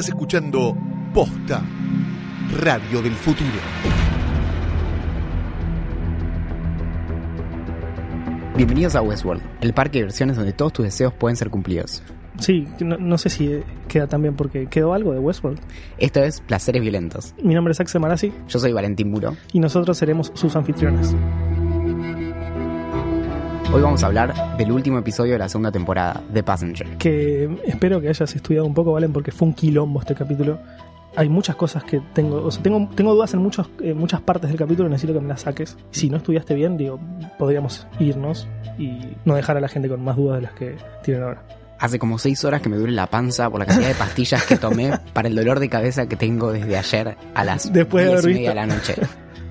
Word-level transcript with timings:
Estás 0.00 0.14
escuchando 0.14 0.74
Posta, 1.12 1.62
Radio 2.58 3.02
del 3.02 3.12
Futuro. 3.12 3.50
Bienvenidos 8.56 8.96
a 8.96 9.02
Westworld, 9.02 9.42
el 9.60 9.74
parque 9.74 9.98
de 9.98 10.04
diversiones 10.04 10.38
donde 10.38 10.54
todos 10.54 10.72
tus 10.72 10.86
deseos 10.86 11.12
pueden 11.12 11.36
ser 11.36 11.50
cumplidos. 11.50 12.02
Sí, 12.38 12.66
no, 12.80 12.96
no 12.96 13.18
sé 13.18 13.28
si 13.28 13.60
queda 13.88 14.06
tan 14.06 14.22
bien 14.22 14.36
porque 14.36 14.68
quedó 14.68 14.94
algo 14.94 15.12
de 15.12 15.18
Westworld. 15.18 15.60
Esto 15.98 16.22
es 16.22 16.40
Placeres 16.40 16.80
Violentos. 16.80 17.34
Mi 17.42 17.52
nombre 17.52 17.72
es 17.72 17.80
Axel 17.80 18.00
Marazzi 18.00 18.32
Yo 18.48 18.58
soy 18.58 18.72
Valentín 18.72 19.10
Muro. 19.10 19.36
y 19.52 19.60
nosotros 19.60 19.98
seremos 19.98 20.32
sus 20.34 20.56
anfitriones. 20.56 21.14
Hoy 23.72 23.82
vamos 23.82 24.02
a 24.02 24.06
hablar 24.06 24.56
del 24.56 24.72
último 24.72 24.98
episodio 24.98 25.34
de 25.34 25.38
la 25.38 25.48
segunda 25.48 25.70
temporada, 25.70 26.20
The 26.34 26.42
Passenger. 26.42 26.98
Que 26.98 27.48
espero 27.64 28.00
que 28.00 28.08
hayas 28.08 28.34
estudiado 28.34 28.66
un 28.66 28.74
poco, 28.74 28.92
Valen, 28.92 29.12
porque 29.12 29.30
fue 29.30 29.46
un 29.46 29.54
quilombo 29.54 30.00
este 30.00 30.16
capítulo. 30.16 30.58
Hay 31.14 31.28
muchas 31.28 31.54
cosas 31.54 31.84
que 31.84 32.00
tengo, 32.12 32.44
o 32.44 32.50
sea, 32.50 32.64
tengo, 32.64 32.88
tengo 32.96 33.14
dudas 33.14 33.32
en 33.32 33.40
muchos, 33.40 33.70
en 33.80 33.96
muchas 33.96 34.22
partes 34.22 34.50
del 34.50 34.58
capítulo, 34.58 34.88
necesito 34.88 35.12
que 35.12 35.20
me 35.20 35.28
las 35.28 35.42
saques. 35.42 35.76
Si 35.92 36.10
no 36.10 36.16
estudiaste 36.16 36.54
bien, 36.54 36.76
digo, 36.76 36.98
podríamos 37.38 37.86
irnos 38.00 38.48
y 38.76 39.16
no 39.24 39.36
dejar 39.36 39.56
a 39.56 39.60
la 39.60 39.68
gente 39.68 39.88
con 39.88 40.02
más 40.02 40.16
dudas 40.16 40.38
de 40.38 40.42
las 40.42 40.52
que 40.54 40.76
tienen 41.04 41.22
ahora. 41.22 41.44
Hace 41.78 42.00
como 42.00 42.18
seis 42.18 42.44
horas 42.44 42.62
que 42.62 42.68
me 42.68 42.76
duele 42.76 42.94
la 42.94 43.06
panza 43.06 43.48
por 43.48 43.60
la 43.60 43.66
cantidad 43.66 43.88
de 43.88 43.94
pastillas 43.94 44.44
que 44.46 44.56
tomé 44.56 44.98
para 45.12 45.28
el 45.28 45.36
dolor 45.36 45.60
de 45.60 45.68
cabeza 45.68 46.06
que 46.06 46.16
tengo 46.16 46.50
desde 46.50 46.76
ayer 46.76 47.16
a 47.34 47.44
las 47.44 47.72
Después 47.72 48.04
de 48.04 48.10
diez 48.10 48.24
haber 48.24 48.30
y 48.30 48.34
media 48.34 48.48
de 48.48 48.54
la 48.56 48.66
noche. 48.66 48.94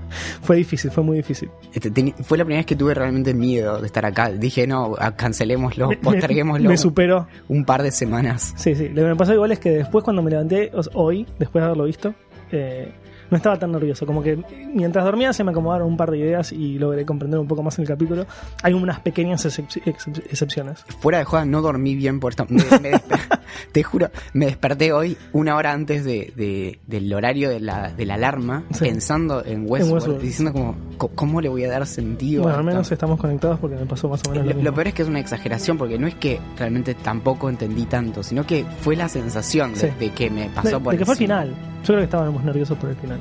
Fue 0.41 0.55
difícil, 0.55 0.91
fue 0.91 1.03
muy 1.03 1.17
difícil. 1.17 1.49
Este, 1.73 1.91
fue 2.23 2.37
la 2.37 2.43
primera 2.45 2.59
vez 2.59 2.65
que 2.65 2.75
tuve 2.75 2.93
realmente 2.93 3.33
miedo 3.33 3.79
de 3.79 3.85
estar 3.87 4.05
acá. 4.05 4.29
Dije, 4.31 4.65
no, 4.67 4.95
ah, 4.99 5.15
cancelémoslo, 5.15 5.89
Me- 5.89 5.97
posterguémoslo 5.97 6.69
Me 6.69 6.77
superó. 6.77 7.27
un 7.47 7.65
par 7.65 7.83
de 7.83 7.91
semanas. 7.91 8.53
Sí, 8.57 8.75
sí. 8.75 8.89
Lo 8.89 9.03
que 9.03 9.07
me 9.09 9.15
pasó 9.15 9.33
igual 9.33 9.51
es 9.51 9.59
que 9.59 9.69
después 9.71 10.03
cuando 10.03 10.21
me 10.21 10.31
levanté, 10.31 10.71
hoy, 10.93 11.25
después 11.37 11.61
de 11.61 11.65
haberlo 11.65 11.83
visto, 11.85 12.13
eh, 12.51 12.91
no 13.31 13.37
estaba 13.37 13.57
tan 13.57 13.71
nervioso. 13.71 14.05
Como 14.05 14.21
que 14.23 14.39
mientras 14.73 15.05
dormía 15.05 15.33
se 15.33 15.43
me 15.43 15.51
acomodaron 15.51 15.87
un 15.87 15.97
par 15.97 16.11
de 16.11 16.17
ideas 16.19 16.51
y 16.51 16.77
logré 16.79 17.05
comprender 17.05 17.39
un 17.39 17.47
poco 17.47 17.63
más 17.63 17.77
el 17.79 17.87
capítulo. 17.87 18.25
Hay 18.63 18.73
unas 18.73 18.99
pequeñas 18.99 19.45
excep- 19.45 19.83
excep- 19.83 20.23
excepciones. 20.29 20.83
Fuera 20.99 21.19
de 21.19 21.25
joda, 21.25 21.45
no 21.45 21.61
dormí 21.61 21.95
bien 21.95 22.19
por 22.19 22.31
esto. 22.31 22.45
Me- 22.49 22.63
me 22.79 22.91
desper- 22.93 23.39
te 23.71 23.83
juro, 23.83 24.09
me 24.33 24.45
desperté 24.47 24.91
hoy 24.93 25.17
una 25.33 25.55
hora 25.55 25.71
antes 25.73 26.03
de, 26.05 26.33
de- 26.35 26.79
del 26.87 27.13
horario 27.13 27.49
de 27.49 27.59
la, 27.59 27.91
de 27.91 28.05
la 28.05 28.15
alarma, 28.15 28.63
Sí. 28.71 28.85
pensando 28.85 29.43
en 29.45 29.61
Westworld, 29.69 29.93
Westworld. 29.93 30.21
diciendo 30.21 30.53
como, 30.53 30.75
co- 30.97 31.09
¿cómo 31.09 31.41
le 31.41 31.49
voy 31.49 31.63
a 31.65 31.69
dar 31.69 31.85
sentido? 31.85 32.43
Bueno, 32.43 32.55
a 32.55 32.59
al 32.59 32.65
menos 32.65 32.91
estamos 32.91 33.19
conectados 33.19 33.59
porque 33.59 33.75
me 33.75 33.85
pasó 33.85 34.09
más 34.09 34.21
o 34.27 34.31
menos 34.31 34.45
Lo, 34.45 34.49
lo 34.51 34.55
mismo. 34.57 34.69
lo 34.69 34.75
peor 34.75 34.87
es 34.87 34.93
que 34.93 35.01
es 35.03 35.07
una 35.07 35.19
exageración, 35.19 35.77
porque 35.77 35.97
no 35.99 36.07
es 36.07 36.15
que 36.15 36.39
realmente 36.57 36.93
tampoco 36.95 37.49
entendí 37.49 37.85
tanto, 37.85 38.23
sino 38.23 38.45
que 38.45 38.65
fue 38.81 38.95
la 38.95 39.07
sensación 39.09 39.73
de, 39.73 39.79
Sí. 39.79 39.87
de 39.99 40.09
que 40.11 40.29
me 40.29 40.41
de, 40.43 40.49
pasó 40.49 40.79
por 40.81 40.93
de 40.93 40.99
que 40.99 41.05
fue 41.05 41.13
el 41.13 41.17
final. 41.19 41.49
Yo 41.79 41.85
creo 41.85 41.99
que 41.99 42.03
estábamos 42.05 42.43
nerviosos 42.43 42.77
por 42.77 42.89
el 42.89 42.95
final. 42.97 43.18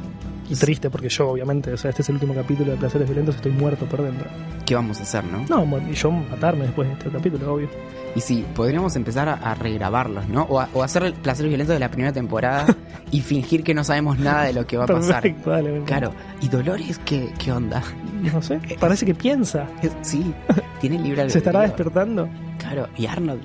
Y 0.50 0.54
triste 0.54 0.88
porque 0.91 1.08
yo, 1.08 1.28
obviamente, 1.28 1.72
o 1.72 1.77
sea, 1.77 1.91
este 1.91 2.02
es 2.02 2.08
el 2.08 2.14
último 2.14 2.34
capítulo 2.34 2.72
de 2.72 2.78
Placeres 2.78 3.06
Violentos, 3.08 3.36
estoy 3.36 3.52
muerto 3.52 3.84
por 3.86 4.02
dentro. 4.02 4.27
¿Qué 4.64 4.74
vamos 4.74 4.98
a 5.00 5.02
hacer, 5.02 5.22
no? 5.24 5.44
No, 5.48 5.78
y 5.90 5.94
yo 5.94 6.10
matarme 6.10 6.64
después 6.64 6.88
de 6.88 6.94
este 6.94 7.10
capítulo, 7.10 7.55
obvio. 7.55 7.68
Y 8.14 8.20
sí, 8.20 8.44
podríamos 8.55 8.96
empezar 8.96 9.28
a, 9.28 9.34
a 9.34 9.55
regrabarlos, 9.55 10.27
¿no? 10.28 10.42
O, 10.44 10.58
a- 10.60 10.68
o 10.72 10.82
hacer 10.82 11.02
el 11.05 11.12
placer 11.12 11.46
violento 11.48 11.72
de 11.74 11.78
la 11.78 11.90
primera 11.90 12.12
temporada 12.12 12.66
y 13.10 13.20
fingir 13.20 13.62
que 13.62 13.74
no 13.74 13.84
sabemos 13.84 14.18
nada 14.18 14.44
de 14.44 14.55
lo 14.55 14.66
que 14.66 14.77
va 14.78 14.84
a 14.84 14.86
pasar. 14.86 15.22
Perfecto, 15.22 15.50
dale. 15.50 15.82
Claro, 15.84 16.12
¿y 16.40 16.48
Dolores 16.48 16.98
qué, 17.05 17.28
qué 17.38 17.52
onda? 17.52 17.83
No 18.33 18.40
sé, 18.42 18.58
parece 18.80 19.05
que 19.06 19.14
piensa. 19.14 19.66
Sí, 20.02 20.34
tiene 20.80 20.98
libre 20.98 21.28
¿Se 21.30 21.38
estará 21.38 21.60
albedrío. 21.60 21.77
despertando? 21.84 22.28
Claro, 22.58 22.88
y 22.96 23.06
Arnold. 23.06 23.42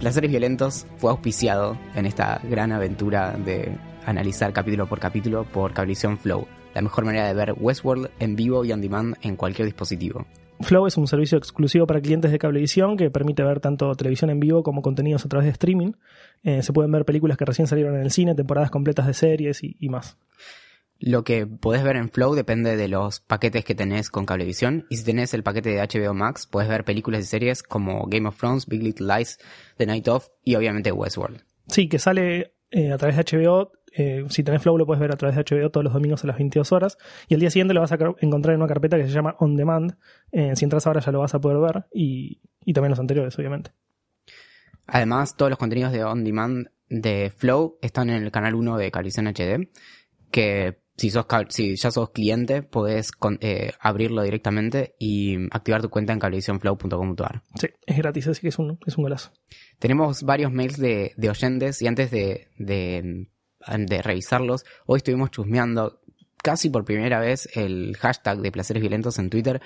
Placeres 0.00 0.28
Violentos 0.30 0.86
fue 0.98 1.10
auspiciado 1.12 1.78
en 1.94 2.04
esta 2.06 2.40
gran 2.42 2.72
aventura 2.72 3.32
de 3.32 3.76
analizar 4.06 4.52
capítulo 4.52 4.86
por 4.86 5.00
capítulo 5.00 5.44
por 5.44 5.72
Cablevisión 5.72 6.18
Flow, 6.18 6.46
la 6.74 6.82
mejor 6.82 7.04
manera 7.04 7.26
de 7.26 7.34
ver 7.34 7.54
Westworld 7.56 8.10
en 8.18 8.36
vivo 8.36 8.64
y 8.64 8.72
on 8.72 8.80
demand 8.80 9.16
en 9.22 9.36
cualquier 9.36 9.66
dispositivo. 9.66 10.26
Flow 10.60 10.86
es 10.86 10.96
un 10.96 11.06
servicio 11.06 11.36
exclusivo 11.36 11.86
para 11.86 12.00
clientes 12.00 12.30
de 12.30 12.38
cablevisión 12.38 12.96
que 12.96 13.10
permite 13.10 13.42
ver 13.42 13.60
tanto 13.60 13.94
televisión 13.94 14.30
en 14.30 14.40
vivo 14.40 14.62
como 14.62 14.82
contenidos 14.82 15.24
a 15.24 15.28
través 15.28 15.46
de 15.46 15.52
streaming. 15.52 15.92
Eh, 16.42 16.62
se 16.62 16.72
pueden 16.72 16.92
ver 16.92 17.04
películas 17.04 17.36
que 17.36 17.44
recién 17.44 17.66
salieron 17.66 17.96
en 17.96 18.02
el 18.02 18.10
cine, 18.10 18.34
temporadas 18.34 18.70
completas 18.70 19.06
de 19.06 19.14
series 19.14 19.62
y, 19.62 19.76
y 19.80 19.88
más. 19.88 20.16
Lo 21.00 21.24
que 21.24 21.46
podés 21.46 21.82
ver 21.82 21.96
en 21.96 22.08
Flow 22.08 22.34
depende 22.34 22.76
de 22.76 22.88
los 22.88 23.20
paquetes 23.20 23.64
que 23.64 23.74
tenés 23.74 24.10
con 24.10 24.24
Cablevisión. 24.24 24.86
Y 24.88 24.96
si 24.96 25.04
tenés 25.04 25.34
el 25.34 25.42
paquete 25.42 25.70
de 25.70 25.82
HBO 25.82 26.14
Max, 26.14 26.46
podés 26.46 26.68
ver 26.68 26.84
películas 26.84 27.20
y 27.20 27.24
series 27.24 27.62
como 27.62 28.06
Game 28.06 28.28
of 28.28 28.38
Thrones, 28.38 28.66
Big 28.66 28.82
Little 28.82 29.14
Lies, 29.14 29.38
The 29.76 29.86
Night 29.86 30.08
Of 30.08 30.28
y 30.44 30.54
obviamente 30.54 30.92
Westworld. 30.92 31.42
Sí, 31.68 31.88
que 31.88 31.98
sale 31.98 32.54
eh, 32.70 32.92
a 32.92 32.98
través 32.98 33.16
de 33.16 33.24
HBO. 33.24 33.72
Eh, 33.96 34.24
si 34.28 34.42
tenés 34.42 34.62
Flow 34.62 34.76
lo 34.78 34.86
puedes 34.86 35.00
ver 35.00 35.12
a 35.12 35.16
través 35.16 35.36
de 35.36 35.42
HBO 35.44 35.70
todos 35.70 35.84
los 35.84 35.92
domingos 35.92 36.24
a 36.24 36.26
las 36.26 36.36
22 36.36 36.72
horas. 36.72 36.98
Y 37.28 37.34
al 37.34 37.40
día 37.40 37.50
siguiente 37.50 37.74
lo 37.74 37.80
vas 37.80 37.92
a 37.92 37.98
encontrar 38.20 38.54
en 38.54 38.60
una 38.60 38.68
carpeta 38.68 38.96
que 38.96 39.04
se 39.04 39.10
llama 39.10 39.36
On 39.38 39.56
Demand. 39.56 39.96
Eh, 40.32 40.56
si 40.56 40.64
entras 40.64 40.86
ahora 40.86 41.00
ya 41.00 41.12
lo 41.12 41.20
vas 41.20 41.34
a 41.34 41.40
poder 41.40 41.58
ver. 41.58 41.84
Y, 41.92 42.40
y 42.64 42.72
también 42.72 42.90
los 42.90 43.00
anteriores, 43.00 43.38
obviamente. 43.38 43.70
Además, 44.86 45.36
todos 45.36 45.50
los 45.50 45.58
contenidos 45.58 45.92
de 45.92 46.04
On 46.04 46.24
Demand 46.24 46.68
de 46.88 47.32
Flow 47.34 47.78
están 47.80 48.10
en 48.10 48.22
el 48.22 48.30
canal 48.30 48.54
1 48.54 48.76
de 48.76 48.90
Cablevisión 48.90 49.26
HD, 49.26 49.70
que 50.30 50.78
si, 50.96 51.10
sos, 51.10 51.26
si 51.48 51.74
ya 51.76 51.90
sos 51.90 52.10
cliente, 52.10 52.62
podés 52.62 53.10
con- 53.10 53.38
eh, 53.40 53.72
abrirlo 53.80 54.22
directamente 54.22 54.94
y 54.98 55.36
activar 55.50 55.80
tu 55.82 55.88
cuenta 55.88 56.12
en 56.12 56.18
cablevisionflow.com.ar. 56.18 57.42
Sí, 57.58 57.68
es 57.86 57.96
gratis, 57.96 58.28
así 58.28 58.40
que 58.42 58.48
es 58.48 58.58
un, 58.58 58.78
es 58.86 58.96
un 58.98 59.04
golazo. 59.04 59.32
Tenemos 59.78 60.22
varios 60.22 60.52
mails 60.52 60.76
de, 60.78 61.12
de 61.16 61.30
oyentes 61.30 61.80
y 61.82 61.86
antes 61.86 62.10
de, 62.10 62.48
de, 62.58 63.28
de 63.78 64.02
revisarlos, 64.02 64.64
hoy 64.86 64.98
estuvimos 64.98 65.30
chusmeando 65.30 66.00
casi 66.42 66.68
por 66.70 66.84
primera 66.84 67.20
vez 67.20 67.48
el 67.56 67.96
hashtag 67.98 68.38
de 68.40 68.52
placeres 68.52 68.80
violentos 68.80 69.18
en 69.18 69.30
Twitter 69.30 69.60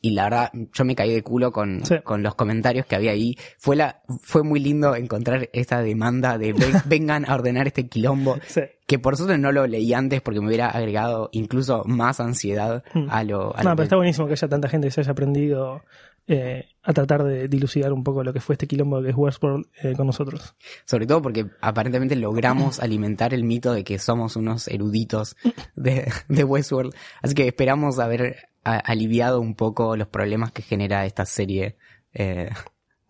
y 0.00 0.10
la 0.10 0.24
verdad 0.24 0.50
yo 0.74 0.84
me 0.84 0.94
caí 0.94 1.14
de 1.14 1.22
culo 1.22 1.50
con, 1.50 1.82
Sí. 1.84 1.96
con 2.04 2.22
los 2.22 2.34
comentarios 2.34 2.84
que 2.84 2.94
había 2.94 3.12
ahí. 3.12 3.36
Fue, 3.58 3.74
la, 3.74 4.02
fue 4.22 4.42
muy 4.42 4.60
lindo 4.60 4.94
encontrar 4.96 5.48
esta 5.54 5.80
demanda 5.80 6.36
de 6.36 6.52
"Ven- 6.52 6.72
vengan 6.86 7.24
a 7.28 7.34
ordenar 7.34 7.66
este 7.66 7.88
quilombo 7.88 8.38
Sí. 8.46 8.60
que 8.86 8.98
por 8.98 9.16
suerte 9.16 9.38
no 9.38 9.50
lo 9.50 9.66
leí 9.66 9.94
antes 9.94 10.20
porque 10.20 10.40
me 10.40 10.48
hubiera 10.48 10.68
agregado 10.68 11.30
incluso 11.32 11.84
más 11.86 12.20
ansiedad 12.20 12.84
Hmm. 12.92 13.06
a 13.10 13.24
lo... 13.24 13.56
a 13.56 13.62
No, 13.62 13.70
lo 13.70 13.76
pero 13.76 13.76
que- 13.76 13.82
está 13.84 13.96
buenísimo 13.96 14.26
que 14.26 14.32
haya 14.34 14.48
tanta 14.48 14.68
gente 14.68 14.88
que 14.88 14.90
se 14.92 15.00
haya 15.00 15.12
aprendido 15.12 15.82
eh, 16.26 16.68
a 16.82 16.92
tratar 16.92 17.22
de 17.24 17.48
dilucidar 17.48 17.92
un 17.92 18.02
poco 18.02 18.24
lo 18.24 18.32
que 18.32 18.40
fue 18.40 18.54
este 18.54 18.66
quilombo 18.66 19.02
que 19.02 19.10
es 19.10 19.16
Westworld 19.16 19.66
eh, 19.82 19.94
con 19.94 20.06
nosotros. 20.06 20.54
Sobre 20.84 21.06
todo 21.06 21.20
porque 21.20 21.46
aparentemente 21.60 22.16
logramos 22.16 22.80
alimentar 22.80 23.34
el 23.34 23.44
mito 23.44 23.72
de 23.72 23.84
que 23.84 23.98
somos 23.98 24.36
unos 24.36 24.68
eruditos 24.68 25.36
de, 25.76 26.10
Westworld. 26.44 26.94
Así 27.22 27.34
que 27.34 27.46
esperamos 27.46 27.98
haber 27.98 28.48
aliviado 28.64 29.40
un 29.40 29.54
poco 29.54 29.96
los 29.96 30.08
problemas 30.08 30.50
que 30.52 30.62
genera 30.62 31.04
esta 31.04 31.26
serie 31.26 31.76
eh, 32.14 32.48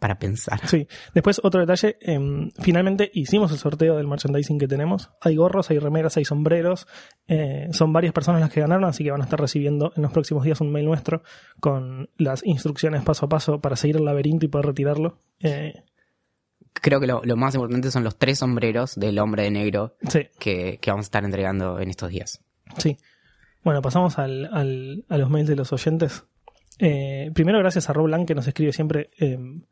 para 0.04 0.18
pensar. 0.18 0.60
Sí. 0.68 0.86
Después, 1.14 1.40
otro 1.42 1.60
detalle. 1.60 1.96
em, 2.02 2.50
finalmente 2.60 3.10
hicimos 3.14 3.50
el 3.52 3.56
sorteo 3.56 3.96
del 3.96 4.06
merchandising 4.06 4.58
que 4.58 4.68
tenemos. 4.68 5.08
Hay 5.22 5.34
gorros, 5.36 5.70
hay 5.70 5.78
remeras, 5.78 6.18
hay 6.18 6.26
sombreros. 6.26 6.86
eh, 7.26 7.68
son 7.72 7.90
varias 7.94 8.12
personas 8.12 8.42
las 8.42 8.50
que 8.52 8.60
ganaron, 8.60 8.84
así 8.84 9.02
que 9.02 9.10
van 9.10 9.22
a 9.22 9.24
estar 9.24 9.40
recibiendo 9.40 9.94
en 9.96 10.02
los 10.02 10.12
próximos 10.12 10.44
días 10.44 10.60
un 10.60 10.70
mail 10.70 10.84
nuestro 10.84 11.22
con 11.58 12.10
las 12.18 12.44
instrucciones 12.44 13.02
paso 13.02 13.24
a 13.24 13.28
paso 13.30 13.62
para 13.62 13.76
seguir 13.76 13.96
el 13.96 14.04
laberinto 14.04 14.44
y 14.44 14.48
poder 14.48 14.66
retirarlo. 14.66 15.22
Eh, 15.40 15.72
Creo 16.74 17.00
que 17.00 17.06
lo, 17.06 17.22
lo 17.24 17.36
más 17.36 17.54
importante 17.54 17.90
son 17.90 18.04
los 18.04 18.18
tres 18.18 18.40
sombreros 18.40 18.96
del 18.96 19.18
hombre 19.20 19.44
de 19.44 19.50
negro 19.52 19.96
sí, 20.06 20.26
que, 20.38 20.78
que 20.82 20.90
vamos 20.90 21.04
a 21.04 21.08
estar 21.08 21.24
entregando 21.24 21.78
en 21.80 21.88
estos 21.88 22.10
días. 22.10 22.44
sí. 22.76 22.98
Bueno, 23.62 23.80
pasamos 23.80 24.18
al, 24.18 24.50
al- 24.52 25.06
a 25.08 25.16
los 25.16 25.30
mails 25.30 25.48
de 25.48 25.56
los 25.56 25.72
oyentes. 25.72 26.24
Eh, 26.78 27.30
primero, 27.32 27.58
gracias 27.60 27.88
a 27.88 27.94
Rob 27.94 28.04
Blanc 28.06 28.26
que 28.28 28.34
nos 28.34 28.46
escribe 28.46 28.72
siempre 28.74 29.08
em, 29.18 29.62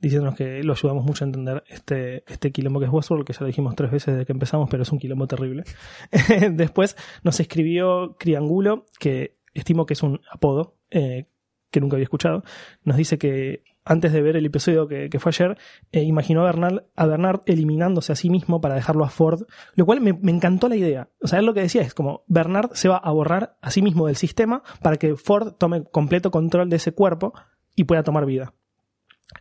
diciéndonos 0.00 0.36
que 0.36 0.62
lo 0.62 0.72
ayudamos 0.72 1.04
mucho 1.04 1.24
a 1.24 1.26
entender 1.26 1.62
este, 1.68 2.24
este 2.26 2.52
quilombo 2.52 2.80
que 2.80 2.86
es 2.86 2.92
Westworld, 2.92 3.26
que 3.26 3.32
ya 3.32 3.40
lo 3.40 3.46
dijimos 3.46 3.74
tres 3.76 3.90
veces 3.90 4.14
desde 4.14 4.26
que 4.26 4.32
empezamos, 4.32 4.68
pero 4.70 4.82
es 4.82 4.92
un 4.92 4.98
quilombo 4.98 5.26
terrible. 5.26 5.64
Después 6.52 6.96
nos 7.22 7.38
escribió 7.40 8.16
Criangulo, 8.18 8.86
que 8.98 9.36
estimo 9.54 9.86
que 9.86 9.94
es 9.94 10.02
un 10.02 10.20
apodo, 10.30 10.76
eh, 10.90 11.26
que 11.70 11.80
nunca 11.80 11.96
había 11.96 12.04
escuchado. 12.04 12.42
Nos 12.82 12.96
dice 12.96 13.18
que 13.18 13.62
antes 13.84 14.12
de 14.12 14.22
ver 14.22 14.36
el 14.36 14.46
episodio 14.46 14.88
que, 14.88 15.08
que 15.10 15.18
fue 15.18 15.30
ayer, 15.30 15.58
eh, 15.92 16.02
imaginó 16.02 16.42
a 16.42 16.44
Bernard, 16.44 16.84
a 16.96 17.06
Bernard 17.06 17.40
eliminándose 17.46 18.12
a 18.12 18.16
sí 18.16 18.30
mismo 18.30 18.60
para 18.60 18.74
dejarlo 18.74 19.04
a 19.04 19.10
Ford, 19.10 19.42
lo 19.74 19.86
cual 19.86 20.00
me, 20.00 20.12
me 20.12 20.32
encantó 20.32 20.68
la 20.68 20.76
idea. 20.76 21.08
O 21.20 21.28
sea, 21.28 21.38
él 21.38 21.46
lo 21.46 21.54
que 21.54 21.60
decía 21.60 21.82
es 21.82 21.94
como 21.94 22.24
Bernard 22.26 22.70
se 22.74 22.88
va 22.88 22.96
a 22.96 23.10
borrar 23.10 23.56
a 23.60 23.70
sí 23.70 23.82
mismo 23.82 24.06
del 24.06 24.16
sistema 24.16 24.62
para 24.82 24.96
que 24.96 25.16
Ford 25.16 25.54
tome 25.58 25.84
completo 25.84 26.30
control 26.30 26.70
de 26.70 26.76
ese 26.76 26.92
cuerpo 26.92 27.32
y 27.74 27.84
pueda 27.84 28.02
tomar 28.02 28.26
vida. 28.26 28.52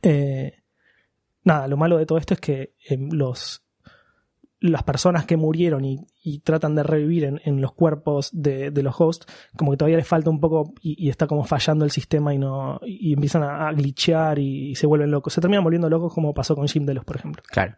Eh, 0.01 0.53
nada, 1.43 1.67
lo 1.67 1.77
malo 1.77 1.97
de 1.97 2.05
todo 2.05 2.17
esto 2.17 2.33
es 2.33 2.39
que 2.39 2.73
eh, 2.89 2.97
los 3.11 3.63
las 4.61 4.83
personas 4.83 5.25
que 5.25 5.37
murieron 5.37 5.85
y, 5.85 6.05
y 6.21 6.39
tratan 6.39 6.75
de 6.75 6.83
revivir 6.83 7.23
en, 7.23 7.39
en 7.45 7.61
los 7.61 7.71
cuerpos 7.71 8.29
de, 8.33 8.71
de 8.71 8.83
los 8.83 8.93
hosts, 8.99 9.25
como 9.55 9.71
que 9.71 9.77
todavía 9.77 9.95
les 9.97 10.05
falta 10.07 10.29
un 10.29 10.41
poco 10.41 10.73
y, 10.81 11.05
y 11.05 11.09
está 11.09 11.27
como 11.27 11.45
fallando 11.45 11.85
el 11.85 11.91
sistema 11.91 12.33
y 12.33 12.37
no 12.39 12.77
y 12.85 13.13
empiezan 13.13 13.41
a, 13.43 13.69
a 13.69 13.71
glitchear 13.71 14.37
y, 14.37 14.75
se 14.75 14.85
vuelven 14.85 15.11
locos. 15.11 15.31
Se 15.31 15.39
terminan 15.39 15.63
volviendo 15.63 15.89
locos 15.89 16.13
como 16.13 16.33
pasó 16.33 16.57
con 16.57 16.67
Jim 16.67 16.85
Delos, 16.85 17.05
por 17.05 17.15
ejemplo. 17.15 17.41
Claro. 17.49 17.77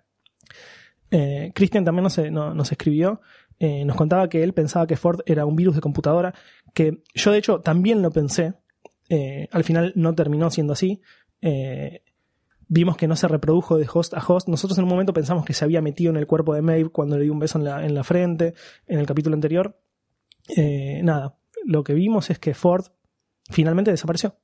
Eh, 1.11 1.51
Christian 1.53 1.83
también 1.85 2.03
nos, 2.03 2.17
no- 2.31 2.53
nos 2.55 2.71
escribió, 2.71 3.21
eh, 3.59 3.85
nos 3.85 3.95
contaba 3.95 4.27
que 4.29 4.41
él 4.43 4.53
pensaba 4.53 4.87
que 4.87 4.95
Ford 4.95 5.19
era 5.27 5.45
un 5.45 5.55
virus 5.55 5.75
de 5.75 5.81
computadora, 5.81 6.33
que 6.73 7.03
yo 7.13 7.31
de 7.31 7.37
hecho 7.37 7.59
también 7.59 8.01
lo 8.01 8.09
pensé, 8.11 8.53
eh, 9.09 9.47
al 9.51 9.63
final 9.63 9.91
no 9.95 10.15
terminó 10.15 10.49
siendo 10.49 10.73
así. 10.73 11.01
Eh, 11.41 12.03
vimos 12.67 12.95
que 12.97 13.07
no 13.07 13.15
se 13.15 13.27
reprodujo 13.27 13.77
de 13.77 13.87
host 13.91 14.13
a 14.13 14.23
host. 14.25 14.47
Nosotros 14.47 14.77
en 14.77 14.85
un 14.85 14.89
momento 14.89 15.13
pensamos 15.13 15.43
que 15.45 15.53
se 15.53 15.65
había 15.65 15.81
metido 15.81 16.09
en 16.11 16.17
el 16.17 16.27
cuerpo 16.27 16.53
de 16.53 16.61
Maeve 16.61 16.89
cuando 16.89 17.17
le 17.17 17.23
dio 17.23 17.33
un 17.33 17.39
beso 17.39 17.57
en 17.57 17.65
la, 17.65 17.85
en 17.85 17.93
la 17.93 18.03
frente, 18.03 18.53
en 18.87 18.99
el 18.99 19.05
capítulo 19.05 19.33
anterior. 19.35 19.77
Eh, 20.55 21.01
nada, 21.03 21.37
lo 21.65 21.83
que 21.83 21.93
vimos 21.93 22.29
es 22.29 22.39
que 22.39 22.53
Ford 22.53 22.85
finalmente 23.49 23.91
desapareció. 23.91 24.35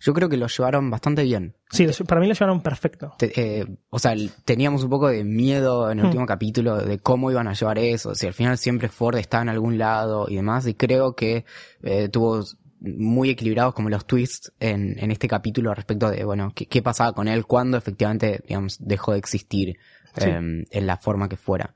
Yo 0.00 0.14
creo 0.14 0.28
que 0.28 0.36
lo 0.36 0.46
llevaron 0.46 0.90
bastante 0.90 1.22
bien. 1.24 1.56
Sí, 1.70 1.86
para 2.06 2.20
mí 2.20 2.26
lo 2.28 2.34
llevaron 2.34 2.60
perfecto. 2.60 3.12
Te- 3.18 3.32
eh, 3.60 3.66
o 3.88 3.98
sea, 3.98 4.14
teníamos 4.44 4.84
un 4.84 4.90
poco 4.90 5.08
de 5.08 5.24
miedo 5.24 5.90
en 5.90 5.98
el 5.98 6.04
Hmm. 6.04 6.08
último 6.08 6.26
capítulo 6.26 6.76
de 6.76 6.98
cómo 6.98 7.30
iban 7.30 7.48
a 7.48 7.54
llevar 7.54 7.78
eso, 7.78 8.14
si 8.14 8.26
al 8.26 8.32
final 8.34 8.58
siempre 8.58 8.88
Ford 8.88 9.16
está 9.16 9.42
en 9.42 9.48
algún 9.48 9.78
lado 9.78 10.26
y 10.28 10.36
demás, 10.36 10.66
y 10.66 10.74
creo 10.74 11.14
que 11.16 11.44
eh, 11.82 12.08
tuvo 12.08 12.42
muy 12.80 13.30
equilibrados 13.30 13.74
como 13.74 13.88
los 13.90 14.06
twists 14.06 14.52
en, 14.58 14.98
en 14.98 15.10
este 15.10 15.28
capítulo 15.28 15.74
respecto 15.74 16.10
de, 16.10 16.24
bueno, 16.24 16.52
qué, 16.54 16.66
qué 16.66 16.82
pasaba 16.82 17.12
con 17.12 17.28
él 17.28 17.44
cuando 17.46 17.76
efectivamente, 17.76 18.42
digamos, 18.46 18.78
dejó 18.80 19.12
de 19.12 19.18
existir 19.18 19.76
Sí. 20.16 20.28
eh, 20.28 20.64
en 20.70 20.86
la 20.86 20.96
forma 20.96 21.28
que 21.28 21.36
fuera. 21.36 21.74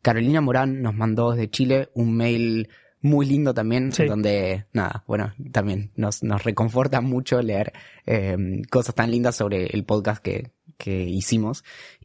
Carolina 0.00 0.40
Morán 0.40 0.80
nos 0.80 0.94
mandó 0.94 1.32
desde 1.32 1.50
Chile 1.50 1.90
un 1.94 2.16
mail 2.16 2.68
muy 3.02 3.26
lindo 3.26 3.52
también, 3.52 3.92
Sí. 3.92 4.06
donde, 4.06 4.64
nada, 4.72 5.04
bueno, 5.06 5.34
también 5.52 5.90
nos, 5.94 6.22
nos 6.22 6.42
reconforta 6.44 7.02
mucho 7.02 7.42
leer 7.42 7.72
eh, 8.06 8.62
cosas 8.70 8.94
tan 8.94 9.10
lindas 9.10 9.36
sobre 9.36 9.66
el 9.66 9.84
podcast 9.84 10.22
que, 10.22 10.52
que 10.78 11.04
hicimos. 11.04 11.62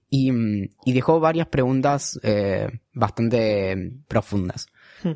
Y, 0.10 0.32
mm, 0.34 0.70
y 0.86 0.94
dejó 0.94 1.22
varias 1.22 1.48
preguntas 1.48 2.20
eh, 2.24 2.68
bastante 2.94 3.94
profundas. 4.10 4.68
Hmm. 5.04 5.14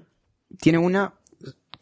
Tiene 0.61 0.77
una 0.77 1.15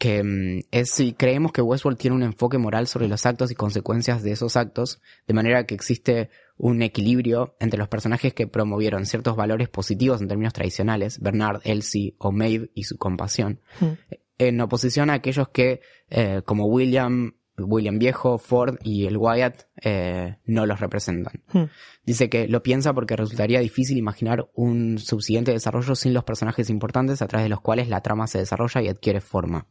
que 0.02 0.20
mm, 0.24 0.64
es 0.72 0.90
si 0.90 1.12
creemos 1.12 1.52
que 1.52 1.62
Westworld 1.62 1.96
tiene 1.96 2.16
un 2.16 2.24
enfoque 2.24 2.58
moral 2.58 2.88
sobre 2.88 3.06
los 3.06 3.24
actos 3.24 3.52
y 3.52 3.54
consecuencias 3.54 4.24
de 4.24 4.32
esos 4.32 4.56
actos, 4.56 5.00
de 5.28 5.34
manera 5.34 5.64
que 5.64 5.76
existe 5.76 6.28
un 6.56 6.82
equilibrio 6.82 7.54
entre 7.60 7.78
los 7.78 7.86
personajes 7.86 8.34
que 8.34 8.48
promovieron 8.48 9.06
ciertos 9.06 9.36
valores 9.36 9.68
positivos 9.68 10.20
en 10.20 10.26
términos 10.26 10.54
tradicionales, 10.54 11.20
Bernard, 11.20 11.60
Elsie 11.62 12.16
o 12.18 12.32
Maeve 12.32 12.72
y 12.74 12.82
su 12.82 12.98
compasión, 12.98 13.60
Hmm. 13.78 13.92
en 14.38 14.60
oposición 14.60 15.08
a 15.08 15.12
aquellos 15.12 15.50
que, 15.50 15.82
eh, 16.10 16.42
como 16.44 16.66
William, 16.66 17.34
William 17.56 18.00
Viejo, 18.00 18.38
Ford 18.38 18.78
y 18.82 19.06
el 19.06 19.16
Wyatt, 19.16 19.68
eh, 19.84 20.38
no 20.46 20.66
los 20.66 20.80
representan. 20.80 21.44
Hmm. 21.52 21.66
Dice 22.04 22.28
que 22.28 22.48
lo 22.48 22.64
piensa 22.64 22.92
porque 22.92 23.14
resultaría 23.14 23.60
difícil 23.60 23.98
imaginar 23.98 24.50
un 24.54 24.98
subsiguiente 24.98 25.52
desarrollo 25.52 25.94
sin 25.94 26.12
los 26.12 26.24
personajes 26.24 26.70
importantes 26.70 27.22
a 27.22 27.28
través 27.28 27.44
de 27.44 27.50
los 27.50 27.60
cuales 27.60 27.88
la 27.88 28.00
trama 28.00 28.26
se 28.26 28.38
desarrolla 28.38 28.82
y 28.82 28.88
adquiere 28.88 29.20
forma. 29.20 29.68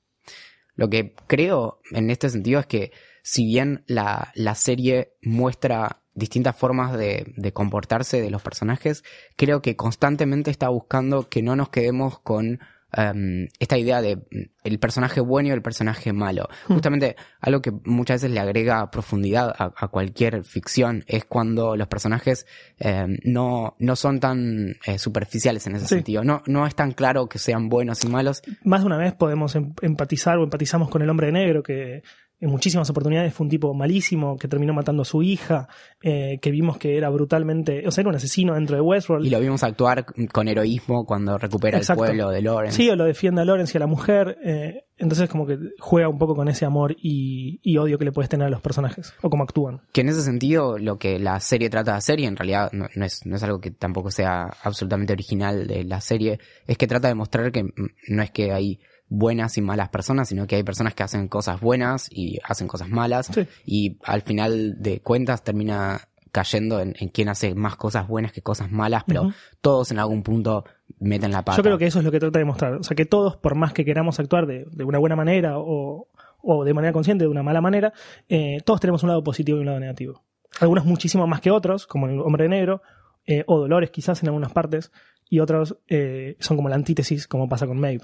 Lo 0.82 0.90
que 0.90 1.14
creo 1.28 1.80
en 1.92 2.10
este 2.10 2.28
sentido 2.32 2.60
es 2.60 2.66
que 2.66 2.92
si 3.22 3.46
bien 3.46 3.84
la, 3.86 4.32
la 4.34 4.56
serie 4.56 5.14
muestra 5.22 6.02
distintas 6.16 6.56
formas 6.56 6.98
de, 6.98 7.32
de 7.38 7.54
comportarse 7.54 8.20
de 8.20 8.32
los 8.32 8.42
personajes, 8.42 9.04
creo 9.36 9.62
que 9.62 9.76
constantemente 9.76 10.50
está 10.50 10.70
buscando 10.70 11.30
que 11.30 11.44
no 11.44 11.56
nos 11.56 11.70
quedemos 11.70 12.18
con 12.18 12.62
em, 12.94 13.48
esta 13.60 13.78
idea 13.78 14.02
de 14.02 14.18
mm, 14.18 14.22
el 14.64 14.80
personaje 14.80 15.22
bueno 15.22 15.50
y 15.50 15.52
el 15.52 15.62
personaje 15.62 16.14
malo. 16.14 16.48
Justamente 16.68 17.16
algo 17.40 17.62
que 17.62 17.72
muchas 17.86 18.16
veces 18.22 18.32
le 18.32 18.40
agrega 18.40 18.90
profundidad 18.92 19.54
a, 19.58 19.74
a 19.76 19.88
cualquier 19.88 20.44
ficción 20.44 21.04
es 21.08 21.26
cuando 21.26 21.76
los 21.76 21.88
personajes 21.88 22.46
em, 22.80 23.18
no, 23.24 23.76
no 23.80 23.96
son 23.96 24.20
tan 24.20 24.76
eh, 24.86 24.98
superficiales 25.00 25.66
en 25.68 25.76
ese 25.76 25.88
Sí. 25.88 25.96
sentido. 25.96 26.24
No, 26.24 26.42
no 26.46 26.66
es 26.68 26.76
tan 26.76 26.92
claro 26.92 27.28
que 27.28 27.40
sean 27.40 27.70
buenos 27.70 28.04
y 28.04 28.08
malos, 28.08 28.42
Más 28.64 28.82
de 28.82 28.86
una 28.88 28.98
vez 28.98 29.14
podemos 29.14 29.56
em- 29.56 29.74
empatizar 29.82 30.38
o 30.38 30.44
empatizamos 30.44 30.90
con 30.90 31.02
el 31.02 31.10
hombre 31.10 31.28
de 31.28 31.34
negro 31.34 31.64
que 31.64 32.04
en 32.42 32.50
muchísimas 32.50 32.90
oportunidades 32.90 33.34
fue 33.34 33.46
un 33.46 33.50
tipo 33.50 33.74
malísimo 33.74 34.36
que 34.36 34.48
terminó 34.48 34.74
matando 34.74 35.04
a 35.04 35.06
su 35.06 35.22
hija, 35.22 35.70
eh, 36.02 36.40
que 36.42 36.52
vimos 36.52 36.78
que 36.78 36.98
era 36.98 37.10
brutalmente, 37.10 37.88
o 37.88 37.92
sea, 37.92 38.02
era 38.02 38.10
un 38.10 38.16
asesino 38.16 38.56
dentro 38.56 38.76
de 38.76 38.82
Westworld. 38.82 39.26
Y 39.26 39.30
lo 39.30 39.40
vimos 39.40 39.64
actuar 39.64 40.06
con 40.34 40.48
heroísmo 40.48 41.06
cuando 41.06 41.38
recupera 41.38 41.78
Exacto. 41.78 42.04
el 42.04 42.10
pueblo 42.10 42.32
de 42.32 42.42
Lawrence. 42.42 42.76
Sí, 42.76 42.90
o 42.90 42.96
lo 42.96 43.06
defiende 43.06 43.42
a 43.42 43.46
Lawrence 43.46 43.74
y 43.74 43.78
a 43.78 43.80
la 43.80 43.88
mujer. 43.88 44.38
eh, 44.44 44.84
entonces 44.98 45.30
como 45.30 45.48
que 45.48 45.58
juega 45.80 46.08
un 46.08 46.20
poco 46.20 46.36
con 46.36 46.48
ese 46.48 46.64
amor 46.64 46.96
y, 46.96 47.60
y 47.64 47.78
odio 47.78 47.98
que 47.98 48.06
le 48.06 48.12
puedes 48.12 48.30
tener 48.30 48.46
a 48.48 48.50
los 48.52 48.62
personajes, 48.62 49.14
o 49.22 49.30
cómo 49.30 49.44
actúan. 49.44 49.82
Que 49.92 50.02
en 50.02 50.10
ese 50.10 50.22
sentido 50.22 50.78
lo 50.78 50.98
que 50.98 51.18
la 51.20 51.40
serie 51.40 51.70
trata 51.70 51.92
de 51.94 51.98
hacer, 51.98 52.20
y 52.20 52.26
en 52.26 52.36
realidad 52.36 52.70
no, 52.72 52.88
no 52.96 53.06
es, 53.06 53.26
no 53.26 53.36
es 53.36 53.44
algo 53.44 53.60
que 53.60 53.72
tampoco 53.72 54.12
sea 54.12 54.52
absolutamente 54.64 55.14
original 55.14 55.68
de 55.68 55.84
la 55.84 56.02
serie, 56.02 56.40
es 56.68 56.78
que 56.78 56.88
trata 56.88 57.08
de 57.08 57.16
mostrar 57.16 57.52
que 57.52 57.64
mm, 57.64 57.72
no 58.10 58.22
es 58.22 58.30
que 58.32 58.52
hay 58.52 58.80
buenas 59.14 59.58
y 59.58 59.62
malas 59.62 59.90
personas, 59.90 60.30
sino 60.30 60.48
que 60.48 60.56
hay 60.56 60.64
personas 60.64 60.96
que 60.96 61.04
hacen 61.04 61.28
cosas 61.28 61.60
buenas 61.60 62.08
y 62.10 62.40
hacen 62.46 62.68
cosas 62.68 62.88
malas, 62.90 63.28
Sí. 63.28 63.46
y 63.66 63.98
al 64.04 64.22
final 64.22 64.82
de 64.82 65.02
cuentas 65.02 65.44
termina 65.44 66.08
cayendo 66.32 66.80
en, 66.80 66.96
en 66.98 67.10
quién 67.10 67.28
hace 67.28 67.54
más 67.54 67.76
cosas 67.76 68.08
buenas 68.08 68.32
que 68.32 68.42
cosas 68.42 68.72
malas, 68.72 69.04
pero 69.06 69.34
todos 69.60 69.92
en 69.92 70.00
algún 70.00 70.24
punto 70.24 70.64
meten 71.00 71.32
la 71.32 71.44
pata. 71.44 71.58
Yo 71.58 71.64
creo 71.64 71.78
que 71.78 71.88
eso 71.88 72.00
es 72.00 72.06
lo 72.06 72.12
que 72.12 72.22
trata 72.22 72.40
de 72.40 72.46
mostrar. 72.46 72.74
O 72.76 72.84
sea, 72.84 72.96
que 72.96 73.06
todos, 73.06 73.36
por 73.36 73.56
más 73.56 73.74
que 73.74 73.84
queramos 73.84 74.18
actuar 74.22 74.48
de, 74.48 74.66
de 74.72 74.84
una 74.86 74.98
buena 74.98 75.18
manera 75.18 75.58
o, 75.58 76.08
o 76.42 76.64
de 76.64 76.74
manera 76.74 76.94
consciente 76.94 77.26
de 77.26 77.30
una 77.30 77.44
mala 77.44 77.60
manera, 77.60 77.92
eh, 78.30 78.62
todos 78.64 78.80
tenemos 78.80 79.04
un 79.04 79.10
lado 79.10 79.22
positivo 79.26 79.58
y 79.58 79.62
un 79.62 79.66
lado 79.66 79.80
negativo. 79.82 80.24
Algunos 80.62 80.86
muchísimo 80.86 81.28
más 81.28 81.42
que 81.42 81.52
otros, 81.52 81.86
como 81.86 82.08
el 82.08 82.22
hombre 82.22 82.48
negro, 82.48 82.82
eh, 83.28 83.44
o 83.48 83.60
Dolores 83.60 83.92
quizás 83.92 84.24
en 84.24 84.30
algunas 84.30 84.54
partes, 84.54 84.90
y 85.32 85.40
otros 85.40 85.78
eh, 85.88 86.36
son 86.40 86.58
como 86.58 86.68
la 86.70 86.76
antítesis, 86.76 87.26
como 87.28 87.48
pasa 87.50 87.66
con 87.66 87.80
Maeve. 87.80 88.04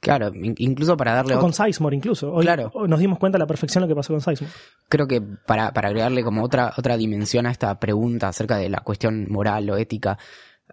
Claro, 0.00 0.30
in- 0.34 0.56
incluso 0.58 0.96
para 0.96 1.14
darle 1.14 1.34
O 1.34 1.38
otro- 1.38 1.50
con 1.50 1.52
Sizemore 1.54 1.96
incluso. 1.96 2.32
Hoy, 2.32 2.42
Claro. 2.44 2.70
nos 2.88 2.98
dimos 3.00 3.18
cuenta 3.18 3.38
de 3.38 3.44
la 3.44 3.46
perfección 3.46 3.80
lo 3.82 3.88
que 3.88 3.94
pasó 3.94 4.12
con 4.12 4.20
Sizemore. 4.20 4.52
creo 4.88 5.06
que 5.06 5.20
para, 5.22 5.72
para 5.72 5.88
agregarle 5.88 6.22
como 6.24 6.42
otra, 6.44 6.74
otra 6.76 6.96
dimensión 6.96 7.46
a 7.46 7.50
esta 7.52 7.78
pregunta 7.80 8.28
acerca 8.28 8.56
de 8.58 8.68
la 8.68 8.80
cuestión 8.80 9.26
moral 9.30 9.70
o 9.70 9.76
ética, 9.76 10.18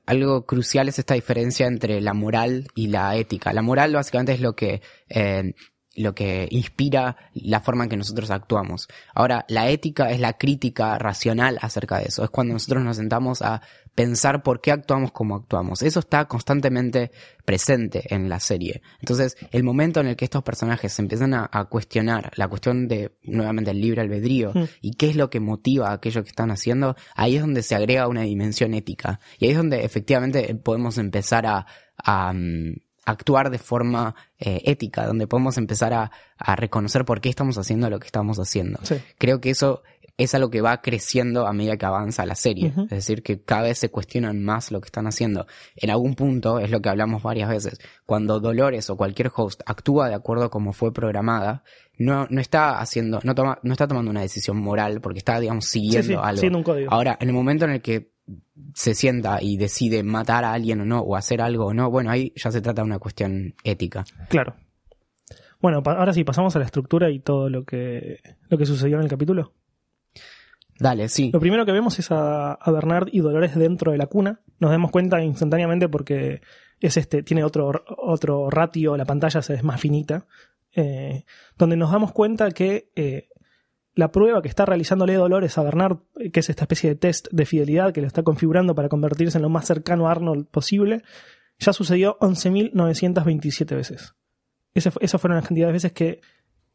algo 0.08 0.46
crucial 0.46 0.90
es 0.90 0.98
esta 1.00 1.14
diferencia 1.14 1.68
entre 1.68 2.02
la 2.02 2.14
moral 2.14 2.68
y 2.76 2.88
la 2.88 3.16
ética. 3.16 3.54
La 3.54 3.62
moral 3.62 3.94
básicamente 3.94 4.34
es 4.34 4.42
lo 4.42 4.56
que, 4.56 4.82
eh, 5.08 5.54
lo 5.96 6.16
que 6.16 6.48
inspira 6.50 7.18
la 7.34 7.60
forma 7.60 7.84
en 7.84 7.90
que 7.90 7.98
nosotros 7.98 8.32
actuamos. 8.32 8.88
Ahora, 9.14 9.44
la 9.50 9.70
ética 9.70 10.10
es 10.10 10.22
la 10.22 10.34
crítica 10.38 10.98
racional 10.98 11.60
acerca 11.62 11.98
de 12.00 12.06
eso. 12.06 12.24
Es 12.24 12.30
cuando 12.30 12.54
nosotros 12.54 12.82
nos 12.84 12.96
sentamos 12.96 13.42
a 13.42 13.62
pensar 13.96 14.42
por 14.42 14.62
qué 14.62 14.72
actuamos 14.72 15.12
como 15.12 15.36
actuamos. 15.36 15.82
Eso 15.82 16.00
está 16.00 16.26
constantemente 16.26 17.12
presente 17.46 18.14
en 18.14 18.30
la 18.30 18.40
serie. 18.40 18.82
Entonces, 19.00 19.36
el 19.52 19.64
momento 19.64 20.00
en 20.00 20.08
el 20.08 20.16
que 20.16 20.26
estos 20.26 20.44
personajes 20.44 20.94
se 20.94 21.02
empiezan 21.02 21.34
a, 21.34 21.50
a 21.52 21.66
cuestionar 21.66 22.32
la 22.36 22.48
cuestión 22.48 22.88
de, 22.88 23.12
nuevamente, 23.24 23.72
el 23.72 23.82
libre 23.82 24.02
albedrío 24.02 24.52
Mm. 24.54 24.64
y 24.82 24.92
qué 24.94 25.10
es 25.10 25.16
lo 25.16 25.30
que 25.30 25.40
motiva 25.40 25.90
a 25.90 25.94
aquello 25.94 26.24
que 26.24 26.30
están 26.30 26.52
haciendo, 26.52 26.96
ahí 27.16 27.36
es 27.36 27.42
donde 27.42 27.64
se 27.64 27.76
agrega 27.76 28.08
una 28.08 28.22
dimensión 28.22 28.74
ética. 28.74 29.20
Y 29.40 29.46
ahí 29.46 29.52
es 29.52 29.58
donde 29.58 29.84
efectivamente 29.84 30.56
podemos 30.56 30.98
empezar 30.98 31.46
a, 31.46 31.66
a, 31.98 32.34
mm, 32.34 32.76
actuar 33.06 33.50
de 33.50 33.58
forma 33.58 34.16
eh, 34.38 34.62
ética, 34.66 35.06
donde 35.08 35.28
podemos 35.28 35.58
empezar 35.58 35.94
a, 35.94 36.12
a 36.38 36.56
reconocer 36.56 37.04
por 37.04 37.20
qué 37.20 37.30
estamos 37.30 37.58
haciendo 37.58 37.90
lo 37.90 38.00
que 38.00 38.06
estamos 38.06 38.38
haciendo. 38.38 38.80
Sí. 38.84 38.96
Creo 39.18 39.42
que 39.42 39.50
eso 39.50 39.82
es 40.18 40.36
algo 40.36 40.50
que 40.50 40.62
va 40.62 40.82
creciendo 40.82 41.48
a 41.48 41.54
medida 41.54 41.78
que 41.78 41.86
avanza 41.86 42.26
la 42.26 42.36
serie. 42.36 42.74
Es 42.84 42.90
decir, 42.90 43.24
que 43.24 43.42
cada 43.42 43.64
vez 43.64 43.78
se 43.80 43.90
cuestionan 43.90 44.44
más 44.44 44.72
lo 44.72 44.82
que 44.82 44.88
están 44.88 45.08
haciendo. 45.08 45.48
En 45.76 45.90
algún 45.90 46.16
punto, 46.16 46.60
es 46.60 46.70
lo 46.70 46.82
que 46.82 46.90
hablamos 46.90 47.24
varias 47.24 47.50
veces, 47.50 47.80
cuando 48.06 48.40
Dolores 48.40 48.90
o 48.90 48.98
cualquier 48.98 49.32
host 49.36 49.62
actúa 49.66 50.10
de 50.10 50.16
acuerdo 50.16 50.46
a 50.46 50.50
como 50.52 50.74
fue 50.74 50.94
programada, 50.94 51.64
no, 51.98 52.28
no 52.30 52.42
está 52.42 52.80
haciendo, 52.80 53.20
no 53.24 53.36
toma, 53.36 53.60
no 53.64 53.72
está 53.74 53.88
tomando 53.88 54.12
una 54.12 54.22
decisión 54.22 54.58
moral 54.58 55.02
porque 55.02 55.20
está, 55.20 55.40
digamos, 55.40 55.66
siguiendo 55.66 56.02
Sí, 56.02 56.14
sí, 56.14 56.20
algo. 56.20 56.36
siguiendo 56.36 56.58
un 56.60 56.64
código. 56.64 56.92
Ahora, 56.92 57.18
en 57.20 57.28
el 57.30 57.34
momento 57.34 57.66
en 57.66 57.72
el 57.72 57.82
que 57.82 58.12
se 58.74 58.96
sienta 58.96 59.40
y 59.42 59.58
decide 59.58 60.04
matar 60.04 60.46
a 60.46 60.54
alguien 60.54 60.82
o 60.82 60.86
no, 60.86 61.02
o 61.02 61.16
hacer 61.16 61.42
algo 61.42 61.66
o 61.66 61.74
no, 61.74 61.90
bueno, 61.90 62.12
ahí 62.12 62.34
ya 62.36 62.52
se 62.52 62.62
trata 62.62 62.82
de 62.82 62.88
una 62.88 63.00
cuestión 63.00 63.56
ética. 63.64 64.06
Claro. 64.30 64.56
Bueno, 65.60 65.84
ahora 65.86 66.14
sí, 66.14 66.24
pasamos 66.24 66.56
a 66.56 66.60
la 66.60 66.66
estructura 66.66 67.12
y 67.12 67.20
todo 67.20 67.50
lo 67.50 67.66
que, 67.66 68.20
lo 68.50 68.58
que 68.58 68.66
sucedió 68.66 68.98
en 68.98 69.04
el 69.04 69.10
capítulo. 69.10 69.54
Dale, 70.82 71.10
sí. 71.10 71.30
Lo 71.32 71.40
primero 71.40 71.66
que 71.66 71.72
vemos 71.72 72.00
es 72.00 72.12
a, 72.12 72.54
a 72.54 72.72
Bernard 72.72 73.10
y 73.12 73.20
Dolores 73.20 73.56
dentro 73.56 73.92
de 73.92 73.98
la 74.00 74.08
cuna. 74.08 74.42
Nos 74.60 74.72
damos 74.72 74.90
cuenta 74.90 75.24
instantáneamente 75.24 75.88
porque 75.88 76.42
es 76.80 76.98
este, 76.98 77.22
tiene 77.22 77.44
otro, 77.44 77.72
otro 77.98 78.50
ratio, 78.50 78.98
la 78.98 79.06
pantalla 79.06 79.42
es 79.42 79.64
más 79.64 79.80
finita. 79.80 80.26
eh, 80.74 81.26
donde 81.58 81.78
nos 81.78 81.92
damos 81.92 82.12
cuenta 82.14 82.50
que 82.52 82.92
eh, 82.96 83.28
la 83.94 84.12
prueba 84.12 84.42
que 84.42 84.48
está 84.48 84.66
realizándole 84.66 85.14
Dolores 85.16 85.58
a 85.58 85.64
Bernard, 85.64 86.00
que 86.32 86.40
es 86.40 86.50
esta 86.50 86.64
especie 86.64 86.90
de 86.90 86.96
test 86.96 87.28
de 87.32 87.46
fidelidad 87.46 87.94
que 87.94 88.02
lo 88.02 88.08
está 88.08 88.24
configurando 88.24 88.74
para 88.74 88.90
convertirse 88.90 89.38
en 89.38 89.44
lo 89.44 89.50
más 89.50 89.66
cercano 89.66 90.08
a 90.08 90.12
Arnold 90.12 90.48
posible, 90.48 91.04
ya 91.60 91.74
sucedió 91.74 92.18
11.927 92.20 93.76
veces. 93.76 94.16
Esas 94.74 95.22
fueron 95.22 95.36
las 95.36 95.46
cantidades 95.48 95.70
de 95.70 95.74
veces 95.74 95.92
que 95.92 96.22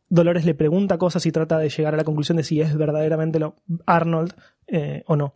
Dolores 0.08 0.44
le 0.44 0.54
pregunta 0.54 0.98
cosas 0.98 1.24
y 1.26 1.32
trata 1.32 1.58
de 1.58 1.68
llegar 1.68 1.94
a 1.94 1.96
la 1.96 2.04
conclusión 2.04 2.36
de 2.36 2.44
si 2.44 2.60
es 2.60 2.76
verdaderamente 2.76 3.38
lo, 3.38 3.56
Arnold 3.86 4.34
eh, 4.68 5.02
o 5.06 5.16
no. 5.16 5.34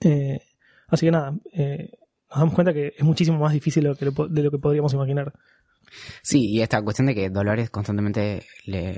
Eh, 0.00 0.40
así 0.88 1.06
que 1.06 1.10
nada, 1.12 1.34
eh, 1.52 1.90
nos 2.30 2.38
damos 2.38 2.54
cuenta 2.54 2.72
que 2.72 2.94
es 2.96 3.02
muchísimo 3.04 3.38
más 3.38 3.52
difícil 3.52 3.82
de 3.82 3.88
lo 3.90 3.96
que, 3.96 4.04
lo 4.04 4.28
de 4.28 4.42
lo 4.42 4.50
que 4.50 4.58
podríamos 4.58 4.92
imaginar. 4.94 5.32
Sí, 6.22 6.46
y 6.48 6.62
esta 6.62 6.80
cuestión 6.82 7.06
de 7.06 7.14
que 7.16 7.30
Dolores 7.30 7.68
constantemente 7.70 8.44
le, 8.64 8.92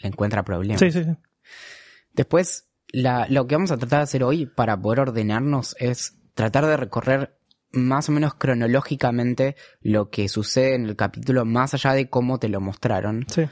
le 0.00 0.08
encuentra 0.08 0.44
problemas. 0.44 0.78
Sí, 0.80 0.92
sí, 0.92 1.02
sí. 1.02 1.10
Después, 2.14 2.68
la- 2.92 3.26
lo 3.28 3.46
que 3.46 3.56
vamos 3.56 3.72
a 3.72 3.76
tratar 3.78 4.00
de 4.00 4.04
hacer 4.04 4.22
hoy 4.24 4.46
para 4.46 4.80
poder 4.80 5.00
ordenarnos 5.00 5.74
es 5.78 6.16
tratar 6.34 6.66
de 6.66 6.76
recorrer 6.76 7.36
más 7.72 8.08
o 8.08 8.12
menos 8.12 8.34
cronológicamente 8.34 9.56
lo 9.80 10.10
que 10.10 10.28
sucede 10.28 10.74
en 10.74 10.84
el 10.86 10.94
capítulo, 10.96 11.44
más 11.44 11.72
allá 11.74 11.94
de 11.94 12.08
cómo 12.10 12.38
te 12.38 12.48
lo 12.48 12.60
mostraron. 12.60 13.24
Sí, 13.28 13.42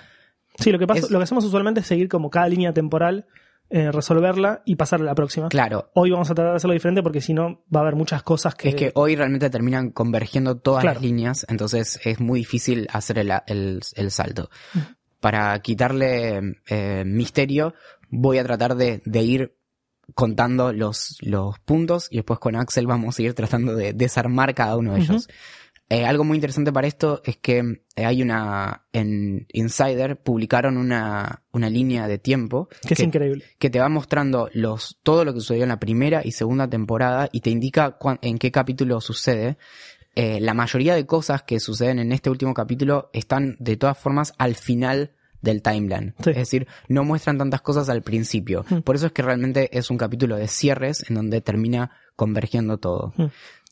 Sí, 0.59 0.71
lo 0.73 0.79
que, 0.79 0.87
pasa, 0.87 1.01
Es- 1.07 1.11
lo 1.11 1.19
que 1.19 1.25
hacemos 1.25 1.45
usualmente 1.45 1.81
es 1.81 1.87
seguir 1.87 2.09
como 2.09 2.29
cada 2.31 2.49
línea 2.49 2.73
temporal, 2.73 3.27
eh, 3.71 3.93
resolverla 3.93 4.63
y 4.65 4.75
pasar 4.77 5.01
a 5.01 5.05
la 5.05 5.15
próxima. 5.15 5.49
Claro, 5.49 5.91
Hoy 5.95 6.11
vamos 6.11 6.29
a 6.31 6.35
tratar 6.35 6.53
de 6.53 6.57
hacerlo 6.57 6.75
diferente 6.75 7.03
porque 7.03 7.21
si 7.21 7.33
no 7.35 7.63
va 7.75 7.81
a 7.81 7.83
haber 7.85 7.95
muchas 7.95 8.23
cosas 8.25 8.55
que... 8.57 8.71
es 8.71 8.75
que 8.75 8.91
hoy 8.95 9.15
realmente 9.15 9.49
terminan 9.49 9.91
convergiendo 9.91 10.57
todas 10.59 10.83
Claro. 10.83 10.95
las 10.95 11.03
líneas, 11.05 11.47
entonces 11.49 12.01
es 12.05 12.19
muy 12.21 12.41
difícil 12.41 12.89
hacer 12.93 13.19
el, 13.21 13.33
el- 13.47 13.81
el 13.95 14.11
salto. 14.11 14.51
Para 15.21 15.57
quitarle 15.61 16.57
eh, 16.69 17.05
misterio, 17.07 17.75
voy 18.09 18.39
a 18.39 18.45
tratar 18.45 18.75
de, 18.75 19.03
de 19.05 19.23
ir 19.23 19.55
contando 20.15 20.73
los, 20.73 21.17
los 21.21 21.59
puntos 21.61 22.09
y 22.11 22.17
después 22.17 22.41
con 22.41 22.57
Axel 22.57 22.87
vamos 22.89 23.19
a 23.19 23.23
ir 23.23 23.35
tratando 23.35 23.77
de 23.77 23.93
desarmar 23.93 24.55
cada 24.55 24.77
uno 24.77 24.95
de 24.95 25.01
ellos. 25.03 25.29
Eh, 25.93 26.07
algo 26.07 26.23
muy 26.23 26.37
interesante 26.37 26.73
para 26.73 26.87
esto 26.87 27.21
es 27.25 27.37
que 27.37 27.83
eh, 27.97 28.05
hay 28.05 28.23
una, 28.23 28.85
en 28.93 29.49
Insider 29.53 30.17
publicaron 30.17 30.77
una, 30.77 31.43
una 31.51 31.69
línea 31.69 32.07
de 32.07 32.17
tiempo 32.17 32.69
que 32.87 32.95
es 32.95 33.01
increíble. 33.01 33.45
que 33.59 33.71
te 33.71 33.81
va 33.81 33.89
mostrando 33.89 34.49
los, 34.53 35.01
todo 35.03 35.25
lo 35.25 35.35
que 35.35 35.41
sucedió 35.41 35.65
en 35.65 35.71
la 35.71 35.81
primera 35.81 36.21
y 36.25 36.31
segunda 36.31 36.71
temporada 36.71 37.29
y 37.33 37.41
te 37.41 37.51
indica 37.51 37.99
en 38.23 38.39
qué 38.39 38.53
capítulo 38.53 39.01
sucede. 39.01 39.59
Eh, 40.15 40.41
la 40.41 40.55
mayoría 40.55 40.95
de 40.95 41.07
cosas 41.07 41.43
que 41.43 41.59
suceden 41.59 41.99
en 41.99 42.13
este 42.13 42.31
último 42.31 42.55
capítulo 42.55 43.11
están 43.13 43.57
de 43.59 43.77
todas 43.77 43.99
formas 43.99 44.33
al 44.39 44.55
final 44.55 45.11
del 45.43 45.61
timeline. 45.63 46.15
Sí. 46.23 46.31
Es 46.31 46.37
decir, 46.37 46.69
no 46.89 47.05
muestran 47.05 47.39
tantas 47.39 47.63
cosas 47.63 47.89
al 47.89 48.03
principio. 48.03 48.65
Mm. 48.69 48.79
Por 48.81 48.95
eso 48.95 49.07
es 49.07 49.13
que 49.13 49.23
realmente 49.23 49.77
es 49.77 49.91
un 49.91 49.99
capítulo 49.99 50.37
de 50.37 50.47
cierres 50.47 51.05
en 51.09 51.17
donde 51.17 51.41
termina 51.41 51.91
convergiendo 52.15 52.79
todo. 52.79 53.13
Mm. 53.17 53.25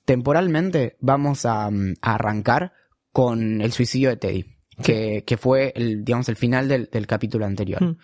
Temporalmente 0.08 0.96
vamos 1.00 1.44
a, 1.44 1.70
mm, 1.70 1.96
a 2.00 2.14
arrancar 2.14 2.72
con 3.12 3.60
el 3.60 3.72
suicidio 3.72 4.08
de 4.08 4.16
Teddy. 4.16 4.46
Que, 4.82 5.24
que 5.26 5.36
fue 5.36 5.72
el, 5.74 6.04
digamos, 6.04 6.28
el 6.28 6.36
final 6.36 6.68
del, 6.68 6.88
del 6.90 7.06
capítulo 7.06 7.44
anterior. 7.44 7.82
Mm. 7.82 7.96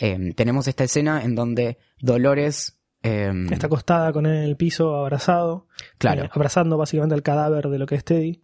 Eh, 0.00 0.32
tenemos 0.34 0.66
esta 0.66 0.82
escena 0.82 1.22
en 1.22 1.34
donde 1.34 1.76
Dolores 2.00 2.82
eh, 3.02 3.32
Está 3.50 3.66
acostada 3.66 4.12
con 4.12 4.26
él 4.26 4.38
en 4.38 4.42
el 4.42 4.56
piso, 4.56 4.96
abrazado. 4.96 5.68
Claro. 5.98 6.24
eh, 6.24 6.30
abrazando 6.32 6.76
básicamente 6.76 7.14
al 7.14 7.22
cadáver 7.22 7.68
de 7.68 7.78
lo 7.78 7.86
que 7.86 7.94
es 7.94 8.04
Teddy. 8.04 8.42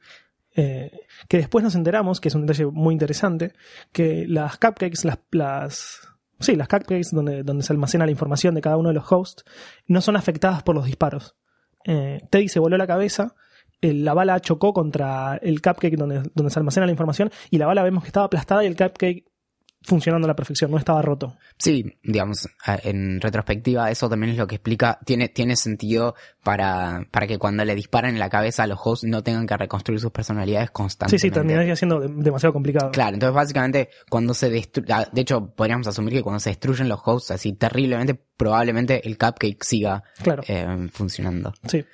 Eh, 0.55 0.93
que 1.29 1.39
después 1.39 1.65
nos 1.65 1.75
enteramos, 1.75 2.21
que 2.21 2.29
es 2.29 2.37
un 2.37 2.47
detalle 2.47 2.67
muy 2.67 2.93
interesante, 2.93 3.53
que 3.91 4.27
las 4.29 4.59
cupcakes, 4.59 5.05
las, 5.05 5.19
las 5.33 6.01
sí, 6.39 6.55
las 6.55 6.69
cupcakes 6.69 7.09
donde, 7.11 7.43
donde 7.43 7.65
se 7.65 7.73
almacena 7.73 8.05
la 8.05 8.13
información 8.13 8.55
de 8.55 8.61
cada 8.61 8.77
uno 8.77 8.91
de 8.91 8.95
los 8.95 9.11
hosts, 9.11 9.45
no 9.89 10.01
son 10.03 10.15
afectadas 10.17 10.63
por 10.63 10.77
los 10.77 10.85
disparos. 10.85 11.37
Eh, 11.89 12.21
Teddy 12.29 12.49
se 12.49 12.61
voló 12.61 12.77
la 12.77 12.87
cabeza, 12.87 13.35
eh, 13.81 13.95
la 13.95 14.13
bala 14.13 14.39
chocó 14.41 14.75
contra 14.75 15.39
el 15.41 15.63
cupcake 15.63 15.97
donde, 15.97 16.23
donde 16.35 16.51
se 16.51 16.59
almacena 16.59 16.85
la 16.85 16.93
información 16.93 17.31
y 17.51 17.57
la 17.57 17.67
bala 17.67 17.83
vemos 17.83 18.03
que 18.03 18.09
estaba 18.09 18.27
aplastada 18.27 18.63
y 18.63 18.67
el 18.67 18.77
cupcake 18.77 19.25
funcionando 19.83 20.27
a 20.27 20.29
la 20.29 20.37
perfección, 20.37 20.71
no 20.71 20.77
estaba 20.79 21.01
roto. 21.03 21.37
Sí, 21.57 21.99
digamos, 22.03 22.49
en 22.83 23.21
retrospectiva, 23.21 23.91
eso 23.91 24.09
también 24.09 24.33
es 24.33 24.39
lo 24.39 24.47
que 24.47 24.57
explica, 24.57 24.99
tiene, 25.07 25.29
tiene 25.29 25.57
sentido 25.57 26.15
para, 26.43 27.07
para 27.11 27.27
que 27.27 27.39
cuando 27.39 27.65
le 27.65 27.75
disparan 27.75 28.13
en 28.13 28.19
la 28.19 28.29
cabeza 28.29 28.65
a 28.65 28.67
los 28.67 28.79
hosts 28.83 29.07
no 29.07 29.23
tengan 29.23 29.47
que 29.47 29.57
reconstruir 29.57 30.01
sus 30.01 30.11
personalidades 30.11 30.69
Sí, 30.69 30.73
constantemente. 30.73 31.21
sí, 31.27 31.31
terminaría 31.31 31.77
siendo 31.77 32.01
de- 32.01 32.09
demasiado 32.23 32.53
complicado. 32.53 32.91
Claro, 32.91 33.15
entonces 33.15 33.35
básicamente 33.35 33.89
cuando 34.11 34.35
se 34.35 34.51
destruye, 34.51 34.93
de 35.13 35.21
hecho 35.21 35.55
podríamos 35.55 35.87
asumir 35.87 36.13
que 36.15 36.23
cuando 36.23 36.41
se 36.41 36.51
destruyen 36.51 36.89
los 36.89 37.01
hosts 37.05 37.31
así 37.31 37.53
terriblemente, 37.53 38.15
probablemente 38.15 39.07
el 39.09 39.17
cupcake 39.17 39.63
siga 39.65 40.03
Claro, 40.23 40.43
eh, 40.49 40.89
funcionando. 40.93 41.55
sí. 41.67 41.85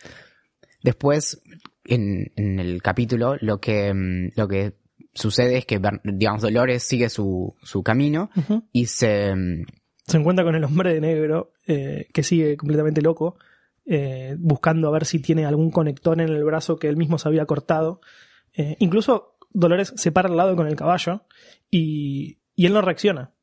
Después, 0.82 1.40
en, 1.84 2.30
en 2.36 2.58
el 2.60 2.82
capítulo, 2.82 3.36
lo 3.40 3.58
que, 3.60 3.92
mm, 3.94 4.32
lo 4.36 4.48
que 4.48 4.74
sucede 5.12 5.58
es 5.58 5.66
que, 5.66 5.80
digamos, 6.04 6.42
Dolores 6.42 6.82
sigue 6.82 7.08
su, 7.08 7.54
su 7.62 7.82
camino 7.82 8.30
y 8.72 8.86
se, 8.86 9.34
mm, 9.34 9.64
se 10.06 10.16
encuentra 10.16 10.44
con 10.44 10.54
el 10.54 10.64
hombre 10.64 10.92
de 10.92 11.00
negro 11.00 11.52
eh, 11.66 12.08
que 12.12 12.22
sigue 12.22 12.56
completamente 12.56 13.02
loco, 13.02 13.36
eh, 13.86 14.36
buscando 14.38 14.88
a 14.88 14.92
ver 14.92 15.04
si 15.04 15.20
tiene 15.20 15.46
algún 15.46 15.70
conector 15.70 16.20
en 16.20 16.28
el 16.28 16.44
brazo 16.44 16.76
que 16.76 16.88
él 16.88 16.96
mismo 16.96 17.18
se 17.18 17.28
había 17.28 17.46
cortado. 17.46 18.00
Eh, 18.54 18.76
incluso 18.78 19.36
Dolores 19.50 19.92
se 19.96 20.12
para 20.12 20.28
al 20.28 20.36
lado 20.36 20.56
con 20.56 20.66
el 20.66 20.76
caballo 20.76 21.22
y, 21.70 22.38
y 22.56 22.66
él 22.66 22.72
no 22.72 22.82
reacciona. 22.82 23.33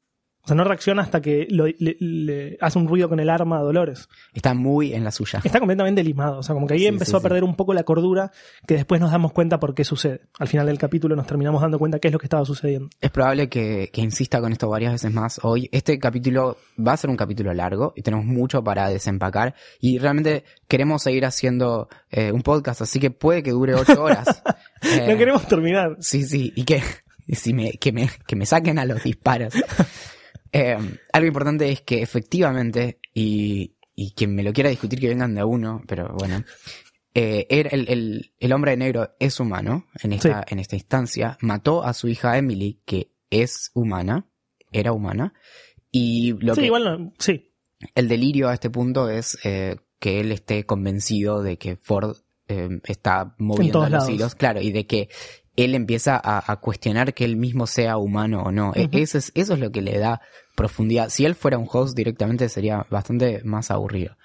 O 0.44 0.48
sea, 0.48 0.56
no 0.56 0.64
reacciona 0.64 1.04
hasta 1.04 1.22
que 1.22 1.46
lo- 1.50 1.68
le, 1.68 1.98
le 2.00 2.58
hace 2.62 2.80
un 2.80 2.88
ruido 2.88 3.08
con 3.08 3.20
el 3.20 3.30
arma 3.30 3.60
a 3.60 3.62
Dolores. 3.62 4.10
está 4.34 4.54
muy 4.56 4.94
en 4.94 5.04
la 5.04 5.12
suya. 5.12 5.40
Está 5.44 5.60
completamente 5.60 6.04
limado. 6.04 6.40
O 6.40 6.44
sea, 6.44 6.56
como 6.56 6.66
que 6.68 6.74
ahí 6.74 6.80
Sí, 6.82 6.88
empezó 6.88 7.12
sí, 7.12 7.18
a 7.18 7.20
sí. 7.20 7.24
perder 7.24 7.44
un 7.44 7.56
poco 7.56 7.74
la 7.76 7.84
cordura 7.84 8.32
que 8.68 8.74
después 8.74 9.00
nos 9.00 9.12
damos 9.12 9.34
cuenta 9.34 9.60
por 9.60 9.76
qué 9.76 9.84
sucede. 9.84 10.22
Al 10.40 10.48
final 10.48 10.66
del 10.66 10.78
capítulo 10.80 11.16
nos 11.16 11.28
terminamos 11.28 11.62
dando 11.62 11.78
cuenta 11.78 12.00
qué 12.00 12.08
es 12.08 12.12
lo 12.14 12.18
que 12.20 12.26
estaba 12.26 12.44
sucediendo. 12.46 12.90
Es 13.00 13.12
probable 13.12 13.50
que, 13.50 13.90
que 13.94 14.02
insista 14.02 14.42
con 14.42 14.52
esto 14.52 14.68
varias 14.68 14.94
veces 14.94 15.12
más 15.14 15.40
hoy. 15.44 15.70
Este 15.72 16.00
capítulo 16.00 16.58
va 16.80 16.94
a 16.94 16.98
ser 16.98 17.10
un 17.12 17.18
capítulo 17.18 17.54
largo 17.54 17.94
y 17.96 18.02
tenemos 18.02 18.26
mucho 18.26 18.64
para 18.64 18.90
desempacar 18.90 19.54
y 19.80 20.00
realmente 20.00 20.44
queremos 20.68 21.04
seguir 21.04 21.26
haciendo 21.26 21.88
eh, 22.10 22.32
un 22.32 22.42
podcast, 22.42 22.82
así 22.82 23.00
que 23.00 23.12
puede 23.12 23.44
que 23.44 23.52
dure 23.52 23.76
ocho 23.76 24.02
horas. 24.04 24.42
Eh, 24.84 25.06
No 25.08 25.16
queremos 25.16 25.48
terminar. 25.48 25.98
Sí, 26.00 26.24
sí, 26.24 26.52
y 26.56 26.64
que, 26.66 26.82
si 27.34 27.54
me, 27.54 27.74
que, 27.74 27.92
me, 27.92 28.10
que 28.26 28.36
me 28.36 28.48
saquen 28.48 28.80
a 28.80 28.86
los 28.86 29.04
disparos. 29.04 29.54
Eh, 30.54 30.78
algo 31.14 31.28
importante 31.28 31.70
es 31.72 31.82
que 31.82 32.02
efectivamente, 32.02 33.00
y, 33.14 33.76
y 33.96 34.12
quien 34.12 34.36
me 34.36 34.44
lo 34.44 34.54
quiera 34.54 34.70
discutir 34.70 35.00
que 35.00 35.08
vengan 35.10 35.34
de 35.36 35.42
a 35.42 35.46
uno, 35.46 35.82
pero 35.88 36.14
bueno, 36.14 36.44
eh, 37.14 37.46
el, 37.50 37.88
el, 37.90 38.32
el 38.40 38.54
hombre 38.54 38.72
de 38.72 38.78
negro 38.78 39.16
es 39.20 39.40
humano 39.40 39.86
en 40.02 40.14
esta, 40.14 40.46
en 40.48 40.60
esta 40.60 40.76
instancia, 40.76 41.38
mató 41.42 41.84
a 41.84 41.94
su 41.94 42.08
hija 42.08 42.38
Emily, 42.38 42.80
que 42.86 43.12
es 43.30 43.72
humana, 43.74 44.28
era 44.72 44.92
humana, 44.94 45.34
y 45.92 46.34
lo 46.40 46.56
Sí, 46.56 46.62
que, 46.62 46.66
igual 46.68 46.84
no. 46.84 47.14
Sí, 47.20 47.52
el 47.96 48.08
delirio 48.08 48.50
a 48.50 48.54
este 48.54 48.70
punto 48.70 49.10
es 49.10 49.38
eh, 49.44 49.78
que 50.00 50.20
él 50.20 50.32
esté 50.32 50.66
convencido 50.66 51.42
de 51.44 51.58
que 51.58 51.76
Ford 51.78 52.18
está 52.84 53.34
moviendo 53.38 53.88
los 53.88 54.10
hilos, 54.10 54.36
claro, 54.36 54.60
y 54.62 54.72
de 54.74 54.86
que 54.86 55.08
él 55.56 55.74
empieza 55.74 56.20
a, 56.22 56.52
a 56.52 56.60
cuestionar 56.60 57.14
que 57.14 57.24
él 57.24 57.38
mismo 57.38 57.66
sea 57.66 57.98
humano 57.98 58.44
o 58.44 58.52
no. 58.52 58.74
E- 58.76 58.86
Ujú. 58.86 58.98
eso, 58.98 59.18
es, 59.18 59.32
eso 59.36 59.54
es 59.54 59.60
lo 59.60 59.72
que 59.72 59.82
le 59.82 59.98
da 59.98 60.22
profundidad. 60.56 61.10
Si 61.10 61.26
él 61.26 61.36
fuera 61.36 61.58
un 61.58 61.68
host 61.72 61.96
directamente 61.96 62.50
sería 62.50 62.86
bastante 62.90 63.42
más 63.44 63.72
aburrido. 63.72 64.16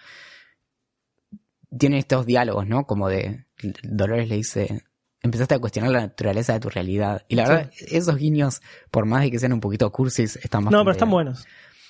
Tiene 1.77 1.99
estos 1.99 2.27
diálogos, 2.27 2.67
¿no? 2.67 2.87
Como 2.87 3.09
de 3.09 3.47
Dolores 3.83 4.29
le 4.29 4.37
dice, 4.37 4.83
empezaste 5.23 5.55
a 5.55 5.59
cuestionar 5.59 5.91
la 5.91 6.01
naturaleza 6.01 6.53
de 6.53 6.61
tu 6.61 6.69
realidad. 6.69 7.25
Y 7.29 7.35
la 7.37 7.45
Sí. 7.47 7.53
verdad, 7.53 7.71
esos 7.89 8.17
guiños, 8.17 8.63
por 8.91 9.05
más 9.07 9.23
de 9.23 9.31
que 9.31 9.39
sean 9.39 9.53
un 9.53 9.61
poquito 9.61 9.91
cursis, 9.91 10.37
están 10.37 10.65
bastante... 10.65 10.77
No, 10.77 10.85
pero 10.85 10.93
están 10.93 11.11
buenos. 11.11 11.47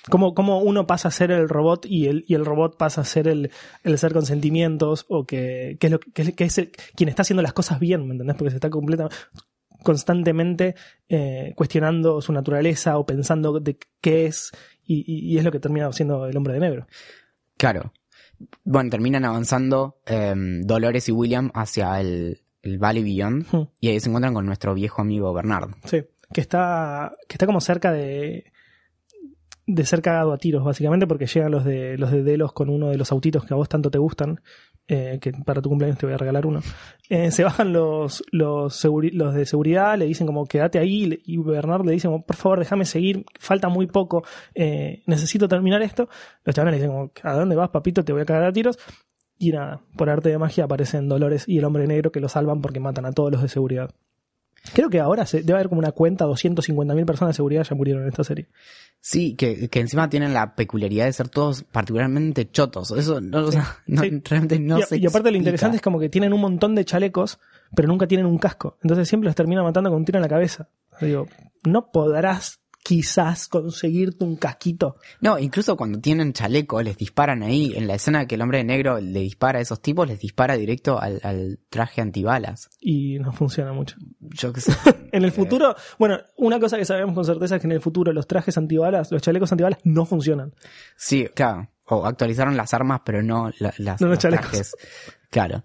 Como, 0.09 0.33
como 0.33 0.59
uno 0.59 0.87
pasa 0.87 1.09
a 1.09 1.11
ser 1.11 1.31
el 1.31 1.49
robot 1.49 1.85
y 1.85 2.07
el, 2.07 2.23
y 2.27 2.33
el 2.35 2.45
robot 2.45 2.77
pasa 2.77 3.01
a 3.01 3.03
ser 3.05 3.27
el, 3.27 3.51
el 3.83 3.97
ser 3.97 4.13
con 4.13 4.25
sentimientos 4.25 5.05
o 5.09 5.25
que, 5.25 5.75
que 5.81 5.87
es, 5.87 5.91
lo, 5.91 5.99
que 5.99 6.21
es, 6.21 6.33
que 6.33 6.43
es 6.45 6.57
el- 6.57 6.71
quien 6.95 7.09
está 7.09 7.23
haciendo 7.23 7.43
las 7.43 7.51
cosas 7.53 7.79
bien, 7.79 8.07
¿me 8.07 8.13
entendés? 8.13 8.37
Porque 8.37 8.51
se 8.51 8.55
está 8.57 8.69
completa, 8.69 9.09
constantemente 9.87 10.75
eh, 11.07 11.53
cuestionando 11.55 12.19
su 12.21 12.33
naturaleza 12.33 12.97
o 12.97 13.05
pensando 13.05 13.61
de 13.61 13.79
qué 14.01 14.25
es 14.25 14.51
y, 14.85 15.37
es 15.37 15.45
lo 15.45 15.51
que 15.51 15.61
termina 15.61 15.89
siendo 15.93 16.25
el 16.25 16.35
hombre 16.35 16.55
de 16.55 16.59
negro. 16.59 16.87
Claro. 17.55 17.93
Bueno, 18.65 18.89
terminan 18.89 19.23
avanzando 19.23 20.01
em, 20.05 20.61
Dolores 20.63 21.07
y 21.07 21.13
William 21.13 21.51
hacia 21.53 22.01
el, 22.01 22.41
el 22.63 22.79
Valley 22.79 23.01
Beyond 23.01 23.45
Hmm. 23.49 23.69
y 23.79 23.87
ahí 23.87 23.99
se 24.01 24.09
encuentran 24.09 24.33
con 24.33 24.45
nuestro 24.45 24.73
viejo 24.73 25.01
amigo 25.01 25.31
Bernard. 25.33 25.69
Sí, 25.85 26.03
que 26.33 26.41
está, 26.41 27.13
que 27.29 27.35
está 27.35 27.45
como 27.45 27.61
cerca 27.61 27.93
de, 27.93 28.51
de 29.67 29.85
ser 29.85 30.01
cagado 30.01 30.33
a 30.33 30.37
tiros, 30.37 30.65
básicamente, 30.65 31.07
porque 31.07 31.27
llegan 31.27 31.51
los 31.51 31.63
de 31.63 31.97
los 31.97 32.11
de 32.11 32.23
Delos 32.23 32.51
con 32.51 32.69
uno 32.69 32.89
de 32.89 32.97
los 32.97 33.13
autitos 33.13 33.45
que 33.45 33.53
a 33.53 33.57
vos 33.57 33.69
tanto 33.69 33.89
te 33.89 33.99
gustan, 33.99 34.41
eh, 34.87 35.19
que 35.21 35.33
para 35.33 35.61
tu 35.61 35.69
cumpleaños 35.69 35.97
te 35.97 36.05
voy 36.05 36.15
a 36.15 36.17
regalar 36.17 36.45
uno. 36.45 36.61
Eh, 37.09 37.31
se 37.31 37.43
bajan 37.43 37.73
los, 37.73 38.23
los, 38.31 38.85
los 38.85 39.33
de 39.33 39.45
seguridad, 39.45 39.97
le 39.97 40.05
dicen 40.05 40.27
como 40.27 40.45
quédate 40.45 40.79
ahí, 40.79 41.21
y 41.25 41.37
Bernard 41.37 41.85
le 41.85 41.91
dice 41.91 42.07
como 42.07 42.25
por 42.25 42.35
favor 42.35 42.59
déjame 42.59 42.85
seguir, 42.85 43.25
falta 43.39 43.69
muy 43.69 43.87
poco, 43.87 44.23
eh, 44.55 45.03
necesito 45.05 45.47
terminar 45.47 45.81
esto. 45.81 46.09
Los 46.43 46.55
chavales 46.55 46.79
le 46.79 46.85
dicen 46.85 46.95
como 46.95 47.11
¿a 47.23 47.33
dónde 47.33 47.55
vas 47.55 47.69
papito? 47.69 48.03
Te 48.03 48.13
voy 48.13 48.21
a 48.21 48.25
cagar 48.25 48.45
a 48.45 48.51
tiros. 48.51 48.77
Y 49.39 49.51
nada, 49.51 49.81
por 49.95 50.09
arte 50.09 50.29
de 50.29 50.37
magia 50.37 50.63
aparecen 50.63 51.07
Dolores 51.07 51.43
y 51.47 51.59
el 51.59 51.65
hombre 51.65 51.85
negro 51.85 52.11
que 52.11 52.19
lo 52.19 52.27
salvan 52.27 52.61
porque 52.61 52.79
matan 52.79 53.05
a 53.05 53.11
todos 53.11 53.31
los 53.31 53.41
de 53.41 53.49
seguridad. 53.49 53.91
Creo 54.73 54.89
que 54.89 54.99
ahora 54.99 55.25
se, 55.25 55.37
debe 55.41 55.53
haber 55.53 55.69
como 55.69 55.79
una 55.79 55.91
cuenta, 55.91 56.25
250.000 56.25 57.05
personas 57.05 57.33
de 57.33 57.37
seguridad 57.37 57.63
ya 57.63 57.75
murieron 57.75 58.03
en 58.03 58.09
esta 58.09 58.23
serie. 58.23 58.47
Sí, 58.99 59.35
que, 59.35 59.69
que 59.69 59.79
encima 59.79 60.09
tienen 60.09 60.33
la 60.33 60.55
peculiaridad 60.55 61.05
de 61.05 61.13
ser 61.13 61.29
todos 61.29 61.63
particularmente 61.63 62.49
chotos. 62.51 62.91
Eso 62.91 63.21
no, 63.21 63.45
o 63.45 63.51
sea, 63.51 63.77
no- 63.87 64.01
Sí. 64.01 64.21
realmente 64.25 64.59
no 64.59 64.79
y, 64.79 64.83
se 64.83 64.97
y 64.97 65.05
aparte 65.05 65.31
lo 65.31 65.37
interesante 65.37 65.77
es 65.77 65.81
como 65.81 65.99
que 65.99 66.09
tienen 66.09 66.33
un 66.33 66.41
montón 66.41 66.75
de 66.75 66.83
chalecos, 66.83 67.39
pero 67.75 67.87
nunca 67.87 68.07
tienen 68.07 68.25
un 68.25 68.37
casco. 68.37 68.77
Entonces 68.83 69.07
siempre 69.07 69.27
los 69.27 69.35
termina 69.35 69.63
matando 69.63 69.89
con 69.89 69.99
un 69.99 70.05
tiro 70.05 70.17
en 70.17 70.23
la 70.23 70.29
cabeza. 70.29 70.67
Digo, 70.99 71.27
no 71.63 71.91
podrás 71.91 72.59
quizás 72.87 73.49
conseguirte 73.49 74.23
un 74.23 74.37
casquito. 74.37 74.95
No, 75.19 75.37
incluso 75.37 75.75
cuando 75.75 75.99
tienen 75.99 76.31
chaleco, 76.31 76.81
les 76.81 76.95
disparan 76.97 77.43
ahí. 77.43 77.73
En 77.75 77.85
la 77.85 77.95
escena 77.95 78.25
que 78.27 78.35
el 78.35 78.41
hombre 78.41 78.59
de 78.59 78.63
negro 78.63 79.01
le 79.01 79.19
dispara 79.19 79.59
a 79.59 79.61
esos 79.61 79.81
tipos, 79.81 80.07
les 80.07 80.21
dispara 80.21 80.55
directo 80.55 80.97
al, 80.97 81.19
al 81.23 81.59
traje 81.69 81.99
antibalas. 81.99 82.69
Y 82.79 83.19
no 83.19 83.33
funciona 83.33 83.73
mucho. 83.73 83.97
Yo 84.21 84.53
qué 84.53 84.61
sé. 84.61 84.71
En 85.11 85.23
el 85.25 85.31
futuro, 85.33 85.75
bueno, 85.99 86.19
una 86.37 86.59
cosa 86.61 86.77
que 86.77 86.85
sabemos 86.85 87.13
con 87.15 87.25
certeza 87.25 87.55
es 87.55 87.61
que 87.61 87.67
en 87.67 87.71
el 87.73 87.81
futuro 87.81 88.13
los 88.13 88.25
trajes 88.27 88.57
antibalas, 88.57 89.11
los 89.11 89.21
chalecos 89.21 89.51
antibalas 89.51 89.79
no 89.83 90.05
funcionan. 90.05 90.53
Sí, 90.95 91.27
claro. 91.35 91.69
O 91.85 92.05
actualizaron 92.05 92.55
las 92.55 92.73
armas, 92.73 93.01
pero 93.05 93.21
no 93.23 93.49
la- 93.59 93.73
las, 93.79 93.99
No 94.01 94.07
los 94.07 94.15
los 94.15 94.19
chalecos. 94.19 94.49
trajes. 94.49 94.75
Claro. 95.29 95.63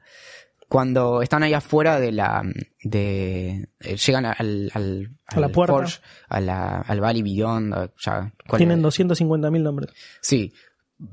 Cuando 0.72 1.20
están 1.20 1.42
ahí 1.42 1.52
afuera 1.52 2.00
de 2.00 2.12
la. 2.12 2.42
de 2.82 3.68
eh, 3.80 3.96
llegan 3.96 4.24
al. 4.24 4.70
al 4.72 5.10
A 5.26 5.38
la 5.40 5.46
al 5.46 5.52
puerta. 5.52 5.74
Forge, 5.74 6.00
a 6.30 6.40
la- 6.40 6.80
al 6.80 6.98
Valley 7.00 7.20
Beyond. 7.22 7.74
o 7.74 7.90
¿cuál 8.48 8.56
Tienen 8.56 8.78
era? 8.78 8.88
250.000 8.88 9.62
nombres. 9.62 9.90
Sí. 10.22 10.52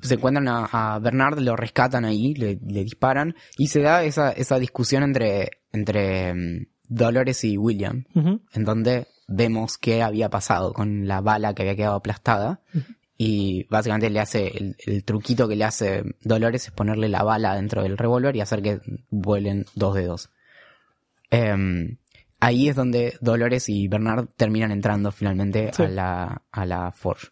Se 0.01 0.13
encuentran 0.13 0.47
a, 0.47 0.65
a 0.71 0.99
Bernard, 0.99 1.39
lo 1.39 1.57
rescatan 1.57 2.05
ahí, 2.05 2.33
le, 2.35 2.57
le 2.65 2.83
disparan. 2.85 3.35
Y 3.57 3.67
se 3.67 3.81
da 3.81 4.03
esa, 4.03 4.31
esa 4.31 4.59
discusión 4.59 5.03
entre, 5.03 5.49
entre 5.73 6.33
mm, 6.33 6.65
Dolores 6.87 7.43
y 7.43 7.57
William. 7.57 8.05
En 8.53 8.63
donde 8.63 9.07
vemos 9.27 9.77
qué 9.77 10.01
había 10.03 10.29
pasado 10.29 10.71
con 10.73 11.05
la 11.07 11.19
bala 11.21 11.53
que 11.53 11.63
había 11.63 11.75
quedado 11.75 11.95
aplastada. 11.95 12.61
Y 13.21 13.65
básicamente 13.69 14.09
le 14.09 14.21
hace, 14.21 14.47
el, 14.47 14.77
el 14.85 15.03
truquito 15.03 15.49
que 15.49 15.57
le 15.57 15.65
hace 15.65 16.03
Dolores 16.21 16.65
es 16.67 16.71
ponerle 16.71 17.09
la 17.09 17.21
bala 17.21 17.53
dentro 17.55 17.83
del 17.83 17.97
revólver 17.97 18.33
y 18.37 18.39
hacer 18.39 18.61
que 18.61 18.79
vuelen 19.09 19.65
dos 19.75 19.93
dedos. 19.93 20.29
Em, 21.29 21.97
ahí 22.39 22.69
es 22.69 22.77
donde 22.77 23.17
Dolores 23.19 23.67
y 23.67 23.89
Bernard 23.89 24.27
terminan 24.37 24.71
entrando 24.71 25.11
finalmente 25.11 25.69
Sí. 25.73 25.83
a 25.83 25.89
la, 25.89 26.43
a 26.49 26.65
la 26.65 26.91
Forge. 26.93 27.27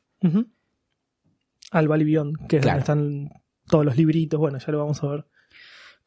Al 1.71 1.87
Valibión, 1.87 2.33
que 2.49 2.57
es 2.57 2.61
Claro. 2.63 2.83
donde 2.85 3.23
están 3.29 3.41
todos 3.69 3.85
los 3.85 3.95
libritos. 3.95 4.37
Bueno, 4.41 4.57
ya 4.59 4.71
lo 4.73 4.79
vamos 4.79 5.01
a 5.03 5.07
ver. 5.07 5.25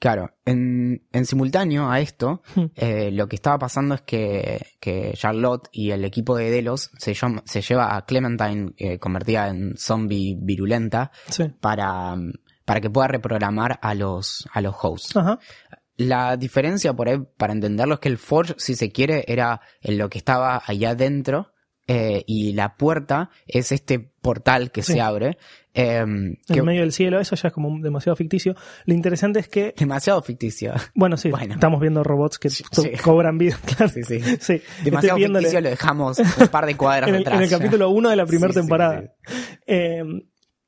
Claro, 0.00 0.30
en, 0.45 1.07
en 1.12 1.26
simultáneo 1.26 1.88
a 1.90 2.00
esto, 2.00 2.42
Hmm. 2.57 2.64
eh, 2.75 3.11
lo 3.12 3.28
que 3.28 3.37
estaba 3.37 3.59
pasando 3.59 3.95
es 3.95 4.00
que, 4.00 4.61
que 4.80 5.12
Charlotte 5.14 5.69
y 5.73 5.90
el 5.92 6.04
equipo 6.04 6.35
de 6.37 6.50
Delos 6.50 6.90
se, 6.99 7.14
llama- 7.14 7.42
se 7.47 7.61
lleva 7.62 7.95
a 7.97 8.04
Clementine 8.07 8.73
eh, 8.78 8.99
convertida 8.99 9.49
en 9.49 9.76
zombie 9.76 10.37
virulenta 10.40 11.12
Sí. 11.28 11.45
para, 11.61 12.16
para 12.64 12.80
que 12.80 12.88
pueda 12.90 13.09
reprogramar 13.09 13.78
a 13.83 13.95
los, 13.95 14.49
a 14.52 14.61
los 14.62 14.75
hosts. 14.80 15.16
Ajá. 15.16 15.38
La 15.99 16.38
diferencia 16.38 16.95
por 16.95 17.11
ahí, 17.11 17.19
para 17.37 17.52
entenderlo, 17.52 17.95
es 17.95 18.00
que 18.00 18.09
el 18.09 18.16
Forge, 18.16 18.54
si 18.57 18.75
se 18.75 18.90
quiere, 18.90 19.25
era 19.28 19.61
en 19.83 19.99
lo 19.99 20.09
que 20.09 20.16
estaba 20.16 20.62
allá 20.66 20.90
adentro. 20.90 21.52
Eh, 21.93 22.23
y 22.27 22.53
la 22.53 22.77
puerta 22.77 23.31
es 23.49 23.73
este 23.73 23.99
portal 23.99 24.71
que 24.71 24.83
Sí. 24.83 24.93
se 24.95 25.01
abre. 25.01 25.39
eh, 25.73 26.05
que- 26.49 26.59
En 26.59 26.65
medio 26.65 26.81
del 26.83 26.93
cielo, 26.93 27.21
eso 27.21 27.37
ya 27.37 27.47
es 27.49 27.55
como 27.55 27.79
demasiado 27.81 28.17
ficticio. 28.17 28.55
Lo 28.87 28.95
interesante 28.95 29.39
es 29.41 29.49
que, 29.49 29.73
demasiado 29.79 30.21
ficticio. 30.23 30.73
bueno, 30.95 31.17
sí, 31.17 31.31
Bueno. 31.31 31.55
estamos 31.55 31.81
viendo 31.81 32.03
robots 32.03 32.39
que 32.39 32.51
Sí, 32.51 32.65
cobran 33.03 33.39
vida. 33.39 33.57
Claro. 33.65 33.89
Sí, 33.93 34.03
sí. 34.05 34.21
Sí. 34.41 34.61
Demasiado 34.85 35.19
Estoy 35.19 35.35
ficticio 35.37 35.61
lo 35.61 35.69
dejamos 35.71 36.19
un 36.19 36.49
par 36.49 36.67
de 36.67 36.77
cuadras 36.77 37.09
en 37.09 37.15
el, 37.15 37.21
detrás. 37.21 37.39
en 37.39 37.45
el 37.45 37.51
capítulo 37.51 37.91
1 37.91 38.11
de 38.11 38.17
la 38.17 38.27
primera 38.27 38.53
temporada. 38.53 39.15
Eh, 39.67 40.03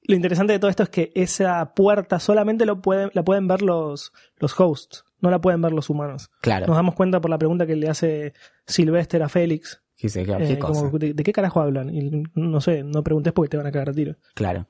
lo 0.04 0.14
interesante 0.16 0.52
de 0.54 0.58
todo 0.58 0.70
esto 0.70 0.82
es 0.84 0.88
que 0.88 1.12
esa 1.14 1.74
puerta 1.74 2.18
solamente 2.20 2.64
lo 2.66 2.80
pueden, 2.80 3.10
la 3.14 3.22
pueden 3.24 3.46
ver 3.48 3.62
los, 3.62 4.12
los 4.38 4.58
hosts, 4.58 5.04
no 5.20 5.30
la 5.30 5.40
pueden 5.40 5.60
ver 5.62 5.72
los 5.72 5.90
humanos. 5.90 6.30
Claro. 6.40 6.66
Nos 6.68 6.76
damos 6.76 6.94
cuenta 6.94 7.20
por 7.20 7.30
la 7.30 7.38
pregunta 7.38 7.66
que 7.66 7.76
le 7.76 7.88
hace 7.88 8.32
Sylvester 8.66 9.22
a 9.22 9.28
Félix. 9.28 9.81
Dice, 10.02 10.22
eh, 10.22 10.26
¿qué 10.46 10.58
cosa? 10.58 10.82
como, 10.84 10.98
¿de, 10.98 11.14
de 11.14 11.22
qué 11.22 11.32
carajo 11.32 11.60
hablan? 11.60 11.94
Y 11.94 12.22
no 12.34 12.60
sé, 12.60 12.82
no 12.82 13.02
preguntes 13.02 13.32
porque 13.32 13.50
te 13.50 13.56
van 13.56 13.66
a 13.66 13.72
cagar 13.72 13.90
a 13.90 13.92
tiro. 13.94 14.16
Claro. 14.34 14.66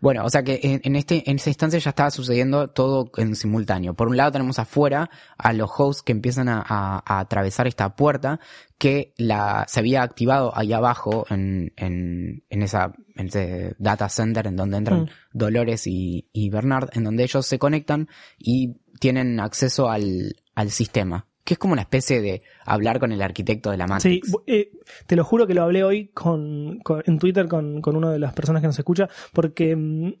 Bueno, 0.00 0.24
o 0.24 0.30
sea 0.30 0.42
que 0.42 0.58
en, 0.64 0.80
en 0.82 0.96
este, 0.96 1.22
en 1.30 1.36
esta 1.36 1.50
instancia 1.50 1.78
ya 1.78 1.90
estaba 1.90 2.10
sucediendo 2.10 2.68
todo 2.70 3.12
en 3.16 3.36
simultáneo. 3.36 3.94
Por 3.94 4.08
un 4.08 4.16
lado 4.16 4.32
tenemos 4.32 4.58
afuera 4.58 5.08
a 5.38 5.52
los 5.52 5.70
hosts 5.78 6.02
que 6.02 6.10
empiezan 6.10 6.48
a, 6.48 6.58
a- 6.68 7.00
a 7.06 7.20
atravesar 7.20 7.68
esta 7.68 7.94
puerta 7.94 8.40
que 8.78 9.14
la, 9.16 9.64
se 9.68 9.78
había 9.78 10.02
activado 10.02 10.50
ahí 10.56 10.72
abajo 10.72 11.24
en, 11.30 11.72
en, 11.76 12.42
en 12.50 12.62
esa, 12.62 12.92
en 13.14 13.28
ese 13.28 13.76
data 13.78 14.08
center 14.08 14.48
en 14.48 14.56
donde 14.56 14.78
entran 14.78 15.02
Mm. 15.02 15.08
Dolores 15.32 15.86
y, 15.86 16.28
y 16.32 16.50
Bernard, 16.50 16.88
en 16.94 17.04
donde 17.04 17.22
ellos 17.22 17.46
se 17.46 17.60
conectan 17.60 18.08
y 18.38 18.80
tienen 18.98 19.38
acceso 19.38 19.88
al, 19.88 20.34
al 20.56 20.70
sistema. 20.72 21.26
Que 21.44 21.54
es 21.54 21.58
como 21.58 21.72
una 21.72 21.82
especie 21.82 22.20
de 22.22 22.42
hablar 22.64 23.00
con 23.00 23.10
el 23.12 23.20
arquitecto 23.20 23.70
de 23.72 23.76
la 23.76 23.86
Sí, 23.86 23.90
Matrix. 23.90 24.32
bu- 24.32 24.42
eh, 24.46 24.70
te 25.06 25.16
lo 25.16 25.24
juro 25.24 25.46
que 25.46 25.54
lo 25.54 25.62
hablé 25.64 25.82
hoy 25.84 26.08
con, 26.08 26.80
en 27.04 27.18
Twitter 27.18 27.48
con, 27.48 27.80
con 27.80 27.96
una 27.96 28.10
de 28.12 28.18
las 28.20 28.32
personas 28.32 28.60
que 28.62 28.68
nos 28.68 28.78
escucha, 28.78 29.08
porque 29.32 29.74
mm, 29.74 30.12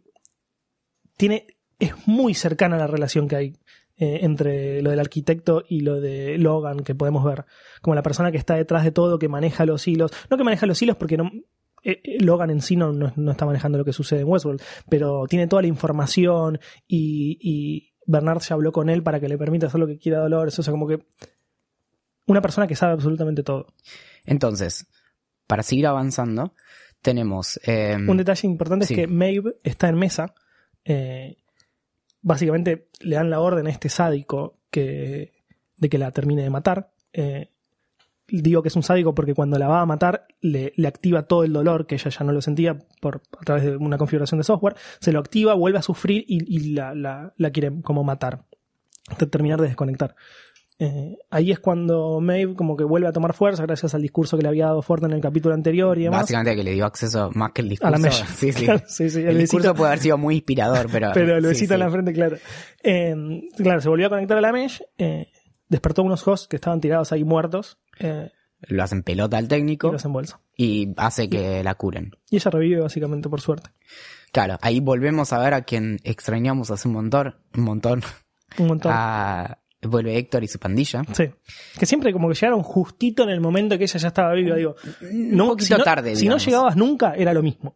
tiene, 1.16 1.46
es 1.78 1.92
muy 2.06 2.34
cercana 2.34 2.76
la 2.76 2.86
relación 2.86 3.28
que 3.28 3.36
hay 3.36 3.52
eh, 3.98 4.20
entre 4.22 4.82
lo 4.82 4.90
del 4.90 4.98
arquitecto 5.00 5.62
y 5.68 5.80
lo 5.80 6.00
de 6.00 6.38
Logan 6.38 6.80
que 6.80 6.94
podemos 6.94 7.24
ver. 7.24 7.44
Como 7.82 7.94
la 7.94 8.02
persona 8.02 8.32
que 8.32 8.38
está 8.38 8.56
detrás 8.56 8.82
de 8.84 8.90
todo, 8.90 9.18
que 9.18 9.28
maneja 9.28 9.64
los 9.66 9.86
hilos. 9.86 10.10
No 10.30 10.36
que 10.36 10.44
maneja 10.44 10.66
los 10.66 10.80
hilos 10.82 10.96
porque 10.96 11.16
no, 11.16 11.30
eh, 11.84 12.00
Logan 12.20 12.50
en 12.50 12.62
sí 12.62 12.74
no, 12.74 12.92
no- 12.92 13.30
está 13.30 13.46
manejando 13.46 13.78
lo 13.78 13.84
que 13.84 13.92
sucede 13.92 14.20
en 14.22 14.28
Westworld, 14.28 14.60
pero 14.88 15.24
tiene 15.28 15.46
toda 15.46 15.62
la 15.62 15.68
información 15.68 16.58
y 16.88 17.91
Bernard 18.06 18.40
ya 18.40 18.54
habló 18.54 18.72
con 18.72 18.88
él 18.88 19.02
para 19.02 19.20
que 19.20 19.28
le 19.28 19.38
permita 19.38 19.66
hacer 19.66 19.80
lo 19.80 19.86
que 19.86 19.98
quiera 19.98 20.18
Dolores. 20.20 20.58
O 20.58 20.62
sea, 20.62 20.72
como 20.72 20.86
que 20.86 21.04
una 22.26 22.40
persona 22.42 22.66
que 22.66 22.76
sabe 22.76 22.92
absolutamente 22.92 23.42
todo. 23.42 23.66
Entonces, 24.24 24.86
para 25.46 25.62
seguir 25.62 25.86
avanzando, 25.86 26.54
tenemos... 27.00 27.60
eh, 27.64 27.96
Un 28.08 28.16
detalle 28.16 28.46
importante 28.48 28.86
sí. 28.86 28.94
es 28.94 29.00
que 29.00 29.06
Maeve 29.06 29.56
está 29.64 29.88
en 29.88 29.96
mesa. 29.96 30.34
eh, 30.84 31.36
básicamente 32.22 32.88
le 33.00 33.16
dan 33.16 33.30
la 33.30 33.40
orden 33.40 33.66
a 33.66 33.70
este 33.70 33.88
sádico 33.88 34.60
que, 34.70 35.32
de 35.76 35.88
que 35.88 35.98
la 35.98 36.10
termine 36.12 36.42
de 36.42 36.50
matar. 36.50 36.92
eh, 37.12 37.48
digo 38.40 38.62
que 38.62 38.68
es 38.68 38.76
un 38.76 38.82
sádico 38.82 39.14
porque 39.14 39.34
cuando 39.34 39.58
la 39.58 39.68
va 39.68 39.80
a 39.82 39.86
matar 39.86 40.26
le, 40.40 40.72
le 40.76 40.88
activa 40.88 41.22
todo 41.24 41.44
el 41.44 41.52
dolor 41.52 41.86
que 41.86 41.96
ella 41.96 42.10
ya 42.10 42.24
no 42.24 42.32
lo 42.32 42.40
sentía 42.40 42.78
por, 43.00 43.22
a 43.38 43.44
través 43.44 43.64
de 43.64 43.76
una 43.76 43.98
configuración 43.98 44.38
de 44.38 44.44
software. 44.44 44.74
Se 45.00 45.12
lo 45.12 45.18
activa, 45.20 45.54
vuelve 45.54 45.78
a 45.78 45.82
sufrir 45.82 46.24
y, 46.26 46.42
y 46.54 46.72
la, 46.74 46.94
la- 46.94 47.34
la 47.36 47.50
quiere 47.50 47.70
como 47.82 48.04
matar. 48.04 48.44
Terminar 49.30 49.60
de 49.60 49.66
desconectar. 49.68 50.14
Eh, 50.78 51.16
ahí 51.30 51.52
es 51.52 51.60
cuando 51.60 52.18
Maeve 52.20 52.54
como 52.54 52.76
que 52.76 52.82
vuelve 52.82 53.06
a 53.06 53.12
tomar 53.12 53.34
fuerza 53.34 53.62
gracias 53.64 53.94
al 53.94 54.02
discurso 54.02 54.36
que 54.36 54.42
le 54.42 54.48
había 54.48 54.64
dado 54.66 54.82
Ford 54.82 55.04
en 55.04 55.12
el 55.12 55.20
capítulo 55.20 55.54
anterior 55.54 55.96
y 55.98 56.04
demás. 56.04 56.22
Básicamente 56.22 56.56
que 56.56 56.64
le 56.64 56.72
dio 56.72 56.86
acceso 56.86 57.30
más 57.34 57.52
que 57.52 57.62
el 57.62 57.68
discurso. 57.68 57.88
A 57.88 57.90
la 57.90 57.98
mesh. 57.98 58.24
Sí, 58.36 58.52
sí. 58.52 58.66
Sí, 58.86 59.10
sí, 59.10 59.20
el 59.20 59.28
el 59.28 59.38
discurso 59.38 59.68
besito. 59.68 59.74
puede 59.76 59.88
haber 59.90 59.98
sido 60.00 60.18
muy 60.18 60.36
inspirador, 60.36 60.88
pero. 60.90 61.10
Pero 61.14 61.40
sí, 61.40 61.46
besito 61.46 61.74
en 61.74 61.80
la 61.80 61.90
frente, 61.90 62.12
claro. 62.12 62.36
Eh, 62.82 63.14
claro, 63.56 63.80
se 63.80 63.88
volvió 63.88 64.06
a 64.06 64.10
conectar 64.10 64.38
a 64.38 64.40
la 64.40 64.50
mesh, 64.52 64.82
eh, 64.98 65.28
despertó 65.68 66.02
unos 66.02 66.26
hosts 66.26 66.48
que 66.48 66.56
estaban 66.56 66.80
tirados 66.80 67.12
ahí 67.12 67.22
muertos 67.22 67.78
eh, 68.02 68.30
Lo 68.62 68.82
hacen 68.82 69.02
pelota 69.02 69.38
al 69.38 69.44
y 69.44 69.48
técnico 69.48 69.94
y 70.56 70.92
hace 70.96 71.28
que 71.28 71.62
la 71.64 71.74
curen. 71.74 72.12
Y 72.30 72.36
ella 72.36 72.50
revive 72.50 72.80
básicamente 72.80 73.28
por 73.28 73.40
suerte. 73.40 73.70
Claro, 74.32 74.58
ahí 74.62 74.80
volvemos 74.80 75.32
a 75.32 75.38
ver 75.38 75.54
a 75.54 75.62
quien 75.62 75.98
extrañamos 76.04 76.70
hace 76.70 76.88
un 76.88 76.94
montón. 76.94 77.36
Un 77.54 77.64
montón. 77.64 78.02
Un 78.58 78.66
montón. 78.66 78.92
A, 78.94 79.58
vuelve 79.82 80.16
Héctor 80.16 80.44
y 80.44 80.48
su 80.48 80.58
pandilla. 80.58 81.02
Sí. 81.12 81.24
Que 81.78 81.86
siempre 81.86 82.12
como 82.12 82.28
que 82.28 82.34
llegaron 82.34 82.62
justito 82.62 83.24
en 83.24 83.30
el 83.30 83.40
momento 83.40 83.76
que 83.76 83.84
ella 83.84 83.98
ya 83.98 84.08
estaba 84.08 84.32
viva. 84.34 84.56
Digo, 84.56 84.76
Un 85.02 85.36
no, 85.36 85.48
poquito 85.48 85.66
si 85.66 85.72
no- 85.74 85.84
tarde, 85.84 86.16
Si 86.16 86.28
no 86.28 86.38
llegabas 86.38 86.76
nunca, 86.76 87.14
era 87.14 87.32
lo 87.34 87.42
mismo. 87.42 87.74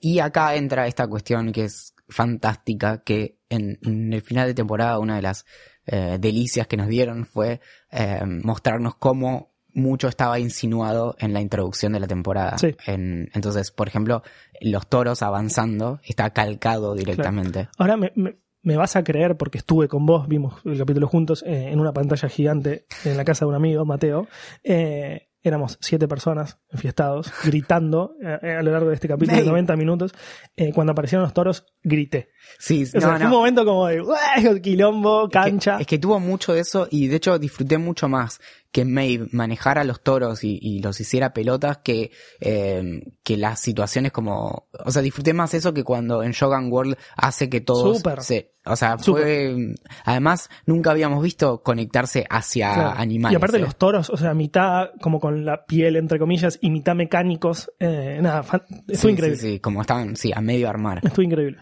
Y 0.00 0.20
acá 0.20 0.54
entra 0.54 0.86
esta 0.86 1.08
cuestión 1.08 1.50
que 1.52 1.64
es 1.64 1.94
fantástica, 2.08 3.02
que 3.02 3.38
en, 3.48 3.78
en 3.82 4.12
el 4.12 4.22
final 4.22 4.46
de 4.46 4.54
temporada 4.54 4.98
una 4.98 5.16
de 5.16 5.22
las 5.22 5.44
eh, 5.86 6.16
delicias 6.20 6.66
que 6.66 6.76
nos 6.76 6.86
dieron 6.88 7.26
fue 7.26 7.60
eh, 7.90 8.20
mostrarnos 8.24 8.94
cómo 8.96 9.52
mucho 9.78 10.08
estaba 10.08 10.38
insinuado 10.38 11.16
en 11.18 11.32
la 11.32 11.40
introducción 11.40 11.92
de 11.92 12.00
la 12.00 12.06
temporada. 12.06 12.58
Sí. 12.58 12.74
En- 12.86 13.30
entonces, 13.34 13.70
por 13.70 13.88
ejemplo, 13.88 14.22
los 14.60 14.86
toros 14.88 15.22
avanzando 15.22 16.00
está 16.04 16.30
calcado 16.30 16.94
directamente. 16.94 17.68
Ahora 17.78 17.96
me, 17.96 18.12
me- 18.14 18.36
me 18.62 18.76
vas 18.76 18.96
a 18.96 19.04
creer 19.04 19.36
porque 19.36 19.58
estuve 19.58 19.88
con 19.88 20.04
vos, 20.04 20.28
vimos 20.28 20.54
el 20.64 20.76
capítulo 20.76 21.06
juntos 21.06 21.42
eh, 21.46 21.68
en 21.70 21.78
una 21.80 21.92
pantalla 21.92 22.28
gigante 22.28 22.86
en 23.04 23.16
la 23.16 23.24
casa 23.24 23.44
de 23.44 23.50
un 23.50 23.54
amigo, 23.54 23.84
Mateo. 23.86 24.26
Eh, 24.64 25.28
éramos 25.40 25.78
siete 25.80 26.08
personas 26.08 26.58
enfiestados, 26.68 27.32
gritando 27.44 28.14
eh, 28.20 28.56
a 28.58 28.62
lo 28.62 28.72
largo 28.72 28.88
de 28.88 28.96
este 28.96 29.08
capítulo 29.08 29.36
de 29.38 29.42
May. 29.44 29.48
90 29.50 29.76
minutos. 29.76 30.12
Eh, 30.56 30.72
cuando 30.74 30.92
aparecieron 30.92 31.22
los 31.22 31.32
toros, 31.32 31.64
grité. 31.82 32.30
Sí, 32.58 32.82
O 32.82 33.00
sea, 33.00 33.12
no, 33.12 33.16
fue 33.18 33.26
un 33.26 33.32
momento 33.32 33.64
como 33.64 33.86
de 33.86 34.02
"Uah", 34.02 34.58
quilombo, 34.60 35.24
Es 35.24 35.28
que- 35.28 35.38
cancha. 35.38 35.76
Es 35.80 35.86
que, 35.86 35.98
tuvo 35.98 36.18
mucho 36.20 36.52
de 36.52 36.60
eso 36.60 36.88
y 36.90 37.06
de 37.06 37.16
hecho 37.16 37.38
disfruté 37.38 37.78
mucho 37.78 38.08
más 38.08 38.40
que 38.70 38.84
Maeve 38.84 39.28
manejara 39.32 39.82
los 39.82 40.02
toros 40.02 40.44
y, 40.44 40.58
y 40.60 40.80
los 40.82 41.00
hiciera 41.00 41.32
pelotas 41.32 41.78
que, 41.78 42.10
eh, 42.40 43.02
que 43.22 43.36
las 43.38 43.60
situaciones 43.60 44.12
como, 44.12 44.68
o 44.84 44.90
sea, 44.90 45.00
disfruté 45.00 45.32
más 45.32 45.54
eso 45.54 45.72
que 45.72 45.84
cuando 45.84 46.22
en 46.22 46.32
Shogun 46.32 46.70
World 46.70 46.96
hace 47.16 47.48
que 47.48 47.62
todos 47.62 47.96
Súper. 47.98 48.22
se, 48.22 48.52
o 48.66 48.76
sea, 48.76 48.98
fue, 48.98 49.74
además 50.04 50.50
nunca 50.66 50.90
habíamos 50.90 51.22
visto 51.22 51.62
conectarse 51.62 52.26
hacia 52.28 52.74
Claro. 52.74 52.90
animales. 53.00 53.32
Y 53.32 53.36
aparte 53.36 53.56
¿eh? 53.56 53.60
los 53.60 53.76
toros, 53.76 54.10
o 54.10 54.16
sea, 54.18 54.34
mitad 54.34 54.90
como 55.00 55.18
con 55.18 55.46
la 55.46 55.64
piel, 55.64 55.96
entre 55.96 56.18
comillas, 56.18 56.58
y 56.60 56.68
mitad 56.70 56.94
mecánicos. 56.94 57.72
Eh, 57.80 58.18
nada, 58.20 58.42
fan- 58.42 58.64
estuvo 58.86 59.08
Sí, 59.08 59.14
increíble. 59.14 59.38
Sí, 59.40 59.52
sí, 59.52 59.60
como 59.60 59.80
estaban, 59.80 60.14
sí, 60.14 60.30
a 60.34 60.42
medio 60.42 60.68
armar. 60.68 61.00
Estuvo 61.02 61.22
increíble. 61.22 61.56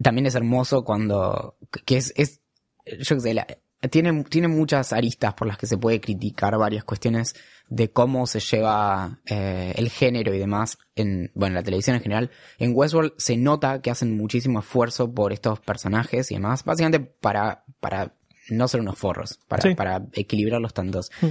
también 0.00 0.26
es 0.26 0.34
hermoso 0.36 0.84
cuando 0.84 1.56
que 1.84 1.96
es, 1.96 2.12
es 2.16 2.40
yo 3.00 3.16
qué 3.16 3.20
sé 3.20 3.34
la- 3.34 3.46
tiene 3.88 4.24
tiene 4.24 4.48
muchas 4.48 4.92
aristas 4.92 5.34
por 5.34 5.46
las 5.48 5.58
que 5.58 5.66
se 5.66 5.76
puede 5.78 6.00
criticar 6.00 6.56
varias 6.58 6.84
cuestiones 6.84 7.34
de 7.68 7.90
cómo 7.90 8.26
se 8.26 8.38
lleva 8.40 9.18
eh, 9.26 9.72
el 9.76 9.90
género 9.90 10.32
y 10.34 10.38
demás 10.38 10.78
en 10.94 11.30
bueno 11.34 11.54
la 11.54 11.62
televisión 11.62 11.96
en 11.96 12.02
general 12.02 12.30
en 12.58 12.72
Westworld 12.74 13.14
se 13.18 13.36
nota 13.36 13.80
que 13.82 13.90
hacen 13.90 14.16
muchísimo 14.16 14.60
esfuerzo 14.60 15.12
por 15.12 15.32
estos 15.32 15.60
personajes 15.60 16.30
y 16.30 16.34
demás 16.34 16.64
básicamente 16.64 17.00
para 17.00 17.64
para 17.80 18.14
no 18.50 18.68
ser 18.68 18.80
unos 18.80 18.96
forros 18.98 19.38
para 19.48 19.62
Sí. 19.62 19.74
para 19.74 20.06
equilibrar 20.12 20.60
los 20.60 20.72
tantos 20.74 21.10
Mm. 21.20 21.26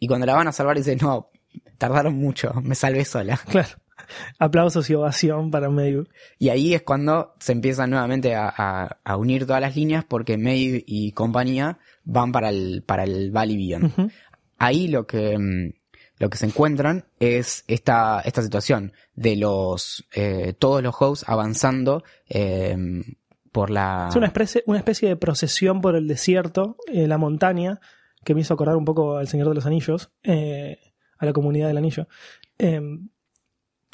y 0.00 0.08
cuando 0.08 0.26
la 0.26 0.34
van 0.34 0.48
a 0.48 0.52
salvar 0.52 0.76
dice 0.76 0.96
no 0.96 1.30
tardaron 1.78 2.14
mucho 2.14 2.52
me 2.62 2.74
salvé 2.74 3.04
sola 3.04 3.36
Claro. 3.48 3.68
Aplausos 4.38 4.88
y 4.90 4.94
ovación 4.94 5.50
para 5.50 5.68
Maeve. 5.70 6.04
Y 6.38 6.48
ahí 6.50 6.74
es 6.74 6.82
cuando 6.82 7.34
se 7.40 7.52
empiezan 7.52 7.90
nuevamente 7.90 8.34
a, 8.34 8.52
a- 8.56 8.98
a 9.04 9.16
unir 9.16 9.46
todas 9.46 9.60
las 9.60 9.76
líneas 9.76 10.04
porque 10.04 10.36
Maeve 10.38 10.82
y 10.86 11.12
compañía 11.12 11.78
van 12.04 12.32
para 12.32 12.50
el, 12.50 12.82
para 12.86 13.04
el 13.04 13.30
Valley 13.30 13.56
Beyond. 13.56 14.12
Ahí 14.58 14.88
lo 14.88 15.06
que, 15.06 15.36
mm, 15.38 15.72
lo 16.18 16.30
que 16.30 16.38
se 16.38 16.46
encuentran 16.46 17.04
es 17.20 17.64
esta, 17.68 18.20
esta 18.20 18.42
situación 18.42 18.92
de 19.14 19.36
los, 19.36 20.06
eh, 20.14 20.54
todos 20.58 20.82
los 20.82 20.94
hosts 20.98 21.28
avanzando, 21.28 22.04
eh, 22.28 22.76
por 23.52 23.70
la... 23.70 24.06
Es 24.10 24.16
una 24.16 24.26
especie, 24.26 24.62
una 24.66 24.78
especie 24.78 25.08
de 25.08 25.16
procesión 25.16 25.80
por 25.80 25.96
el 25.96 26.06
desierto, 26.08 26.76
eh, 26.92 27.06
la 27.06 27.16
montaña, 27.18 27.80
que 28.24 28.34
me 28.34 28.42
hizo 28.42 28.52
acordar 28.54 28.76
un 28.76 28.84
poco 28.84 29.16
al 29.16 29.28
Señor 29.28 29.48
de 29.48 29.54
los 29.54 29.64
Anillos, 29.66 30.10
eh, 30.24 30.78
a 31.18 31.24
la 31.24 31.32
comunidad 31.32 31.68
del 31.68 31.78
anillo. 31.78 32.06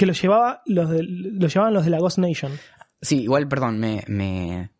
Que 0.02 0.06
lo 0.06 0.14
llevaba 0.14 0.62
los 0.66 0.90
de, 0.90 1.04
lo 1.04 1.46
llevaban 1.46 1.72
los 1.74 1.84
de 1.84 1.90
la 1.92 2.00
Ghost 2.00 2.18
Nation. 2.18 2.58
Sí, 3.00 3.22
igual, 3.22 3.46
perdón, 3.46 3.78
me, 3.78 4.02
me, 4.08 4.72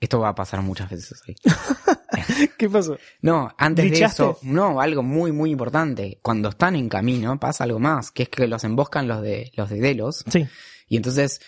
esto 0.00 0.18
va 0.18 0.30
a 0.30 0.34
pasar 0.34 0.62
muchas 0.62 0.90
veces 0.90 1.22
hoy. 1.28 1.36
¿Qué 2.58 2.68
pasó? 2.68 2.98
No, 3.22 3.54
antes 3.56 3.88
de 3.88 4.04
eso, 4.04 4.36
no, 4.42 4.80
algo 4.80 5.04
muy, 5.04 5.30
muy 5.30 5.52
importante. 5.52 6.18
Cuando 6.22 6.48
están 6.48 6.74
en 6.74 6.88
camino 6.88 7.38
pasa 7.38 7.62
algo 7.62 7.78
más, 7.78 8.10
que 8.10 8.24
es 8.24 8.28
que 8.30 8.48
los 8.48 8.64
emboscan 8.64 9.06
los 9.06 9.22
de, 9.22 9.52
los 9.56 9.70
de 9.70 9.78
Delos. 9.78 10.24
Sí, 10.28 10.44
Y 10.88 10.96
entonces, 10.96 11.40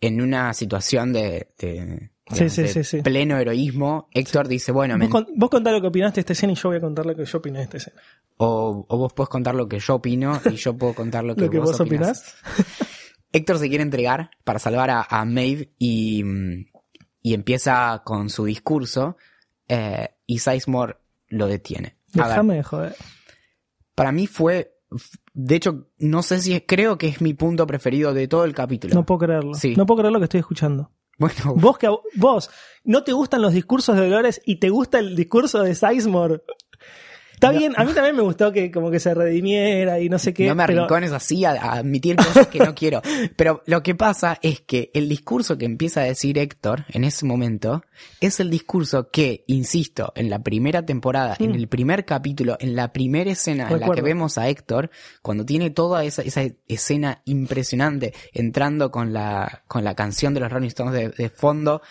en 0.00 0.22
una 0.22 0.54
situación 0.54 1.12
de, 1.12 1.52
de- 1.58 2.12
Sí, 2.32 2.48
sí, 2.48 2.66
sí, 2.68 2.84
sí. 2.84 3.02
pleno 3.02 3.36
heroísmo, 3.38 4.08
Héctor 4.12 4.48
dice, 4.48 4.72
bueno, 4.72 4.96
vos, 4.98 5.08
con- 5.08 5.26
vos 5.36 5.50
contá 5.50 5.70
lo 5.72 5.80
que 5.82 5.88
opinaste 5.88 6.16
de 6.16 6.20
esta 6.22 6.32
escena 6.32 6.54
y 6.54 6.56
yo 6.56 6.70
voy 6.70 6.78
a 6.78 6.80
contar 6.80 7.04
lo 7.04 7.14
que 7.14 7.24
yo 7.24 7.38
opiné 7.38 7.58
de 7.58 7.64
esta 7.64 7.76
escena. 7.76 8.00
o, 8.38 8.86
o 8.88 8.96
vos 8.96 9.12
podés 9.12 9.28
contar 9.28 9.54
lo 9.54 9.68
que 9.68 9.78
yo 9.78 9.96
opino 9.96 10.40
y 10.50 10.54
yo 10.56 10.74
puedo 10.76 10.94
contar 10.94 11.22
lo 11.24 11.34
que, 11.36 11.42
Lo 11.44 11.50
que 11.50 11.58
vos, 11.58 11.72
vos 11.72 11.80
opinás. 11.80 12.34
Héctor 13.32 13.58
se 13.58 13.68
quiere 13.68 13.82
entregar 13.82 14.30
para 14.44 14.58
salvar 14.58 14.90
a, 14.90 15.02
a 15.02 15.24
Maeve 15.24 15.72
y, 15.78 16.22
y 17.20 17.34
empieza 17.34 18.00
con 18.04 18.30
su 18.30 18.44
discurso 18.44 19.16
eh, 19.68 20.08
y 20.26 20.38
Sizemore 20.38 20.96
lo 21.28 21.46
detiene. 21.46 21.96
Déjame 22.12 22.54
de 22.56 22.62
joder. 22.62 22.94
para 23.94 24.12
mí 24.12 24.26
fue, 24.28 24.76
de 25.34 25.56
hecho, 25.56 25.88
no 25.98 26.22
sé 26.22 26.40
si 26.40 26.54
es, 26.54 26.62
creo 26.66 26.96
que 26.96 27.08
es 27.08 27.20
mi 27.20 27.34
punto 27.34 27.66
preferido 27.66 28.14
de 28.14 28.28
todo 28.28 28.44
el 28.44 28.54
capítulo. 28.54 28.94
No 28.94 29.04
puedo 29.04 29.18
creerlo. 29.18 29.54
Sí. 29.54 29.74
No 29.76 29.84
puedo 29.84 29.98
creer 29.98 30.12
lo 30.12 30.20
que 30.20 30.24
estoy 30.24 30.40
escuchando. 30.40 30.90
bueno, 31.18 31.54
Vos 31.56 31.78
que 31.78 31.88
vos 32.16 32.50
no 32.84 33.02
te 33.02 33.12
gustan 33.12 33.42
los 33.42 33.52
discursos 33.52 33.96
de 33.96 34.02
Dolores 34.02 34.40
y 34.44 34.56
te 34.56 34.68
gusta 34.68 34.98
el 34.98 35.16
discurso 35.16 35.62
de 35.62 35.74
Sizemore. 35.74 36.42
Está 37.34 37.52
No. 37.52 37.58
bien, 37.58 37.74
a 37.76 37.84
mí 37.84 37.92
también 37.92 38.16
me 38.16 38.22
gustó 38.22 38.50
que 38.52 38.70
como 38.70 38.90
que 38.90 38.98
se 39.00 39.12
redimiera 39.14 40.00
y 40.00 40.08
no 40.08 40.18
sé 40.18 40.32
qué. 40.32 40.46
no 40.48 40.54
me 40.54 40.64
pero- 40.66 40.80
arrincones 40.82 41.12
así 41.12 41.44
a, 41.44 41.50
a 41.52 41.72
admitir 41.74 42.16
cosas 42.16 42.46
que 42.46 42.58
no 42.60 42.74
quiero. 42.74 43.02
Pero 43.36 43.62
lo 43.66 43.82
que 43.82 43.94
pasa 43.94 44.38
es 44.42 44.60
que 44.60 44.90
el 44.94 45.08
discurso 45.08 45.58
que 45.58 45.64
empieza 45.66 46.00
a 46.00 46.04
decir 46.04 46.38
Héctor 46.38 46.84
en 46.88 47.04
ese 47.04 47.26
momento 47.26 47.82
es 48.20 48.40
el 48.40 48.50
discurso 48.50 49.10
que, 49.10 49.44
insisto, 49.46 50.12
en 50.16 50.30
la 50.30 50.38
primera 50.42 50.84
temporada, 50.86 51.36
en 51.38 51.54
el 51.54 51.68
primer 51.68 52.04
capítulo, 52.04 52.56
en 52.60 52.74
la 52.76 52.92
primera 52.92 53.30
escena 53.30 53.68
en 53.70 53.80
la 53.80 53.90
que 53.90 54.02
vemos 54.02 54.38
a 54.38 54.48
Héctor, 54.48 54.90
cuando 55.22 55.44
tiene 55.44 55.70
toda 55.70 56.04
esa, 56.04 56.22
esa 56.22 56.42
escena 56.68 57.20
impresionante, 57.24 58.14
entrando 58.32 58.90
con 58.90 59.12
la, 59.12 59.62
con 59.66 59.84
la 59.84 59.94
canción 59.94 60.34
de 60.34 60.40
los 60.40 60.50
Rolling 60.52 60.68
Stones 60.68 60.94
de, 60.94 61.08
de 61.10 61.28
fondo, 61.30 61.82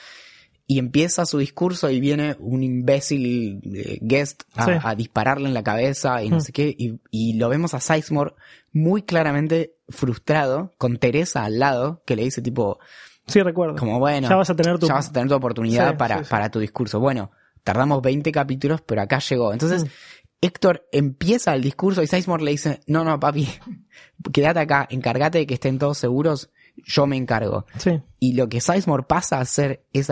y 0.65 0.79
empieza 0.79 1.25
su 1.25 1.37
discurso 1.39 1.89
y 1.89 1.99
viene 1.99 2.35
un 2.39 2.63
imbécil 2.63 3.59
eh, 3.75 3.97
guest 4.01 4.43
a, 4.55 4.65
Sí. 4.65 4.71
a 4.81 4.95
dispararle 4.95 5.47
en 5.47 5.53
la 5.53 5.63
cabeza 5.63 6.23
y 6.23 6.29
no 6.29 6.37
Mm. 6.37 6.41
sé 6.41 6.51
qué, 6.53 6.75
y, 6.77 6.99
y 7.11 7.33
lo 7.33 7.49
vemos 7.49 7.73
a 7.73 7.79
Sizemore 7.81 8.33
muy 8.71 9.03
claramente 9.03 9.75
frustrado, 9.89 10.73
con 10.77 10.97
Teresa 10.97 11.43
al 11.43 11.59
lado, 11.59 12.01
que 12.05 12.15
le 12.15 12.23
dice 12.23 12.41
tipo, 12.41 12.79
Sí, 13.27 13.41
recuerdo. 13.41 13.75
como 13.75 13.99
bueno, 13.99 14.29
Ya 14.29 14.35
vas 14.35 14.49
a 14.49 14.55
tener 14.55 14.79
tu- 14.79 14.87
ya 14.87 14.93
vas 14.95 15.09
a 15.09 15.11
tener 15.11 15.27
tu 15.29 15.35
oportunidad 15.35 15.91
Sí, 15.91 15.97
para, 15.97 16.23
sí, 16.23 16.29
para 16.29 16.49
tu 16.49 16.59
discurso. 16.59 16.99
Bueno, 16.99 17.31
tardamos 17.63 18.01
20 18.01 18.31
capítulos, 18.31 18.81
pero 18.81 19.01
acá 19.01 19.19
llegó. 19.19 19.53
Entonces, 19.53 19.83
Mm. 19.83 19.87
Héctor 20.41 20.87
empieza 20.91 21.53
el 21.53 21.61
discurso 21.61 22.01
y 22.03 22.07
Sizemore 22.07 22.43
le 22.43 22.51
dice, 22.51 22.81
no, 22.87 23.03
no, 23.05 23.17
papi, 23.19 23.47
quédate 24.33 24.59
acá, 24.59 24.87
encárgate 24.89 25.37
de 25.39 25.47
que 25.47 25.53
estén 25.53 25.77
todos 25.79 25.97
seguros, 25.97 26.49
yo 26.85 27.05
me 27.07 27.15
encargo. 27.17 27.65
Sí. 27.77 28.01
Y 28.19 28.33
lo 28.33 28.49
que 28.49 28.59
Sizemore 28.61 29.03
pasa 29.03 29.37
a 29.37 29.41
hacer 29.41 29.85
es 29.93 30.09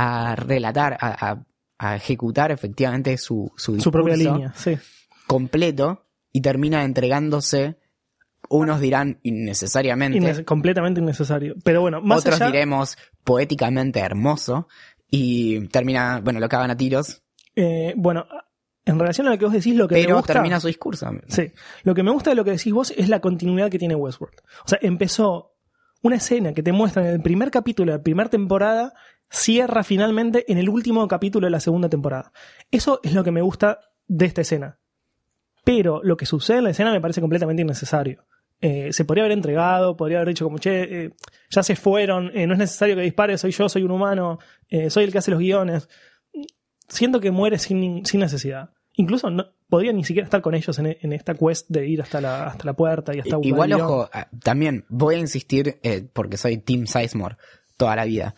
a, 0.00 0.36
relatar, 0.36 0.96
a, 1.00 1.30
a- 1.30 1.44
a 1.80 1.96
ejecutar 1.96 2.50
efectivamente 2.52 3.16
su, 3.18 3.52
su 3.56 3.74
discurso 3.74 3.82
Su 3.84 3.90
propia 3.92 4.16
línea, 4.16 4.52
sí. 4.56 4.76
completo 5.26 6.06
y 6.32 6.40
termina 6.40 6.82
entregándose, 6.84 7.78
unos 8.48 8.80
dirán 8.80 9.18
innecesariamente, 9.22 10.18
Inne- 10.18 10.44
completamente 10.44 11.00
innecesario. 11.00 11.54
Pero 11.64 11.80
bueno, 11.80 12.00
más 12.00 12.20
otros 12.20 12.40
allá, 12.40 12.46
diremos 12.50 12.96
poéticamente 13.24 14.00
hermoso 14.00 14.68
y 15.10 15.66
termina, 15.68 16.20
bueno, 16.22 16.40
lo 16.40 16.48
cagan 16.48 16.70
a 16.70 16.76
tiros, 16.76 17.22
eh, 17.56 17.94
bueno, 17.96 18.26
en 18.84 18.98
relación 18.98 19.26
a 19.26 19.30
lo 19.30 19.38
que 19.38 19.44
vos 19.44 19.54
decís, 19.54 19.74
lo 19.76 19.86
que 19.88 19.96
me 19.96 20.02
pero 20.02 20.16
gusta... 20.16 20.32
termina 20.34 20.60
su 20.60 20.66
discurso. 20.68 21.10
Sí. 21.28 21.52
Lo 21.82 21.94
que 21.94 22.02
me 22.02 22.10
gusta 22.10 22.30
de 22.30 22.36
lo 22.36 22.44
que 22.44 22.52
decís 22.52 22.72
vos 22.72 22.92
es 22.96 23.08
la 23.08 23.20
continuidad 23.20 23.70
que 23.70 23.78
tiene 23.78 23.94
Westworld. 23.94 24.38
O 24.64 24.68
sea, 24.68 24.78
empezó 24.82 25.54
una 26.02 26.16
escena 26.16 26.54
que 26.54 26.62
te 26.62 26.72
muestra 26.72 27.02
en 27.06 27.14
el 27.14 27.20
primer 27.20 27.50
capítulo 27.50 27.92
de 27.92 27.98
la 27.98 28.02
primera 28.02 28.30
temporada, 28.30 28.94
cierra 29.30 29.84
finalmente 29.84 30.50
en 30.50 30.58
el 30.58 30.68
último 30.68 31.06
capítulo 31.08 31.46
de 31.46 31.50
la 31.50 31.60
segunda 31.60 31.88
temporada. 31.88 32.32
Eso 32.70 33.00
es 33.02 33.12
lo 33.12 33.24
que 33.24 33.30
me 33.30 33.42
gusta 33.42 33.80
de 34.06 34.26
esta 34.26 34.40
escena. 34.40 34.78
Pero 35.64 36.00
lo 36.02 36.16
que 36.16 36.26
sucede 36.26 36.58
en 36.58 36.64
la 36.64 36.70
escena 36.70 36.92
me 36.92 37.00
parece 37.00 37.20
completamente 37.20 37.62
innecesario. 37.62 38.24
Eh, 38.60 38.92
se 38.92 39.04
podría 39.04 39.24
haber 39.24 39.36
entregado, 39.36 39.96
podría 39.96 40.18
haber 40.18 40.28
dicho 40.28 40.44
como, 40.44 40.58
che, 40.58 41.04
eh, 41.04 41.12
ya 41.50 41.62
se 41.62 41.76
fueron, 41.76 42.30
eh, 42.34 42.46
no 42.46 42.54
es 42.54 42.58
necesario 42.58 42.96
que 42.96 43.02
dispare, 43.02 43.38
soy 43.38 43.52
yo, 43.52 43.68
soy 43.68 43.82
un 43.82 43.92
humano, 43.92 44.38
soy 44.88 45.04
el 45.04 45.12
que 45.12 45.18
hace 45.18 45.30
los 45.30 45.40
guiones. 45.40 45.88
Siento 46.88 47.20
que 47.20 47.30
muere 47.30 47.58
sin, 47.58 48.04
sin 48.04 48.20
necesidad. 48.20 48.70
Incluso 48.94 49.30
no, 49.30 49.46
podría 49.68 49.92
ni 49.92 50.04
siquiera 50.04 50.24
estar 50.24 50.40
con 50.40 50.54
ellos 50.54 50.76
en, 50.78 50.96
en 51.00 51.12
esta 51.12 51.34
quest 51.34 51.68
de 51.68 51.86
ir 51.86 52.02
hasta 52.02 52.20
la, 52.20 52.44
hasta 52.44 52.64
la 52.64 52.72
puerta 52.72 53.14
y 53.14 53.20
hasta 53.20 53.38
Igual, 53.42 53.74
ojo, 53.74 54.10
también 54.42 54.86
voy 54.88 55.16
a 55.16 55.18
insistir, 55.18 55.80
porque 56.12 56.36
soy 56.36 56.58
Team 56.58 56.86
Sizemore 56.86 57.36
toda 57.76 57.94
la 57.94 58.04
vida. 58.04 58.34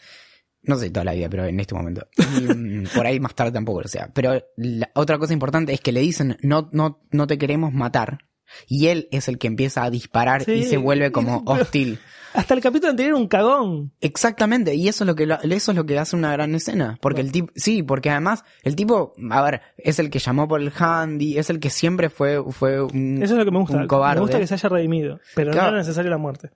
No 0.63 0.77
sé 0.77 0.91
toda 0.91 1.05
la 1.05 1.13
vida, 1.15 1.29
pero 1.31 1.47
en 1.47 1.59
este 1.59 1.75
momento. 1.75 2.07
Y, 2.19 2.43
mm, 2.43 2.85
por 2.95 3.07
ahí 3.07 3.19
más 3.19 3.35
tarde 3.35 3.53
tampoco 3.53 3.83
lo 3.83 3.89
sea. 3.89 4.11
Pero 4.13 4.43
la 4.57 4.91
otra 4.95 5.19
cosa 5.19 5.33
importante 5.33 5.73
es 5.73 5.81
que 5.81 5.93
le 5.93 6.01
dicen, 6.01 6.37
no, 6.43 6.69
no, 6.73 7.01
no 7.11 7.27
te 7.27 7.39
queremos 7.39 7.73
matar. 7.73 8.19
Y 8.67 8.89
él 8.89 9.09
es 9.13 9.29
el 9.29 9.39
que 9.39 9.47
empieza 9.47 9.85
a 9.85 9.91
disparar 9.91 10.49
y 10.49 10.65
se 10.65 10.77
vuelve 10.77 11.13
como 11.13 11.45
Pero- 11.45 11.61
hostil. 11.63 11.99
Hasta 12.35 12.55
el 12.55 12.61
capítulo 12.61 12.91
anterior 12.91 13.15
un 13.15 13.27
cagón. 13.27 13.93
Exactamente, 14.01 14.75
y 14.77 14.87
eso 14.87 15.03
es 15.03 15.07
lo 15.09 15.17
que 15.17 15.27
lo- 15.27 15.41
eso 15.41 15.73
es 15.73 15.77
lo 15.77 15.85
que 15.87 15.99
hace 15.99 16.15
una 16.15 16.31
gran 16.33 16.55
escena, 16.55 16.97
porque 17.01 17.23
el 17.23 17.33
tipo, 17.33 17.53
sí, 17.57 17.83
porque 17.83 18.09
además 18.11 18.45
el 18.63 18.77
tipo, 18.77 19.15
a 19.31 19.43
ver, 19.43 19.63
es 19.79 19.99
el 19.99 20.11
que 20.11 20.21
llamó 20.21 20.47
por 20.47 20.61
el 20.61 20.71
handy, 20.77 21.39
es 21.39 21.51
el 21.51 21.59
que 21.59 21.71
siempre 21.71 22.09
fue 22.09 22.41
fue 22.53 22.83
un, 22.83 23.21
Eso 23.21 23.33
es 23.35 23.39
lo 23.39 23.45
que 23.45 23.51
me 23.51 23.59
gusta. 23.59 23.77
un 23.79 23.89
cobarde. 23.89 24.17
Me 24.17 24.21
gusta 24.23 24.39
que 24.39 24.47
se 24.47 24.55
haya 24.55 24.69
redimido. 24.69 25.19
Pero 25.35 25.51
Claro. 25.51 25.69
no 25.71 25.77
era 25.77 25.79
necesario 25.79 26.09
la 26.11 26.19
muerte. 26.19 26.51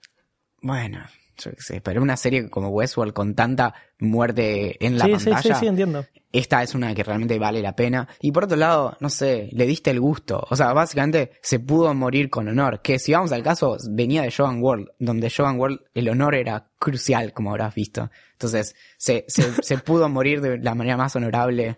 Bueno, 0.63 1.01
yo 1.37 1.51
qué 1.53 1.61
sé, 1.63 1.81
pero 1.81 2.03
una 2.03 2.17
serie 2.17 2.49
como 2.51 2.69
Westworld 2.69 3.13
con 3.13 3.35
tanta 3.35 3.75
muerte 3.99 4.85
en 4.85 4.99
la 4.99 5.05
Sí, 5.07 5.19
sí, 5.19 5.31
pantalla, 5.31 5.55
sí, 5.55 5.61
sí, 5.61 5.67
entiendo. 5.67 6.05
esta 6.33 6.63
es 6.63 6.75
una 6.75 6.95
que 6.95 7.03
realmente 7.03 7.39
vale 7.39 7.63
la 7.63 7.75
pena. 7.77 8.09
Y 8.21 8.33
por 8.33 8.45
otro 8.45 8.57
lado, 8.57 8.97
no 9.01 9.09
sé, 9.11 9.49
le 9.53 9.67
diste 9.67 9.91
el 9.91 10.01
gusto. 10.01 10.45
O 10.51 10.57
sea, 10.57 10.73
básicamente 10.73 11.33
se 11.43 11.61
pudo 11.61 11.95
morir 11.95 12.29
con 12.31 12.49
honor. 12.49 12.81
Que 12.83 12.99
si 12.99 13.13
vamos 13.13 13.33
al 13.33 13.43
caso, 13.43 13.77
venía 13.91 14.23
de 14.23 14.33
Joan 14.37 14.61
World, 14.63 14.89
donde 14.99 15.31
Joan 15.35 15.59
World 15.59 15.81
el 15.95 16.09
honor 16.09 16.35
era 16.35 16.69
crucial, 16.79 17.33
como 17.33 17.51
habrás 17.51 17.75
visto. 17.75 18.11
Entonces, 18.33 18.75
se, 18.99 19.25
se, 19.29 19.43
se 19.63 19.79
pudo 19.79 20.09
morir 20.09 20.41
de 20.41 20.59
la 20.59 20.75
manera 20.75 20.97
más 20.97 21.15
honorable. 21.17 21.77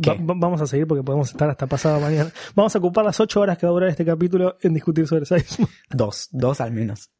¿Qué? 0.00 0.10
Va- 0.10 0.16
va- 0.16 0.34
vamos 0.38 0.60
a 0.60 0.66
seguir 0.66 0.86
porque 0.86 1.02
podemos 1.02 1.30
estar 1.30 1.48
hasta 1.48 1.66
pasado 1.66 2.00
mañana. 2.00 2.30
Vamos 2.54 2.74
a 2.74 2.78
ocupar 2.78 3.04
las 3.04 3.18
ocho 3.20 3.40
horas 3.40 3.56
que 3.58 3.66
va 3.66 3.70
a 3.70 3.74
durar 3.74 3.88
este 3.90 4.04
capítulo 4.04 4.56
en 4.60 4.74
discutir 4.74 5.06
sobre 5.06 5.24
Seismo. 5.24 5.68
Dos, 5.90 6.28
dos 6.32 6.60
al 6.60 6.72
menos. 6.72 7.10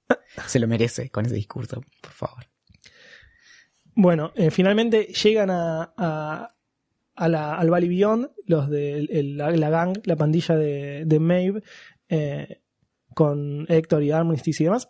Se 0.46 0.58
lo 0.58 0.68
merece 0.68 1.08
con 1.10 1.24
ese 1.26 1.34
discurso, 1.34 1.80
por 2.02 2.12
favor. 2.12 2.44
Bueno, 3.94 4.32
eh, 4.34 4.50
finalmente 4.50 5.04
llegan 5.06 5.50
a, 5.50 5.94
a, 5.96 6.54
a 7.14 7.28
la, 7.28 7.54
al 7.54 7.70
Valley 7.70 7.88
Beyond, 7.88 8.30
los 8.46 8.68
de 8.68 8.98
el- 8.98 9.36
la, 9.38 9.50
la 9.52 9.70
gang, 9.70 9.96
la 10.04 10.16
pandilla 10.16 10.54
de, 10.56 11.04
de 11.06 11.18
Maeve, 11.18 11.62
eh, 12.10 12.60
con 13.14 13.64
Héctor 13.68 14.02
y 14.02 14.10
Armistice 14.10 14.62
y 14.62 14.66
demás. 14.66 14.88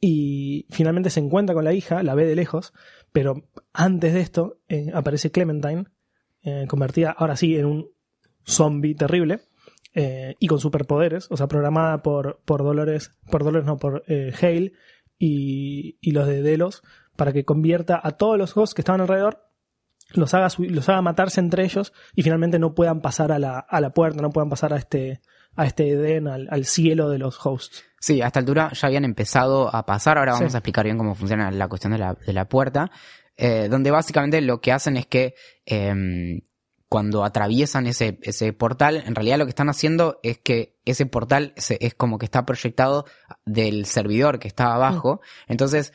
Y 0.00 0.66
finalmente 0.70 1.10
se 1.10 1.20
encuentra 1.20 1.54
con 1.54 1.64
la 1.64 1.72
hija, 1.74 2.02
la 2.02 2.14
ve 2.16 2.26
de 2.26 2.34
lejos, 2.34 2.72
pero 3.12 3.48
antes 3.72 4.12
de 4.14 4.20
esto 4.22 4.58
eh, 4.68 4.90
aparece 4.92 5.30
Clementine, 5.30 5.84
eh, 6.42 6.66
convertida 6.68 7.10
ahora 7.16 7.36
sí 7.36 7.56
en 7.56 7.66
un 7.66 7.88
zombie 8.46 8.94
terrible. 8.94 9.40
eh, 9.94 10.36
y 10.38 10.46
con 10.46 10.60
superpoderes, 10.60 11.26
o 11.32 11.36
sea, 11.36 11.48
programada 11.48 12.00
por, 12.02 12.40
por 12.44 12.62
Dolores, 12.62 13.12
por 13.28 13.42
Dolores 13.42 13.66
no, 13.66 13.76
por 13.76 14.04
eh, 14.06 14.32
Hale 14.40 14.72
y, 15.18 15.98
y 16.00 16.12
los 16.12 16.26
de 16.28 16.42
Delos, 16.42 16.82
para 17.16 17.32
que 17.32 17.44
convierta 17.44 18.00
a 18.02 18.12
todos 18.12 18.38
los 18.38 18.56
hosts 18.56 18.74
que 18.74 18.82
estaban 18.82 19.00
alrededor, 19.00 19.48
los 20.14 20.32
haga, 20.34 20.48
los 20.58 20.88
haga 20.88 21.02
matarse 21.02 21.40
entre 21.40 21.64
ellos 21.64 21.92
y 22.14 22.22
finalmente 22.22 22.58
no 22.60 22.74
puedan 22.74 23.00
pasar 23.00 23.32
a 23.32 23.38
la, 23.40 23.58
a 23.58 23.80
la 23.80 23.90
puerta, 23.90 24.22
no 24.22 24.30
puedan 24.30 24.48
pasar 24.48 24.72
a 24.72 24.76
este, 24.76 25.20
a 25.56 25.66
este 25.66 25.90
Edén, 25.90 26.28
al, 26.28 26.46
al 26.50 26.64
cielo 26.66 27.10
de 27.10 27.18
los 27.18 27.44
hosts. 27.44 27.84
Sí, 27.98 28.22
a 28.22 28.28
esta 28.28 28.40
altura 28.40 28.70
ya 28.72 28.86
habían 28.86 29.04
empezado 29.04 29.74
a 29.74 29.84
pasar, 29.84 30.18
ahora 30.18 30.32
vamos 30.34 30.52
Sí. 30.52 30.56
a 30.56 30.58
explicar 30.58 30.84
bien 30.84 30.98
cómo 30.98 31.14
funciona 31.14 31.50
la 31.50 31.68
cuestión 31.68 31.92
de 31.92 31.98
la, 31.98 32.14
de 32.14 32.32
la 32.32 32.48
puerta, 32.48 32.90
eh, 33.40 33.68
donde 33.70 33.90
básicamente 33.90 34.40
lo 34.40 34.60
que 34.60 34.70
hacen 34.72 34.96
es 34.96 35.06
que 35.06 35.34
em, 35.66 36.40
cuando 36.88 37.24
atraviesan 37.24 37.86
ese, 37.86 38.18
ese 38.22 38.52
portal, 38.52 39.02
en 39.06 39.14
realidad 39.14 39.38
lo 39.38 39.46
que 39.46 39.50
están 39.50 39.68
haciendo 39.68 40.18
es 40.22 40.38
que 40.38 40.76
ese 40.84 41.06
portal 41.06 41.54
se- 41.56 41.78
es 41.80 41.94
como 41.94 42.18
que 42.18 42.26
está 42.26 42.44
proyectado 42.44 43.06
del 43.46 43.86
servidor 43.86 44.38
que 44.40 44.48
está 44.48 44.74
abajo, 44.74 45.20
entonces 45.48 45.92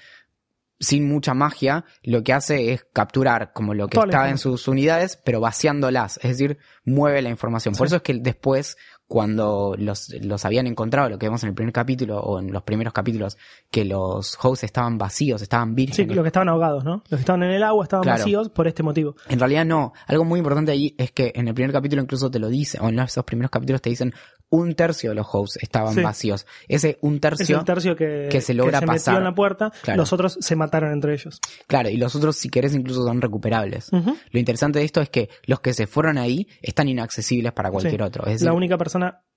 sin 0.80 1.08
mucha 1.08 1.34
magia, 1.34 1.86
lo 2.04 2.22
que 2.24 2.34
hace 2.34 2.74
es 2.74 2.86
capturar 2.92 3.54
como 3.54 3.74
lo 3.74 3.88
que 3.88 3.98
está 3.98 4.30
en 4.30 4.38
sus 4.38 4.68
unidades, 4.68 5.18
pero 5.24 5.40
vaciándolas, 5.40 6.18
es 6.18 6.32
decir, 6.32 6.58
mueve 6.84 7.22
la 7.22 7.30
información. 7.30 7.74
Por 7.76 7.88
eso 7.88 7.96
es 7.98 8.02
que 8.02 8.14
después, 8.16 8.76
cuando 9.08 9.76
los, 9.78 10.10
los 10.22 10.46
habían 10.46 10.66
encontrado, 10.68 11.10
lo 11.10 11.20
que 11.20 11.28
vemos 11.28 11.44
en 11.44 11.50
el 11.50 11.56
primer 11.56 11.72
capítulo 11.74 12.20
o 12.20 12.40
en 12.40 12.52
los 12.52 12.64
primeros 12.64 12.92
capítulos, 12.94 13.38
que 13.70 13.86
los 13.86 14.38
hosts 14.42 14.64
estaban 14.64 14.98
vacíos, 14.98 15.42
estaban 15.42 15.70
Sí, 15.70 15.76
vírgenes. 15.76 16.16
los 16.16 16.24
que 16.24 16.28
estaban 16.28 16.50
ahogados, 16.50 16.84
¿no? 16.84 17.04
Los 17.10 17.20
que 17.20 17.22
estaban 17.22 17.44
en 17.44 17.52
el 17.52 17.64
agua 17.64 17.84
estaban 17.84 18.04
Claro. 18.04 18.20
vacíos 18.20 18.50
por 18.50 18.68
este 18.68 18.82
motivo. 18.84 19.16
En 19.30 19.40
realidad 19.40 19.64
no. 19.66 19.94
Algo 20.08 20.26
muy 20.26 20.40
importante 20.40 20.72
ahí 20.72 20.96
es 20.98 21.12
que 21.12 21.32
en 21.36 21.48
el 21.48 21.54
primer 21.54 21.72
capítulo 21.72 22.02
incluso 22.02 22.32
te 22.32 22.40
lo 22.40 22.50
dice, 22.50 22.80
o 22.82 22.90
en 22.90 23.00
esos 23.00 23.24
primeros 23.26 23.52
capítulos 23.52 23.82
te 23.82 23.90
dicen 23.92 24.14
un 24.50 24.76
tercio 24.76 25.10
de 25.10 25.16
los 25.16 25.28
hosts 25.32 25.58
estaban 25.62 25.94
Sí. 25.96 26.02
vacíos. 26.02 26.46
Ese 26.68 26.98
un 27.02 27.20
tercio, 27.20 27.96
que, 27.96 28.28
que 28.32 28.42
se 28.42 28.54
logra 28.54 28.82
pasar. 28.82 29.18
en 29.18 29.24
la 29.24 29.34
puerta, 29.36 29.72
Claro. 29.82 29.98
los 29.98 30.14
otros 30.14 30.38
se 30.40 30.56
mataron 30.56 30.92
entre 30.94 31.14
ellos. 31.14 31.40
claro, 31.68 31.90
y 31.90 31.98
los 31.98 32.16
otros 32.16 32.36
si 32.38 32.50
querés 32.50 32.74
incluso 32.76 33.06
son 33.06 33.22
recuperables. 33.22 33.90
Lo 33.92 34.40
interesante 34.40 34.80
de 34.80 34.86
esto 34.86 35.02
es 35.02 35.10
que 35.10 35.30
los 35.46 35.60
que 35.60 35.74
se 35.74 35.88
fueron 35.88 36.18
ahí 36.18 36.48
están 36.62 36.88
inaccesibles 36.88 37.52
para 37.54 37.70
cualquier 37.72 37.98
Sí. 38.02 38.02
otro. 38.02 38.24
Es 38.26 38.34
decir, 38.34 38.46
La 38.48 38.54
única 38.54 38.78
persona, 38.78 38.95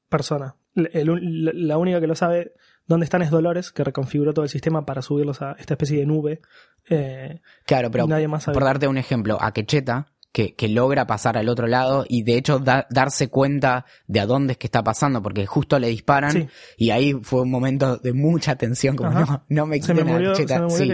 persona, 0.08 0.56
el- 0.74 1.66
la 1.68 1.78
única 1.78 2.00
que 2.00 2.06
lo 2.06 2.14
sabe 2.14 2.52
dónde 2.86 3.04
están 3.04 3.22
es 3.22 3.30
Dolores, 3.30 3.72
que 3.72 3.84
reconfiguró 3.84 4.32
todo 4.32 4.44
el 4.44 4.48
sistema 4.48 4.86
para 4.86 5.02
subirlos 5.02 5.42
a 5.42 5.52
esta 5.58 5.74
especie 5.74 5.98
de 5.98 6.06
nube. 6.06 6.40
Eh, 6.88 7.40
claro, 7.66 7.90
pero 7.90 8.04
y 8.04 8.08
nadie 8.08 8.28
más 8.28 8.44
sabe. 8.44 8.54
por 8.54 8.64
darte 8.64 8.88
un 8.88 8.96
ejemplo, 8.98 9.36
a 9.40 9.52
Quecheta, 9.52 10.06
que, 10.32 10.54
que 10.54 10.68
logra 10.68 11.06
pasar 11.06 11.36
al 11.36 11.48
otro 11.48 11.66
lado 11.66 12.04
y 12.08 12.22
de 12.22 12.36
hecho 12.36 12.58
da- 12.58 12.86
darse 12.90 13.28
cuenta 13.28 13.84
de 14.06 14.20
a 14.20 14.26
dónde 14.26 14.52
es 14.52 14.58
que 14.58 14.66
está 14.66 14.82
pasando, 14.84 15.22
porque 15.22 15.46
justo 15.46 15.78
le 15.78 15.88
disparan 15.88 16.30
Sí. 16.32 16.48
y 16.76 16.90
ahí 16.90 17.14
fue 17.22 17.42
un 17.42 17.50
momento 17.50 17.96
de 17.98 18.12
mucha 18.12 18.56
tensión, 18.56 18.94
como 18.96 19.10
Ajá. 19.10 19.20
no, 19.20 19.44
no 19.48 19.66
me 19.66 19.80
quiten 19.80 20.08
a 20.08 20.18
Quecheta. 20.34 20.68
Sí. 20.70 20.92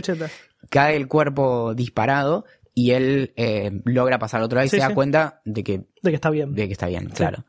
Cae 0.70 0.96
el 0.96 1.08
cuerpo 1.08 1.74
disparado 1.74 2.44
y 2.72 2.92
él 2.92 3.32
eh, 3.36 3.70
logra 3.84 4.18
pasar 4.18 4.38
al 4.38 4.44
otro 4.46 4.56
lado 4.56 4.66
y 4.66 4.70
Sí, 4.70 4.76
se 4.76 4.82
da 4.82 4.94
cuenta 4.94 5.40
de 5.44 5.62
que, 5.62 5.78
De 6.02 6.10
que 6.10 6.14
está 6.14 6.30
bien. 6.30 6.54
de 6.54 6.66
que 6.66 6.72
está 6.72 6.86
bien, 6.86 7.08
claro. 7.10 7.44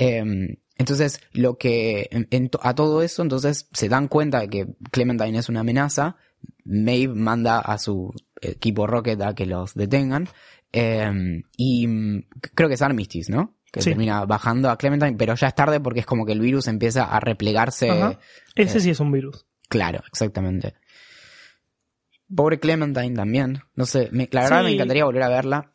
Eh, 0.00 0.56
entonces, 0.76 1.20
lo 1.32 1.58
que 1.58 2.08
en- 2.10 2.26
en 2.30 2.48
to- 2.48 2.58
a 2.62 2.74
todo 2.74 3.02
eso, 3.02 3.22
entonces 3.22 3.68
se 3.72 3.88
dan 3.88 4.08
cuenta 4.08 4.40
de 4.40 4.48
que 4.48 4.66
Clementine 4.90 5.38
es 5.38 5.48
una 5.48 5.60
amenaza. 5.60 6.16
Maeve 6.64 7.14
manda 7.14 7.58
a 7.60 7.76
su 7.78 8.12
equipo 8.40 8.86
Rocket 8.86 9.20
a 9.20 9.34
que 9.34 9.44
los 9.46 9.74
detengan. 9.74 10.28
Eh, 10.72 11.42
y 11.56 11.86
mm, 11.86 12.22
creo 12.54 12.68
que 12.68 12.76
es 12.76 12.82
Armistice, 12.82 13.30
¿no? 13.30 13.56
Que 13.72 13.82
Sí. 13.82 13.90
termina 13.90 14.24
bajando 14.24 14.70
a 14.70 14.78
Clementine, 14.78 15.16
pero 15.16 15.34
ya 15.34 15.48
es 15.48 15.54
tarde 15.54 15.80
porque 15.80 16.00
es 16.00 16.06
como 16.06 16.24
que 16.24 16.32
el 16.32 16.40
virus 16.40 16.66
empieza 16.68 17.04
a 17.04 17.20
replegarse. 17.20 17.90
Ajá. 17.90 18.18
Ese 18.54 18.78
eh, 18.78 18.80
sí 18.80 18.90
es 18.90 19.00
un 19.00 19.12
virus. 19.12 19.46
Claro, 19.68 20.00
exactamente. 20.08 20.74
Pobre 22.34 22.58
Clementine 22.60 23.14
también. 23.14 23.60
No 23.74 23.86
sé, 23.86 24.08
me- 24.12 24.28
la 24.30 24.42
verdad 24.42 24.58
Sí. 24.60 24.64
me 24.64 24.72
encantaría 24.74 25.04
volver 25.04 25.22
a 25.24 25.28
verla. 25.28 25.72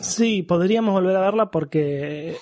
Sí, 0.00 0.42
podríamos 0.42 0.92
volver 0.92 1.16
a 1.16 1.20
verla 1.20 1.50
porque 1.50 2.36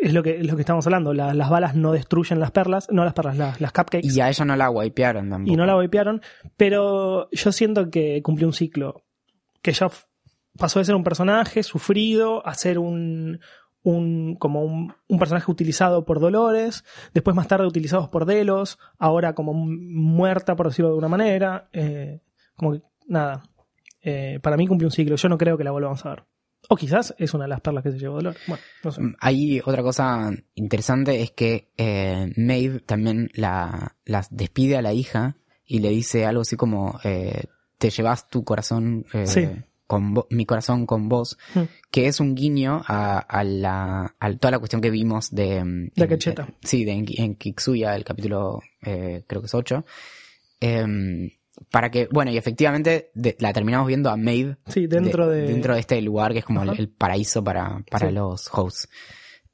es 0.00 0.12
lo 0.14 0.22
que, 0.22 0.40
es 0.40 0.46
lo 0.46 0.56
que 0.56 0.62
estamos 0.62 0.86
hablando. 0.86 1.12
La- 1.14 1.34
las 1.34 1.50
balas 1.50 1.74
no 1.74 1.92
destruyen 1.92 2.40
las 2.40 2.50
perlas, 2.50 2.88
no 2.90 3.04
las 3.04 3.12
perlas, 3.14 3.36
las, 3.36 3.60
las 3.60 3.72
cupcakes. 3.72 4.06
Y 4.08 4.20
a 4.20 4.28
ella 4.28 4.44
no 4.44 4.56
la 4.56 4.70
wipearon 4.70 5.28
tampoco. 5.30 5.52
y 5.52 5.56
no 5.56 5.66
la 5.66 5.74
golpearon, 5.74 6.22
pero 6.56 7.28
yo 7.30 7.52
siento 7.52 7.90
que 7.90 8.22
cumplió 8.22 8.46
un 8.48 8.52
ciclo. 8.54 9.02
Que 9.62 9.72
ya 9.72 9.88
pasó 10.58 10.78
de 10.78 10.84
ser 10.86 10.94
un 10.94 11.04
personaje 11.04 11.62
sufrido 11.62 12.46
a 12.46 12.54
ser 12.54 12.78
un, 12.78 13.40
un 13.82 14.36
como 14.36 14.62
un, 14.64 14.94
un 15.08 15.18
personaje 15.18 15.50
utilizado 15.50 16.04
por 16.04 16.18
Dolores, 16.20 16.84
después 17.14 17.36
más 17.36 17.46
tarde 17.48 17.66
utilizados 17.66 18.08
por 18.08 18.24
Delos, 18.24 18.78
ahora 18.98 19.34
como 19.34 19.52
muerta, 19.54 20.56
por 20.56 20.66
decirlo 20.68 20.88
de 20.88 20.92
alguna 20.92 21.08
manera. 21.08 21.68
eh, 21.72 22.20
como 22.56 22.72
que, 22.72 22.82
nada, 23.06 23.42
eh, 24.02 24.38
para 24.42 24.56
mí 24.56 24.66
cumplió 24.66 24.88
un 24.88 24.92
ciclo. 24.92 25.16
Yo 25.16 25.28
no 25.28 25.38
creo 25.38 25.56
que 25.58 25.64
la 25.64 25.70
volvamos 25.70 26.04
a 26.06 26.10
ver. 26.10 26.24
O 26.68 26.76
quizás 26.76 27.14
es 27.18 27.34
una 27.34 27.44
de 27.44 27.48
las 27.48 27.60
perlas 27.60 27.82
que 27.82 27.90
se 27.90 27.98
llevó 27.98 28.16
Dolores. 28.16 28.40
Bueno, 28.46 28.62
no 28.84 28.92
sé. 28.92 29.00
Mm, 29.00 29.16
Ahí 29.20 29.60
otra 29.64 29.82
cosa 29.82 30.30
interesante 30.54 31.20
es 31.22 31.30
que 31.32 31.70
eh, 31.76 32.32
Maeve 32.36 32.80
también 32.80 33.30
la, 33.34 33.96
la 34.04 34.24
despide 34.30 34.76
a 34.76 34.82
la 34.82 34.92
hija 34.92 35.36
y 35.64 35.80
le 35.80 35.88
dice 35.90 36.26
algo 36.26 36.42
así 36.42 36.56
como 36.56 37.00
eh, 37.04 37.44
te 37.78 37.90
llevas 37.90 38.28
tu 38.28 38.44
corazón 38.44 39.04
eh, 39.12 39.26
Sí. 39.26 39.48
con 39.86 40.14
mi 40.30 40.46
corazón 40.46 40.86
con 40.86 41.08
vos, 41.08 41.38
Mm. 41.54 41.60
que 41.90 42.06
es 42.06 42.20
un 42.20 42.34
guiño 42.36 42.82
a, 42.86 43.18
a 43.18 43.42
la 43.42 44.14
a 44.20 44.32
toda 44.36 44.52
la 44.52 44.58
cuestión 44.60 44.80
que 44.80 44.90
vimos 44.90 45.30
de 45.34 45.64
mm, 45.64 45.90
Quecheta. 45.96 46.42
eh, 46.48 46.54
sí, 46.62 46.84
de 46.84 46.92
en, 46.92 47.06
en 47.16 47.34
Kiksuya, 47.34 47.96
el 47.96 48.04
capítulo 48.04 48.60
eh, 48.82 49.24
creo 49.26 49.40
que 49.40 49.46
es 49.46 49.54
8. 49.54 49.84
Para 51.70 51.90
que, 51.90 52.08
bueno, 52.10 52.30
y 52.30 52.36
efectivamente 52.36 53.10
de- 53.14 53.36
la 53.40 53.52
terminamos 53.52 53.86
viendo 53.86 54.10
a 54.10 54.16
Maeve 54.16 54.56
Sí, 54.66 54.86
dentro 54.86 55.28
de... 55.28 55.42
dentro 55.46 55.74
de 55.74 55.80
este 55.80 56.00
lugar 56.02 56.32
que 56.32 56.38
es 56.40 56.44
como 56.44 56.62
el, 56.62 56.88
paraíso 56.88 57.42
para, 57.44 57.82
para 57.90 58.08
Sí. 58.08 58.14
los 58.14 58.48
hosts. 58.52 58.88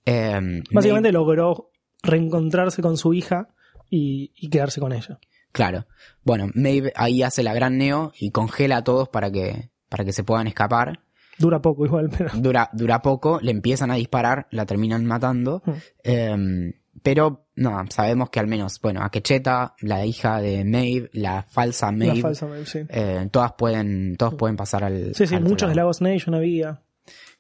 Eh, 0.05 0.63
Básicamente 0.73 1.13
logró 1.13 1.71
reencontrarse 2.03 2.83
con 2.83 2.97
su 2.97 3.13
hija 3.15 3.49
y, 3.91 4.33
y 4.37 4.49
quedarse 4.49 4.81
con 4.81 4.93
ella. 4.93 5.19
claro. 5.53 5.87
Bueno, 6.23 6.49
Maeve 6.55 6.93
ahí 6.97 7.23
hace 7.23 7.43
la 7.43 7.55
gran 7.55 7.79
neo 7.79 8.13
y 8.19 8.31
congela 8.31 8.79
a 8.79 8.85
todos 8.85 9.09
para 9.09 9.31
que, 9.31 9.71
para 9.89 10.05
que 10.05 10.13
se 10.13 10.25
puedan 10.25 10.47
escapar. 10.49 11.01
Dura 11.39 11.61
poco 11.61 11.85
igual, 11.87 12.09
pero... 12.17 12.31
Dura, 12.35 12.71
dura 12.73 13.03
poco, 13.03 13.39
le 13.43 13.51
empiezan 13.53 13.91
a 13.91 13.95
disparar, 13.97 14.47
la 14.51 14.65
terminan 14.67 15.05
matando. 15.05 15.63
Mm. 15.67 15.73
Eh, 16.05 16.73
pero 17.03 17.46
no, 17.57 17.85
sabemos 17.91 18.31
que 18.31 18.39
al 18.41 18.47
menos, 18.47 18.81
bueno, 18.81 19.03
a 19.03 19.11
Quecheta, 19.11 19.75
la 19.81 20.05
hija 20.07 20.41
de 20.41 20.65
Maeve, 20.65 21.11
la 21.15 21.43
falsa 21.43 21.87
La 21.87 21.93
Maeve, 21.93 22.21
falsa 22.23 22.47
Maeve, 22.47 22.67
sí. 22.67 22.81
eh, 22.89 23.29
todas 23.33 23.53
pueden, 23.55 24.17
todos 24.17 24.35
pueden 24.35 24.57
pasar 24.57 24.85
al. 24.85 25.15
Sí, 25.15 25.27
sí, 25.27 25.35
al 25.35 25.43
muchos 25.43 25.69
de 25.71 25.75
lado. 25.75 25.87
Lagos 25.87 26.01
Nation 26.03 26.35
había. 26.35 26.83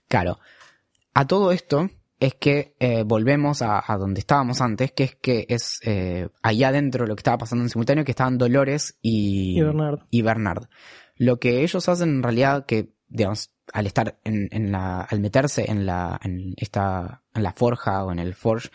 Claro. 0.08 0.38
A 1.14 1.26
todo 1.26 1.52
esto 1.52 1.88
es 2.18 2.34
que 2.34 2.74
eh, 2.80 3.02
volvemos 3.04 3.60
a, 3.62 3.82
a 3.86 3.96
donde 3.98 4.20
estábamos 4.20 4.60
antes, 4.60 4.92
que 4.92 5.04
es 5.04 5.14
que 5.16 5.46
es 5.48 5.80
eh, 5.84 6.28
allá 6.42 6.68
adentro 6.68 7.06
lo 7.06 7.14
que 7.14 7.20
estaba 7.20 7.38
pasando 7.38 7.64
en 7.64 7.68
simultáneo, 7.70 8.04
que 8.04 8.12
estaban 8.12 8.38
Dolores 8.38 8.98
y, 9.02 9.58
Y 9.58 9.62
Bernard. 9.62 9.98
y 10.10 10.22
Bernard. 10.22 10.64
Lo 11.16 11.38
que 11.38 11.62
ellos 11.62 11.88
hacen 11.88 12.08
en 12.10 12.22
realidad, 12.22 12.66
que 12.66 12.95
digamos, 13.08 13.50
al 13.72 13.86
estar 13.86 14.18
en, 14.24 14.48
en 14.50 14.72
la, 14.72 15.00
al 15.02 15.20
meterse 15.20 15.70
en 15.70 15.86
la, 15.86 16.18
en 16.22 16.54
esta, 16.56 17.22
en 17.34 17.42
la 17.42 17.52
forja 17.52 18.04
o 18.04 18.12
en 18.12 18.18
el 18.18 18.34
forge, 18.34 18.68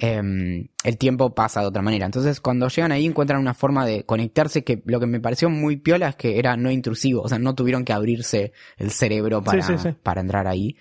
eh, 0.00 0.68
el 0.84 0.98
tiempo 0.98 1.34
pasa 1.34 1.60
de 1.60 1.66
otra 1.66 1.82
manera. 1.82 2.06
Entonces, 2.06 2.40
cuando 2.40 2.68
llegan 2.68 2.92
ahí 2.92 3.06
encuentran 3.06 3.40
una 3.40 3.54
forma 3.54 3.84
de 3.86 4.04
conectarse 4.04 4.64
que 4.64 4.82
lo 4.86 5.00
que 5.00 5.06
me 5.06 5.20
pareció 5.20 5.50
muy 5.50 5.76
piola 5.76 6.08
es 6.10 6.16
que 6.16 6.38
era 6.38 6.56
no 6.56 6.70
intrusivo, 6.70 7.22
o 7.22 7.28
sea, 7.28 7.38
no 7.38 7.54
tuvieron 7.54 7.84
que 7.84 7.92
abrirse 7.92 8.52
el 8.76 8.90
cerebro 8.90 9.42
para, 9.42 9.62
Sí, 9.62 9.72
sí, 9.76 9.88
sí. 9.90 9.94
para 10.02 10.20
entrar 10.20 10.46
ahí. 10.46 10.76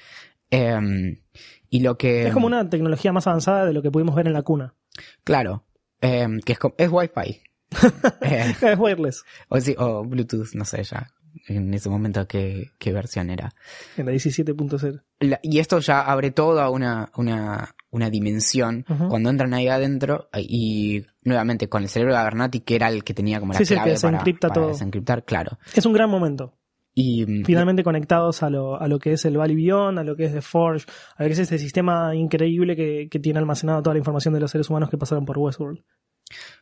Eh, 0.49 1.19
y 1.69 1.79
lo 1.79 1.97
que... 1.97 2.27
Es 2.27 2.33
como 2.33 2.47
una 2.47 2.69
tecnología 2.69 3.13
más 3.13 3.27
avanzada 3.27 3.65
de 3.65 3.73
lo 3.73 3.81
que 3.81 3.91
pudimos 3.91 4.15
ver 4.15 4.27
en 4.27 4.33
la 4.33 4.41
cuna. 4.41 4.73
Claro, 5.23 5.63
eh, 6.01 6.27
que 6.45 6.53
es, 6.53 6.59
es 6.77 6.89
Wi-Fi. 6.91 7.41
Eh, 8.21 8.53
Es 8.61 8.77
wireless. 8.77 9.23
o, 9.47 9.59
sí, 9.61 9.73
o 9.77 10.03
Bluetooth, 10.03 10.53
no 10.55 10.65
sé 10.65 10.83
ya. 10.83 11.07
En 11.47 11.73
ese 11.73 11.89
momento 11.89 12.27
qué, 12.27 12.71
qué 12.79 12.91
versión 12.93 13.29
era. 13.29 13.53
En 13.97 14.05
la 14.05 14.11
17.0. 14.11 15.01
La- 15.19 15.39
y 15.43 15.59
esto 15.59 15.79
ya 15.79 16.01
abre 16.01 16.31
toda 16.31 16.69
una, 16.69 17.11
una, 17.15 17.75
una 17.89 18.09
dimensión 18.09 18.85
cuando 19.09 19.29
entran 19.29 19.53
ahí 19.53 19.67
adentro 19.67 20.29
y 20.37 21.03
nuevamente 21.23 21.69
con 21.69 21.83
el 21.83 21.89
cerebro 21.89 22.13
de 22.13 22.19
Abernathy, 22.19 22.61
que 22.61 22.75
era 22.75 22.87
el 22.89 23.03
que 23.03 23.13
tenía 23.13 23.39
como 23.39 23.53
la 23.53 23.59
Sí, 23.59 23.65
sí, 23.65 23.73
clave 23.75 23.91
que 23.93 23.99
para, 23.99 24.11
desencripta 24.11 24.47
para 24.49 24.61
todo. 24.61 24.67
desencriptar, 24.69 25.25
claro. 25.25 25.57
Es 25.75 25.85
un 25.85 25.93
gran 25.93 26.09
momento. 26.09 26.57
Y 26.93 27.25
Finalmente 27.45 27.83
conectados 27.85 28.43
a 28.43 28.49
lo, 28.49 28.79
a 28.81 28.87
lo 28.89 28.99
que 28.99 29.13
es 29.13 29.23
el 29.23 29.37
Valley 29.37 29.55
Beyond, 29.55 29.99
a 29.99 30.03
lo 30.03 30.17
que 30.17 30.25
es 30.25 30.33
The 30.33 30.41
Forge, 30.41 30.85
a 31.15 31.23
lo 31.23 31.27
que 31.29 31.33
es 31.33 31.39
este 31.39 31.57
sistema 31.57 32.13
increíble 32.15 32.75
que, 32.75 33.07
que 33.09 33.19
tiene 33.19 33.39
almacenado 33.39 33.81
toda 33.81 33.93
la 33.93 33.99
información 33.99 34.33
de 34.33 34.41
los 34.41 34.51
seres 34.51 34.69
humanos 34.69 34.89
que 34.89 34.97
pasaron 34.97 35.23
por 35.25 35.37
Westworld. 35.37 35.81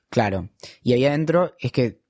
Claro. 0.09 0.49
Y 0.83 0.93
ahí 0.93 1.05
adentro 1.05 1.55
es 1.59 1.71
que 1.71 2.01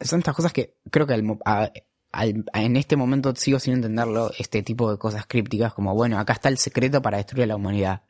son 0.00 0.20
estas 0.20 0.34
cosas 0.34 0.52
que 0.52 0.76
creo 0.90 1.06
que 1.06 1.14
al 1.14 1.22
a- 1.44 1.70
al- 2.12 2.44
en 2.54 2.76
este 2.76 2.96
momento 2.96 3.34
sigo 3.36 3.58
sin 3.58 3.74
entenderlo, 3.74 4.30
este 4.38 4.62
tipo 4.62 4.90
de 4.90 4.98
cosas 4.98 5.26
crípticas 5.26 5.74
como, 5.74 5.94
bueno, 5.94 6.18
acá 6.18 6.32
está 6.34 6.48
el 6.48 6.58
secreto 6.58 7.02
para 7.02 7.16
destruir 7.18 7.44
a 7.44 7.46
la 7.48 7.56
humanidad. 7.56 8.02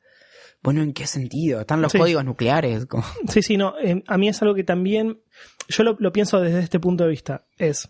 Bueno, 0.63 0.83
¿en 0.83 0.93
qué 0.93 1.07
sentido? 1.07 1.61
Están 1.61 1.81
los 1.83 1.93
Sí. 1.93 1.99
códigos 1.99 2.25
nucleares. 2.25 2.87
como- 2.87 3.05
Sí, 3.29 3.43
sí, 3.43 3.57
no. 3.57 3.75
eh, 3.79 4.03
a 4.07 4.19
mí 4.19 4.29
es 4.29 4.41
algo 4.43 4.55
que 4.55 4.65
también. 4.65 5.21
Yo 5.69 5.83
lo, 5.85 5.97
lo 6.01 6.13
pienso 6.13 6.41
desde 6.41 6.61
este 6.61 6.81
punto 6.81 7.05
de 7.05 7.11
vista. 7.11 7.47
Es. 7.59 7.89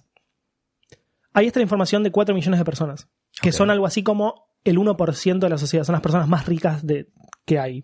Ahí 1.32 1.46
está 1.46 1.60
la 1.60 1.64
información 1.64 2.02
de 2.02 2.10
4 2.10 2.34
millones 2.34 2.58
de 2.58 2.64
personas. 2.64 3.08
Que 3.40 3.52
son 3.52 3.70
algo 3.70 3.86
así 3.86 4.02
como 4.02 4.48
el 4.64 4.78
1% 4.78 5.38
de 5.46 5.48
la 5.50 5.58
sociedad. 5.58 5.84
Son 5.84 5.92
las 5.92 6.02
personas 6.02 6.26
más 6.28 6.46
ricas 6.46 6.84
de, 6.84 7.08
que 7.46 7.58
hay. 7.58 7.82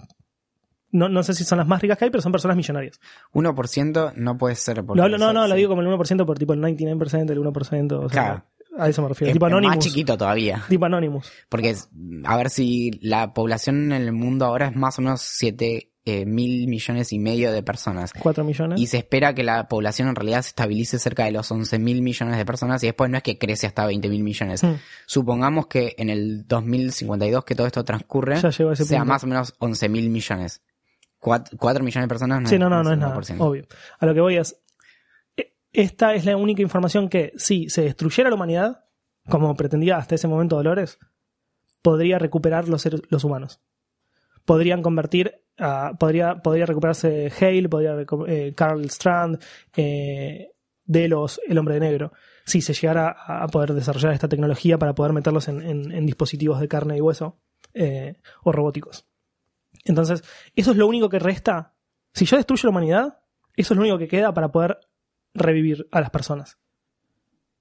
No, 0.95 1.09
no 1.09 1.23
sé 1.25 1.35
si 1.35 1.43
son 1.45 1.59
las 1.59 1.67
más 1.67 1.83
ricas 1.83 1.99
que 1.99 2.05
hay, 2.05 2.11
pero 2.11 2.23
son 2.23 2.31
personas 2.33 2.57
millonarias. 2.57 3.01
1% 3.33 4.13
no 4.17 4.39
puede 4.39 4.55
ser. 4.55 4.77
Lo 4.79 4.83
hablo- 4.93 5.09
no, 5.09 5.17
eso- 5.17 5.33
no, 5.33 5.47
lo 5.49 5.55
digo 5.55 5.69
como 5.69 5.83
el 5.83 5.89
1% 5.89 6.25
por 6.25 6.39
tipo 6.39 6.53
el 6.55 6.61
99%, 6.61 7.33
el 7.33 7.39
1%. 7.41 7.93
O 8.05 8.09
sea, 8.09 8.09
Claro. 8.09 8.45
A 8.77 8.89
eso 8.89 9.03
me 9.03 9.09
refiero. 9.09 9.29
Es, 9.31 9.35
tipo 9.35 9.47
Anonymous. 9.47 9.77
más 9.77 9.85
chiquito 9.85 10.17
todavía. 10.19 10.63
Tipo 10.69 10.85
Anonymous. 10.87 11.31
Porque 11.49 11.77
a 12.25 12.37
ver 12.37 12.51
si 12.51 12.99
la 13.03 13.33
población 13.33 13.93
en 13.93 14.03
el 14.03 14.13
mundo 14.13 14.47
ahora 14.47 14.67
es 14.69 14.75
más 14.77 14.99
o 14.99 15.03
menos 15.03 15.21
7 15.21 15.91
eh, 16.07 16.27
mil 16.27 16.67
millones 16.69 17.13
y 17.13 17.19
medio 17.21 17.51
de 17.53 17.63
personas. 17.63 18.13
4 18.19 18.43
millones. 18.45 18.81
Y 18.81 18.87
se 18.89 18.99
espera 18.99 19.33
que 19.35 19.43
la 19.45 19.69
población 19.69 20.09
en 20.09 20.17
realidad 20.17 20.43
se 20.43 20.49
estabilice 20.49 20.99
cerca 20.99 21.25
de 21.25 21.31
los 21.33 21.51
11 21.51 21.79
mil 21.79 22.03
millones 22.03 22.37
de 22.37 22.45
personas 22.45 22.83
y 22.83 22.87
después 22.89 23.09
no 23.11 23.17
es 23.17 23.23
que 23.23 23.39
crece 23.39 23.67
hasta 23.69 23.87
20 23.87 24.09
mil 24.09 24.23
millones. 24.25 24.63
Hmm. 24.65 24.75
Supongamos 25.07 25.67
que 25.69 25.95
en 25.97 26.11
el 26.11 26.47
2052 26.47 27.45
que 27.45 27.55
todo 27.55 27.67
esto 27.69 27.85
transcurre, 27.85 28.37
sea 28.41 28.51
punto. 28.51 29.05
más 29.05 29.25
o 29.25 29.27
menos 29.29 29.55
11 29.61 29.89
mil 29.89 30.11
millones. 30.11 30.63
4, 31.25 31.85
millones 31.85 32.05
de 32.05 32.09
personas 32.09 32.43
no 32.43 32.49
Sí, 32.49 32.59
no, 32.59 32.69
no, 32.69 32.83
no 32.83 32.93
es 32.93 32.99
nada. 32.99 33.17
1%. 33.17 33.37
Obvio. 33.41 33.67
A 33.99 34.07
lo 34.07 34.15
que 34.15 34.21
voy 34.21 34.37
es. 34.37 34.61
e- 35.37 35.55
Esta 35.73 36.15
es 36.15 36.25
la 36.25 36.37
única 36.37 36.63
información 36.63 37.09
que, 37.09 37.33
si 37.37 37.69
se 37.71 37.83
destruyera 37.83 38.29
la 38.29 38.37
humanidad, 38.37 38.85
como 39.29 39.55
pretendía 39.57 39.97
hasta 39.97 40.15
ese 40.17 40.29
momento 40.29 40.57
Dolores, 40.57 40.99
podría 41.83 42.19
recuperar 42.19 42.69
los 42.69 42.83
seres, 42.83 43.03
los 43.09 43.25
humanos. 43.25 43.61
Podrían 44.45 44.83
convertir. 44.83 45.41
a- 45.57 45.93
podría, 45.99 46.43
podría 46.43 46.67
recuperarse 46.67 47.31
Hale, 47.41 47.69
podría 47.69 47.95
eh, 48.27 48.53
Carl 48.57 48.85
Strand, 48.87 49.41
eh, 49.77 50.51
Delos, 50.85 51.41
el 51.47 51.57
hombre 51.59 51.75
de 51.75 51.81
negro. 51.81 52.13
Si 52.45 52.61
se 52.61 52.75
llegara 52.75 53.09
a 53.17 53.45
a 53.45 53.47
poder 53.47 53.73
desarrollar 53.73 54.13
esta 54.13 54.29
tecnología 54.29 54.79
para 54.79 54.95
poder 54.97 55.13
meterlos 55.13 55.47
en, 55.49 55.63
en- 55.63 55.93
en 55.93 56.07
dispositivos 56.07 56.59
de 56.61 56.67
carne 56.69 56.97
y 56.97 57.01
hueso 57.01 57.39
eh, 57.73 58.17
o 58.43 58.51
robóticos. 58.53 59.07
Entonces, 59.85 60.23
eso 60.57 60.71
es 60.71 60.77
lo 60.77 60.87
único 60.87 61.09
que 61.09 61.19
resta. 61.19 61.75
Si 62.13 62.25
yo 62.25 62.37
destruyo 62.37 62.67
la 62.69 62.71
humanidad, 62.71 63.19
eso 63.57 63.75
es 63.75 63.77
lo 63.77 63.83
único 63.83 63.99
que 63.99 64.09
queda 64.09 64.33
para 64.33 64.51
poder 64.51 64.79
revivir 65.35 65.89
a 65.93 66.01
las 66.01 66.11
personas. 66.11 66.59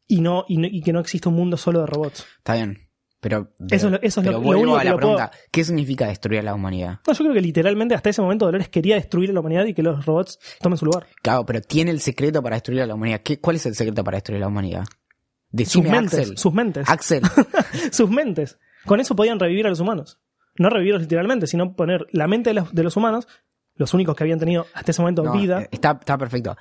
Y 0.08 0.22
no, 0.22 0.46
y, 0.48 0.58
no- 0.58 0.68
y 0.68 0.82
que 0.82 0.94
no 0.94 1.00
exista 1.00 1.30
un 1.30 1.36
mundo 1.36 1.58
solo 1.58 1.80
de 1.82 1.86
robots. 1.88 2.26
Está 2.38 2.56
bien. 2.56 2.90
Pero, 3.20 3.54
Eso 3.72 3.88
es 3.88 3.92
lo- 3.94 4.02
eso 4.02 4.20
es 4.20 4.26
lo- 4.26 4.32
pero 4.32 4.32
lo 4.34 4.42
vuelvo 4.42 4.62
único 4.64 4.78
a 4.78 4.80
que 4.82 4.86
la 4.86 4.92
puedo- 4.98 5.16
pregunta. 5.16 5.32
¿Qué 5.50 5.64
significa 5.64 6.08
destruir 6.08 6.42
a 6.42 6.44
la 6.44 6.54
humanidad? 6.54 7.00
No, 7.08 7.14
yo 7.14 7.20
creo 7.24 7.34
que 7.34 7.42
literalmente 7.42 7.96
hasta 7.96 8.10
ese 8.10 8.22
momento 8.22 8.46
Dolores 8.46 8.68
quería 8.68 8.96
destruir 8.96 9.30
a 9.30 9.34
la 9.34 9.40
humanidad 9.40 9.66
y 9.66 9.74
que 9.74 9.82
los 9.82 10.06
robots 10.06 10.40
tomen 10.60 10.78
su 10.78 10.86
lugar. 10.86 11.08
Claro, 11.22 11.46
pero 11.46 11.62
tiene 11.62 11.92
el 11.92 12.02
secreto 12.02 12.44
para 12.44 12.58
destruir 12.58 12.82
a 12.82 12.86
la 12.86 12.96
humanidad. 12.96 13.22
¿Qué, 13.24 13.40
¿Cuál 13.40 13.56
es 13.56 13.66
el 13.66 13.76
secreto 13.76 14.04
para 14.04 14.18
destruir 14.18 14.38
a 14.38 14.42
la 14.42 14.48
humanidad? 14.50 14.84
Sus 14.84 15.58
Decime, 15.58 15.90
mentes, 15.92 16.20
Axel. 16.20 16.38
sus 16.38 16.54
mentes, 16.54 16.90
Axel. 16.90 17.22
sus 17.94 18.10
mentes. 18.10 18.60
Con 18.86 19.00
eso 19.00 19.16
podían 19.16 19.40
revivir 19.40 19.66
a 19.68 19.70
los 19.70 19.80
humanos. 19.80 20.20
No 20.58 20.70
revivirlos 20.70 21.02
literalmente, 21.02 21.48
sino 21.48 21.76
poner 21.76 22.06
la 22.12 22.28
mente 22.28 22.52
de 22.52 22.54
los, 22.56 22.74
de 22.74 22.84
los 22.84 22.96
humanos, 22.96 23.28
los 23.76 23.94
únicos 23.94 24.16
que 24.16 24.24
habían 24.24 24.40
tenido 24.40 24.68
hasta 24.74 24.92
ese 24.92 25.02
momento 25.02 25.24
No, 25.24 25.34
vida. 25.34 25.62
eh, 25.64 25.70
Está, 25.72 25.98
está 26.00 26.18
perfecto. 26.18 26.56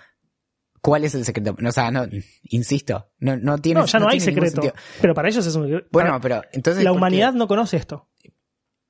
¿Cuál 0.81 1.05
es 1.05 1.15
el 1.15 1.25
secreto? 1.25 1.55
No, 1.59 1.69
o 1.69 1.73
sea, 1.73 1.91
no, 1.91 2.07
insisto, 2.45 3.11
no, 3.19 3.37
no 3.37 3.59
tiene 3.59 3.81
no, 3.81 3.87
ya 3.87 3.99
no, 4.01 4.09
hay 4.09 4.19
secreto. 4.19 4.61
Pero 5.01 5.15
para 5.15 5.29
ellos 5.29 5.47
es 5.47 5.55
un 5.55 5.85
Bueno, 5.93 6.19
pero 6.21 6.43
entonces. 6.53 6.83
la 6.83 6.91
humanidad 6.93 7.33
no 7.35 7.47
conoce 7.47 7.77
esto. 7.77 8.09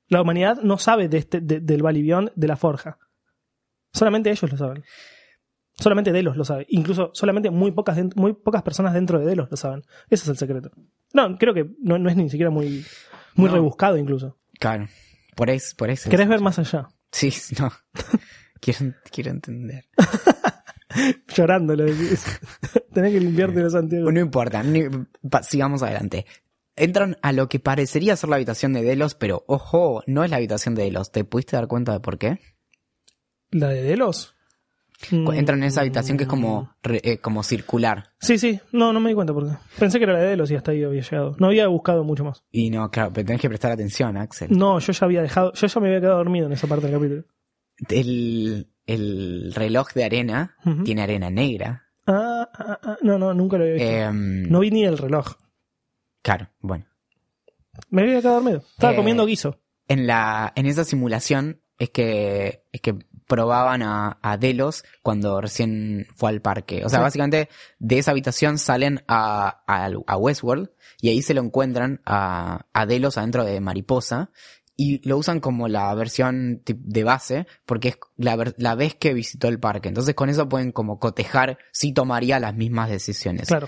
La 0.07 0.21
humanidad 0.21 0.57
no 0.63 0.77
sabe 0.77 1.07
de 1.07 1.17
este, 1.19 1.39
de- 1.41 1.59
del 1.59 1.83
Valibión 1.83 2.31
de 2.35 2.47
la 2.47 2.55
forja. 2.55 2.97
Solamente 3.93 4.31
ellos 4.31 4.51
lo 4.51 4.57
saben. 4.57 4.83
Solamente 5.79 6.11
Delos 6.11 6.35
lo 6.37 6.45
sabe. 6.45 6.65
Incluso 6.69 7.11
solamente 7.13 7.49
muy 7.49 7.71
pocas, 7.71 7.97
muy 8.15 8.33
pocas 8.33 8.61
personas 8.63 8.93
dentro 8.93 9.19
de 9.19 9.25
Delos 9.25 9.49
lo 9.51 9.57
saben. 9.57 9.81
Ese 10.09 10.23
es 10.23 10.27
el 10.29 10.37
secreto. 10.37 10.71
No, 11.13 11.37
creo 11.37 11.53
que 11.53 11.69
no, 11.79 11.97
no 11.99 12.09
es 12.09 12.15
ni 12.15 12.29
siquiera 12.29 12.49
muy, 12.51 12.85
muy 13.35 13.47
No. 13.49 13.53
rebuscado 13.53 13.97
incluso. 13.97 14.37
Claro. 14.63 14.87
Por 15.35 15.49
eso, 15.49 15.75
por 15.75 15.89
eso. 15.89 16.09
¿Querés 16.09 16.29
ver 16.29 16.39
más 16.39 16.57
allá? 16.57 16.87
Sí, 17.11 17.33
no. 17.59 17.69
quiero, 18.61 18.95
quiero 19.11 19.31
entender. 19.31 19.89
Llorando 21.35 21.75
lo 21.75 21.83
decís. 21.83 22.23
Tenés 22.93 23.11
que 23.11 23.19
limpiarte 23.19 23.59
los 23.59 23.73
Santiago. 23.73 24.09
No 24.09 24.21
importa, 24.21 24.63
sigamos 25.41 25.83
adelante. 25.83 26.25
Entran 26.77 27.17
a 27.21 27.33
lo 27.33 27.49
que 27.49 27.59
parecería 27.59 28.15
ser 28.15 28.29
la 28.29 28.37
habitación 28.37 28.71
de 28.71 28.83
Delos, 28.83 29.15
pero 29.15 29.43
ojo, 29.47 30.01
no 30.07 30.23
es 30.23 30.29
la 30.29 30.37
habitación 30.37 30.75
de 30.75 30.83
Delos. 30.83 31.11
¿Te 31.11 31.25
pudiste 31.25 31.57
dar 31.57 31.67
cuenta 31.67 31.91
de 31.91 31.99
por 31.99 32.17
qué? 32.17 32.39
¿La 33.51 33.67
de 33.67 33.83
Delos? 33.83 34.33
Mm. 35.11 35.31
Entran 35.33 35.59
en 35.59 35.65
esa 35.65 35.81
habitación 35.81 36.17
que 36.17 36.23
es 36.23 36.29
como, 36.29 36.73
re- 36.83 37.01
eh, 37.03 37.17
como 37.17 37.43
circular. 37.43 38.11
Sí, 38.19 38.37
sí. 38.37 38.59
No, 38.71 38.93
no 38.93 38.99
me 38.99 39.09
di 39.09 39.15
cuenta 39.15 39.33
por 39.33 39.47
qué. 39.49 39.55
Pensé 39.79 39.97
que 39.99 40.03
era 40.05 40.13
la 40.13 40.19
de 40.19 40.27
Delos 40.29 40.49
y 40.51 40.55
hasta 40.55 40.71
ahí 40.71 40.83
había 40.83 41.01
llegado. 41.01 41.35
No 41.39 41.47
había 41.47 41.67
buscado 41.67 42.03
mucho 42.03 42.23
más. 42.23 42.43
Y 42.51 42.69
no, 42.69 42.89
claro, 42.91 43.11
pero 43.13 43.25
tenés 43.27 43.41
que 43.41 43.49
prestar 43.49 43.71
atención, 43.71 44.15
Axel. 44.17 44.49
No, 44.51 44.79
yo 44.79 44.93
ya 44.93 45.05
había 45.05 45.21
dejado. 45.21 45.51
Yo 45.53 45.67
ya 45.67 45.79
me 45.81 45.87
había 45.87 45.99
quedado 46.01 46.17
dormido 46.17 46.47
en 46.47 46.53
esa 46.53 46.67
parte 46.67 46.87
del 46.87 46.95
capítulo. 46.95 47.23
El, 47.89 48.69
el 48.85 49.53
reloj 49.53 49.93
de 49.93 50.03
arena 50.03 50.55
tiene 50.85 51.01
arena 51.01 51.29
negra. 51.29 51.83
Ah, 52.05 52.49
ah, 52.53 52.79
ah, 52.83 52.97
no, 53.01 53.17
no, 53.17 53.33
nunca 53.33 53.57
lo 53.57 53.63
había 53.63 53.75
visto. 53.75 53.89
Em, 53.89 54.49
no 54.49 54.59
vi 54.59 54.71
ni 54.71 54.83
el 54.85 54.97
reloj. 54.97 55.35
Claro, 56.21 56.49
bueno. 56.59 56.85
Me 57.89 58.03
había 58.03 58.19
quedado 58.21 58.35
dormido. 58.35 58.59
Estaba 58.59 58.93
Eh, 58.93 58.95
comiendo 58.95 59.25
guiso. 59.25 59.59
En 59.87 60.05
la, 60.07 60.53
en 60.55 60.65
esa 60.65 60.85
simulación 60.85 61.61
es 61.77 61.89
que, 61.89 62.63
es 62.71 62.81
que 62.81 62.95
probaban 63.33 63.81
a, 63.81 64.19
a 64.21 64.37
Delos 64.37 64.83
cuando 65.01 65.41
recién 65.41 66.05
fue 66.15 66.29
al 66.29 66.39
parque. 66.39 66.85
O 66.85 66.89
sea, 66.89 66.99
Sí. 66.99 67.03
básicamente 67.03 67.49
de 67.79 67.97
esa 67.97 68.11
habitación 68.11 68.59
salen 68.59 69.03
a, 69.07 69.63
a, 69.65 69.89
a 70.05 70.17
Westworld 70.17 70.69
y 71.01 71.09
ahí 71.09 71.23
se 71.23 71.33
lo 71.33 71.41
encuentran 71.41 71.99
a, 72.05 72.67
a 72.73 72.85
Delos 72.85 73.17
adentro 73.17 73.43
de 73.43 73.59
Mariposa 73.59 74.29
y 74.75 75.07
lo 75.07 75.17
usan 75.17 75.39
como 75.39 75.67
la 75.67 75.93
versión 75.95 76.61
de 76.65 77.03
base 77.03 77.47
porque 77.65 77.87
es 77.89 77.97
la, 78.17 78.53
la 78.57 78.75
vez 78.75 78.93
que 78.93 79.15
visitó 79.15 79.47
el 79.47 79.59
parque. 79.59 79.87
Entonces 79.89 80.13
con 80.13 80.29
eso 80.29 80.47
pueden 80.47 80.71
como 80.71 80.99
cotejar 80.99 81.57
si 81.71 81.91
tomaría 81.91 82.39
las 82.39 82.53
mismas 82.53 82.89
decisiones. 82.91 83.47
Claro. 83.47 83.67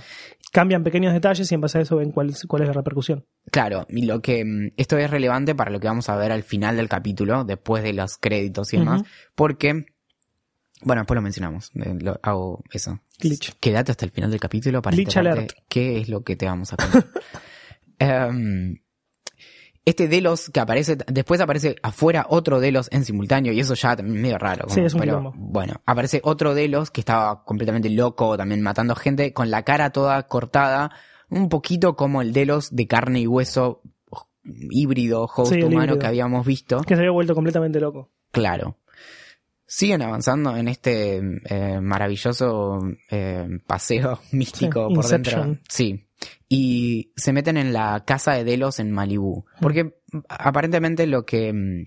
Cambian 0.56 0.84
pequeños 0.86 1.12
detalles 1.12 1.52
y 1.52 1.56
en 1.56 1.60
base 1.60 1.78
a 1.80 1.82
eso 1.82 1.98
ven 1.98 2.12
cuál, 2.12 2.30
es- 2.30 2.46
cuál 2.48 2.62
es 2.62 2.68
la 2.70 2.74
repercusión. 2.74 3.26
Claro, 3.52 3.86
y 3.90 4.06
lo 4.06 4.22
que 4.22 4.46
mm, 4.46 4.72
esto 4.78 4.98
es 4.98 5.10
relevante 5.12 5.54
para 5.54 5.70
lo 5.70 5.82
que 5.82 5.88
vamos 5.88 6.08
a 6.08 6.16
ver 6.16 6.32
al 6.32 6.44
final 6.44 6.78
del 6.78 6.88
capítulo, 6.88 7.44
después 7.44 7.84
de 7.84 7.92
los 7.92 8.18
créditos 8.18 8.74
y 8.74 8.78
demás, 8.78 9.02
porque, 9.36 9.86
bueno, 10.82 11.02
después 11.02 11.16
lo 11.16 11.22
mencionamos, 11.22 11.72
eh, 11.76 11.98
lo- 12.00 12.20
hago 12.24 12.64
eso. 12.72 13.02
Glitch. 13.20 13.54
Quédate 13.60 13.92
hasta 13.92 14.06
el 14.06 14.12
final 14.12 14.32
del 14.32 14.40
capítulo 14.40 14.82
para 14.82 14.96
Glitch 14.96 15.18
alert. 15.18 15.52
qué 15.68 15.98
es 16.00 16.08
lo 16.08 16.24
que 16.24 16.36
te 16.38 16.46
vamos 16.46 16.72
a 16.72 16.78
contar. 16.78 17.06
Em, 18.00 18.78
este 19.86 20.08
Delos 20.08 20.50
que 20.50 20.60
aparece, 20.60 20.98
después 21.08 21.40
aparece 21.42 21.76
afuera 21.84 22.26
otro 22.30 22.60
Delos 22.60 22.90
en 22.92 23.06
simultáneo 23.06 23.54
y 23.54 23.60
eso 23.60 23.76
ya 23.76 23.96
también 23.96 24.18
es 24.18 24.22
medio 24.24 24.38
raro. 24.40 24.66
Sí, 24.70 24.82
es 24.82 24.94
un 24.96 25.00
pero 25.02 25.32
bueno, 25.36 25.76
aparece 25.86 26.22
otro 26.24 26.54
Delos 26.56 26.90
que 26.92 27.02
estaba 27.02 27.44
completamente 27.44 27.90
loco, 27.90 28.36
también 28.36 28.62
matando 28.62 28.96
gente, 28.96 29.32
con 29.34 29.52
la 29.52 29.64
cara 29.64 29.92
toda 29.92 30.24
cortada, 30.28 30.92
un 31.30 31.50
poquito 31.50 31.96
como 31.96 32.22
el 32.22 32.34
Delos 32.34 32.76
de 32.76 32.88
carne 32.88 33.22
y 33.22 33.28
hueso 33.28 33.82
híbrido, 34.44 35.24
host 35.34 35.54
Sí, 35.54 35.62
humano 35.62 35.84
híbrido. 35.84 36.00
que 36.00 36.08
habíamos 36.08 36.46
visto. 36.46 36.82
Que 36.82 36.96
se 36.96 37.02
había 37.02 37.12
vuelto 37.12 37.34
completamente 37.36 37.80
loco. 37.80 38.10
Claro. 38.32 38.78
Siguen 39.68 40.04
avanzando 40.04 40.56
en 40.56 40.68
este 40.68 41.20
eh, 41.46 41.80
maravilloso 41.82 42.80
eh, 43.10 43.48
paseo 43.66 44.20
místico 44.32 44.88
Sí, 44.90 44.96
por 44.96 45.04
Inception. 45.04 45.42
dentro. 45.48 45.64
Sí. 45.68 46.06
Y 46.48 47.12
se 47.16 47.34
meten 47.34 47.58
en 47.58 47.74
la 47.74 48.04
casa 48.06 48.34
de 48.34 48.44
Delos 48.44 48.80
en 48.80 48.92
Malibú. 48.92 49.46
Porque 49.62 49.84
mm, 50.12 50.20
aparentemente 50.30 51.08
lo 51.08 51.26
que, 51.26 51.52
mm, 51.54 51.86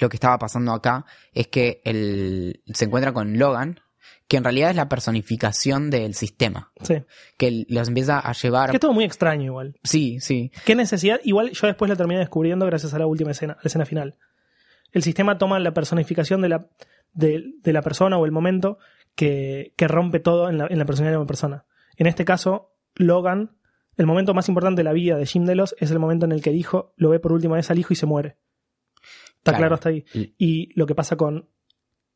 lo 0.00 0.08
que 0.08 0.16
estaba 0.16 0.38
pasando 0.38 0.72
acá 0.72 1.04
es 1.32 1.48
que 1.48 1.80
él 1.84 2.62
se 2.72 2.84
encuentra 2.84 3.12
con 3.12 3.38
Logan, 3.38 3.80
que 4.28 4.36
en 4.36 4.44
realidad 4.44 4.70
es 4.70 4.76
la 4.76 4.90
personificación 4.90 5.88
del 5.88 6.14
sistema, 6.14 6.70
Sí. 6.82 6.96
que 7.38 7.64
los 7.70 7.88
empieza 7.88 8.18
a 8.20 8.32
llevar... 8.34 8.70
Que 8.70 8.76
es 8.76 8.80
todo 8.80 8.92
muy 8.92 9.04
extraño 9.04 9.44
igual. 9.44 9.78
Sí, 9.82 10.20
sí, 10.20 10.52
¿Qué 10.66 10.74
necesidad? 10.74 11.18
Igual 11.24 11.50
yo 11.52 11.66
después 11.66 11.88
lo 11.88 11.96
terminé 11.96 12.20
descubriendo 12.20 12.66
gracias 12.66 12.92
a 12.92 12.98
la 12.98 13.06
última 13.06 13.30
escena, 13.30 13.54
la 13.62 13.66
escena 13.68 13.86
final. 13.86 14.16
El 14.92 15.02
sistema 15.02 15.38
toma 15.38 15.58
la 15.60 15.72
personificación 15.72 16.42
de 16.42 16.50
la, 16.50 16.66
de, 17.14 17.42
de 17.62 17.72
la 17.72 17.80
persona 17.80 18.18
o 18.18 18.26
el 18.26 18.32
momento 18.32 18.78
que, 19.14 19.72
que 19.76 19.88
rompe 19.88 20.20
todo 20.20 20.50
en 20.50 20.58
la, 20.58 20.66
en 20.68 20.78
la 20.78 20.84
personalidad 20.84 21.14
de 21.14 21.20
una 21.22 21.26
persona. 21.26 21.64
En 21.96 22.06
este 22.06 22.26
caso, 22.26 22.74
Logan, 22.96 23.56
el 23.98 24.06
momento 24.06 24.32
más 24.34 24.48
importante 24.48 24.80
de 24.80 24.84
la 24.84 24.92
vida 24.92 25.16
de 25.18 25.26
Jim 25.26 25.44
Delos 25.44 25.74
es 25.78 25.90
el 25.90 25.98
momento 25.98 26.24
en 26.24 26.32
el 26.32 26.40
que 26.40 26.50
el 26.50 26.56
hijo 26.56 26.94
lo 26.96 27.10
ve 27.10 27.20
por 27.20 27.32
última 27.32 27.56
vez 27.56 27.70
al 27.70 27.78
hijo 27.78 27.92
y 27.92 27.96
se 27.96 28.06
muere. 28.06 28.38
Está 29.38 29.52
Claro. 29.52 29.58
claro, 29.58 29.74
hasta 29.74 29.88
ahí. 29.90 30.04
Y- 30.14 30.34
Y 30.38 30.72
lo 30.78 30.86
que 30.86 30.94
pasa 30.94 31.16
con 31.16 31.48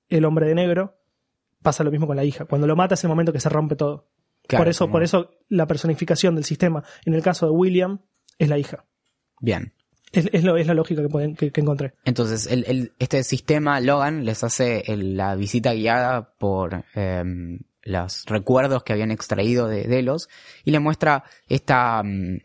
el 0.08 0.24
hombre 0.24 0.46
de 0.46 0.54
negro, 0.54 0.98
pasa 1.62 1.84
lo 1.84 1.90
mismo 1.90 2.06
con 2.06 2.16
la 2.16 2.24
hija. 2.24 2.44
Cuando 2.46 2.66
lo 2.66 2.74
mata 2.76 2.94
es 2.94 3.04
el 3.04 3.08
momento 3.08 3.32
que 3.32 3.40
se 3.40 3.48
rompe 3.48 3.76
todo. 3.76 4.08
claro, 4.48 4.62
por 4.64 4.68
eso, 4.68 4.84
como- 4.84 4.92
por 4.94 5.02
eso 5.04 5.30
la 5.48 5.66
personificación 5.68 6.34
del 6.34 6.44
sistema, 6.44 6.82
en 7.04 7.14
el 7.14 7.22
caso 7.22 7.46
de 7.46 7.52
William, 7.52 8.00
es 8.38 8.48
la 8.48 8.58
hija. 8.58 8.84
Bien. 9.40 9.72
Es, 10.10 10.28
es 10.32 10.42
lo, 10.44 10.56
es 10.56 10.66
la 10.66 10.74
lógica 10.74 11.00
que, 11.00 11.08
pueden- 11.08 11.36
que, 11.36 11.52
que 11.52 11.60
encontré. 11.60 11.94
Entonces, 12.04 12.46
el, 12.50 12.64
el- 12.66 12.92
este 12.98 13.22
sistema 13.22 13.80
Logan 13.80 14.24
les 14.24 14.42
hace 14.44 14.82
el- 14.92 15.16
la 15.16 15.36
visita 15.36 15.72
guiada 15.74 16.34
por 16.38 16.84
em, 16.94 17.60
los 17.84 18.24
recuerdos 18.26 18.82
que 18.84 18.92
habían 18.92 19.10
extraído 19.10 19.66
de 19.68 19.84
Delos 19.84 20.28
y 20.64 20.70
le 20.70 20.78
muestra 20.80 21.24
esta, 21.48 22.02
mm, 22.02 22.38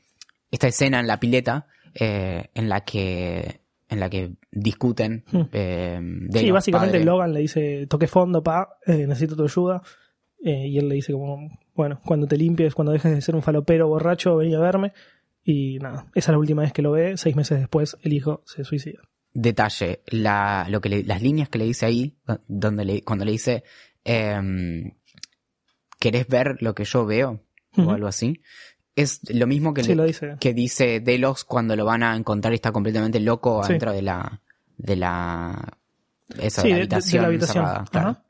esta 0.52 0.68
escena 0.68 1.00
en 1.00 1.08
la 1.08 1.20
pileta 1.20 1.68
eh, 1.94 2.50
en 2.54 2.70
la 2.70 2.82
que 2.82 3.62
en 3.90 4.00
la 4.02 4.10
que 4.10 4.34
discuten 4.52 5.24
Hmm. 5.32 5.44
em, 5.54 6.30
sí, 6.34 6.52
básicamente 6.52 6.98
padre. 6.98 7.06
Logan 7.06 7.34
le 7.34 7.40
dice, 7.40 7.88
toque 7.88 8.08
fondo, 8.08 8.44
pa, 8.44 8.78
eh, 8.86 9.08
necesito 9.08 9.36
tu 9.38 9.44
ayuda. 9.46 9.82
Eh, 10.44 10.68
y 10.68 10.78
él 10.78 10.90
le 10.90 10.96
dice 10.96 11.14
como, 11.14 11.50
bueno, 11.74 12.00
cuando 12.06 12.28
te 12.28 12.36
limpies, 12.38 12.76
cuando 12.76 12.92
dejes 12.92 13.14
de 13.14 13.22
ser 13.22 13.36
un 13.36 13.42
falopero 13.42 13.88
borracho, 13.88 14.36
vení 14.36 14.54
a 14.56 14.60
verme. 14.60 14.92
Y 15.44 15.80
nada, 15.80 16.06
esa 16.16 16.32
es 16.32 16.34
la 16.34 16.38
última 16.38 16.64
vez 16.64 16.74
que 16.74 16.82
lo 16.82 16.92
ve. 16.92 17.16
Seis 17.16 17.36
meses 17.38 17.60
después, 17.60 17.96
el 18.04 18.12
hijo 18.14 18.42
se 18.46 18.64
suicida. 18.66 19.00
detalle, 19.34 20.02
la, 20.08 20.68
lo 20.70 20.82
que 20.82 20.90
le- 20.90 21.04
las 21.04 21.22
líneas 21.22 21.48
que 21.48 21.58
le 21.60 21.66
dice 21.66 21.86
ahí, 21.86 22.18
donde 22.48 22.84
le, 22.84 23.04
cuando 23.04 23.24
le 23.24 23.32
dice, 23.32 23.64
em, 24.04 24.92
¿querés 26.12 26.28
ver 26.28 26.58
lo 26.62 26.74
que 26.76 26.84
yo 26.86 27.06
veo? 27.06 27.44
O 27.78 27.92
algo 27.92 28.08
así. 28.08 28.42
Es 28.96 29.20
lo 29.30 29.46
mismo 29.46 29.74
que, 29.74 29.84
Sí, 29.84 29.90
le- 29.90 29.96
lo 29.96 30.04
dice. 30.06 30.36
que 30.40 30.54
dice 30.54 31.00
Delos 31.00 31.44
cuando 31.44 31.76
lo 31.76 31.86
van 31.86 32.02
a 32.04 32.16
encontrar 32.16 32.54
y 32.54 32.56
está 32.56 32.72
completamente 32.72 33.20
loco 33.20 33.62
Sí. 33.64 33.68
adentro 33.70 33.92
de 33.92 34.02
la, 34.02 34.42
de 34.78 34.96
la, 34.96 35.78
esa, 36.40 36.62
Sí, 36.64 36.70
de 36.70 36.74
la 36.74 36.80
de- 36.80 36.82
de- 36.82 36.88
de 36.88 36.96
habitación, 36.96 37.22
la 37.22 37.28
habitación. 37.28 37.66
cerrada, 37.66 37.86
claro. 37.92 38.10
Ajá. 38.10 38.24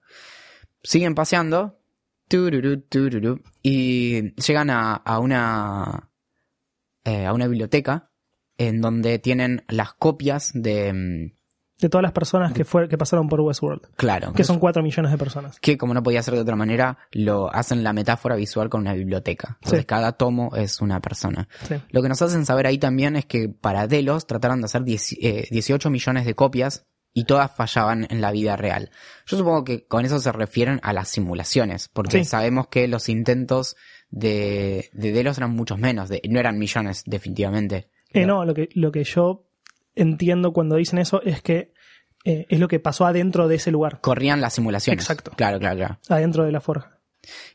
Siguen 0.84 1.16
paseando, 1.16 1.80
y 3.64 4.34
llegan 4.36 4.70
a, 4.70 4.94
a 4.96 5.20
una, 5.20 6.10
eh, 7.06 7.26
a 7.26 7.32
una 7.34 7.48
biblioteca 7.48 8.12
en 8.58 8.82
donde 8.82 9.20
tienen 9.20 9.64
las 9.70 9.94
copias 9.94 10.52
de, 10.54 10.92
mm, 10.94 11.37
De 11.80 11.90
todas 11.90 12.02
las 12.02 12.12
personas 12.12 12.54
que, 12.54 12.66
fue, 12.66 12.90
que 12.90 12.98
pasaron 12.98 13.30
por 13.30 13.40
Westworld. 13.42 13.82
claro, 13.96 14.34
Que 14.34 14.44
son 14.44 14.58
cuatro 14.58 14.82
millones 14.82 15.12
de 15.12 15.18
personas. 15.18 15.60
que 15.60 15.78
como 15.78 15.94
no 15.94 16.02
podía 16.02 16.24
ser 16.24 16.34
de 16.34 16.40
otra 16.40 16.56
manera, 16.56 16.98
lo 17.12 17.54
hacen 17.54 17.84
la 17.84 17.94
metáfora 17.94 18.36
visual 18.36 18.68
con 18.70 18.82
una 18.82 18.94
biblioteca. 18.94 19.58
Entonces 19.62 19.82
Sí. 19.82 19.86
cada 19.86 20.14
tomo 20.14 20.56
es 20.56 20.82
una 20.82 21.00
persona. 21.02 21.48
Sí. 21.68 21.76
Lo 21.92 22.02
que 22.02 22.10
nos 22.10 22.22
hacen 22.22 22.46
saber 22.48 22.66
ahí 22.66 22.80
también 22.80 23.16
es 23.16 23.26
que 23.26 23.48
para 23.50 23.86
Delos 23.88 24.26
trataron 24.26 24.60
de 24.62 24.66
hacer 24.66 24.84
10 24.84 25.14
eh, 25.22 25.48
18 25.52 25.90
millones 25.92 26.26
de 26.26 26.34
copias 26.34 26.86
y 27.14 27.26
todas 27.26 27.52
fallaban 27.56 28.08
en 28.10 28.22
la 28.22 28.32
vida 28.32 28.56
real. 28.56 28.90
Yo 29.28 29.38
supongo 29.38 29.64
que 29.64 29.86
con 29.88 30.04
eso 30.06 30.20
se 30.20 30.32
refieren 30.32 30.80
a 30.84 30.94
las 30.94 31.10
simulaciones, 31.10 31.90
porque 31.90 32.20
Sí. 32.20 32.26
sabemos 32.26 32.68
que 32.70 32.88
los 32.88 33.08
intentos 33.10 33.76
de, 34.10 34.90
de 34.94 35.12
Delos 35.12 35.38
eran 35.38 35.52
muchos 35.52 35.78
menos, 35.80 36.10
de, 36.10 36.22
no 36.30 36.40
eran 36.40 36.58
millones 36.58 37.04
definitivamente. 37.06 37.90
Eh, 38.14 38.26
no, 38.26 38.46
lo 38.46 38.54
que, 38.54 38.70
lo 38.74 38.92
que 38.92 39.04
yo 39.04 39.47
entiendo 39.98 40.54
cuando 40.54 40.76
dicen 40.78 41.00
eso 41.00 41.22
es 41.24 41.42
que 41.42 41.74
eh, 42.26 42.46
es 42.50 42.60
lo 42.60 42.68
que 42.68 42.80
pasó 42.80 43.06
adentro 43.06 43.48
de 43.48 43.56
ese 43.56 43.72
lugar, 43.72 44.00
Corrían 44.02 44.42
las 44.42 44.54
simulaciones. 44.54 45.04
Exacto. 45.04 45.32
Claro, 45.36 45.60
claro, 45.60 45.78
claro. 45.78 46.00
adentro 46.10 46.44
de 46.46 46.52
la 46.52 46.62
forja. 46.62 47.00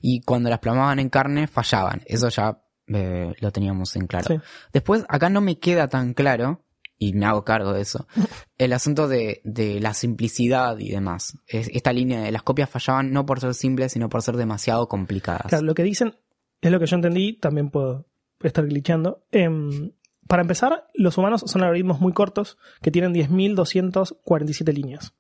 Y 0.01 0.21
cuando 0.23 0.51
las 0.51 0.59
plasmaban 0.59 0.99
en 0.99 1.09
carne, 1.09 1.47
fallaban. 1.47 2.03
Eso 2.07 2.29
ya 2.29 2.63
eh, 2.89 3.33
lo 3.41 3.51
teníamos 3.53 3.95
en 3.97 4.07
claro. 4.07 4.27
Sí. 4.29 4.35
Después, 4.73 5.05
acá 5.09 5.29
no 5.31 5.41
me 5.41 5.59
queda 5.59 5.89
tan 5.89 6.15
claro, 6.15 6.65
y 6.99 7.13
me 7.15 7.27
hago 7.27 7.45
cargo 7.45 7.73
de 7.73 7.83
eso, 7.83 8.07
el 8.59 8.73
asunto 8.73 9.09
de, 9.09 9.41
de 9.45 9.81
la 9.81 9.93
simplicidad 9.95 10.79
y 10.79 10.91
demás. 10.91 11.37
Es- 11.47 11.69
esta 11.73 11.93
línea 11.93 12.21
de 12.23 12.33
las 12.33 12.43
copias 12.43 12.69
fallaban 12.71 13.13
no 13.13 13.25
por 13.27 13.41
ser 13.41 13.55
simples, 13.55 13.93
sino 13.93 14.09
por 14.09 14.23
ser 14.23 14.37
demasiado 14.37 14.87
complicadas. 14.89 15.47
Claro, 15.49 15.65
lo 15.65 15.75
que 15.75 15.83
dicen 15.85 16.15
es 16.61 16.71
lo 16.71 16.79
que 16.79 16.87
yo 16.87 16.97
entendí, 16.97 17.39
también 17.39 17.71
puedo 17.71 18.07
estar 18.41 18.65
glitchando. 18.67 19.25
Em, 19.33 19.93
para 20.33 20.41
empezar, 20.43 20.87
los 20.95 21.19
humanos 21.19 21.43
son 21.47 21.63
algoritmos 21.63 22.01
muy 22.01 22.15
cortos 22.15 22.57
que 22.81 22.91
tienen 22.91 23.13
10.247 23.13 24.73
líneas. 24.73 25.13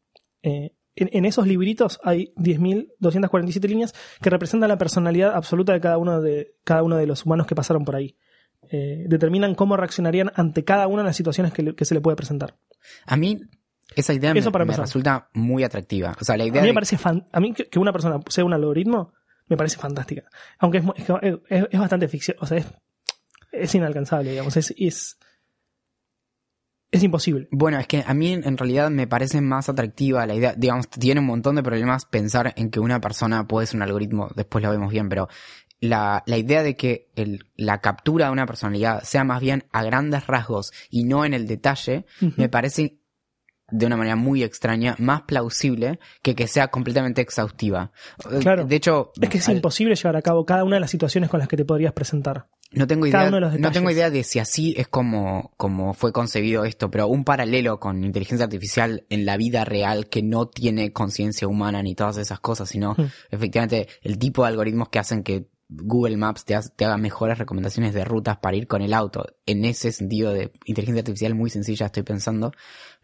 Eh, 0.42 0.74
en, 0.96 1.10
en 1.12 1.24
esos 1.26 1.46
libritos 1.46 2.00
hay 2.02 2.32
10.247 2.36 3.68
líneas 3.68 3.94
que 4.22 4.30
representan 4.30 4.68
la 4.70 4.78
personalidad 4.78 5.34
absoluta 5.34 5.74
de 5.74 5.80
cada 5.80 5.98
uno 5.98 6.20
de, 6.22 6.52
cada 6.64 6.82
uno 6.82 6.96
de 6.96 7.06
los 7.06 7.24
humanos 7.26 7.46
que 7.46 7.54
pasaron 7.54 7.84
por 7.84 7.96
ahí. 7.96 8.16
Eh, 8.70 9.04
determinan 9.06 9.54
cómo 9.54 9.76
reaccionarían 9.76 10.32
ante 10.34 10.64
cada 10.64 10.86
una 10.86 11.02
de 11.02 11.08
las 11.08 11.16
situaciones 11.16 11.52
que, 11.52 11.62
le- 11.62 11.74
que 11.74 11.84
se 11.84 11.94
le 11.94 12.00
puede 12.00 12.16
presentar. 12.16 12.56
A 13.06 13.16
mí, 13.16 13.38
esa 13.96 14.14
idea 14.14 14.32
me, 14.32 14.40
Eso 14.40 14.50
me 14.50 14.64
resulta 14.76 15.28
muy 15.34 15.62
atractiva. 15.64 16.16
O 16.20 16.24
sea, 16.24 16.36
la 16.36 16.44
A 16.44 16.46
idea 16.46 16.62
mí 16.62 16.68
me 16.68 16.70
de- 16.70 16.74
parece 16.74 16.96
fan- 16.96 17.26
a 17.32 17.40
mí 17.40 17.52
que, 17.52 17.78
una 17.78 17.92
persona 17.92 18.18
sea 18.28 18.44
un 18.44 18.52
algoritmo 18.54 19.12
me 19.48 19.56
parece 19.56 19.76
fantástica. 19.78 20.24
Aunque 20.58 20.78
es, 20.78 20.84
es- 21.50 21.66
es 21.70 21.80
bastante 21.80 22.08
ficción, 22.08 22.36
o 22.40 22.46
sea, 22.46 22.58
es, 22.58 22.66
es 23.52 23.74
inalcanzable, 23.74 24.30
digamos, 24.30 24.56
es, 24.56 24.74
es, 24.76 25.18
es 26.90 27.02
imposible. 27.02 27.48
Bueno, 27.50 27.78
es 27.78 27.86
que 27.86 28.04
a 28.06 28.12
mí 28.12 28.32
en 28.32 28.56
realidad 28.58 28.90
me 28.90 29.06
parece 29.06 29.40
más 29.40 29.68
atractiva 29.68 30.26
la 30.26 30.34
idea, 30.34 30.54
digamos, 30.54 30.88
tiene 30.88 31.20
un 31.20 31.26
montón 31.26 31.56
de 31.56 31.62
problemas 31.62 32.04
pensar 32.04 32.52
en 32.56 32.70
que 32.70 32.80
una 32.80 33.00
persona 33.00 33.46
puede 33.46 33.66
ser 33.66 33.76
un 33.76 33.82
algoritmo, 33.82 34.28
después 34.36 34.62
lo 34.62 34.70
vemos 34.70 34.90
bien, 34.92 35.08
pero 35.08 35.28
la, 35.80 36.22
la 36.26 36.36
idea 36.36 36.62
de 36.62 36.76
que 36.76 37.10
el- 37.16 37.46
la 37.56 37.80
captura 37.80 38.26
de 38.26 38.32
una 38.32 38.46
personalidad 38.46 39.02
sea 39.04 39.24
más 39.24 39.40
bien 39.40 39.64
a 39.72 39.82
grandes 39.82 40.26
rasgos 40.26 40.72
y 40.90 41.04
no 41.04 41.24
en 41.24 41.32
el 41.34 41.46
detalle, 41.46 42.04
me 42.36 42.48
parece 42.48 42.98
de 43.70 43.86
una 43.86 43.96
manera 43.96 44.14
muy 44.16 44.42
extraña, 44.42 44.94
más 44.98 45.22
plausible 45.22 45.98
que 46.22 46.34
que 46.34 46.46
sea 46.46 46.68
completamente 46.68 47.22
exhaustiva. 47.22 47.90
Claro. 48.42 48.66
De 48.66 48.76
hecho, 48.76 49.12
Es 49.18 49.30
que 49.30 49.38
es 49.38 49.48
al- 49.48 49.56
imposible 49.56 49.94
llevar 49.96 50.16
a 50.16 50.22
cabo 50.22 50.44
cada 50.44 50.62
una 50.64 50.76
de 50.76 50.80
las 50.80 50.90
situaciones 50.90 51.30
con 51.30 51.40
las 51.40 51.48
que 51.48 51.56
te 51.56 51.64
podrías 51.64 51.94
presentar. 51.94 52.48
No 52.74 52.86
tengo 52.86 53.06
idea, 53.06 53.20
de 53.50 53.58
no 53.58 53.70
tengo 53.72 53.90
idea 53.90 54.10
de 54.10 54.24
si 54.24 54.38
así 54.38 54.74
es 54.76 54.88
como, 54.88 55.52
como 55.56 55.94
fue 55.94 56.12
concebido 56.12 56.64
esto, 56.64 56.90
pero 56.90 57.06
un 57.08 57.24
paralelo 57.24 57.78
con 57.80 58.04
inteligencia 58.04 58.44
artificial 58.44 59.04
en 59.10 59.26
la 59.26 59.36
vida 59.36 59.64
real 59.64 60.08
que 60.08 60.22
no 60.22 60.48
tiene 60.48 60.92
conciencia 60.92 61.48
humana 61.48 61.82
ni 61.82 61.94
todas 61.94 62.16
esas 62.18 62.40
cosas, 62.40 62.68
sino 62.68 62.94
Hmm. 62.96 63.06
efectivamente 63.30 63.88
el 64.02 64.18
tipo 64.18 64.42
de 64.42 64.48
algoritmos 64.48 64.88
que 64.88 64.98
hacen 64.98 65.22
que 65.22 65.48
Google 65.74 66.18
Maps 66.18 66.44
te, 66.44 66.54
ha- 66.54 66.60
te 66.60 66.84
haga 66.84 66.98
mejores 66.98 67.38
recomendaciones 67.38 67.94
de 67.94 68.04
rutas 68.04 68.36
para 68.38 68.56
ir 68.58 68.66
con 68.66 68.82
el 68.82 68.92
auto. 68.92 69.24
En 69.46 69.64
ese 69.64 69.90
sentido 69.90 70.32
de 70.34 70.52
inteligencia 70.66 71.00
artificial 71.00 71.34
muy 71.34 71.48
sencilla 71.48 71.86
estoy 71.86 72.02
pensando. 72.02 72.52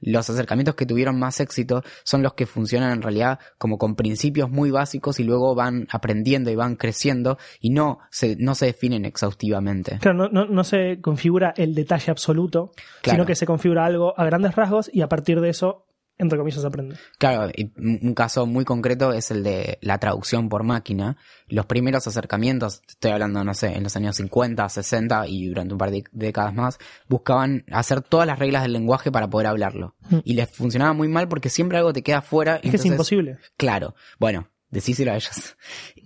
Los 0.01 0.31
acercamientos 0.31 0.75
que 0.75 0.87
tuvieron 0.87 1.19
más 1.19 1.41
éxito 1.41 1.83
son 2.05 2.23
los 2.23 2.35
que 2.35 2.47
funcionan 2.47 2.93
en 2.93 3.03
realidad 3.03 3.39
como 3.59 3.79
con 3.79 3.97
principios 3.97 4.51
muy 4.51 4.71
básicos 4.71 5.19
y 5.21 5.25
luego 5.25 5.55
van 5.55 5.87
aprendiendo 5.91 6.51
y 6.51 6.55
van 6.57 6.77
creciendo 6.77 7.39
y 7.61 7.71
no 7.71 7.99
se, 8.11 8.37
no 8.39 8.55
se 8.55 8.67
definen 8.67 9.05
exhaustivamente. 9.05 9.99
Claro, 10.01 10.17
no, 10.17 10.29
no, 10.29 10.47
no 10.47 10.65
se 10.65 11.01
configura 11.01 11.53
el 11.57 11.75
detalle 11.75 12.11
absoluto, 12.11 12.73
Claro. 13.03 13.17
sino 13.17 13.27
que 13.27 13.35
se 13.35 13.47
configura 13.47 13.85
algo 13.85 14.15
a 14.19 14.25
grandes 14.25 14.55
rasgos 14.55 14.91
y 14.93 15.01
a 15.03 15.09
partir 15.09 15.41
de 15.41 15.51
eso, 15.51 15.85
entre 16.19 16.39
comillas, 16.39 16.61
se 16.61 16.67
aprende. 16.67 16.97
Claro, 17.19 17.51
y 17.55 17.71
un 17.79 18.09
un 18.09 18.15
caso 18.15 18.47
muy 18.47 18.65
concreto 18.65 19.13
es 19.13 19.31
el 19.31 19.45
de 19.45 19.79
la 19.81 19.99
traducción 19.99 20.49
por 20.49 20.65
máquina. 20.65 21.17
Los 21.47 21.67
primeros 21.67 22.07
acercamientos, 22.07 22.83
estoy 22.89 23.13
hablando, 23.13 23.45
no 23.45 23.55
sé, 23.55 23.77
en 23.77 23.85
los 23.85 23.95
años 23.97 24.17
50, 24.17 24.69
60 24.69 25.29
y 25.29 25.47
durante 25.49 25.75
un 25.75 25.79
par 25.79 25.91
de 25.91 26.05
décadas 26.13 26.55
más, 26.55 26.79
buscaban 27.09 27.65
hacer 27.71 28.01
todas 28.01 28.27
las 28.27 28.39
reglas 28.39 28.63
del 28.63 28.73
lenguaje 28.73 29.13
para 29.13 29.29
poder 29.29 29.47
hablarlo. 29.47 29.95
Mm. 30.11 30.19
Y 30.25 30.35
les 30.35 30.51
funcionaba 30.51 30.93
muy 30.93 31.09
mal 31.09 31.29
porque 31.29 31.51
siempre 31.51 31.79
algo 31.79 31.93
te 31.93 32.03
queda 32.03 32.23
fuera. 32.23 32.57
Es 32.57 32.71
que 32.71 32.77
es 32.77 32.85
imposible. 32.85 33.39
Claro, 33.57 33.95
bueno, 34.19 34.49
decíselo 34.71 35.13
a 35.13 35.17
ellos. 35.17 35.57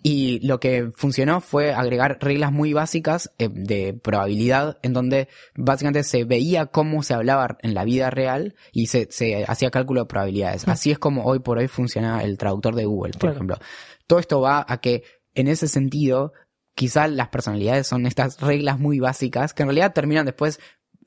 Y 0.04 0.40
lo 0.46 0.58
que 0.60 0.90
funcionó 0.96 1.40
fue 1.40 1.72
agregar 1.72 2.18
reglas 2.20 2.50
muy 2.52 2.72
básicas 2.72 3.32
eh, 3.38 3.48
de 3.52 3.94
probabilidad, 3.94 4.78
en 4.82 4.92
donde 4.92 5.28
básicamente 5.54 6.02
se 6.04 6.24
veía 6.24 6.66
cómo 6.66 7.02
se 7.02 7.14
hablaba 7.14 7.56
en 7.62 7.74
la 7.74 7.84
vida 7.84 8.10
real 8.10 8.54
y 8.72 8.86
se, 8.86 9.08
se 9.10 9.44
hacía 9.46 9.70
cálculo 9.70 10.00
de 10.02 10.06
probabilidades. 10.06 10.66
Así 10.68 10.90
es 10.90 10.98
como 10.98 11.24
hoy 11.24 11.38
por 11.38 11.58
hoy 11.58 11.68
funciona 11.68 12.22
el 12.22 12.36
traductor 12.38 12.74
de 12.74 12.84
Google, 12.84 13.12
por 13.12 13.20
Claro. 13.20 13.34
ejemplo. 13.36 13.58
Todo 14.06 14.18
esto 14.18 14.40
va 14.40 14.64
a 14.68 14.80
que, 14.80 15.04
en 15.34 15.48
ese 15.48 15.68
sentido, 15.68 16.32
quizá 16.74 17.06
las 17.06 17.28
personalidades 17.28 17.86
son 17.86 18.06
estas 18.06 18.40
reglas 18.40 18.78
muy 18.78 18.98
básicas 18.98 19.54
que 19.54 19.62
en 19.62 19.68
realidad 19.68 19.92
terminan 19.92 20.26
después 20.26 20.58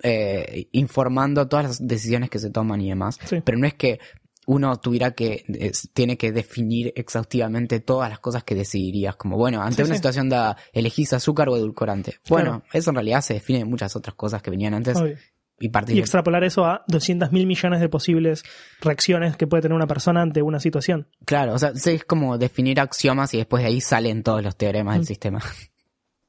eh, 0.04 0.68
informando 0.72 1.48
todas 1.48 1.66
las 1.66 1.88
decisiones 1.88 2.30
que 2.30 2.40
se 2.40 2.50
toman 2.50 2.82
y 2.82 2.90
demás. 2.90 3.20
Sí. 3.26 3.42
Pero 3.44 3.58
no 3.58 3.66
es 3.68 3.74
que 3.74 4.00
uno 4.48 4.76
tuviera 4.78 5.12
que, 5.12 5.44
es- 5.48 5.90
tiene 5.94 6.18
que 6.18 6.32
definir 6.32 6.94
exhaustivamente 6.96 7.80
todas 7.80 8.10
las 8.10 8.20
cosas 8.20 8.44
que 8.44 8.56
decidirías. 8.56 9.16
Como, 9.16 9.38
bueno, 9.38 9.62
ante 9.62 9.78
Sí, 9.78 9.82
una 9.84 9.94
sí. 9.94 9.98
situación 9.98 10.30
dada, 10.30 10.58
elegís 10.74 11.14
azúcar 11.14 11.50
o 11.50 11.58
edulcorante. 11.58 12.16
Bueno, 12.30 12.62
Claro. 12.62 12.66
eso 12.74 12.90
en 12.92 12.96
realidad 12.96 13.22
se 13.22 13.34
define 13.36 13.60
de 13.60 13.66
muchas 13.66 13.96
otras 13.96 14.16
cosas 14.16 14.42
que 14.42 14.52
venían 14.52 14.74
antes 14.74 14.98
Obvio. 14.98 15.18
y 15.60 15.70
Y 15.94 16.00
extrapolar 16.00 16.44
eso 16.44 16.66
a 16.66 16.84
200 16.88 17.32
mil 17.32 17.48
millones 17.48 17.80
de 17.80 17.88
posibles 17.90 18.44
reacciones 18.82 19.38
que 19.38 19.48
puede 19.48 19.62
tener 19.64 19.76
una 19.76 19.88
persona 19.88 20.22
ante 20.22 20.42
una 20.42 20.60
situación. 20.60 21.08
Claro, 21.26 21.54
o 21.54 21.60
sea, 21.60 21.72
es 21.74 22.04
como 22.06 22.38
definir 22.38 22.80
axiomas 22.80 23.34
y 23.34 23.38
después 23.38 23.64
de 23.64 23.68
ahí 23.70 23.82
salen 23.82 24.22
todos 24.22 24.44
los 24.44 24.58
teoremas 24.58 24.96
Mm. 24.96 25.00
del 25.00 25.08
sistema. 25.08 25.40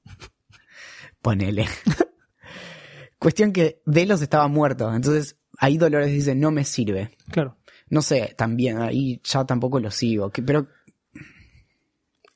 Ponele. 1.23 1.67
Cuestión 3.19 3.53
que 3.53 3.81
Delos 3.87 4.23
estaba 4.23 4.47
muerto, 4.49 4.95
entonces 4.95 5.37
ahí 5.59 5.79
Dolores 5.79 6.11
dice, 6.13 6.35
no 6.35 6.51
me 6.51 6.65
sirve. 6.65 7.17
Claro. 7.31 7.56
No 7.89 8.03
sé, 8.03 8.35
también, 8.37 8.79
ahí 8.79 9.21
ya 9.23 9.45
tampoco 9.45 9.81
lo 9.81 9.91
sigo. 9.91 10.31
pero 10.45 10.67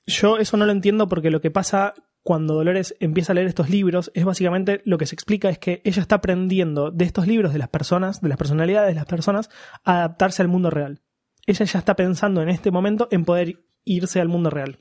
Yo 0.06 0.38
eso 0.38 0.56
no 0.56 0.66
lo 0.66 0.72
entiendo 0.72 1.08
porque 1.08 1.30
lo 1.30 1.40
que 1.40 1.50
pasa 1.50 1.94
cuando 2.22 2.54
Dolores 2.54 2.94
empieza 3.00 3.32
a 3.32 3.34
leer 3.34 3.46
estos 3.46 3.70
libros 3.70 4.10
es 4.14 4.24
básicamente 4.24 4.82
lo 4.84 4.98
que 4.98 5.06
se 5.06 5.14
explica 5.14 5.48
es 5.48 5.58
que 5.58 5.80
ella 5.84 6.02
está 6.02 6.16
aprendiendo 6.16 6.90
de 6.90 7.04
estos 7.04 7.26
libros 7.26 7.52
de 7.52 7.58
las 7.58 7.68
personas, 7.68 8.20
de 8.20 8.28
las 8.28 8.38
personalidades 8.38 8.90
de 8.90 8.94
las 8.94 9.06
personas, 9.06 9.50
a 9.84 9.98
adaptarse 9.98 10.42
al 10.42 10.48
mundo 10.48 10.70
real. 10.70 11.00
Ella 11.46 11.64
ya 11.64 11.78
está 11.78 11.96
pensando 11.96 12.42
en 12.42 12.48
este 12.48 12.70
momento 12.70 13.08
en 13.10 13.24
poder 13.24 13.64
irse 13.84 14.20
al 14.20 14.28
mundo 14.28 14.50
real. 14.50 14.78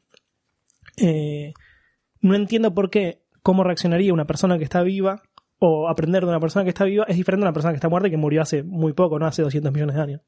Eh, 0.97 1.53
no 2.21 2.35
entiendo 2.35 2.73
por 2.73 2.89
qué, 2.89 3.23
cómo 3.41 3.63
reaccionaría 3.63 4.13
una 4.13 4.27
persona 4.27 4.57
que 4.57 4.65
está 4.65 4.83
viva 4.83 5.23
o 5.59 5.89
aprender 5.89 6.23
de 6.23 6.29
una 6.29 6.39
persona 6.39 6.63
que 6.63 6.69
está 6.69 6.85
viva 6.85 7.05
es 7.07 7.15
diferente 7.17 7.43
a 7.45 7.47
una 7.49 7.53
persona 7.53 7.73
que 7.73 7.77
está 7.77 7.89
muerta 7.89 8.07
y 8.07 8.11
que 8.11 8.17
murió 8.17 8.41
hace 8.41 8.63
muy 8.63 8.93
poco, 8.93 9.19
no 9.19 9.25
hace 9.27 9.41
200 9.41 9.71
millones 9.73 9.95
de 9.95 10.01
años. 10.01 10.21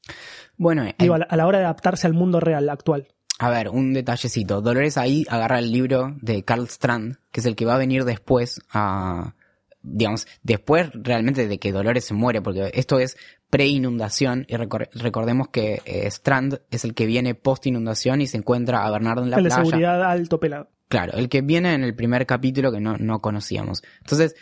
bueno, 0.57 0.83
eh, 0.85 0.95
Digo, 0.99 1.13
a 1.15 1.19
la, 1.19 1.25
a 1.25 1.35
la 1.37 1.47
hora 1.47 1.59
de 1.59 1.65
adaptarse 1.65 2.05
al 2.07 2.13
mundo 2.13 2.39
real 2.39 2.69
actual. 2.69 3.07
a 3.39 3.49
ver, 3.49 3.69
un 3.69 3.93
detallecito. 3.93 4.61
Dolores 4.61 4.97
ahí 4.97 5.25
agarra 5.29 5.59
el 5.59 5.71
libro 5.71 6.15
de 6.21 6.43
Carl 6.43 6.65
Strand, 6.67 7.15
que 7.31 7.39
es 7.39 7.45
el 7.45 7.55
que 7.55 7.65
va 7.65 7.75
a 7.75 7.77
venir 7.79 8.03
después 8.05 8.61
a... 8.71 9.33
Digamos, 9.83 10.27
después 10.43 10.91
realmente 10.93 11.47
de 11.47 11.57
que 11.57 11.71
Dolores 11.71 12.05
se 12.05 12.13
muere, 12.13 12.39
porque 12.43 12.69
esto 12.75 12.99
es 12.99 13.17
pre-inundación, 13.49 14.45
y 14.47 14.55
recor- 14.55 14.89
recordemos 14.93 15.47
que 15.49 15.81
eh, 15.85 16.05
Strand 16.07 16.59
es 16.71 16.83
el 16.85 16.93
que 16.93 17.05
viene 17.05 17.35
post-inundación 17.35 18.21
y 18.21 18.27
se 18.27 18.37
encuentra 18.37 18.85
a 18.85 18.91
Bernardo 18.91 19.23
en 19.23 19.31
la 19.31 19.37
el 19.37 19.43
de 19.43 19.49
playa. 19.49 19.63
seguridad 19.65 20.03
alto 20.03 20.39
pelado. 20.39 20.69
Claro, 20.87 21.13
el 21.13 21.29
que 21.29 21.41
viene 21.41 21.73
en 21.73 21.83
el 21.83 21.95
primer 21.95 22.25
capítulo 22.25 22.71
que 22.71 22.79
no, 22.81 22.97
no 22.97 23.19
conocíamos. 23.21 23.81
Entonces, 24.01 24.35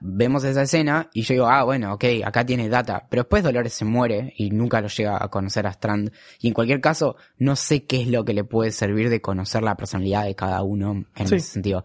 vemos 0.00 0.44
esa 0.44 0.62
escena 0.62 1.08
y 1.12 1.22
yo 1.22 1.34
digo, 1.34 1.46
ah, 1.46 1.64
bueno, 1.64 1.94
ok, 1.94 2.04
acá 2.24 2.44
tiene 2.44 2.68
data. 2.68 3.06
Pero 3.10 3.22
después 3.22 3.42
Dolores 3.42 3.72
se 3.72 3.84
muere 3.84 4.32
y 4.36 4.50
nunca 4.50 4.80
lo 4.80 4.88
llega 4.88 5.22
a 5.22 5.28
conocer 5.28 5.66
a 5.66 5.70
Strand. 5.70 6.12
Y 6.40 6.48
en 6.48 6.54
cualquier 6.54 6.80
caso, 6.80 7.16
no 7.38 7.56
sé 7.56 7.84
qué 7.84 8.02
es 8.02 8.08
lo 8.08 8.24
que 8.24 8.34
le 8.34 8.44
puede 8.44 8.70
servir 8.72 9.10
de 9.10 9.20
conocer 9.20 9.62
la 9.62 9.76
personalidad 9.76 10.24
de 10.24 10.34
cada 10.34 10.62
uno 10.62 11.04
en 11.14 11.28
Sí. 11.28 11.36
ese 11.36 11.52
sentido. 11.52 11.84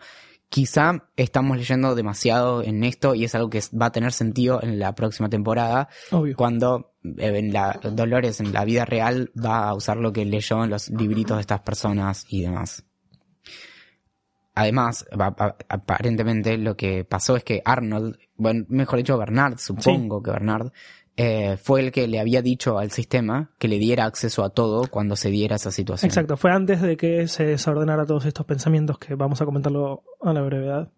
Quizá 0.52 1.10
estamos 1.16 1.58
leyendo 1.58 1.94
demasiado 1.94 2.64
en 2.64 2.84
esto 2.84 3.14
y 3.14 3.24
es 3.24 3.36
algo 3.36 3.52
que 3.52 3.62
va 3.80 3.86
a 3.88 3.92
tener 3.92 4.12
sentido 4.14 4.60
en 4.64 4.80
la 4.80 4.96
próxima 4.96 5.30
temporada 5.30 5.90
Obvio. 6.10 6.36
cuando 6.36 6.94
eh, 7.04 7.38
en 7.38 7.54
la, 7.54 7.80
Dolores 7.84 8.40
en 8.40 8.52
la 8.52 8.66
vida 8.66 8.84
real 8.84 9.32
va 9.40 9.68
a 9.70 9.76
usar 9.76 9.98
lo 9.98 10.12
que 10.12 10.26
leyó 10.26 10.64
en 10.64 10.72
los 10.72 10.90
libritos 10.90 11.38
de 11.38 11.42
estas 11.42 11.62
personas 11.62 12.26
y 12.30 12.42
demás. 12.42 12.84
Además, 14.60 15.06
aparentemente 15.70 16.58
lo 16.58 16.76
que 16.76 17.06
pasó 17.06 17.38
es 17.38 17.44
que 17.46 17.62
Arnold, 17.64 18.18
bueno, 18.36 18.66
mejor 18.68 18.98
dicho 18.98 19.18
Bernard, 19.18 19.58
supongo 19.58 20.22
que 20.22 20.32
Bernard, 20.32 20.72
eh, 21.16 21.56
fue 21.56 21.80
el 21.80 21.92
que 21.94 22.08
le 22.10 22.20
había 22.20 22.42
dicho 22.42 22.78
al 22.78 22.92
sistema 22.92 23.52
que 23.58 23.70
le 23.70 23.78
diera 23.80 24.04
acceso 24.04 24.44
a 24.44 24.50
todo 24.50 24.88
cuando 24.90 25.16
se 25.16 25.30
diera 25.30 25.56
esa 25.56 25.72
situación. 25.72 26.10
Exacto, 26.10 26.36
fue 26.36 26.52
antes 26.52 26.82
de 26.82 26.98
que 26.98 27.28
se 27.30 27.46
desordenara 27.46 28.06
todos 28.06 28.26
estos 28.26 28.46
pensamientos 28.46 28.98
que 29.00 29.16
vamos 29.16 29.42
a 29.42 29.46
comentarlo 29.46 30.04
a 30.22 30.34
la 30.34 30.42
brevedad. 30.42 30.92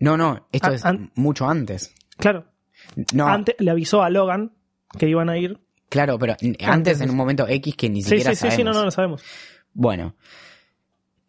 No, 0.00 0.16
no, 0.16 0.48
esto 0.50 0.70
Ah, 0.70 0.74
es 0.74 0.84
an- 0.84 1.12
mucho 1.14 1.48
antes. 1.48 1.94
Claro, 2.18 2.46
No, 3.14 3.28
antes 3.28 3.54
le 3.60 3.70
avisó 3.70 4.02
a 4.02 4.10
Logan 4.10 4.52
que 4.98 5.08
iban 5.08 5.28
a 5.28 5.38
ir. 5.38 5.60
claro, 5.88 6.18
pero 6.18 6.34
antes 6.66 7.00
en 7.00 7.10
un 7.10 7.16
momento 7.16 7.46
X 7.46 7.76
que 7.76 7.88
ni 7.88 8.02
Sí, 8.02 8.10
siquiera 8.10 8.34
sí, 8.34 8.50
sí, 8.50 8.56
sí, 8.56 8.64
no, 8.64 8.72
no 8.72 8.84
lo 8.84 8.90
sabemos. 8.90 9.22
Bueno, 9.72 10.16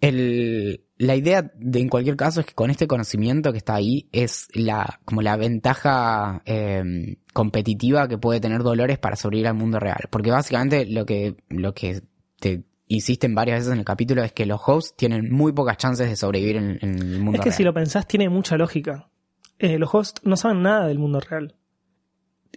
el, 0.02 0.84
la 1.00 1.16
idea 1.16 1.52
de 1.56 1.80
en 1.80 1.90
cualquier 1.90 2.16
caso 2.16 2.40
es 2.40 2.46
que 2.48 2.54
con 2.56 2.70
este 2.72 2.88
conocimiento 2.88 3.52
que 3.52 3.58
está 3.60 3.76
ahí 3.76 4.10
es 4.12 4.48
la 4.54 5.00
como 5.06 5.22
la 5.22 5.38
ventaja 5.38 6.42
eh, 6.46 7.18
competitiva 7.34 8.08
que 8.08 8.18
puede 8.18 8.40
tener 8.40 8.64
Dolores 8.64 8.98
para 8.98 9.16
sobrevivir 9.16 9.48
al 9.48 9.54
mundo 9.56 9.80
real, 9.80 10.08
porque 10.10 10.32
básicamente 10.32 10.86
lo 10.88 11.06
que 11.06 11.36
lo 11.50 11.74
que 11.74 12.02
te 12.40 12.64
insisten 12.88 13.36
varias 13.36 13.60
veces 13.60 13.74
en 13.74 13.80
el 13.80 13.86
capítulo 13.86 14.24
es 14.24 14.32
que 14.32 14.46
los 14.46 14.60
hosts 14.66 14.96
tienen 14.96 15.30
muy 15.32 15.52
pocas 15.52 15.78
chances 15.78 16.10
de 16.10 16.16
sobrevivir 16.16 16.56
en, 16.56 16.80
en 16.82 16.98
el 17.00 17.20
mundo 17.20 17.34
Es 17.34 17.40
que 17.42 17.50
real. 17.50 17.58
si 17.58 17.64
lo 17.64 17.74
pensás, 17.74 18.08
tiene 18.08 18.30
mucha 18.30 18.56
lógica. 18.58 19.10
Eh, 19.60 19.78
los 19.78 19.94
hosts 19.94 20.22
no 20.24 20.36
saben 20.38 20.62
nada 20.62 20.88
del 20.88 20.98
mundo 21.00 21.20
real. 21.20 21.56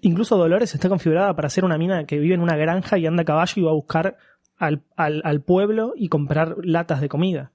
Incluso 0.02 0.36
Dolores 0.38 0.74
está 0.74 0.88
configurada 0.88 1.34
para 1.34 1.50
ser 1.50 1.64
una 1.64 1.76
mina 1.76 2.04
que 2.06 2.18
vive 2.18 2.34
en 2.34 2.40
una 2.40 2.56
granja 2.56 2.96
y 2.96 3.06
anda 3.06 3.22
a 3.22 3.24
caballo 3.26 3.52
y 3.56 3.62
va 3.62 3.70
a 3.70 3.74
buscar 3.74 4.16
al, 4.56 4.82
al- 4.96 5.20
al 5.24 5.42
pueblo 5.42 5.92
y 5.96 6.08
comprar 6.08 6.56
latas 6.62 7.00
de 7.00 7.08
comida. 7.08 7.52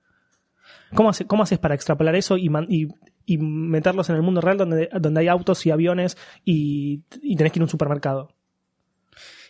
¿Cómo, 0.94 1.10
hace- 1.10 1.26
cómo 1.26 1.44
haces 1.44 1.60
para 1.60 1.76
extrapolar 1.76 2.16
eso 2.16 2.38
y, 2.38 2.50
man- 2.50 2.68
y- 2.70 2.88
y 3.26 3.38
meterlos 3.38 4.10
en 4.10 4.16
el 4.18 4.22
mundo 4.22 4.40
real 4.42 4.58
donde, 4.58 4.90
donde 5.00 5.20
hay 5.22 5.28
autos 5.28 5.66
y 5.66 5.72
aviones 5.72 6.16
y, 6.44 7.04
y 7.22 7.36
tenés 7.36 7.52
que 7.52 7.60
ir 7.60 7.62
a 7.64 7.66
un 7.66 7.70
supermercado? 7.70 8.30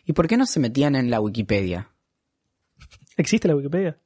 ¿Y 0.06 0.14
por 0.14 0.28
qué 0.28 0.38
no 0.38 0.46
se 0.46 0.60
metían 0.60 0.96
en 0.96 1.10
la 1.10 1.20
Wikipedia? 1.20 1.90
¿Existe 3.18 3.48
la 3.48 3.56
Wikipedia? 3.56 3.98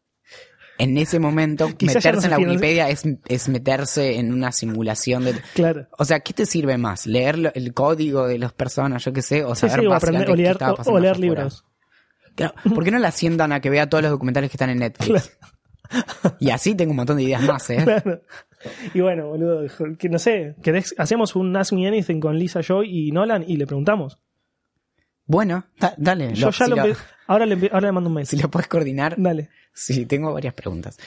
En 0.77 0.97
ese 0.97 1.19
momento, 1.19 1.67
no 1.69 1.75
meterse 1.81 2.21
se 2.21 2.27
en 2.27 2.31
la 2.31 2.37
Wikipedia 2.39 2.89
es, 2.89 3.03
es 3.27 3.49
meterse 3.49 4.17
en 4.17 4.31
una 4.33 4.51
simulación 4.53 5.25
de... 5.25 5.35
Claro. 5.53 5.87
O 5.97 6.05
sea, 6.05 6.21
¿qué 6.21 6.33
te 6.33 6.45
sirve 6.45 6.77
más? 6.77 7.05
¿Leer 7.05 7.37
lo- 7.37 7.53
el 7.53 7.73
código 7.73 8.27
de 8.27 8.37
las 8.39 8.53
personas, 8.53 9.03
yo 9.03 9.11
qué 9.11 9.21
sé? 9.21 9.43
O 9.43 9.55
Sí, 9.55 9.61
saber 9.67 9.81
sí, 9.81 9.87
o 9.87 9.93
aprender, 9.93 10.29
o 10.31 10.35
leer, 10.35 10.57
o- 10.85 10.99
leer 10.99 11.19
libros. 11.19 11.65
Claro, 12.35 12.53
¿Por 12.73 12.85
qué 12.85 12.91
no 12.91 12.99
la 12.99 13.11
sientan 13.11 13.51
a 13.51 13.59
que 13.59 13.69
vea 13.69 13.89
todos 13.89 14.01
los 14.03 14.11
documentales 14.11 14.49
que 14.49 14.55
están 14.55 14.69
en 14.69 14.79
Netflix? 14.79 15.37
Y 16.39 16.49
así 16.51 16.75
tengo 16.75 16.91
un 16.91 16.97
montón 16.97 17.17
de 17.17 17.23
ideas 17.23 17.41
más, 17.43 17.69
¿eh? 17.69 17.77
Claro. 17.83 18.21
Y 18.93 19.01
bueno, 19.01 19.27
boludo, 19.29 19.65
que 19.97 20.09
no 20.09 20.19
sé, 20.19 20.55
¿querés- 20.61 20.93
hacemos 20.97 21.35
un 21.35 21.55
Ask 21.55 21.73
Me 21.73 21.87
Anything 21.87 22.19
con 22.19 22.37
Lisa 22.37 22.61
Joy 22.61 23.07
y 23.07 23.11
Nolan 23.11 23.43
y 23.47 23.57
le 23.57 23.65
preguntamos. 23.65 24.17
Bueno, 25.25 25.65
da- 25.79 25.93
dale. 25.97 26.33
Yo 26.33 26.47
lo- 26.47 26.51
ya 26.51 26.65
si 26.65 26.69
lo, 26.71 26.75
lo, 26.87 26.95
ahora, 27.27 27.45
le 27.45 27.69
ahora 27.71 27.87
le 27.87 27.91
mando 27.91 28.09
un 28.09 28.15
mail. 28.15 28.27
si 28.27 28.37
lo 28.37 28.49
puedes 28.49 28.67
coordinar. 28.67 29.15
Dale. 29.17 29.49
Sí, 29.73 30.05
tengo 30.05 30.33
varias 30.33 30.53
preguntas. 30.53 30.97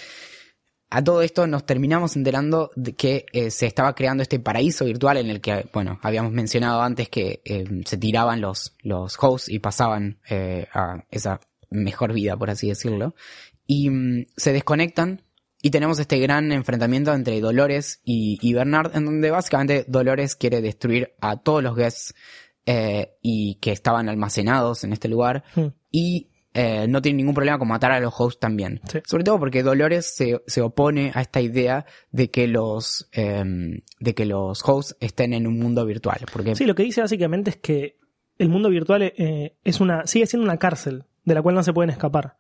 A 0.91 1.03
todo 1.03 1.23
esto 1.23 1.47
nos 1.47 1.65
terminamos 1.65 2.17
enterando 2.17 2.71
de 2.77 2.95
que 2.95 3.25
eh, 3.33 3.51
se 3.51 3.67
estaba 3.67 3.95
creando 3.95 4.23
este 4.23 4.39
paraíso 4.39 4.85
virtual 4.85 5.17
en 5.17 5.31
el 5.31 5.41
que, 5.41 5.67
bueno, 5.73 5.99
habíamos 6.03 6.33
mencionado 6.33 6.83
antes 6.83 7.09
que 7.09 7.41
eh, 7.45 7.65
se 7.87 7.97
tiraban 7.97 8.41
los, 8.43 8.77
los 8.83 9.17
hosts 9.19 9.49
y 9.49 9.59
pasaban 9.59 10.21
eh, 10.29 10.67
a 10.75 11.05
esa 11.11 11.41
mejor 11.71 12.13
vida, 12.13 12.37
por 12.37 12.51
así 12.51 12.69
decirlo. 12.69 13.15
Y 13.73 13.89
mm, 13.91 14.27
se 14.37 14.53
desconectan 14.53 15.23
y 15.63 15.71
tenemos 15.71 15.99
este 15.99 16.19
gran 16.19 16.53
enfrentamiento 16.53 17.15
entre 17.15 17.41
Dolores 17.41 18.01
y, 18.05 18.39
y 18.43 18.53
Bernard, 18.53 18.97
en 18.97 19.05
donde 19.05 19.31
básicamente 19.31 19.85
Dolores 19.87 20.35
quiere 20.35 20.61
destruir 20.61 21.15
a 21.21 21.37
todos 21.37 21.63
los 21.63 21.77
guests 21.77 22.15
eh, 22.67 23.17
y 23.23 23.55
que 23.61 23.73
estaban 23.73 24.09
almacenados 24.09 24.85
en 24.85 24.93
este 24.93 25.09
lugar 25.09 25.45
Hmm. 25.55 25.69
y 25.91 26.29
eh, 26.55 26.87
no 26.87 27.01
tiene 27.01 27.17
ningún 27.17 27.35
problema 27.35 27.59
con 27.59 27.69
matar 27.69 27.93
a 27.93 28.01
los 28.01 28.13
hosts 28.17 28.41
también. 28.41 28.81
Sí. 28.91 28.99
Sobre 29.07 29.25
todo 29.25 29.39
porque 29.39 29.63
Dolores 29.63 30.05
se, 30.05 30.43
se 30.47 30.61
opone 30.61 31.11
a 31.15 31.23
esta 31.23 31.41
idea 31.41 31.87
de 32.11 32.31
que 32.31 32.47
los 32.47 33.09
em, 33.13 33.81
de 34.01 34.15
que 34.15 34.27
los 34.27 34.63
hosts 34.69 34.97
estén 35.01 35.33
en 35.33 35.47
un 35.47 35.59
mundo 35.59 35.87
virtual. 35.87 36.21
Porque 36.31 36.55
Sí, 36.55 36.67
lo 36.67 36.75
que 36.75 36.83
dice 36.83 37.01
básicamente 37.01 37.51
es 37.51 37.57
que 37.57 37.97
el 38.37 38.49
mundo 38.51 38.69
virtual 38.69 39.03
eh, 39.03 39.57
es 39.65 39.81
una, 39.81 40.07
sigue 40.07 40.27
siendo 40.27 40.45
una 40.45 40.59
cárcel 40.59 41.05
de 41.25 41.35
la 41.35 41.41
cual 41.43 41.55
no 41.55 41.63
se 41.63 41.73
pueden 41.73 41.91
escapar. 41.91 42.37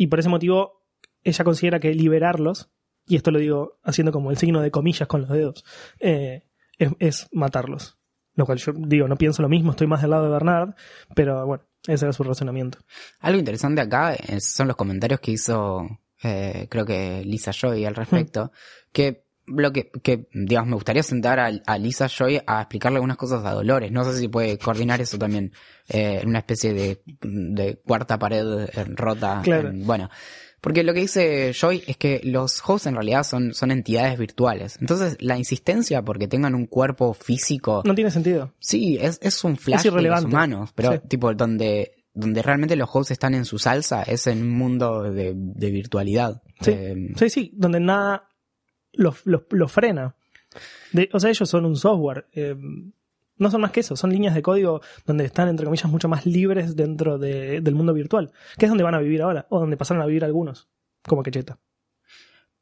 Y 0.00 0.06
por 0.06 0.18
ese 0.18 0.30
motivo 0.30 0.82
ella 1.22 1.44
considera 1.44 1.78
que 1.78 1.92
liberarlos, 1.94 2.70
y 3.06 3.16
esto 3.16 3.30
lo 3.30 3.38
digo 3.38 3.78
haciendo 3.82 4.12
como 4.12 4.30
el 4.30 4.38
signo 4.38 4.62
de 4.62 4.70
comillas 4.70 5.06
con 5.06 5.20
los 5.20 5.30
dedos, 5.30 5.64
eh, 5.98 6.44
es, 6.78 6.90
es 6.98 7.28
matarlos. 7.32 7.98
Lo 8.34 8.46
cual 8.46 8.56
yo 8.56 8.72
digo, 8.74 9.08
no 9.08 9.16
pienso 9.16 9.42
lo 9.42 9.48
mismo, 9.50 9.72
estoy 9.72 9.86
más 9.88 10.00
del 10.00 10.12
lado 10.12 10.24
de 10.24 10.30
Bernard, 10.30 10.74
pero 11.14 11.44
bueno, 11.46 11.64
ese 11.86 12.06
era 12.06 12.12
su 12.14 12.22
razonamiento. 12.22 12.78
algo 13.18 13.38
interesante 13.38 13.82
acá 13.82 14.14
es- 14.14 14.46
son 14.54 14.68
los 14.68 14.76
comentarios 14.76 15.20
que 15.20 15.32
hizo 15.32 15.86
eh, 16.22 16.66
creo 16.70 16.86
que 16.86 17.22
Lisa 17.24 17.50
Joy 17.52 17.84
al 17.84 17.94
respecto. 17.94 18.52
Que 18.92 19.26
lo 19.50 19.72
que, 19.72 19.90
que, 20.02 20.28
digamos, 20.32 20.68
me 20.68 20.74
gustaría 20.74 21.02
sentar 21.02 21.38
a, 21.40 21.50
a 21.66 21.78
Lisa 21.78 22.08
Joy 22.08 22.40
a 22.46 22.60
explicarle 22.62 22.96
algunas 22.96 23.16
cosas 23.16 23.44
a 23.44 23.52
Dolores. 23.52 23.90
No 23.92 24.04
sé 24.04 24.18
si 24.18 24.28
puede 24.28 24.58
coordinar 24.58 25.00
eso 25.00 25.18
también 25.18 25.52
eh, 25.88 26.20
en 26.22 26.28
una 26.28 26.38
especie 26.38 26.72
de, 26.72 27.02
de 27.22 27.76
cuarta 27.84 28.18
pared 28.18 28.44
eh, 28.72 28.84
rota. 28.94 29.40
Claro. 29.42 29.70
en- 29.70 29.84
bueno, 29.86 30.08
porque 30.60 30.82
lo 30.84 30.92
que 30.92 31.00
dice 31.00 31.52
Joy 31.54 31.82
es 31.86 31.96
que 31.96 32.20
los 32.22 32.62
hosts 32.66 32.86
en 32.86 32.94
realidad 32.94 33.22
son, 33.24 33.54
son 33.54 33.70
entidades 33.70 34.18
virtuales. 34.18 34.76
Entonces, 34.80 35.16
la 35.20 35.38
insistencia 35.38 36.02
porque 36.02 36.28
tengan 36.28 36.54
un 36.54 36.66
cuerpo 36.66 37.14
físico 37.14 37.82
No 37.86 37.94
tiene 37.94 38.10
sentido. 38.10 38.52
Sí, 38.58 38.98
es, 39.00 39.18
es 39.22 39.42
un 39.44 39.56
flash 39.56 39.84
de 39.84 40.02
los 40.02 40.24
humanos, 40.24 40.70
pero 40.74 40.92
Sí. 40.92 40.98
tipo 41.08 41.32
donde 41.34 41.92
donde 42.12 42.42
realmente 42.42 42.74
los 42.74 42.90
hosts 42.92 43.12
están 43.12 43.34
en 43.34 43.44
su 43.44 43.58
salsa 43.60 44.02
es 44.02 44.26
en 44.26 44.42
un 44.42 44.50
mundo 44.50 45.04
de, 45.04 45.32
de 45.34 45.70
virtualidad. 45.70 46.42
Sí. 46.60 46.72
Eh, 46.72 47.08
Sí, 47.16 47.30
sí, 47.30 47.52
donde 47.54 47.78
nada 47.78 48.24
los, 48.92 49.24
los, 49.26 49.42
los 49.50 49.70
frena. 49.72 50.14
De- 50.92 51.08
o 51.12 51.20
sea, 51.20 51.30
ellos 51.30 51.48
son 51.48 51.64
un 51.64 51.76
software. 51.76 52.26
eh, 52.32 52.56
no 53.36 53.50
son 53.50 53.62
más 53.62 53.70
que 53.72 53.80
eso, 53.80 53.96
son 53.96 54.10
líneas 54.10 54.34
de 54.34 54.42
código 54.42 54.82
donde 55.06 55.24
están, 55.24 55.48
entre 55.48 55.64
comillas, 55.64 55.90
mucho 55.90 56.08
más 56.08 56.26
libres 56.26 56.76
dentro 56.76 57.18
de- 57.18 57.62
del 57.62 57.74
mundo 57.74 57.94
virtual, 57.94 58.32
que 58.58 58.66
es 58.66 58.70
donde 58.70 58.84
van 58.84 58.94
a 58.94 58.98
vivir 58.98 59.22
ahora, 59.22 59.46
o 59.48 59.58
donde 59.60 59.78
pasaron 59.78 60.02
a 60.02 60.06
vivir 60.06 60.24
algunos, 60.24 60.68
como 61.06 61.22
Quecheta. 61.22 61.58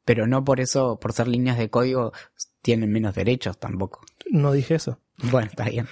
pero 0.05 0.25
no 0.25 0.43
por 0.45 0.59
eso, 0.61 0.97
por 0.99 1.11
ser 1.13 1.27
líneas 1.27 1.57
de 1.57 1.69
código, 1.69 2.13
tienen 2.61 2.91
menos 2.91 3.13
derechos 3.13 3.59
tampoco. 3.59 4.05
No 4.31 4.51
dije 4.53 4.75
eso. 4.75 4.99
Bueno, 5.31 5.49
está 5.49 5.65
bien. 5.65 5.87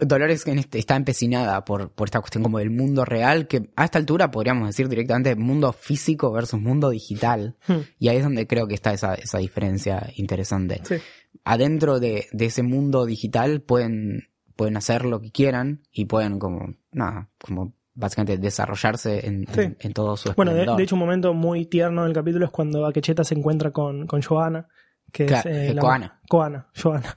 Dolores 0.00 0.46
este- 0.46 0.78
está 0.78 0.96
empecinada 0.96 1.64
por, 1.64 1.90
por 1.90 2.08
esta 2.08 2.20
cuestión 2.20 2.42
como 2.42 2.58
del 2.58 2.70
mundo 2.70 3.04
real, 3.04 3.46
que 3.46 3.70
a 3.76 3.84
esta 3.84 3.98
altura 3.98 4.30
podríamos 4.30 4.66
decir 4.68 4.88
directamente 4.88 5.34
mundo 5.36 5.72
físico 5.72 6.30
versus 6.32 6.60
mundo 6.60 6.90
digital. 6.90 7.56
Hmm. 7.66 7.80
Y 7.98 8.08
ahí 8.08 8.18
es 8.18 8.22
donde 8.24 8.46
creo 8.46 8.66
que 8.66 8.74
está 8.74 8.92
esa, 8.92 9.14
esa 9.14 9.38
diferencia 9.38 10.10
interesante. 10.16 10.80
Sí. 10.84 10.96
Adentro 11.44 11.98
de, 12.00 12.26
de 12.32 12.46
ese 12.46 12.62
mundo 12.62 13.06
digital 13.06 13.60
pueden, 13.62 14.28
pueden 14.56 14.76
hacer 14.76 15.04
lo 15.04 15.20
que 15.20 15.30
quieran 15.30 15.82
y 15.92 16.04
pueden 16.06 16.38
como, 16.38 16.74
nada, 16.92 17.28
como 17.40 17.74
básicamente 17.94 18.38
desarrollarse 18.38 19.26
en, 19.26 19.46
Sí. 19.52 19.60
en, 19.60 19.76
en 19.80 19.92
todo 19.92 20.16
su 20.16 20.32
Bueno, 20.34 20.52
de, 20.52 20.58
esplendor. 20.58 20.76
de 20.76 20.82
hecho, 20.84 20.94
un 20.94 21.00
momento 21.00 21.34
muy 21.34 21.64
tierno 21.66 22.04
del 22.04 22.12
capítulo 22.12 22.44
es 22.44 22.50
cuando 22.50 22.86
Akecheta 22.86 23.24
se 23.24 23.34
encuentra 23.34 23.70
con, 23.72 24.06
con 24.06 24.22
Joana, 24.22 24.68
que 25.10 25.26
Claro, 25.26 25.48
es 25.50 25.56
eh, 25.56 25.70
eh, 25.70 25.74
la- 25.74 25.80
Koana. 25.80 26.20
Koana, 26.28 26.68
Joana. 26.80 27.16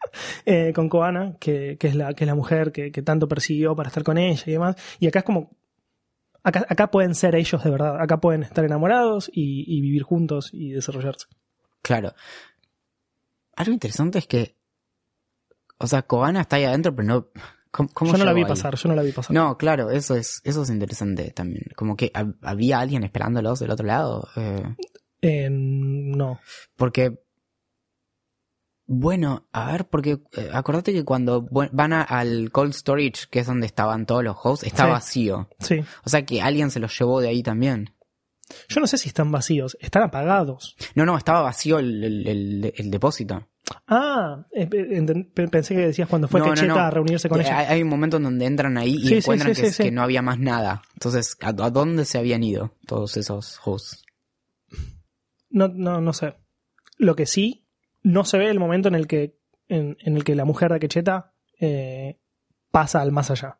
Eh, 0.46 0.72
con 0.74 0.88
Koana, 0.88 1.36
que, 1.40 1.76
que 1.78 1.88
es 1.88 1.94
la, 1.94 2.14
que 2.14 2.24
es 2.24 2.28
la 2.28 2.34
mujer 2.34 2.72
que, 2.72 2.90
que 2.92 3.02
tanto 3.02 3.28
persiguió 3.28 3.74
para 3.76 3.88
estar 3.88 4.02
con 4.04 4.16
ella 4.16 4.42
y 4.46 4.52
demás. 4.52 4.76
Y 5.00 5.06
acá 5.06 5.18
es 5.20 5.24
como. 5.24 5.50
Acá, 6.42 6.64
acá 6.68 6.90
pueden 6.90 7.14
ser 7.14 7.34
ellos 7.34 7.62
de 7.62 7.70
verdad. 7.70 8.00
Acá 8.00 8.18
pueden 8.20 8.42
estar 8.42 8.64
enamorados 8.64 9.28
y, 9.32 9.64
y 9.66 9.80
vivir 9.80 10.02
juntos 10.04 10.50
y 10.52 10.70
desarrollarse. 10.70 11.26
Claro. 11.82 12.14
Algo 13.56 13.72
interesante 13.72 14.18
es 14.20 14.26
que, 14.26 14.54
o 15.78 15.86
sea, 15.86 16.02
Koana 16.02 16.42
está 16.42 16.56
ahí 16.56 16.64
adentro, 16.64 16.94
pero 16.94 17.06
no... 17.08 17.26
¿Cómo, 17.70 17.90
cómo 17.92 18.12
Yo 18.12 18.18
no 18.18 18.24
la 18.24 18.32
vi 18.32 18.42
ahí? 18.42 18.48
pasar, 18.48 18.76
yo 18.76 18.88
no 18.88 18.94
la 18.94 19.02
vi 19.02 19.12
pasar. 19.12 19.34
No, 19.34 19.58
claro, 19.58 19.90
eso 19.90 20.14
es, 20.14 20.40
eso 20.44 20.62
es 20.62 20.70
interesante 20.70 21.30
también. 21.32 21.64
Como 21.76 21.96
que 21.96 22.10
hab- 22.14 22.36
había 22.40 22.78
alguien 22.80 23.04
esperándolos 23.04 23.58
del 23.58 23.70
otro 23.72 23.84
lado. 23.86 24.26
eh, 24.36 24.62
Eh, 25.20 25.48
no. 25.50 26.40
porque, 26.76 27.18
bueno, 28.90 29.46
a 29.52 29.70
ver, 29.70 29.86
porque 29.86 30.18
eh, 30.32 30.50
acordate 30.52 30.92
que 30.94 31.04
cuando 31.04 31.46
van 31.72 31.92
a- 31.92 32.02
al 32.02 32.50
cold 32.50 32.72
storage, 32.72 33.26
que 33.30 33.40
es 33.40 33.46
donde 33.46 33.66
estaban 33.66 34.06
todos 34.06 34.24
los 34.24 34.34
hosts, 34.42 34.66
está 34.66 34.86
Sí. 34.86 34.90
vacío. 34.90 35.48
Sí. 35.60 35.84
O 36.04 36.08
sea 36.08 36.24
que 36.24 36.40
alguien 36.40 36.70
se 36.70 36.80
los 36.80 36.98
llevó 36.98 37.20
de 37.20 37.28
ahí 37.28 37.42
también. 37.42 37.94
Yo 38.70 38.80
no 38.80 38.86
sé 38.86 38.96
si 38.96 39.08
están 39.08 39.30
vacíos, 39.30 39.76
están 39.78 40.04
apagados. 40.04 40.74
No, 40.94 41.04
no, 41.04 41.18
estaba 41.18 41.42
vacío 41.42 41.78
el, 41.78 42.02
el- 42.02 42.26
el- 42.26 42.72
el 42.74 42.90
depósito. 42.90 43.46
Ah, 43.86 44.46
eh, 44.54 44.66
pensé 44.66 45.74
que 45.74 45.80
decías 45.88 46.08
cuando 46.08 46.26
fue 46.26 46.40
No, 46.40 46.46
no, 46.46 46.52
Quecheta 46.54 46.72
no. 46.74 46.80
a 46.80 46.90
reunirse 46.90 47.28
con 47.28 47.40
Eh, 47.40 47.44
ella. 47.44 47.58
Hay, 47.58 47.82
un 47.82 47.90
momento 47.90 48.16
en 48.16 48.22
donde 48.22 48.46
entran 48.46 48.78
ahí 48.78 48.94
y 48.96 49.06
Sí, 49.08 49.14
encuentran 49.16 49.54
sí, 49.54 49.82
que 49.82 49.90
no 49.90 50.00
había 50.02 50.22
más 50.22 50.38
nada. 50.38 50.80
Entonces, 50.94 51.36
¿a, 51.42 51.48
a 51.50 51.70
dónde 51.70 52.06
se 52.06 52.16
habían 52.16 52.42
ido 52.42 52.72
todos 52.86 53.18
esos 53.18 53.60
hosts? 53.62 54.02
No, 55.50 55.68
no, 55.68 56.00
no 56.00 56.12
sé. 56.14 56.34
Lo 56.96 57.14
que 57.14 57.26
sí, 57.26 57.67
no 58.02 58.24
se 58.24 58.38
ve 58.38 58.48
el 58.50 58.58
momento 58.58 58.88
en 58.88 58.94
el 58.94 59.06
que, 59.06 59.36
en, 59.68 59.96
en 60.00 60.16
el 60.16 60.24
que 60.24 60.34
la 60.34 60.44
mujer 60.44 60.72
de 60.72 60.80
Quecheta 60.80 61.34
eh, 61.60 62.18
pasa 62.70 63.00
al 63.00 63.12
más 63.12 63.30
allá. 63.30 63.58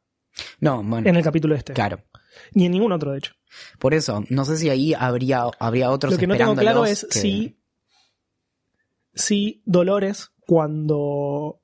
No, 0.61 0.83
bueno, 0.83 1.09
En 1.09 1.17
el 1.17 1.23
capítulo 1.25 1.55
este. 1.55 1.73
claro. 1.73 2.05
Ni 2.53 2.67
en 2.67 2.73
ningún 2.73 2.93
otro, 2.93 3.11
de 3.13 3.19
hecho. 3.19 3.33
Por 3.79 3.95
eso, 3.95 4.23
no 4.29 4.45
sé 4.45 4.57
si 4.59 4.69
ahí 4.71 4.95
habría, 4.95 5.45
habría 5.59 5.91
otros 5.91 6.13
Lo 6.13 6.19
que 6.19 6.27
no 6.27 6.37
tengo 6.37 6.55
claro 6.55 6.85
es 6.85 7.07
que- 7.11 7.19
si, 7.19 7.59
si 9.15 9.63
Dolores, 9.65 10.31
cuando 10.41 11.61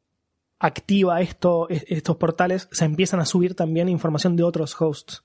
activa 0.58 1.20
esto, 1.20 1.68
es- 1.68 1.84
estos 1.88 2.16
portales, 2.16 2.68
se 2.72 2.84
empiezan 2.84 3.20
a 3.20 3.26
subir 3.26 3.54
también 3.54 3.88
información 3.88 4.34
de 4.36 4.42
otros 4.42 4.80
hosts. 4.80 5.22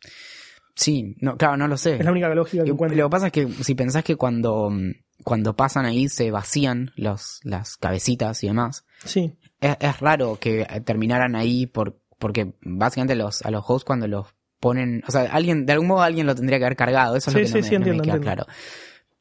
Sí, 0.75 1.15
no, 1.19 1.35
claro, 1.37 1.57
no 1.57 1.67
lo 1.67 1.77
sé. 1.77 1.95
Es 1.95 2.05
la 2.05 2.11
única 2.11 2.29
lógica 2.33 2.63
que 2.63 2.69
Y 2.69 2.71
encuentro. 2.73 2.97
Lo 2.97 3.09
que 3.09 3.11
pasa 3.11 3.25
es 3.27 3.31
que 3.33 3.47
si 3.63 3.75
pensás 3.75 4.03
que 4.03 4.15
cuando, 4.15 4.69
mm, 4.69 4.91
cuando 5.23 5.55
pasan 5.55 5.85
ahí 5.85 6.09
se 6.09 6.31
vacían 6.31 6.91
los, 6.95 7.39
las 7.43 7.77
cabecitas 7.77 8.43
y 8.43 8.47
demás, 8.47 8.85
Sí, 9.05 9.35
es, 9.61 9.77
es 9.79 9.99
raro 9.99 10.37
que 10.39 10.65
terminaran 10.85 11.35
ahí 11.35 11.65
por, 11.65 11.99
porque 12.17 12.53
básicamente 12.61 13.15
los, 13.15 13.41
a 13.43 13.51
los 13.51 13.63
hosts 13.67 13.85
cuando 13.85 14.07
los 14.07 14.27
ponen, 14.59 15.03
o 15.07 15.11
sea, 15.11 15.23
alguien, 15.31 15.65
de 15.65 15.73
algún 15.73 15.87
modo 15.87 16.01
alguien 16.01 16.25
lo 16.27 16.35
tendría 16.35 16.57
que 16.59 16.65
haber 16.65 16.77
cargado, 16.77 17.15
eso 17.15 17.29
es 17.31 17.33
Sí, 17.33 17.39
lo 17.39 17.43
que 17.43 17.47
sí, 17.47 17.53
no, 17.53 17.61
me, 17.61 17.63
sí, 17.63 17.71
no 17.73 17.79
me 17.79 17.85
entiendo, 17.85 18.03
queda 18.03 18.15
entiendo. 18.15 18.45
claro. 18.45 18.59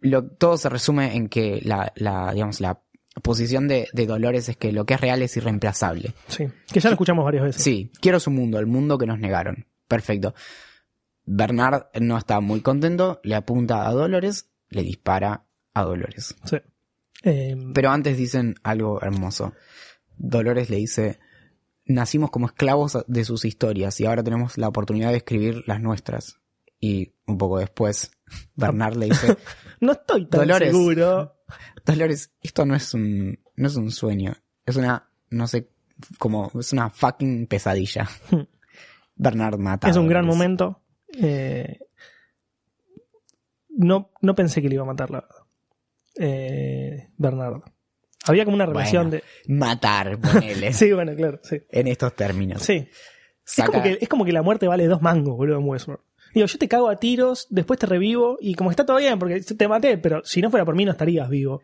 Lo, 0.01 0.24
todo 0.28 0.57
se 0.57 0.68
resume 0.68 1.16
en 1.16 1.28
que 1.28 1.61
la, 1.64 1.92
la, 1.96 2.32
digamos, 2.32 2.61
la 2.61 2.80
posición 3.22 3.66
de, 3.68 3.88
de 3.92 4.07
Dolores 4.07 4.49
es 4.49 4.57
que 4.57 4.70
lo 4.72 4.84
que 4.86 4.94
es 4.94 5.01
real 5.01 5.22
es 5.22 5.36
irreemplazable. 5.36 6.14
sí. 6.28 6.46
Que 6.72 6.78
ya 6.80 6.88
lo 6.90 6.94
escuchamos 6.94 7.24
varias 7.24 7.44
veces. 7.44 7.62
Sí, 7.62 7.90
quiero 8.01 8.20
su 8.20 8.30
mundo, 8.30 8.59
el 8.61 8.66
mundo 8.66 8.96
que 8.99 9.07
nos 9.07 9.18
negaron. 9.18 9.66
Perfecto. 9.88 10.34
Bernard 11.24 11.84
no 12.01 12.16
está 12.16 12.40
muy 12.40 12.61
contento, 12.61 13.20
le 13.22 13.34
apunta 13.34 13.86
a 13.88 13.92
Dolores, 13.92 14.49
le 14.70 14.82
dispara 14.82 15.44
a 15.79 15.85
Dolores. 15.85 16.35
Sí. 16.45 16.57
Eh, 17.24 17.57
Pero 17.74 17.91
antes 17.91 18.16
dicen 18.16 18.55
algo 18.62 19.01
hermoso. 19.03 19.53
Dolores 20.16 20.70
le 20.70 20.76
dice, 20.76 21.18
nacimos 21.85 22.31
como 22.31 22.47
esclavos 22.47 22.99
de 23.07 23.24
sus 23.24 23.45
historias 23.45 23.99
y 24.01 24.07
ahora 24.07 24.22
tenemos 24.22 24.59
la 24.59 24.68
oportunidad 24.68 25.11
de 25.11 25.18
escribir 25.18 25.64
las 25.66 25.81
nuestras. 25.81 26.39
Y 26.81 27.14
un 27.26 27.39
poco 27.39 27.59
después, 27.59 28.11
Bernard 28.55 28.97
le 28.97 29.07
dice, 29.07 29.37
no 29.81 29.93
estoy 29.93 30.26
tan 30.26 30.41
Dolores. 30.41 30.70
seguro. 30.70 31.35
Dolores, 31.87 32.33
esto 32.43 32.66
no 32.66 32.74
es 32.74 32.93
un, 32.95 33.39
no 33.57 33.66
es 33.68 33.76
un 33.76 33.91
sueño, 33.91 34.35
es 34.66 34.76
una, 34.76 35.11
no 35.31 35.47
sé, 35.47 35.70
como, 36.18 36.53
es 36.59 36.72
una 36.72 36.91
fucking 36.91 37.47
pesadilla. 37.47 38.07
Hmm. 38.31 38.43
Bernard 39.16 39.59
mata. 39.59 39.89
Es 39.89 39.97
un 39.97 40.07
gran 40.07 40.26
momento. 40.26 40.83
Eh, 41.20 41.81
no, 43.70 44.12
no 44.20 44.35
pensé 44.35 44.62
que 44.62 44.68
le 44.68 44.74
iba 44.74 44.85
a 44.85 44.87
matar, 44.87 45.11
la 45.11 45.20
verdad. 45.20 45.37
Eh, 46.18 47.08
Bernardo. 47.16 47.64
Había 48.26 48.44
como 48.44 48.56
una 48.56 48.66
relación 48.66 49.10
Bueno, 49.10 49.24
Matar, 49.46 50.18
ponele, 50.20 50.66
de. 50.66 50.72
Sí, 50.72 50.92
bueno, 50.92 51.14
claro, 51.14 51.40
sí. 51.42 51.62
en 51.70 51.86
estos 51.86 52.14
términos. 52.14 52.62
Sí. 52.62 52.88
Es 53.46 53.64
como, 53.64 53.82
que, 53.82 53.98
es 54.00 54.08
como 54.08 54.24
que 54.24 54.32
la 54.32 54.42
muerte 54.42 54.68
vale 54.68 54.86
dos 54.86 55.00
mangos, 55.00 55.36
boludo, 55.36 55.58
en 55.58 55.64
Westworld. 55.64 56.02
Digo, 56.34 56.46
yo 56.46 56.58
te 56.58 56.68
cago 56.68 56.90
a 56.90 56.96
tiros, 56.96 57.46
después 57.48 57.78
te 57.78 57.86
revivo, 57.86 58.36
y 58.40 58.54
como 58.54 58.70
está 58.70 58.84
todo 58.84 58.98
bien, 58.98 59.18
porque 59.18 59.40
te 59.40 59.68
maté, 59.68 59.96
pero 59.96 60.22
si 60.24 60.42
no 60.42 60.50
fuera 60.50 60.66
por 60.66 60.74
mí 60.74 60.84
no 60.84 60.90
estarías 60.92 61.30
vivo. 61.30 61.62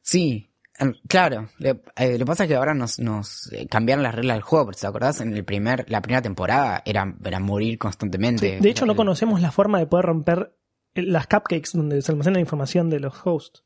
Sí, 0.00 0.48
em, 0.78 0.94
claro. 1.08 1.48
Eh, 1.58 2.12
lo 2.12 2.18
que 2.18 2.24
pasa 2.24 2.44
es 2.44 2.48
que 2.48 2.54
ahora 2.54 2.74
nos, 2.74 3.00
nos 3.00 3.52
eh, 3.52 3.66
cambiaron 3.66 4.04
las 4.04 4.14
reglas 4.14 4.36
del 4.36 4.42
juego, 4.42 4.66
porque 4.66 4.80
te 4.80 4.86
acordás, 4.86 5.20
en 5.20 5.34
el 5.34 5.44
primer, 5.44 5.90
la 5.90 6.00
primera 6.00 6.22
temporada 6.22 6.82
era, 6.84 7.16
era 7.24 7.40
morir 7.40 7.78
constantemente. 7.78 8.60
De 8.60 8.70
hecho, 8.70 8.86
no 8.86 8.94
conocemos 8.94 9.40
la 9.40 9.50
forma 9.50 9.80
de 9.80 9.86
poder 9.86 10.06
romper 10.06 10.52
las 10.94 11.26
cupcakes 11.26 11.70
donde 11.72 12.02
se 12.02 12.12
almacena 12.12 12.34
la 12.34 12.40
información 12.40 12.90
de 12.90 13.00
los 13.00 13.14
hosts. 13.24 13.64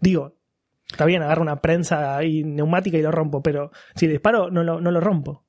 Digo, 0.00 0.36
está 0.90 1.04
bien, 1.04 1.22
agarro 1.22 1.42
una 1.42 1.60
prensa 1.60 2.16
ahí 2.16 2.44
neumática 2.44 2.98
y 2.98 3.02
lo 3.02 3.10
rompo, 3.10 3.42
pero 3.42 3.70
si 3.94 4.06
le 4.06 4.12
disparo, 4.12 4.50
no 4.50 4.62
lo, 4.62 4.80
no 4.80 4.90
lo 4.90 5.00
rompo. 5.00 5.44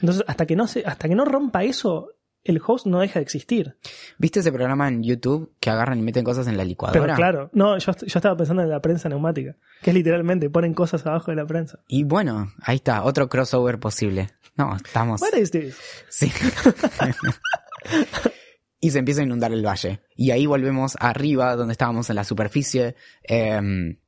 Entonces, 0.00 0.24
hasta 0.26 0.46
que 0.46 0.56
no 0.56 0.66
se, 0.66 0.84
hasta 0.86 1.08
que 1.08 1.14
no 1.14 1.24
rompa 1.24 1.64
eso, 1.64 2.14
el 2.42 2.60
host 2.64 2.86
no 2.86 3.00
deja 3.00 3.18
de 3.18 3.22
existir. 3.22 3.76
¿Viste 4.18 4.40
ese 4.40 4.50
programa 4.50 4.88
en 4.88 5.02
YouTube 5.02 5.54
que 5.60 5.70
agarran 5.70 5.98
y 5.98 6.02
meten 6.02 6.24
cosas 6.24 6.46
en 6.46 6.56
la 6.56 6.64
licuadora? 6.64 7.00
Pero 7.00 7.14
claro, 7.14 7.50
no, 7.52 7.76
yo, 7.78 7.92
yo 7.92 8.18
estaba 8.18 8.36
pensando 8.36 8.62
en 8.62 8.70
la 8.70 8.80
prensa 8.80 9.08
neumática, 9.08 9.56
que 9.82 9.90
es 9.90 9.94
literalmente 9.94 10.48
ponen 10.48 10.74
cosas 10.74 11.06
abajo 11.06 11.30
de 11.30 11.36
la 11.36 11.46
prensa. 11.46 11.80
Y 11.86 12.04
bueno, 12.04 12.52
ahí 12.62 12.76
está, 12.76 13.04
otro 13.04 13.28
crossover 13.28 13.78
posible. 13.78 14.30
No, 14.56 14.76
estamos. 14.76 15.22
Is 15.34 15.50
this? 15.50 15.78
Sí. 16.08 16.32
y 18.80 18.90
se 18.90 18.98
empieza 18.98 19.20
a 19.20 19.24
inundar 19.24 19.52
el 19.52 19.64
valle. 19.66 20.00
Y 20.16 20.30
ahí 20.30 20.46
volvemos 20.46 20.96
arriba, 21.00 21.54
donde 21.56 21.72
estábamos 21.72 22.08
en 22.10 22.16
la 22.16 22.24
superficie, 22.24 22.94
em, 23.22 23.98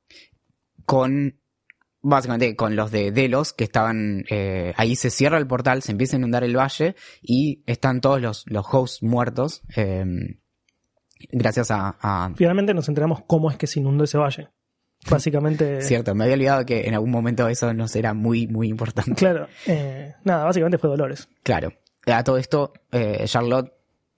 con 0.86 1.38
básicamente 2.04 2.56
con 2.56 2.74
los 2.74 2.90
de 2.90 3.12
Delos 3.12 3.52
que 3.52 3.62
estaban 3.64 4.24
eh, 4.28 4.72
ahí 4.76 4.96
se 4.96 5.10
cierra 5.10 5.38
el 5.38 5.46
portal, 5.46 5.82
se 5.82 5.92
empieza 5.92 6.16
a 6.16 6.18
inundar 6.18 6.42
el 6.42 6.56
valle 6.56 6.96
y 7.22 7.62
están 7.66 8.00
todos 8.00 8.20
los, 8.20 8.44
los 8.48 8.66
hosts 8.68 9.02
muertos 9.04 9.62
em, 9.76 10.40
gracias 11.30 11.70
a, 11.70 11.96
a- 12.00 12.32
Finalmente 12.34 12.74
nos 12.74 12.88
enteramos 12.88 13.20
cómo 13.26 13.50
es 13.50 13.56
que 13.56 13.68
se 13.68 13.78
inundó 13.80 14.02
ese 14.04 14.18
valle. 14.18 14.48
Básicamente. 15.10 15.82
cierto, 15.82 16.14
me 16.14 16.24
había 16.24 16.34
olvidado 16.34 16.64
que 16.66 16.86
en 16.86 16.94
algún 16.94 17.10
momento 17.10 17.46
eso 17.48 17.72
nos 17.74 17.94
era 17.96 18.14
muy 18.14 18.46
muy 18.48 18.68
importante. 18.68 19.14
Claro. 19.14 19.46
eh, 19.66 20.14
nada, 20.24 20.44
básicamente 20.44 20.78
fue 20.78 20.90
Dolores. 20.90 21.28
Claro. 21.44 21.72
A 22.06 22.24
todo 22.24 22.36
esto, 22.38 22.72
eh, 22.90 23.22
Charlotte 23.26 23.72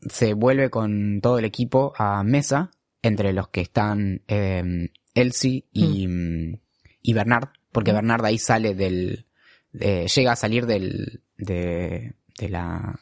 se 0.08 0.34
vuelve 0.34 0.70
con 0.70 1.20
todo 1.20 1.38
el 1.38 1.44
equipo 1.44 1.92
a 1.96 2.22
mesa, 2.22 2.70
entre 3.02 3.32
los 3.32 3.48
que 3.48 3.60
están 3.60 4.22
eh, 4.28 4.90
Elsie 5.14 5.66
y, 5.72 6.06
mm, 6.08 6.58
y 7.02 7.12
Bernard, 7.12 7.48
porque 7.72 7.92
Mm. 7.92 7.96
Bernard 7.96 8.24
ahí 8.24 8.38
sale 8.38 8.74
del. 8.74 9.26
de- 9.72 10.06
llega 10.06 10.32
a 10.32 10.36
salir 10.36 10.66
del. 10.66 11.22
de, 11.36 12.14
de 12.38 12.48
la. 12.48 12.98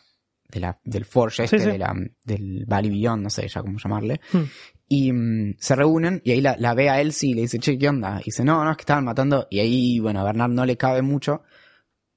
de 0.48 0.60
la, 0.60 0.78
del 0.84 1.04
Forge 1.04 1.44
este, 1.44 1.58
sí. 1.60 1.66
De 1.66 1.78
la, 1.78 1.94
del 2.24 2.64
Valley 2.66 2.90
Beyond, 2.90 3.22
no 3.22 3.30
sé 3.30 3.48
ya 3.48 3.62
cómo 3.62 3.78
llamarle. 3.78 4.20
Hmm. 4.32 4.42
Y 4.88 5.10
mm, 5.12 5.54
se 5.58 5.74
reúnen 5.76 6.20
y 6.24 6.32
ahí 6.32 6.40
la, 6.42 6.56
la 6.58 6.74
ve 6.74 6.90
a 6.90 7.00
Elsie 7.00 7.30
y 7.30 7.34
le 7.34 7.40
dice, 7.42 7.58
che, 7.58 7.78
¿qué 7.78 7.88
onda? 7.88 8.18
Y 8.20 8.24
dice, 8.26 8.44
no, 8.44 8.62
no, 8.64 8.70
es 8.70 8.76
que 8.76 8.82
estaban 8.82 9.04
matando. 9.04 9.46
Y 9.50 9.60
ahí, 9.60 9.98
bueno, 10.00 10.20
a 10.20 10.24
Bernard 10.24 10.50
no 10.50 10.66
le 10.66 10.76
cabe 10.76 11.00
mucho, 11.00 11.42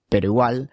pero 0.10 0.26
igual, 0.28 0.70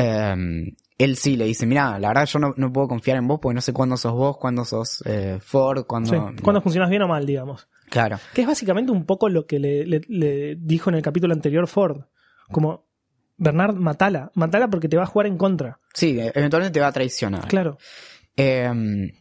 eh, 0.00 0.74
Elsie 0.98 1.36
le 1.36 1.44
dice, 1.46 1.66
mira, 1.66 1.98
la 1.98 2.08
verdad 2.08 2.26
yo 2.26 2.38
no, 2.38 2.52
no 2.56 2.72
puedo 2.72 2.88
confiar 2.88 3.16
en 3.16 3.26
vos 3.26 3.38
porque 3.40 3.54
no 3.54 3.60
sé 3.60 3.72
cuándo 3.72 3.96
sos 3.96 4.12
vos, 4.12 4.36
cuándo 4.36 4.64
sos 4.64 5.02
eh, 5.06 5.38
Ford, 5.40 5.84
cuándo... 5.86 6.10
Sí, 6.10 6.42
funcionas 6.62 6.90
bien 6.90 7.02
o 7.02 7.08
mal, 7.08 7.24
digamos. 7.26 7.68
Claro, 7.88 8.18
Que 8.34 8.42
es 8.42 8.46
básicamente 8.46 8.92
un 8.92 9.04
poco 9.06 9.28
lo 9.28 9.46
que 9.46 9.58
le, 9.58 9.84
le- 9.86 10.02
le 10.08 10.56
dijo 10.56 10.90
en 10.90 10.96
el 10.96 11.02
capítulo 11.02 11.32
anterior 11.34 11.66
Ford. 11.66 12.02
Como, 12.52 12.86
Bernard, 13.36 13.74
matala. 13.74 14.30
Matala 14.34 14.68
porque 14.68 14.88
te 14.88 14.96
va 14.96 15.04
a 15.04 15.06
jugar 15.06 15.26
en 15.26 15.36
contra. 15.38 15.80
sí, 15.94 16.18
eh, 16.20 16.30
eventualmente 16.34 16.74
te 16.74 16.80
va 16.80 16.88
a 16.88 16.92
traicionar. 16.92 17.48
Claro. 17.48 17.78
Eh, 18.36 19.12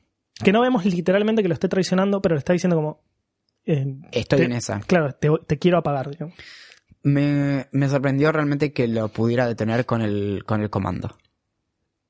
Que 0.43 0.51
no 0.51 0.61
vemos 0.61 0.86
literalmente 0.86 1.41
que 1.41 1.47
lo 1.47 1.53
esté 1.53 1.67
traicionando, 1.67 2.21
pero 2.21 2.36
le 2.36 2.39
está 2.39 2.53
diciendo 2.53 2.75
como... 2.75 3.01
eh, 3.65 3.86
estoy 4.11 4.39
te- 4.39 4.45
en 4.45 4.51
esa. 4.53 4.80
Claro, 4.82 5.13
te, 5.13 5.30
te 5.47 5.57
quiero 5.57 5.77
apagar. 5.77 6.09
digamos. 6.11 6.36
Me, 7.04 7.68
me 7.72 7.88
sorprendió 7.89 8.32
realmente 8.32 8.74
que 8.74 8.88
lo 8.88 9.08
pudiera 9.10 9.47
detener 9.47 9.86
con 9.86 10.02
el, 10.02 10.43
con 10.45 10.62
el 10.62 10.70
comando. 10.70 11.18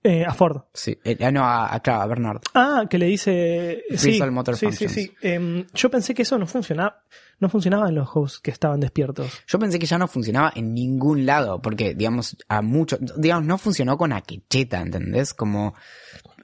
Eh, 0.02 0.24
a 0.26 0.34
Ford. 0.34 0.62
Sí, 0.74 0.98
eh, 1.04 1.18
ah, 1.20 1.30
no, 1.30 1.44
a, 1.44 1.76
a, 1.76 1.80
claro, 1.82 2.02
a 2.04 2.08
Bernard. 2.08 2.42
Ah, 2.54 2.86
que 2.90 2.98
le 2.98 3.06
dice. 3.08 3.84
Freeze 3.90 4.24
sí, 4.24 4.32
motor 4.32 4.56
sí, 4.56 4.72
sí. 4.72 5.12
Em, 5.22 5.66
yo 5.74 5.92
pensé 5.92 6.14
que 6.14 6.22
eso 6.22 6.38
no 6.38 6.48
funcionaba. 6.48 7.04
No 7.40 7.50
funcionaba 7.50 7.90
en 7.90 7.96
los 7.96 8.08
hosts 8.14 8.40
que 8.40 8.50
estaban 8.50 8.80
despiertos. 8.80 9.44
Yo 9.46 9.60
pensé 9.60 9.78
que 9.78 9.86
ya 9.86 9.98
no 9.98 10.08
funcionaba 10.08 10.54
en 10.56 10.74
ningún 10.74 11.26
lado, 11.26 11.62
porque, 11.62 11.96
digamos, 11.96 12.38
a 12.48 12.62
muchos, 12.62 13.00
digamos, 13.18 13.46
no 13.46 13.58
funcionó 13.58 13.98
con 13.98 14.14
Aquecheta, 14.14 14.80
¿entendés? 14.82 15.34
Como, 15.34 15.74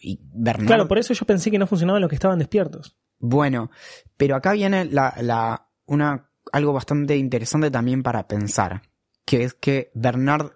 y 0.02 0.20
Bernard, 0.34 0.68
Claro, 0.68 0.88
por 0.90 0.98
eso 1.00 1.14
yo 1.14 1.26
pensé 1.26 1.50
que 1.50 1.58
no 1.58 1.66
funcionaba 1.68 1.98
en 1.98 2.02
los 2.02 2.10
que 2.10 2.16
estaban 2.16 2.40
despiertos. 2.40 2.98
bueno, 3.20 3.72
pero 4.18 4.36
acá 4.36 4.52
viene 4.52 4.84
la, 4.86 5.14
la, 5.22 5.70
una, 5.86 6.30
algo 6.56 6.72
bastante 6.72 7.18
interesante 7.18 7.70
también 7.70 8.02
para 8.02 8.30
pensar, 8.30 8.82
que 9.26 9.44
es 9.44 9.54
que 9.54 9.92
Bernard, 9.94 10.52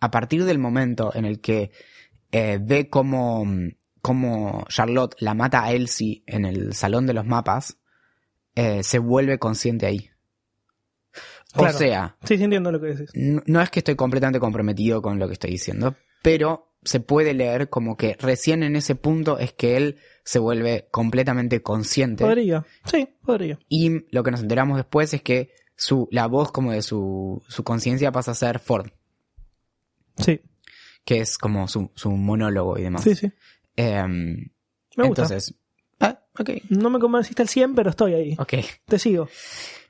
a 0.00 0.10
partir 0.12 0.44
del 0.44 0.60
momento 0.60 1.10
en 1.14 1.24
el 1.24 1.40
que 1.40 1.72
eh, 2.30 2.60
ve 2.62 2.88
cómo, 2.88 3.44
cómo 4.00 4.64
Charlotte 4.68 5.16
la 5.18 5.34
mata 5.34 5.64
a 5.64 5.72
Elsie 5.72 6.22
en 6.26 6.44
el 6.44 6.74
salón 6.74 7.08
de 7.08 7.14
los 7.14 7.26
mapas, 7.26 7.76
eh, 8.54 8.84
se 8.84 9.00
vuelve 9.00 9.40
consciente 9.40 9.86
ahí. 9.86 10.10
O 11.56 11.68
sea, 11.70 12.16
Sí, 12.22 12.38
sí, 12.38 12.44
entiendo 12.44 12.70
lo 12.70 12.80
que 12.80 12.86
decís. 12.86 13.10
no 13.14 13.42
no 13.44 13.60
es 13.60 13.68
que 13.70 13.80
estoy 13.80 13.96
completamente 13.96 14.38
comprometido 14.38 15.02
con 15.02 15.18
lo 15.18 15.26
que 15.26 15.34
estoy 15.34 15.50
diciendo, 15.50 15.96
pero 16.22 16.72
se 16.84 17.00
puede 17.00 17.34
leer 17.34 17.68
como 17.68 17.96
que 17.96 18.16
recién 18.20 18.62
en 18.62 18.76
ese 18.76 18.94
punto 18.94 19.40
es 19.40 19.52
que 19.52 19.76
él 19.76 19.98
se 20.24 20.38
vuelve 20.38 20.88
completamente 20.90 21.62
consciente 21.62 22.24
Podría. 22.24 22.64
Sí, 22.84 23.08
podría. 23.24 23.58
y 23.68 24.06
lo 24.14 24.22
que 24.22 24.30
nos 24.30 24.40
enteramos 24.40 24.76
después 24.76 25.12
es 25.14 25.22
que 25.22 25.50
su, 25.76 26.06
la 26.12 26.26
voz 26.26 26.52
como 26.52 26.72
de 26.72 26.82
su, 26.82 27.42
su 27.48 27.64
conciencia 27.64 28.12
pasa 28.12 28.30
a 28.32 28.34
ser 28.34 28.58
Ford, 28.60 28.90
Sí, 30.18 30.40
que 31.04 31.20
es 31.20 31.38
como 31.38 31.66
su, 31.68 31.90
su 31.94 32.10
monólogo 32.12 32.78
y 32.78 32.82
demás. 32.82 33.02
sí, 33.02 33.14
sí. 33.14 33.32
Em, 33.76 34.50
Me 34.96 35.08
gusta. 35.08 35.22
entonces, 35.22 35.54
ah, 36.00 36.20
ok, 36.38 36.50
No 36.68 36.90
me 36.90 36.98
convenciste 37.00 37.42
al 37.42 37.48
100, 37.48 37.74
pero 37.74 37.90
estoy 37.90 38.14
ahí. 38.14 38.36
ok. 38.38 38.54
Te 38.86 38.98
sigo. 38.98 39.28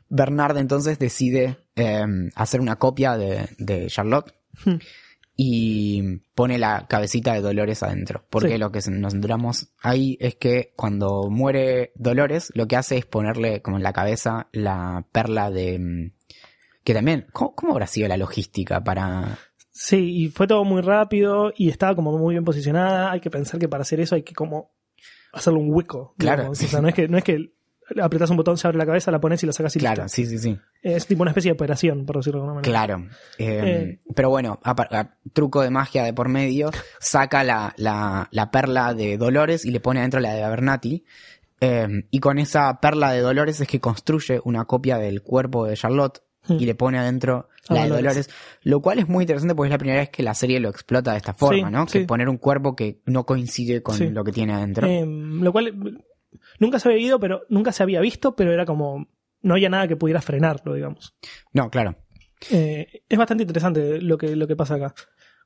Bernard 0.08 0.56
entonces 0.58 0.98
decide 0.98 1.58
em, 1.74 2.30
hacer 2.34 2.60
una 2.60 2.76
copia 2.76 3.16
de, 3.16 3.48
de 3.58 3.86
Charlotte 3.88 4.32
Hmm. 4.64 4.76
Y 5.44 6.18
pone 6.36 6.56
la 6.58 6.86
cabecita 6.88 7.32
de 7.34 7.40
Dolores 7.40 7.82
adentro. 7.82 8.24
Porque 8.30 8.50
Sí. 8.52 8.58
lo 8.58 8.70
que 8.70 8.78
nos 8.90 9.12
enteramos 9.14 9.72
ahí 9.80 10.16
es 10.20 10.36
que 10.36 10.72
cuando 10.76 11.28
muere 11.30 11.90
Dolores, 11.96 12.52
lo 12.54 12.68
que 12.68 12.76
hace 12.76 12.98
es 12.98 13.06
ponerle 13.06 13.60
como 13.60 13.76
en 13.76 13.82
la 13.82 13.92
cabeza 13.92 14.48
la 14.52 15.04
perla 15.10 15.50
de... 15.50 15.78
mm, 15.80 16.12
Que 16.84 16.94
también, 16.94 17.26
¿cómo, 17.32 17.54
cómo 17.54 17.72
habrá 17.72 17.86
sido 17.86 18.06
la 18.08 18.16
logística 18.16 18.82
para...? 18.84 19.38
Sí, 19.72 20.24
y 20.24 20.28
fue 20.28 20.46
todo 20.46 20.64
muy 20.64 20.80
rápido 20.82 21.52
y 21.56 21.68
estaba 21.70 21.96
como 21.96 22.16
muy 22.18 22.34
bien 22.34 22.44
posicionada. 22.44 23.10
Hay 23.10 23.20
que 23.20 23.30
pensar 23.30 23.58
que 23.58 23.68
para 23.68 23.82
hacer 23.82 23.98
eso 24.00 24.14
hay 24.14 24.22
que 24.22 24.34
como 24.34 24.70
hacerle 25.32 25.58
un 25.60 25.72
hueco. 25.74 26.14
Claro, 26.18 26.54
sí. 26.54 26.66
O 26.66 26.68
sea, 26.68 26.80
no 26.80 26.88
es 26.88 26.94
que, 26.94 27.08
no 27.08 27.18
es 27.18 27.24
que 27.24 27.52
apretás 28.02 28.30
un 28.30 28.36
botón, 28.36 28.56
se 28.56 28.66
abre 28.66 28.78
la 28.78 28.86
cabeza, 28.86 29.10
la 29.10 29.20
pones 29.20 29.42
y 29.42 29.46
la 29.46 29.52
sacas 29.52 29.74
y 29.76 29.78
Claro, 29.80 30.04
listo. 30.04 30.16
sí, 30.16 30.26
sí, 30.26 30.38
sí. 30.38 30.58
Es 30.82 31.06
tipo 31.06 31.22
una 31.22 31.30
especie 31.30 31.50
de 31.50 31.54
operación, 31.54 32.04
por 32.06 32.16
decirlo 32.16 32.40
de 32.40 32.44
alguna 32.46 32.60
manera. 32.60 32.70
Claro. 32.70 33.06
Eh, 33.38 33.60
Eh. 33.64 34.00
Pero 34.14 34.30
bueno, 34.30 34.58
a 34.62 34.74
par- 34.74 34.94
a- 34.94 35.16
truco 35.32 35.62
de 35.62 35.70
magia 35.70 36.04
de 36.04 36.12
por 36.12 36.28
medio, 36.28 36.70
saca 37.00 37.44
la, 37.44 37.74
la, 37.76 38.28
la 38.30 38.50
perla 38.50 38.94
de 38.94 39.16
Dolores 39.18 39.64
y 39.64 39.70
le 39.70 39.80
pone 39.80 40.00
adentro 40.00 40.20
la 40.20 40.32
de 40.34 40.42
Abernathy. 40.42 41.04
Eh, 41.60 42.04
y 42.10 42.18
con 42.20 42.38
esa 42.38 42.80
perla 42.80 43.12
de 43.12 43.20
Dolores 43.20 43.60
es 43.60 43.68
que 43.68 43.78
construye 43.80 44.40
una 44.44 44.64
copia 44.64 44.98
del 44.98 45.22
cuerpo 45.22 45.66
de 45.66 45.76
Charlotte 45.76 46.20
Hmm. 46.44 46.56
y 46.58 46.66
le 46.66 46.74
pone 46.74 46.98
adentro 46.98 47.48
la 47.68 47.84
de 47.84 47.88
Dolores. 47.90 48.26
Dolores. 48.26 48.30
Lo 48.62 48.80
cual 48.82 48.98
es 48.98 49.06
muy 49.08 49.22
interesante 49.22 49.54
porque 49.54 49.68
es 49.68 49.70
la 49.70 49.78
primera 49.78 50.00
vez 50.00 50.10
que 50.10 50.24
la 50.24 50.34
serie 50.34 50.58
lo 50.58 50.70
explota 50.70 51.12
de 51.12 51.18
esta 51.18 51.34
forma, 51.34 51.68
Sí, 51.68 51.72
¿no? 51.72 51.86
sí. 51.86 52.00
Que 52.00 52.04
poner 52.04 52.28
un 52.28 52.36
cuerpo 52.38 52.74
que 52.74 52.98
no 53.06 53.24
coincide 53.24 53.80
con 53.80 53.96
Sí. 53.96 54.08
lo 54.08 54.24
que 54.24 54.32
tiene 54.32 54.52
adentro. 54.52 54.88
Em, 54.88 55.40
lo 55.40 55.52
cual 55.52 56.02
nunca 56.58 56.78
se 56.78 56.88
había 56.88 57.00
ido, 57.00 57.20
pero 57.20 57.42
nunca 57.48 57.72
se 57.72 57.82
había 57.82 58.00
visto, 58.00 58.34
pero 58.36 58.52
era 58.52 58.64
como 58.64 59.08
no 59.42 59.54
había 59.54 59.68
nada 59.68 59.88
que 59.88 59.96
pudiera 59.96 60.20
frenarlo, 60.20 60.74
digamos. 60.74 61.14
No, 61.52 61.70
claro. 61.70 61.96
Eh, 62.50 63.02
es 63.08 63.18
bastante 63.18 63.42
interesante 63.42 64.00
lo 64.00 64.18
que, 64.18 64.34
lo 64.36 64.46
que 64.46 64.56
pasa 64.56 64.76
acá. 64.76 64.94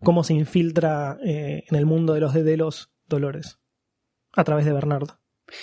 Cómo 0.01 0.24
se 0.24 0.34
infiltra 0.34 1.18
eh, 1.24 1.64
en 1.68 1.76
el 1.76 1.87
mundo 1.87 2.14
de 2.14 2.20
los 2.20 2.34
de 2.34 2.57
los 2.57 2.93
Dolores. 3.07 3.59
A 4.32 4.45
través 4.45 4.66
de 4.66 4.72
Bernard. 4.72 5.09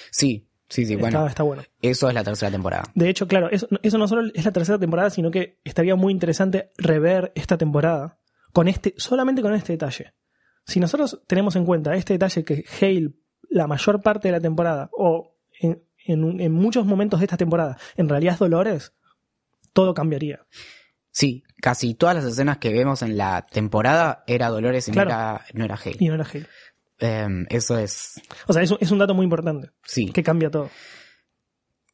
Sí, 0.10 0.50
sí, 0.68 0.86
sí. 0.86 0.94
está, 0.94 1.02
Bueno, 1.02 1.28
está 1.28 1.44
bueno. 1.44 1.64
eso 1.82 2.08
es 2.08 2.14
la 2.14 2.24
tercera 2.24 2.52
temporada. 2.52 2.84
De 2.96 3.10
hecho, 3.10 3.28
claro, 3.28 3.50
eso, 3.52 3.68
eso 3.84 3.98
no 3.98 4.08
solo 4.08 4.32
es 4.34 4.46
la 4.46 4.52
tercera 4.52 4.80
temporada, 4.80 5.10
sino 5.10 5.30
que 5.30 5.60
estaría 5.64 5.96
muy 5.96 6.12
interesante 6.12 6.72
rever 6.78 7.32
esta 7.36 7.58
temporada 7.58 8.20
con 8.52 8.68
este, 8.68 8.94
solamente 8.98 9.42
con 9.42 9.54
este 9.54 9.74
detalle. 9.74 10.14
Si 10.66 10.80
nosotros 10.80 11.22
tenemos 11.28 11.56
en 11.56 11.66
cuenta 11.66 11.96
este 11.96 12.14
detalle 12.14 12.44
que 12.44 12.64
Hale, 12.82 13.14
la 13.54 13.68
mayor 13.68 14.02
parte 14.02 14.28
de 14.28 14.32
la 14.34 14.40
temporada, 14.42 14.90
o 14.98 15.36
en, 15.60 15.82
en- 16.06 16.40
en 16.42 16.52
muchos 16.52 16.86
momentos 16.86 17.20
de 17.20 17.26
esta 17.26 17.38
temporada, 17.38 17.78
en 17.96 18.10
realidad 18.10 18.34
es 18.34 18.40
Dolores, 18.40 18.94
todo 19.74 19.94
cambiaría. 19.94 20.46
Sí, 21.12 21.44
casi 21.62 21.94
todas 21.94 22.16
las 22.16 22.26
escenas 22.26 22.58
que 22.58 22.74
vemos 22.74 23.02
en 23.04 23.18
la 23.18 23.46
temporada 23.50 24.24
era 24.28 24.50
Dolores 24.50 24.88
y 24.88 24.92
Claro. 24.92 25.10
no 25.12 25.16
era, 25.16 25.46
no 25.54 25.66
era 25.66 25.76
Hale. 25.76 25.98
Y 26.00 26.08
no 26.08 26.16
era 26.16 26.26
Hale. 26.26 26.48
Em, 27.00 27.46
eso 27.50 27.78
es. 27.78 28.22
O 28.48 28.54
sea, 28.54 28.62
es, 28.64 28.72
un- 28.72 28.78
es 28.82 28.90
un 28.92 28.98
dato 28.98 29.14
muy 29.14 29.24
importante, 29.26 29.70
Sí. 29.86 30.08
que 30.12 30.24
cambia 30.24 30.50
todo. 30.50 30.70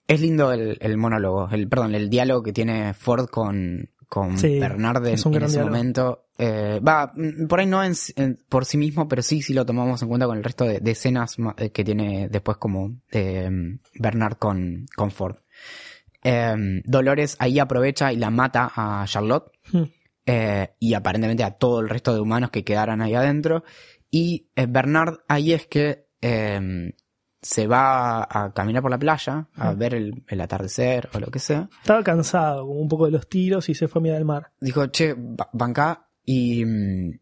Es 0.07 0.21
lindo 0.21 0.51
el, 0.53 0.77
el 0.81 0.97
monólogo, 0.97 1.49
el, 1.51 1.67
perdón, 1.67 1.93
el 1.95 2.09
diálogo 2.09 2.41
que 2.41 2.53
tiene 2.53 2.93
Ford 2.93 3.27
con, 3.27 3.89
con 4.07 4.37
Sí, 4.37 4.57
en, 4.57 5.45
es 5.45 5.51
ese 5.51 5.59
diálogo. 5.59 5.75
momento. 5.77 6.28
Eh, 6.41 6.79
va, 6.79 7.11
mm, 7.13 7.47
por 7.47 7.59
ahí 7.59 7.65
no 7.67 7.83
en, 7.83 7.93
en- 8.15 8.39
por 8.47 8.63
sí 8.63 8.77
mismo, 8.77 9.07
pero 9.09 9.21
sí, 9.21 9.41
sí 9.41 9.53
lo 9.53 9.65
tomamos 9.65 10.01
en 10.01 10.07
cuenta 10.07 10.25
con 10.25 10.37
el 10.37 10.43
resto 10.43 10.63
de, 10.63 10.79
de 10.79 10.91
escenas 10.91 11.35
eh, 11.57 11.71
que 11.71 11.83
tiene 11.83 12.29
después 12.29 12.55
como 12.57 12.95
eh, 13.11 13.49
Bernard 13.95 14.37
con, 14.37 14.85
con 14.95 15.11
Ford. 15.11 15.35
Em, 16.23 16.81
Dolores 16.85 17.35
ahí 17.39 17.59
aprovecha 17.59 18.11
y 18.11 18.17
la 18.17 18.29
mata 18.29 18.71
a 18.75 19.05
Charlotte. 19.07 19.51
Hmm. 19.71 19.83
eh, 20.25 20.75
y 20.79 20.93
aparentemente 20.93 21.43
a 21.43 21.51
todo 21.51 21.79
el 21.81 21.89
resto 21.89 22.13
de 22.13 22.19
humanos 22.21 22.51
que 22.51 22.63
quedaran 22.63 23.01
ahí 23.01 23.15
adentro. 23.15 23.63
Y 24.11 24.47
Bernard 24.55 25.19
ahí 25.27 25.53
es 25.53 25.67
que 25.67 26.07
eh, 26.21 26.93
se 27.41 27.67
va 27.67 28.23
a 28.29 28.51
caminar 28.53 28.81
por 28.81 28.91
la 28.91 28.97
playa, 28.97 29.47
a 29.55 29.71
Mm. 29.73 29.77
ver 29.77 29.93
el, 29.95 30.23
el 30.27 30.41
atardecer 30.41 31.09
o 31.13 31.19
lo 31.19 31.27
que 31.27 31.39
sea. 31.39 31.69
Estaba 31.81 32.03
cansado, 32.03 32.65
como 32.67 32.79
un 32.79 32.87
poco 32.89 33.05
de 33.05 33.11
los 33.11 33.27
tiros, 33.29 33.69
y 33.69 33.75
se 33.75 33.87
fue 33.87 33.99
a 34.01 34.03
mirar 34.03 34.17
el 34.17 34.25
mar. 34.25 34.51
Dijo, 34.59 34.87
che, 34.87 35.15
ba- 35.17 35.49
banca. 35.53 36.05
Y 36.31 36.63
mm, 36.63 37.19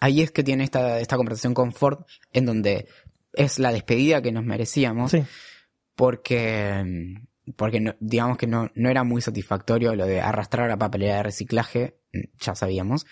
ahí 0.00 0.20
es 0.20 0.32
que 0.32 0.42
tiene 0.42 0.64
esta, 0.64 0.98
esta 0.98 1.16
conversación 1.16 1.54
con 1.54 1.72
Ford, 1.72 2.00
en 2.32 2.44
donde 2.46 2.88
es 3.34 3.60
la 3.60 3.70
despedida 3.70 4.20
que 4.20 4.32
nos 4.32 4.44
merecíamos, 4.44 5.12
Sí, 5.12 5.22
porque, 5.94 6.82
mm, 6.84 7.52
porque 7.56 7.78
no- 7.80 7.94
digamos 8.00 8.36
que 8.38 8.46
no, 8.48 8.70
no 8.74 8.90
era 8.90 9.04
muy 9.04 9.22
satisfactorio 9.22 9.94
lo 9.94 10.06
de 10.06 10.20
arrastrar 10.20 10.68
la 10.68 10.76
papelera 10.78 11.18
de 11.18 11.22
reciclaje, 11.22 12.00
mm, 12.12 12.18
ya 12.40 12.54
sabíamos. 12.54 13.06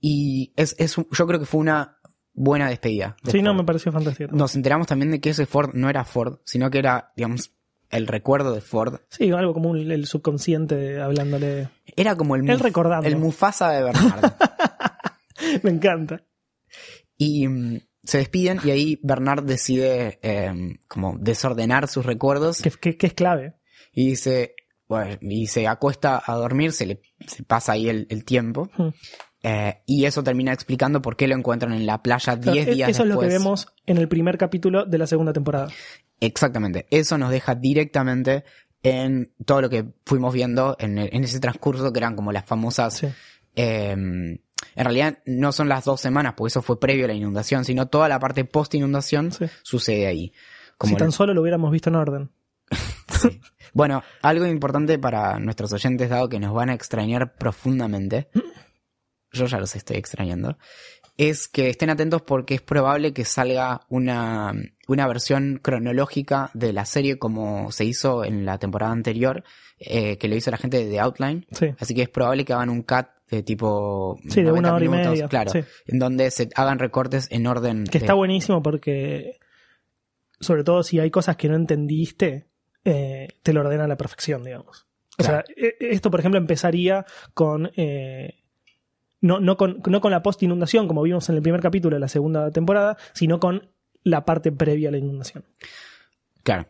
Y 0.00 0.52
es, 0.56 0.76
es 0.78 0.96
yo 0.96 1.26
creo 1.26 1.40
que 1.40 1.46
fue 1.46 1.60
una 1.60 1.96
buena 2.34 2.68
despedida. 2.68 3.16
de 3.22 3.32
sí, 3.32 3.40
no, 3.42 3.54
me 3.54 3.64
pareció 3.64 3.90
fantástico. 3.90 4.34
Nos 4.36 4.54
enteramos 4.54 4.86
también 4.86 5.10
de 5.12 5.20
que 5.20 5.30
ese 5.30 5.46
Ford 5.46 5.70
no 5.74 5.88
era 5.88 6.04
Ford, 6.04 6.40
sino 6.44 6.68
que 6.70 6.78
era, 6.78 7.08
digamos, 7.16 7.52
el 7.90 8.06
recuerdo 8.06 8.52
de 8.52 8.60
Ford. 8.60 9.00
Sí, 9.08 9.30
algo 9.30 9.54
como 9.54 9.70
un- 9.70 9.90
el 9.90 10.06
subconsciente 10.06 11.00
hablándole. 11.00 11.68
Era 11.96 12.16
como 12.16 12.34
el, 12.36 12.48
Él 12.50 12.58
recordando. 12.60 13.06
el 13.08 13.16
Mufasa 13.16 13.70
de 13.70 13.82
Bernard. 13.84 14.32
Me 15.62 15.70
encanta. 15.70 16.24
y 17.16 17.46
mm, 17.48 17.80
se 18.02 18.18
despiden 18.18 18.60
y 18.64 18.70
ahí 18.70 19.00
Bernard 19.02 19.44
decide 19.44 20.18
eh, 20.22 20.76
como 20.88 21.16
desordenar 21.18 21.88
sus 21.88 22.04
recuerdos 22.04 22.60
Que, 22.60 22.70
que- 22.70 22.96
que 22.98 23.06
es 23.06 23.14
clave. 23.14 23.54
y 23.92 24.08
dice, 24.08 24.54
bueno, 24.88 25.16
y 25.22 25.46
se 25.46 25.66
acuesta 25.66 26.22
a 26.26 26.34
dormir, 26.34 26.72
se 26.72 26.86
le 26.86 27.00
se 27.26 27.42
pasa 27.44 27.72
ahí 27.72 27.88
el, 27.88 28.06
el 28.10 28.24
tiempo. 28.24 28.68
Hmm. 28.76 28.88
Eh, 29.46 29.82
y 29.86 30.06
eso 30.06 30.22
termina 30.24 30.52
explicando 30.54 31.02
por 31.02 31.16
qué 31.16 31.28
lo 31.28 31.34
encuentran 31.34 31.74
en 31.74 31.84
la 31.86 32.02
playa 32.02 32.34
10 32.34 32.42
Claro, 32.54 32.70
e- 32.70 32.74
días 32.74 32.88
Eso 32.90 33.02
es 33.02 33.08
lo 33.10 33.20
que 33.20 33.26
vemos 33.26 33.66
en 33.86 33.98
el 33.98 34.08
primer 34.08 34.38
capítulo 34.38 34.86
de 34.86 34.96
la 34.98 35.06
segunda 35.06 35.32
temporada. 35.34 35.68
Exactamente. 36.20 36.86
Eso 36.90 37.18
nos 37.18 37.30
deja 37.30 37.54
directamente 37.54 38.44
en 38.82 39.32
todo 39.44 39.60
lo 39.62 39.68
que 39.70 39.84
fuimos 40.06 40.32
viendo 40.32 40.76
en, 40.78 40.98
ese 40.98 41.40
transcurso 41.40 41.92
que 41.92 41.98
eran 42.00 42.16
como 42.16 42.32
las 42.32 42.44
famosas... 42.46 42.94
Sí. 42.98 43.06
eh, 43.56 44.38
en 44.74 44.84
realidad 44.84 45.18
no 45.26 45.52
son 45.52 45.68
las 45.68 45.84
dos 45.84 46.00
semanas, 46.00 46.34
porque 46.36 46.48
eso 46.48 46.62
fue 46.62 46.78
previo 46.80 47.04
a 47.04 47.08
la 47.08 47.14
inundación, 47.14 47.64
sino 47.64 47.86
toda 47.88 48.08
la 48.08 48.18
parte 48.18 48.44
post 48.44 48.74
inundación 48.74 49.32
Sí. 49.32 49.46
sucede 49.62 50.06
ahí. 50.06 50.32
Como 50.78 50.90
si 50.92 50.96
tan 50.96 51.12
solo 51.12 51.34
lo 51.34 51.40
hubiéramos 51.42 51.70
visto 51.70 51.90
en 51.90 51.96
orden. 51.96 52.30
Sí. 53.20 53.40
Bueno, 53.72 54.02
algo 54.22 54.46
importante 54.46 54.98
para 54.98 55.38
nuestros 55.38 55.72
oyentes, 55.72 56.08
dado 56.10 56.28
que 56.28 56.40
nos 56.40 56.52
van 56.54 56.70
a 56.70 56.74
extrañar 56.74 57.34
profundamente, 57.36 58.28
yo 59.32 59.46
ya 59.46 59.58
los 59.58 59.76
estoy 59.76 59.96
extrañando, 59.96 60.58
es 61.16 61.46
que 61.48 61.68
estén 61.70 61.90
atentos 61.90 62.22
porque 62.22 62.54
es 62.54 62.60
probable 62.62 63.12
que 63.12 63.24
salga 63.24 63.82
una, 63.88 64.52
una 64.88 65.06
versión 65.06 65.60
cronológica 65.62 66.50
de 66.54 66.72
la 66.72 66.84
serie 66.86 67.18
como 67.18 67.70
se 67.72 67.84
hizo 67.84 68.24
en 68.24 68.44
la 68.44 68.58
temporada 68.58 68.92
anterior, 68.92 69.44
eh, 69.78 70.18
que 70.18 70.28
lo 70.28 70.34
hizo 70.36 70.50
la 70.50 70.56
gente 70.56 70.78
de 70.84 70.90
The 70.90 71.00
Outline. 71.00 71.46
Sí. 71.52 71.66
Así 71.78 71.94
que 71.94 72.02
es 72.02 72.08
probable 72.08 72.44
que 72.44 72.52
hagan 72.52 72.70
un 72.70 72.82
cut 72.82 73.06
tipo... 73.42 74.18
Sí, 74.28 74.42
de 74.42 74.48
90 74.50 74.58
una 74.60 74.74
hora 74.74 74.84
y 74.84 74.88
media, 74.88 75.28
Claro, 75.28 75.50
sí. 75.50 75.60
en 75.86 75.98
donde 75.98 76.30
se 76.30 76.48
hagan 76.54 76.78
recortes 76.78 77.28
en 77.30 77.46
orden. 77.46 77.84
Que 77.84 77.98
de- 77.98 78.04
está 78.04 78.14
buenísimo 78.14 78.62
porque, 78.62 79.38
sobre 80.40 80.64
todo 80.64 80.82
si 80.82 81.00
hay 81.00 81.10
cosas 81.10 81.36
que 81.36 81.48
no 81.48 81.56
entendiste, 81.56 82.46
eh, 82.84 83.28
te 83.42 83.52
lo 83.52 83.60
ordena 83.60 83.84
a 83.84 83.88
la 83.88 83.96
perfección, 83.96 84.44
digamos. 84.44 84.86
O 85.18 85.22
sea, 85.22 85.44
e- 85.56 85.76
esto, 85.80 86.10
por 86.10 86.20
ejemplo, 86.20 86.38
empezaría 86.38 87.04
con. 87.34 87.70
eh, 87.76 88.40
no, 89.20 89.40
no, 89.40 89.56
con 89.56 89.80
no 89.86 90.00
con 90.00 90.10
la 90.10 90.22
post-inundación, 90.22 90.86
como 90.86 91.02
vimos 91.02 91.28
en 91.30 91.36
el 91.36 91.42
primer 91.42 91.60
capítulo 91.62 91.96
de 91.96 92.00
la 92.00 92.08
segunda 92.08 92.50
temporada, 92.50 92.96
sino 93.14 93.40
con 93.40 93.70
la 94.02 94.24
parte 94.26 94.52
previa 94.52 94.90
a 94.90 94.92
la 94.92 94.98
inundación. 94.98 95.44
Claro. 96.42 96.66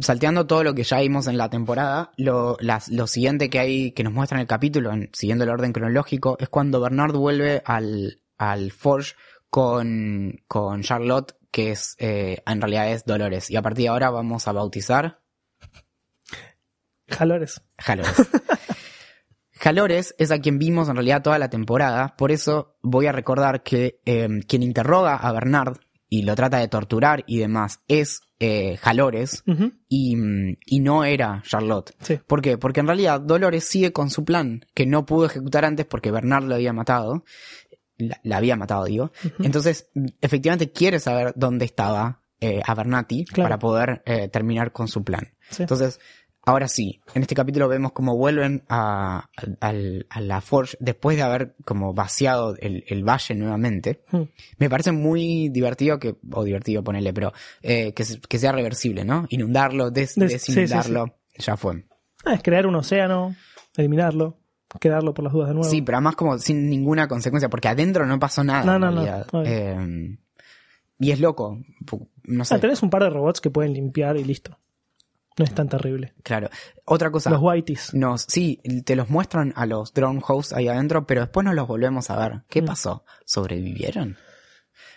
Salteando 0.00 0.46
todo 0.46 0.64
lo 0.64 0.74
que 0.74 0.82
ya 0.82 0.98
vimos 1.00 1.26
en 1.28 1.38
la 1.38 1.48
temporada, 1.50 2.10
lo, 2.16 2.56
las- 2.60 2.88
lo 2.88 3.06
siguiente 3.06 3.48
que 3.50 3.58
hay 3.60 3.92
que 3.92 4.02
nos 4.02 4.12
muestra 4.12 4.38
en 4.38 4.42
el 4.42 4.46
capítulo, 4.48 4.92
en- 4.92 5.10
siguiendo 5.12 5.44
el 5.44 5.50
orden 5.50 5.72
cronológico, 5.72 6.36
es 6.40 6.48
cuando 6.48 6.80
Bernard 6.80 7.12
vuelve 7.14 7.62
al, 7.64 8.20
al 8.36 8.72
Forge 8.72 9.14
con, 9.50 10.42
con 10.48 10.82
Charlotte, 10.82 11.36
que 11.52 11.70
es 11.70 11.94
eh, 12.00 12.38
en 12.44 12.60
realidad 12.60 12.90
es 12.90 13.04
Dolores. 13.04 13.50
Y 13.50 13.56
a 13.56 13.62
partir 13.62 13.84
de 13.84 13.88
ahora 13.90 14.10
vamos 14.10 14.48
a 14.48 14.52
bautizar 14.52 15.20
Jalores. 17.08 17.62
Jalores. 17.78 18.12
Jalores 19.52 20.14
es 20.18 20.30
a 20.30 20.40
quien 20.40 20.58
vimos 20.58 20.88
en 20.88 20.96
realidad 20.96 21.22
toda 21.22 21.38
la 21.38 21.48
temporada, 21.48 22.16
por 22.16 22.32
eso 22.32 22.76
voy 22.82 23.06
a 23.06 23.12
recordar 23.12 23.62
que 23.62 24.00
eh, 24.04 24.28
quien 24.48 24.62
interroga 24.62 25.14
a 25.16 25.32
Bernard 25.32 25.78
y 26.18 26.22
lo 26.22 26.34
trata 26.36 26.58
de 26.58 26.68
torturar 26.68 27.24
y 27.26 27.38
demás 27.38 27.80
es 27.88 28.20
eh, 28.38 28.76
Jalores 28.76 29.42
y, 29.88 30.16
mm, 30.16 30.56
y 30.66 30.80
no 30.80 31.04
era 31.04 31.42
Charlotte. 31.46 31.94
Sí. 32.00 32.18
¿Por 32.26 32.40
qué? 32.42 32.58
Porque 32.58 32.80
en 32.80 32.86
realidad 32.86 33.20
Dolores 33.20 33.64
sigue 33.64 33.92
con 33.92 34.10
su 34.10 34.24
plan, 34.24 34.64
que 34.74 34.86
no 34.86 35.06
pudo 35.06 35.26
ejecutar 35.26 35.64
antes 35.64 35.86
porque 35.86 36.10
Bernard 36.10 36.44
lo 36.44 36.54
había 36.54 36.72
matado. 36.72 37.24
La, 37.96 38.20
la 38.24 38.36
había 38.38 38.56
matado, 38.56 38.84
digo. 38.84 39.12
Entonces, 39.38 39.88
efectivamente 40.20 40.72
quiere 40.72 40.98
saber 41.00 41.32
dónde 41.36 41.64
estaba 41.64 42.20
eh, 42.40 42.60
Abernathy 42.66 43.24
Claro. 43.24 43.44
para 43.46 43.58
poder 43.58 44.02
eh, 44.04 44.28
terminar 44.28 44.72
con 44.72 44.88
su 44.88 45.02
plan. 45.04 45.32
Sí. 45.50 45.62
Entonces, 45.62 46.00
ahora 46.46 46.68
sí, 46.68 47.00
en 47.14 47.22
este 47.22 47.34
capítulo 47.34 47.68
vemos 47.68 47.92
cómo 47.92 48.16
vuelven 48.16 48.64
a, 48.68 49.28
la 50.20 50.40
Forge 50.40 50.76
después 50.80 51.16
de 51.16 51.22
haber 51.22 51.54
como 51.64 51.94
vaciado 51.94 52.54
el, 52.58 52.84
el 52.88 53.04
valle 53.04 53.34
nuevamente. 53.34 54.02
Mm. 54.10 54.22
Me 54.58 54.70
parece 54.70 54.92
muy 54.92 55.48
divertido 55.50 55.98
que, 55.98 56.16
o 56.32 56.44
divertido 56.44 56.82
ponerle, 56.84 57.12
pero 57.12 57.32
eh, 57.62 57.92
que, 57.94 58.04
se- 58.04 58.20
que 58.20 58.38
sea 58.38 58.52
reversible, 58.52 59.04
¿no? 59.04 59.26
Inundarlo, 59.30 59.90
des- 59.90 60.14
Des- 60.14 60.32
sí, 60.42 60.52
sí, 60.52 60.60
desinundarlo, 60.60 61.16
ya 61.38 61.56
fue. 61.56 61.84
Ah, 62.24 62.34
es 62.34 62.42
crear 62.42 62.66
un 62.66 62.74
océano, 62.76 63.34
eliminarlo, 63.76 64.38
quedarlo 64.80 65.14
por 65.14 65.24
las 65.24 65.32
dudas 65.32 65.48
de 65.48 65.54
nuevo. 65.54 65.68
Sí, 65.70 65.82
pero 65.82 65.98
además 65.98 66.16
como 66.16 66.38
sin 66.38 66.68
ninguna 66.68 67.06
consecuencia, 67.08 67.48
porque 67.48 67.68
adentro 67.68 68.06
no 68.06 68.18
pasó 68.18 68.42
nada 68.44 68.64
No, 68.64 68.78
no, 68.78 68.90
no, 68.90 69.02
realidad. 69.04 69.26
Eh, 69.44 70.18
y 70.98 71.10
es 71.10 71.20
loco, 71.20 71.60
no 72.24 72.44
sé, 72.44 72.54
Ah, 72.54 72.58
tenés 72.60 72.82
un 72.82 72.88
par 72.90 73.02
de 73.02 73.10
robots 73.10 73.40
que 73.40 73.50
pueden 73.50 73.72
limpiar 73.74 74.16
y 74.16 74.24
listo. 74.24 74.58
No 75.38 75.44
es 75.44 75.54
tan 75.54 75.68
terrible. 75.68 76.14
claro. 76.22 76.48
Otra 76.84 77.10
cosa, 77.10 77.30
Los 77.30 77.40
whiteys. 77.42 77.92
nos, 77.94 78.22
sí, 78.28 78.60
te 78.84 78.94
los 78.94 79.08
muestran 79.10 79.52
a 79.56 79.66
los 79.66 79.92
drone 79.94 80.20
hosts 80.26 80.52
ahí 80.52 80.68
adentro, 80.68 81.06
pero 81.06 81.22
después 81.22 81.44
no 81.44 81.52
los 81.54 81.66
volvemos 81.66 82.10
a 82.10 82.16
ver. 82.18 82.42
¿Qué 82.48 82.62
Mm. 82.62 82.66
pasó? 82.66 83.04
¿Sobrevivieron? 83.24 84.16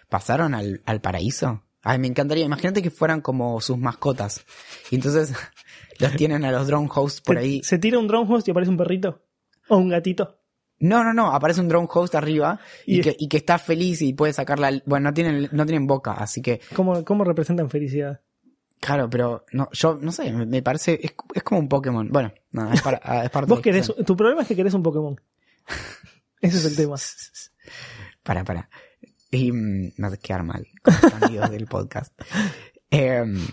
¿Pasaron 0.10 0.54
al, 0.54 0.82
al 0.86 1.02
paraíso? 1.02 1.64
Ay, 1.84 2.00
me 2.00 2.08
encantaría, 2.08 2.46
imagínate 2.46 2.82
que 2.82 2.90
fueran 2.92 3.22
como 3.22 3.60
sus 3.62 3.78
mascotas. 3.78 4.44
Y 4.92 4.96
entonces 4.96 5.34
los 6.00 6.16
tienen 6.16 6.44
a 6.46 6.52
los 6.52 6.68
drone 6.68 6.90
hosts 6.94 7.22
por 7.22 7.38
ahí. 7.38 7.62
Se 7.64 7.78
tira 7.78 7.98
un 8.00 8.08
drone 8.08 8.32
host 8.34 8.48
y 8.48 8.52
aparece 8.52 8.72
un 8.72 8.78
perrito. 8.78 9.24
O 9.70 9.78
un 9.78 9.90
gatito. 9.90 10.40
No, 10.80 11.04
no, 11.04 11.12
no, 11.14 11.32
aparece 11.32 11.60
un 11.62 11.68
drone 11.70 11.88
host 11.92 12.14
arriba 12.16 12.60
y, 12.86 13.00
Y- 13.00 13.02
que, 13.02 13.16
y 13.18 13.28
que 13.28 13.38
está 13.38 13.58
feliz 13.58 14.02
y 14.02 14.14
puede 14.14 14.34
sacarla. 14.34 14.72
Bueno, 14.86 15.10
no 15.10 15.14
tienen, 15.14 15.50
no 15.52 15.66
tienen 15.66 15.88
boca, 15.88 16.12
así 16.14 16.42
que, 16.42 16.62
¿Cómo, 16.76 17.04
cómo 17.04 17.24
representan 17.24 17.70
felicidad? 17.70 18.22
Claro, 18.80 19.10
pero 19.10 19.46
no, 19.52 19.70
yo 19.72 19.98
no 20.02 20.12
sé, 20.12 20.32
me, 20.32 20.62
parece, 20.62 21.00
es, 21.02 21.14
es 21.34 21.44
como 21.44 21.60
un 21.60 21.70
Pokémon. 21.70 22.10
Bueno, 22.10 22.34
nada, 22.52 22.74
es, 22.74 22.82
para, 22.82 22.98
es 23.24 23.30
parte 23.30 23.50
Vos 23.50 23.62
querés, 23.62 23.94
tu 24.06 24.16
problema 24.16 24.42
es 24.42 24.48
que 24.48 24.56
querés 24.56 24.74
un 24.74 24.84
Pokémon. 24.84 25.20
Ese 26.42 26.58
es 26.58 26.66
el 26.66 26.76
tema. 26.76 26.96
Para, 28.24 28.44
para. 28.44 28.70
Y 29.32 29.52
mm, 29.52 29.94
me 29.98 30.08
hace 30.08 30.18
quedar 30.20 30.44
mal 30.44 30.68
con 30.82 30.94
los 31.02 31.14
amigos 31.24 31.52
del 31.52 31.68
podcast. 31.68 32.14
Em, 32.90 33.46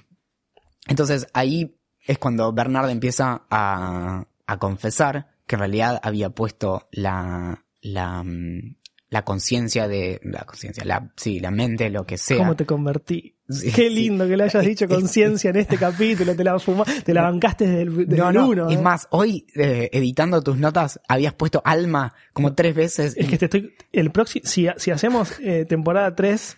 entonces 0.87 1.27
ahí 1.33 1.77
es 2.07 2.19
cuando 2.19 2.53
Bernard 2.53 2.89
empieza 2.91 3.47
a, 3.51 4.25
a 4.47 4.59
confesar 4.59 5.35
que 5.47 5.57
en 5.57 5.61
realidad 5.61 6.01
había 6.05 6.31
puesto 6.31 6.89
la, 6.93 7.65
la, 7.81 8.23
mm, 8.23 8.77
la 9.09 9.25
conciencia 9.25 9.89
de, 9.89 10.21
la 10.25 10.45
conciencia, 10.45 10.85
la, 10.85 11.13
sí, 11.17 11.41
la 11.41 11.51
mente, 11.51 11.91
lo 11.91 12.05
que 12.07 12.19
sea. 12.19 12.39
¿Cómo 12.39 12.57
te 12.57 12.67
convertí? 12.67 13.34
Sí, 13.49 13.71
Qué 13.73 13.89
sí. 13.89 13.91
lindo 13.91 14.27
que 14.27 14.37
le 14.39 14.45
hayas 14.45 14.65
dicho 14.65 14.89
conciencia 14.89 15.51
en 15.51 15.57
este 15.57 15.77
capítulo. 15.77 16.35
Te 16.35 16.45
la, 16.45 16.55
fuma- 16.55 16.87
te 17.05 17.13
la 17.13 17.23
bancaste 17.23 17.67
desde 17.67 17.83
el, 17.83 17.97
desde 18.07 18.17
No, 18.17 18.29
el 18.31 18.35
no, 18.35 18.49
uno, 18.49 18.69
es 18.71 18.79
¿eh? 18.79 18.83
más, 18.83 19.07
hoy 19.11 19.47
eh, 19.55 19.91
editando 19.93 20.43
tus 20.43 20.57
notas 20.57 20.99
habías 21.09 21.35
puesto 21.35 21.61
alma 21.65 22.15
como 22.33 22.55
tres 22.55 22.75
veces. 22.75 23.15
Es 23.17 23.29
que 23.29 23.37
te 23.37 23.45
estoy. 23.45 23.75
El 23.93 24.11
próximo, 24.13 24.45
si, 24.47 24.69
si 24.79 24.91
hacemos 24.91 25.39
eh, 25.41 25.67
temporada 25.67 26.15
3 26.15 26.57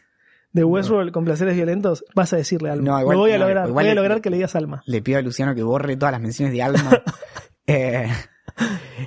de 0.52 0.64
Westworld 0.64 1.12
con 1.12 1.24
placeres 1.24 1.56
violentos, 1.56 2.04
vas 2.14 2.32
a 2.32 2.36
decirle 2.36 2.70
alma. 2.70 2.84
No, 2.92 3.00
igual- 3.00 3.14
Lo 3.16 3.20
voy 3.20 3.32
a 3.32 3.38
no, 3.38 3.44
lograr. 3.46 3.68
voy 3.70 3.84
a 3.84 3.88
le- 3.88 3.94
lograr 3.96 4.20
que 4.20 4.30
le 4.30 4.36
digas 4.36 4.54
alma. 4.54 4.82
le 4.86 5.02
pido 5.02 5.18
a 5.18 5.22
Luciano 5.22 5.54
que 5.54 5.62
borre 5.64 5.96
todas 5.96 6.12
las 6.12 6.20
menciones 6.20 6.52
de 6.54 6.62
alma. 6.62 7.02
Eh, 7.68 8.06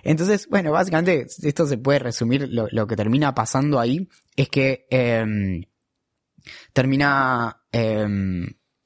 entonces, 0.04 0.46
bueno, 0.50 0.74
básicamente 0.74 1.28
esto 1.44 1.66
se 1.66 1.78
puede 1.78 2.00
resumir. 2.00 2.50
Lo, 2.52 2.68
lo 2.74 2.88
que 2.88 2.98
termina 2.98 3.34
pasando 3.34 3.80
ahí 3.80 4.10
es 4.36 4.50
que 4.50 4.86
eh, 4.92 5.62
termina. 6.74 7.59
Eh, 7.72 8.06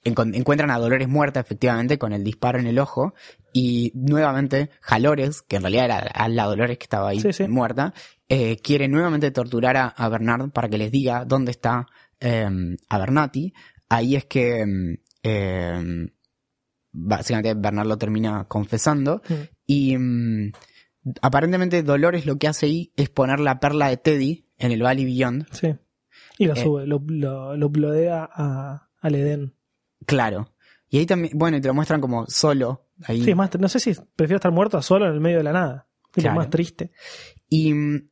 encon- 0.06 0.36
encuentran 0.36 0.72
a 0.72 0.78
Dolores 0.80 1.08
muerta, 1.08 1.40
efectivamente, 1.40 1.98
con 1.98 2.14
el 2.14 2.24
disparo 2.24 2.60
en 2.60 2.68
el 2.68 2.80
ojo. 2.80 3.14
Y 3.54 3.92
nuevamente, 3.96 4.70
Jalores, 4.82 5.42
que 5.42 5.58
en 5.58 5.62
realidad 5.64 5.86
era 5.86 5.98
a 6.00 6.28
la 6.28 6.46
Dolores 6.46 6.78
que 6.78 6.84
estaba 6.86 7.10
ahí 7.10 7.20
Sí, 7.20 7.34
sí. 7.34 7.48
muerta, 7.48 7.94
eh, 8.30 8.58
quiere 8.58 8.88
nuevamente 8.88 9.32
torturar 9.32 9.78
a, 9.78 9.88
a 9.88 10.10
Bernard 10.10 10.50
para 10.52 10.70
que 10.70 10.78
les 10.78 10.92
diga 10.92 11.24
dónde 11.26 11.52
está 11.52 11.86
eh, 12.20 12.50
Abernathy. 12.90 13.54
Ahí 13.90 14.16
es 14.16 14.26
que. 14.26 14.98
eh, 15.24 16.08
básicamente 16.96 17.54
Bernard 17.56 17.88
lo 17.88 17.98
termina 17.98 18.46
confesando 18.48 19.22
Mm. 19.28 19.34
y 19.66 19.98
mm, 19.98 20.52
aparentemente 21.22 21.82
Dolores 21.84 22.26
lo 22.26 22.38
que 22.38 22.48
hace 22.48 22.68
ahí 22.68 22.94
es 22.96 23.10
poner 23.10 23.40
la 23.40 23.60
perla 23.60 23.90
de 23.90 23.98
Teddy 23.98 24.46
en 24.58 24.72
el 24.72 24.82
Valley 24.84 25.06
Beyond. 25.06 25.48
Sí. 25.52 25.74
Y 26.38 26.46
lo 26.48 26.54
Eh. 26.54 26.64
sube, 26.64 26.88
lo, 26.88 27.02
lo, 27.06 27.56
lo 27.58 27.68
uploadea 27.68 28.30
a, 28.32 28.90
al 29.00 29.16
Edén. 29.16 29.56
Claro. 30.06 30.50
Y 30.90 30.98
ahí 31.00 31.06
también, 31.06 31.38
bueno, 31.38 31.58
y 31.58 31.62
te 31.62 31.68
lo 31.68 31.74
muestran 31.74 32.02
como 32.02 32.26
solo. 32.28 32.88
Ahí. 33.06 33.24
Sí, 33.24 33.34
más, 33.36 33.50
no 33.60 33.68
sé 33.68 33.80
si 33.80 33.94
prefiero 34.16 34.38
estar 34.38 34.52
muerto 34.52 34.82
solo 34.82 35.08
en 35.08 35.14
el 35.14 35.20
medio 35.20 35.38
de 35.38 35.44
la 35.44 35.52
nada. 35.54 35.88
Es 36.16 36.24
Claro. 36.24 36.38
más 36.38 36.50
triste. 36.50 36.92
Y 37.50 37.74
mm, 37.74 38.08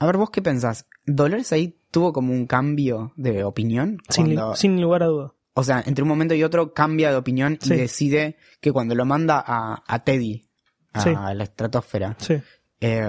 a 0.00 0.06
ver, 0.06 0.16
vos 0.18 0.30
qué 0.30 0.42
pensás. 0.42 0.86
Dolores 1.06 1.52
ahí 1.52 1.78
tuvo 1.90 2.12
como 2.12 2.32
un 2.32 2.46
cambio 2.46 3.12
de 3.16 3.44
opinión. 3.44 3.98
Sin, 4.08 4.28
li- 4.28 4.34
cuando- 4.34 4.56
sin 4.56 4.80
lugar 4.80 5.02
a 5.02 5.06
duda. 5.06 5.34
O 5.54 5.64
sea, 5.64 5.82
entre 5.84 6.02
un 6.02 6.08
momento 6.08 6.34
y 6.34 6.42
otro 6.44 6.72
cambia 6.74 7.10
de 7.10 7.16
opinión 7.16 7.58
y 7.62 7.68
decide 7.70 8.36
que 8.60 8.72
cuando 8.72 8.94
lo 8.94 9.04
manda 9.04 9.42
a, 9.44 9.82
a 9.86 10.04
Teddy, 10.04 10.48
a 10.92 11.00
Sí. 11.00 11.10
la 11.12 11.42
estratosfera, 11.44 12.16
Sí. 12.18 12.34
Eh, 12.80 13.08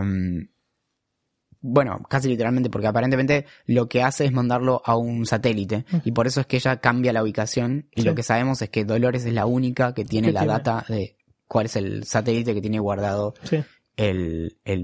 bueno, 1.62 2.02
casi 2.10 2.28
literalmente, 2.28 2.70
porque 2.70 2.88
aparentemente 2.88 3.46
lo 3.68 3.88
que 3.88 4.02
hace 4.04 4.26
es 4.26 4.32
mandarlo 4.32 4.82
a 4.84 4.96
un 4.98 5.26
satélite. 5.26 5.86
Ujú. 5.94 6.02
Y 6.06 6.12
por 6.12 6.26
eso 6.28 6.42
es 6.42 6.48
que 6.48 6.58
ella 6.58 6.78
cambia 6.78 7.14
la 7.14 7.22
ubicación. 7.24 7.88
Y 7.96 8.02
Sí. 8.02 8.08
lo 8.08 8.16
que 8.16 8.24
sabemos 8.24 8.62
es 8.62 8.70
que 8.70 8.84
Dolores 8.84 9.26
es 9.26 9.34
la 9.34 9.46
única 9.46 9.94
que 9.94 10.04
tiene 10.06 10.32
la 10.32 10.42
tiene. 10.42 10.54
data 10.54 10.86
de 10.88 11.16
cuál 11.48 11.68
es 11.68 11.76
el 11.76 12.04
satélite 12.06 12.54
que 12.54 12.62
tiene 12.62 12.80
guardado 12.80 13.34
Sí. 13.44 13.60
el, 13.98 14.58
el. 14.66 14.84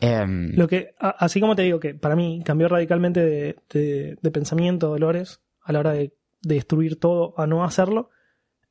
Em, 0.00 0.52
Lo 0.56 0.68
que, 0.68 0.94
así 0.98 1.40
como 1.40 1.56
te 1.56 1.62
digo 1.62 1.80
que 1.80 1.94
para 1.94 2.16
mí 2.16 2.42
cambió 2.44 2.68
radicalmente 2.68 3.20
de, 3.20 3.56
de- 3.72 4.18
de 4.20 4.30
pensamiento 4.30 4.88
Dolores 4.88 5.40
a 5.62 5.72
la 5.72 5.78
hora 5.80 5.92
de, 5.92 6.12
de 6.42 6.54
destruir 6.56 7.00
todo 7.00 7.34
a 7.38 7.46
no 7.46 7.64
hacerlo, 7.64 8.10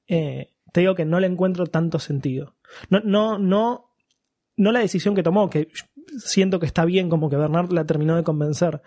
eh, 0.08 0.52
te 0.72 0.82
digo 0.82 0.94
que 0.94 1.06
no 1.06 1.20
le 1.20 1.28
encuentro 1.28 1.66
tanto 1.66 1.98
sentido. 2.00 2.56
No, 2.90 3.00
no, 3.00 3.40
no, 3.40 3.92
no 4.56 4.72
la 4.72 4.82
decisión 4.82 5.16
que 5.16 5.24
tomó, 5.24 5.50
que 5.50 5.68
siento 6.20 6.60
que 6.60 6.66
está 6.66 6.86
bien, 6.86 7.10
como 7.10 7.30
que 7.30 7.36
Bernard 7.38 7.72
la 7.72 7.86
terminó 7.86 8.16
de 8.16 8.24
convencer, 8.24 8.82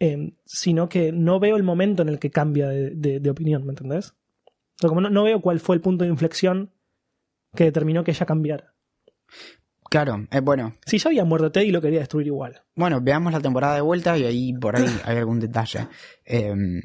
eh, 0.00 0.34
sino 0.44 0.88
que 0.88 1.12
no 1.12 1.40
veo 1.40 1.56
el 1.56 1.62
momento 1.62 2.02
en 2.02 2.08
el 2.08 2.18
que 2.18 2.30
cambia 2.30 2.68
de, 2.68 2.90
de- 2.90 3.20
de 3.20 3.30
opinión, 3.30 3.64
¿me 3.64 3.70
entendés? 3.72 4.14
O 4.46 4.80
sea, 4.80 4.88
como 4.88 5.00
no, 5.00 5.10
no 5.10 5.24
veo 5.24 5.40
cuál 5.40 5.58
fue 5.60 5.74
el 5.76 5.80
punto 5.82 6.04
de 6.04 6.10
inflexión 6.10 6.70
que 7.56 7.64
determinó 7.64 8.04
que 8.04 8.10
ella 8.12 8.26
cambiara. 8.26 8.74
claro, 9.90 10.26
eh, 10.30 10.40
bueno, 10.40 10.74
Si 10.86 10.98
ya 10.98 11.08
había 11.08 11.24
muerto 11.24 11.50
Teddy, 11.50 11.70
lo 11.72 11.80
quería 11.80 12.00
destruir 12.00 12.26
igual. 12.26 12.62
Bueno, 12.76 13.00
veamos 13.00 13.32
la 13.32 13.40
temporada 13.40 13.74
de 13.74 13.80
vuelta 13.80 14.16
y 14.18 14.24
ahí 14.24 14.52
por 14.52 14.76
ahí 14.76 14.84
hay 15.04 15.16
algún 15.16 15.40
detalle. 15.40 15.88
Em, 16.24 16.82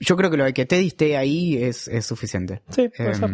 yo 0.00 0.16
creo 0.16 0.30
que 0.30 0.36
lo 0.36 0.44
de 0.44 0.52
que 0.52 0.66
Teddy 0.66 0.88
esté 0.88 1.16
ahí 1.16 1.56
es, 1.62 1.88
es 1.88 2.04
suficiente. 2.06 2.62
Sí, 2.70 2.88
puede 2.96 3.14
ser. 3.14 3.30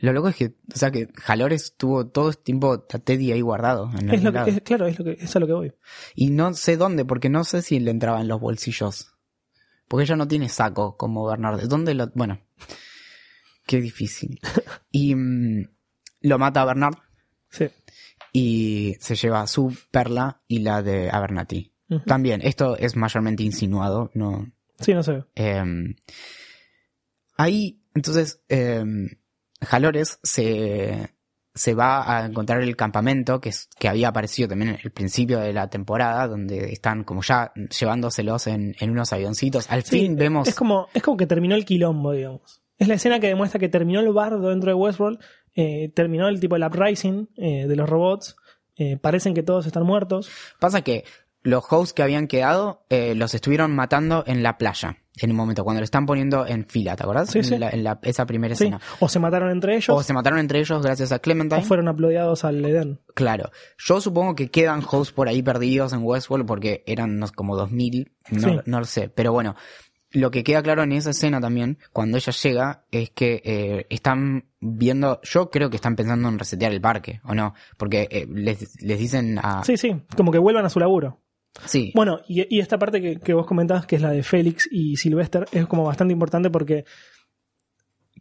Em, 0.00 0.06
lo 0.06 0.12
loco 0.12 0.28
es 0.28 0.36
que, 0.36 0.46
o 0.72 0.76
sea, 0.76 0.90
que 0.90 1.08
Jalores 1.16 1.74
tuvo 1.76 2.06
todo 2.08 2.30
este 2.30 2.42
tiempo 2.44 2.72
a 2.72 2.98
Teddy 2.98 3.32
ahí 3.32 3.40
guardado. 3.40 3.90
En 3.98 4.10
Es 4.10 4.22
lo 4.22 4.32
que, 4.32 4.50
es- 4.50 4.60
claro, 4.62 4.86
es 4.86 4.98
lo 4.98 5.04
que, 5.04 5.12
es 5.20 5.34
a 5.36 5.40
lo 5.40 5.46
que 5.46 5.52
voy. 5.52 5.72
Y 6.14 6.30
no 6.30 6.54
sé 6.54 6.76
dónde, 6.76 7.04
porque 7.04 7.28
no 7.28 7.44
sé 7.44 7.62
si 7.62 7.80
le 7.80 7.90
entraba 7.90 8.20
en 8.20 8.28
los 8.28 8.40
bolsillos. 8.40 9.12
Porque 9.88 10.04
ella 10.04 10.16
no 10.16 10.28
tiene 10.28 10.48
saco 10.48 10.96
como 10.96 11.26
Bernard. 11.26 11.66
¿Dónde 11.68 11.94
lo...? 11.94 12.10
Bueno, 12.14 12.40
qué 13.66 13.80
difícil. 13.80 14.40
Y 14.92 15.14
mm, 15.14 15.68
lo 16.22 16.38
mata 16.38 16.62
a 16.62 16.64
Bernard 16.66 16.96
Sí. 17.50 17.66
y 18.32 18.96
se 19.00 19.14
lleva 19.16 19.46
su 19.46 19.76
perla 19.90 20.42
y 20.48 20.60
la 20.60 20.82
de 20.82 21.10
Abernathy. 21.10 21.72
También, 22.06 22.40
esto 22.42 22.76
es 22.76 22.94
mayormente 22.94 23.42
insinuado, 23.42 24.10
no. 24.14 24.46
Sí, 24.78 24.94
no 24.94 25.02
sé. 25.02 25.24
eh, 25.34 25.62
ahí, 27.36 27.82
entonces, 27.94 28.40
eh, 28.48 28.84
Jalores 29.62 30.18
se, 30.22 31.10
se 31.54 31.74
va 31.74 32.18
a 32.18 32.26
encontrar 32.26 32.62
el 32.62 32.76
campamento 32.76 33.40
que, 33.40 33.50
es, 33.50 33.68
que 33.78 33.88
había 33.88 34.08
aparecido 34.08 34.48
también 34.48 34.70
en 34.70 34.78
el 34.82 34.90
principio 34.90 35.38
de 35.40 35.52
la 35.52 35.68
temporada, 35.68 36.26
donde 36.26 36.72
están 36.72 37.04
como 37.04 37.22
ya 37.22 37.52
llevándoselos 37.78 38.46
en, 38.46 38.74
en 38.80 38.90
unos 38.90 39.12
avioncitos. 39.12 39.70
Al 39.70 39.82
Sí, 39.82 40.00
fin 40.00 40.16
vemos. 40.16 40.48
Es 40.48 40.54
como, 40.54 40.88
es 40.94 41.02
como 41.02 41.16
que 41.16 41.26
terminó 41.26 41.54
el 41.54 41.64
quilombo, 41.64 42.12
digamos. 42.12 42.62
Es 42.78 42.88
la 42.88 42.94
escena 42.94 43.20
que 43.20 43.26
demuestra 43.26 43.60
que 43.60 43.68
terminó 43.68 44.00
el 44.00 44.10
bardo 44.12 44.48
dentro 44.48 44.70
de 44.70 44.74
Westworld, 44.74 45.18
eh, 45.54 45.90
terminó 45.94 46.28
el 46.28 46.40
tipo 46.40 46.54
del 46.54 46.64
uprising 46.64 47.28
eh, 47.36 47.66
de 47.66 47.76
los 47.76 47.88
robots, 47.88 48.36
eh, 48.76 48.96
parecen 48.96 49.34
que 49.34 49.42
todos 49.42 49.66
están 49.66 49.82
muertos. 49.84 50.30
Pasa 50.58 50.80
que 50.80 51.04
los 51.42 51.64
hosts 51.70 51.92
que 51.94 52.02
habían 52.02 52.26
quedado 52.26 52.84
eh, 52.90 53.14
los 53.14 53.34
estuvieron 53.34 53.74
matando 53.74 54.24
en 54.26 54.42
la 54.42 54.58
playa. 54.58 54.98
En 55.22 55.30
un 55.32 55.36
momento, 55.36 55.64
cuando 55.64 55.80
lo 55.80 55.84
están 55.84 56.06
poniendo 56.06 56.46
en 56.46 56.64
fila, 56.66 56.96
¿te 56.96 57.02
acordás? 57.02 57.30
Sí, 57.30 57.42
sí. 57.42 57.54
En, 57.54 57.60
la- 57.60 57.70
en 57.70 57.84
la- 57.84 57.98
esa 58.02 58.24
primera 58.26 58.54
Sí. 58.54 58.64
escena. 58.64 58.80
O 59.00 59.08
se 59.08 59.18
mataron 59.18 59.50
entre 59.50 59.74
ellos, 59.76 59.88
O 59.90 60.02
se 60.02 60.12
mataron 60.14 60.38
entre 60.38 60.60
ellos 60.60 60.82
gracias 60.82 61.12
a 61.12 61.18
Clementine. 61.18 61.60
o 61.60 61.64
fueron 61.64 61.88
uploadados 61.88 62.44
al 62.44 62.64
Edén. 62.64 63.00
Claro. 63.14 63.50
Yo 63.78 64.00
supongo 64.00 64.34
que 64.34 64.50
quedan 64.50 64.82
hosts 64.88 65.12
por 65.12 65.28
ahí 65.28 65.42
perdidos 65.42 65.92
en 65.92 66.00
Westworld 66.02 66.46
porque 66.46 66.84
eran 66.86 67.10
unos 67.16 67.32
como 67.32 67.56
2000, 67.56 68.12
no, 68.30 68.40
Sí. 68.48 68.56
no 68.64 68.78
lo 68.78 68.84
sé. 68.86 69.08
Pero 69.10 69.32
bueno, 69.32 69.56
lo 70.12 70.30
que 70.30 70.42
queda 70.42 70.62
claro 70.62 70.82
en 70.84 70.92
esa 70.92 71.10
escena 71.10 71.40
también, 71.40 71.78
cuando 71.92 72.16
ella 72.16 72.32
llega, 72.32 72.84
es 72.90 73.10
que 73.10 73.42
eh, 73.44 73.86
están 73.90 74.46
viendo, 74.60 75.20
yo 75.22 75.50
creo 75.50 75.68
que 75.70 75.76
están 75.76 75.96
pensando 75.96 76.28
en 76.28 76.38
resetear 76.38 76.72
el 76.72 76.80
parque, 76.80 77.20
¿o 77.24 77.34
no? 77.34 77.54
Porque 77.76 78.08
eh, 78.10 78.26
les, 78.28 78.80
les 78.82 78.98
dicen 78.98 79.38
a... 79.42 79.62
Sí, 79.64 79.76
sí, 79.76 80.02
como 80.16 80.32
que 80.32 80.38
vuelvan 80.38 80.64
a 80.64 80.70
su 80.70 80.80
laburo. 80.80 81.18
Sí. 81.66 81.92
Bueno, 81.94 82.20
y, 82.28 82.58
esta 82.58 82.78
parte 82.78 83.18
que, 83.18 83.34
vos 83.34 83.46
comentabas, 83.46 83.86
que 83.86 83.96
es 83.96 84.02
la 84.02 84.10
de 84.10 84.22
Félix 84.22 84.68
y 84.70 84.96
Sylvester, 84.96 85.46
es 85.52 85.66
como 85.66 85.84
bastante 85.84 86.12
importante 86.12 86.50
porque 86.50 86.84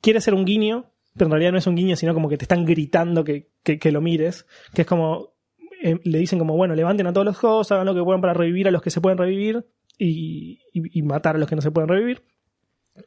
quiere 0.02 0.22
ser 0.22 0.34
un 0.34 0.46
guiño, 0.46 0.92
pero 1.14 1.28
en 1.28 1.32
realidad 1.32 1.52
no 1.52 1.58
es 1.58 1.68
un 1.68 1.76
guiño, 1.76 1.96
sino 1.96 2.14
como 2.14 2.30
que 2.30 2.38
te 2.38 2.46
están 2.46 2.66
gritando 2.66 3.24
que, 3.24 3.52
lo 3.92 4.02
mires, 4.02 4.46
que 4.74 4.82
es 4.82 4.88
como, 4.88 5.34
eh, 5.82 6.00
le 6.04 6.20
dicen 6.20 6.40
como, 6.40 6.56
bueno, 6.56 6.76
levanten 6.76 7.08
a 7.08 7.14
todos 7.14 7.26
los 7.26 7.44
hosts, 7.44 7.72
hagan 7.72 7.86
lo 7.86 7.94
que 7.94 8.04
puedan 8.04 8.22
para 8.22 8.34
revivir 8.34 8.68
a 8.68 8.72
los 8.72 8.82
que 8.82 8.90
se 8.90 9.02
pueden 9.02 9.18
revivir 9.18 9.66
y, 9.98 10.60
matar 11.04 11.36
a 11.36 11.40
los 11.40 11.48
que 11.48 11.56
no 11.56 11.62
se 11.62 11.72
pueden 11.72 11.90
revivir, 11.90 12.24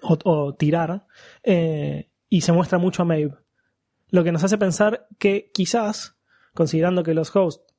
o, 0.03 0.19
o 0.25 0.55
tirar, 0.55 1.07
eh, 1.43 2.11
y 2.29 2.41
se 2.43 2.53
muestra 2.53 2.79
mucho 2.79 3.03
a 3.03 3.05
Maeve. 3.05 3.35
Lo 4.09 4.25
que 4.25 4.33
nos 4.33 4.45
hace 4.45 4.59
pensar 4.59 5.07
que 5.19 5.51
quizás, 5.53 6.17
considerando 6.55 7.03
que 7.03 7.15
los 7.15 7.35
hosts 7.35 7.72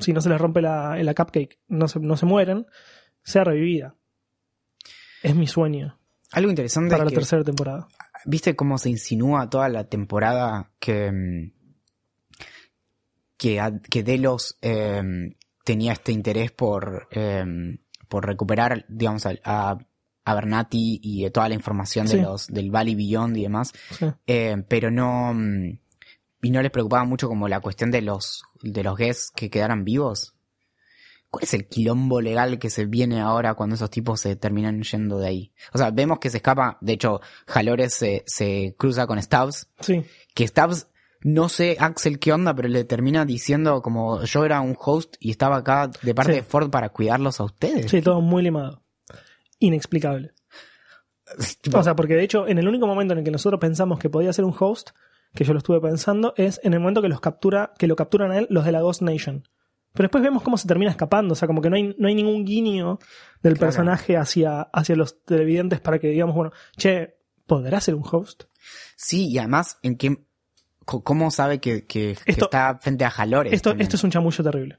si 0.00 0.12
no 0.12 0.20
se 0.20 0.28
les 0.28 0.40
rompe 0.40 0.60
la, 0.62 0.96
la 1.02 1.14
cupcake, 1.14 1.58
no 1.68 1.88
se, 1.88 2.00
no 2.00 2.16
se 2.16 2.26
mueren, 2.26 2.66
sea 3.22 3.44
revivida. 3.44 3.94
Es 5.22 5.34
mi 5.36 5.46
sueño 5.46 5.98
Algo 6.32 6.48
interesante 6.50 6.90
para 6.90 7.04
la 7.04 7.10
que, 7.10 7.16
tercera 7.16 7.44
temporada. 7.44 7.86
¿viste 8.24 8.56
cómo 8.56 8.78
se 8.78 8.90
insinúa 8.90 9.48
toda 9.50 9.68
la 9.68 9.84
temporada 9.84 10.70
que, 10.78 11.10
mm, 11.12 11.52
que, 13.36 13.80
que 13.90 14.02
Delos 14.02 14.58
eh, 14.62 15.02
tenía 15.64 15.92
este 15.92 16.12
interés 16.12 16.52
por, 16.52 17.08
eh, 17.10 17.44
por 18.08 18.26
recuperar, 18.26 18.84
digamos, 18.88 19.24
a, 19.26 19.32
a, 19.44 19.78
a 20.24 20.34
Bernati 20.34 21.00
y 21.02 21.28
toda 21.30 21.48
la 21.48 21.54
información 21.54 22.06
de 22.06 22.22
los, 22.22 22.46
del 22.48 22.70
Valley 22.70 22.94
Beyond 22.94 23.36
y 23.36 23.42
demás, 23.42 23.72
Sí. 23.90 24.06
eh, 24.26 24.62
pero 24.68 24.90
no, 24.90 25.32
mm, 25.34 25.78
y 26.42 26.50
no 26.50 26.62
les 26.62 26.70
preocupaba 26.70 27.04
mucho 27.04 27.28
como 27.28 27.48
la 27.48 27.60
cuestión 27.60 27.90
de 27.90 28.02
los, 28.02 28.42
de 28.62 28.82
los 28.84 28.96
guests 28.96 29.30
que 29.34 29.50
quedaran 29.50 29.84
vivos. 29.84 30.34
¿Cuál 31.30 31.44
es 31.44 31.54
el 31.54 31.68
quilombo 31.68 32.20
legal 32.20 32.58
que 32.58 32.70
se 32.70 32.86
viene 32.86 33.20
ahora 33.20 33.54
cuando 33.54 33.76
esos 33.76 33.88
tipos 33.90 34.20
se 34.20 34.34
terminan 34.34 34.82
yendo 34.82 35.18
de 35.18 35.28
ahí? 35.28 35.52
O 35.72 35.78
sea, 35.78 35.90
vemos 35.92 36.18
que 36.18 36.28
se 36.28 36.38
escapa, 36.38 36.76
de 36.80 36.94
hecho, 36.94 37.20
Jalores 37.46 37.94
se, 37.94 38.24
se 38.26 38.74
cruza 38.76 39.06
con 39.06 39.22
Stubbs, 39.22 39.68
Sí, 39.78 40.04
que 40.34 40.48
Stubbs, 40.48 40.88
no 41.22 41.48
sé 41.48 41.76
Axel 41.78 42.18
qué 42.18 42.32
onda, 42.32 42.52
pero 42.54 42.66
le 42.68 42.82
termina 42.84 43.24
diciendo 43.24 43.80
como 43.80 44.24
yo 44.24 44.44
era 44.44 44.60
un 44.60 44.76
host 44.76 45.14
y 45.20 45.30
estaba 45.30 45.58
acá 45.58 45.88
de 46.02 46.14
parte 46.16 46.32
Sí. 46.32 46.38
de 46.38 46.42
Ford 46.44 46.68
para 46.70 46.88
cuidarlos 46.88 47.38
a 47.38 47.44
ustedes. 47.44 47.90
sí, 47.90 48.02
todo 48.02 48.20
muy 48.20 48.42
limado. 48.42 48.82
Inexplicable. 49.60 50.32
O 51.74 51.82
sea, 51.84 51.94
porque 51.94 52.14
de 52.14 52.24
hecho, 52.24 52.48
en 52.48 52.58
el 52.58 52.66
único 52.66 52.88
momento 52.88 53.12
en 53.12 53.18
el 53.18 53.24
que 53.24 53.30
nosotros 53.30 53.60
pensamos 53.60 54.00
que 54.00 54.10
podía 54.10 54.32
ser 54.32 54.44
un 54.44 54.52
host, 54.58 54.90
que 55.34 55.44
yo 55.44 55.52
lo 55.52 55.58
estuve 55.58 55.80
pensando, 55.80 56.34
es 56.36 56.60
en 56.64 56.74
el 56.74 56.80
momento 56.80 57.02
que 57.02 57.08
los 57.08 57.20
captura, 57.20 57.72
que 57.78 57.86
lo 57.86 57.96
capturan 57.96 58.30
a 58.32 58.38
él 58.38 58.46
los 58.50 58.64
de 58.64 58.72
la 58.72 58.80
Ghost 58.80 59.02
Nation. 59.02 59.46
Pero 59.92 60.04
después 60.04 60.22
vemos 60.22 60.42
cómo 60.42 60.56
se 60.56 60.68
termina 60.68 60.90
escapando, 60.90 61.32
o 61.32 61.34
sea, 61.36 61.48
como 61.48 61.60
que 61.60 61.68
no 61.70 61.76
hay, 61.76 61.94
no 61.98 62.08
hay 62.08 62.14
ningún 62.14 62.44
guiño 62.44 62.98
del 63.42 63.54
Claro. 63.54 63.66
personaje 63.68 64.16
hacia, 64.16 64.62
hacia 64.62 64.94
los 64.96 65.22
televidentes 65.24 65.80
para 65.80 65.98
que 65.98 66.08
digamos, 66.08 66.34
bueno, 66.36 66.52
che, 66.76 67.16
¿podrá 67.46 67.80
ser 67.80 67.94
un 67.96 68.04
host? 68.10 68.44
sí, 68.96 69.28
y 69.30 69.38
además, 69.38 69.78
¿en 69.82 69.96
qué, 69.96 70.24
¿cómo 70.84 71.30
sabe 71.30 71.58
que, 71.60 71.86
que- 71.86 72.16
que 72.24 72.30
Esto- 72.32 72.44
está 72.46 72.78
frente 72.80 73.04
a 73.04 73.10
Jalores? 73.10 73.52
Esto, 73.52 73.70
también? 73.70 73.84
esto 73.84 73.96
es 73.96 74.04
un 74.04 74.10
chamullo 74.10 74.44
terrible. 74.44 74.78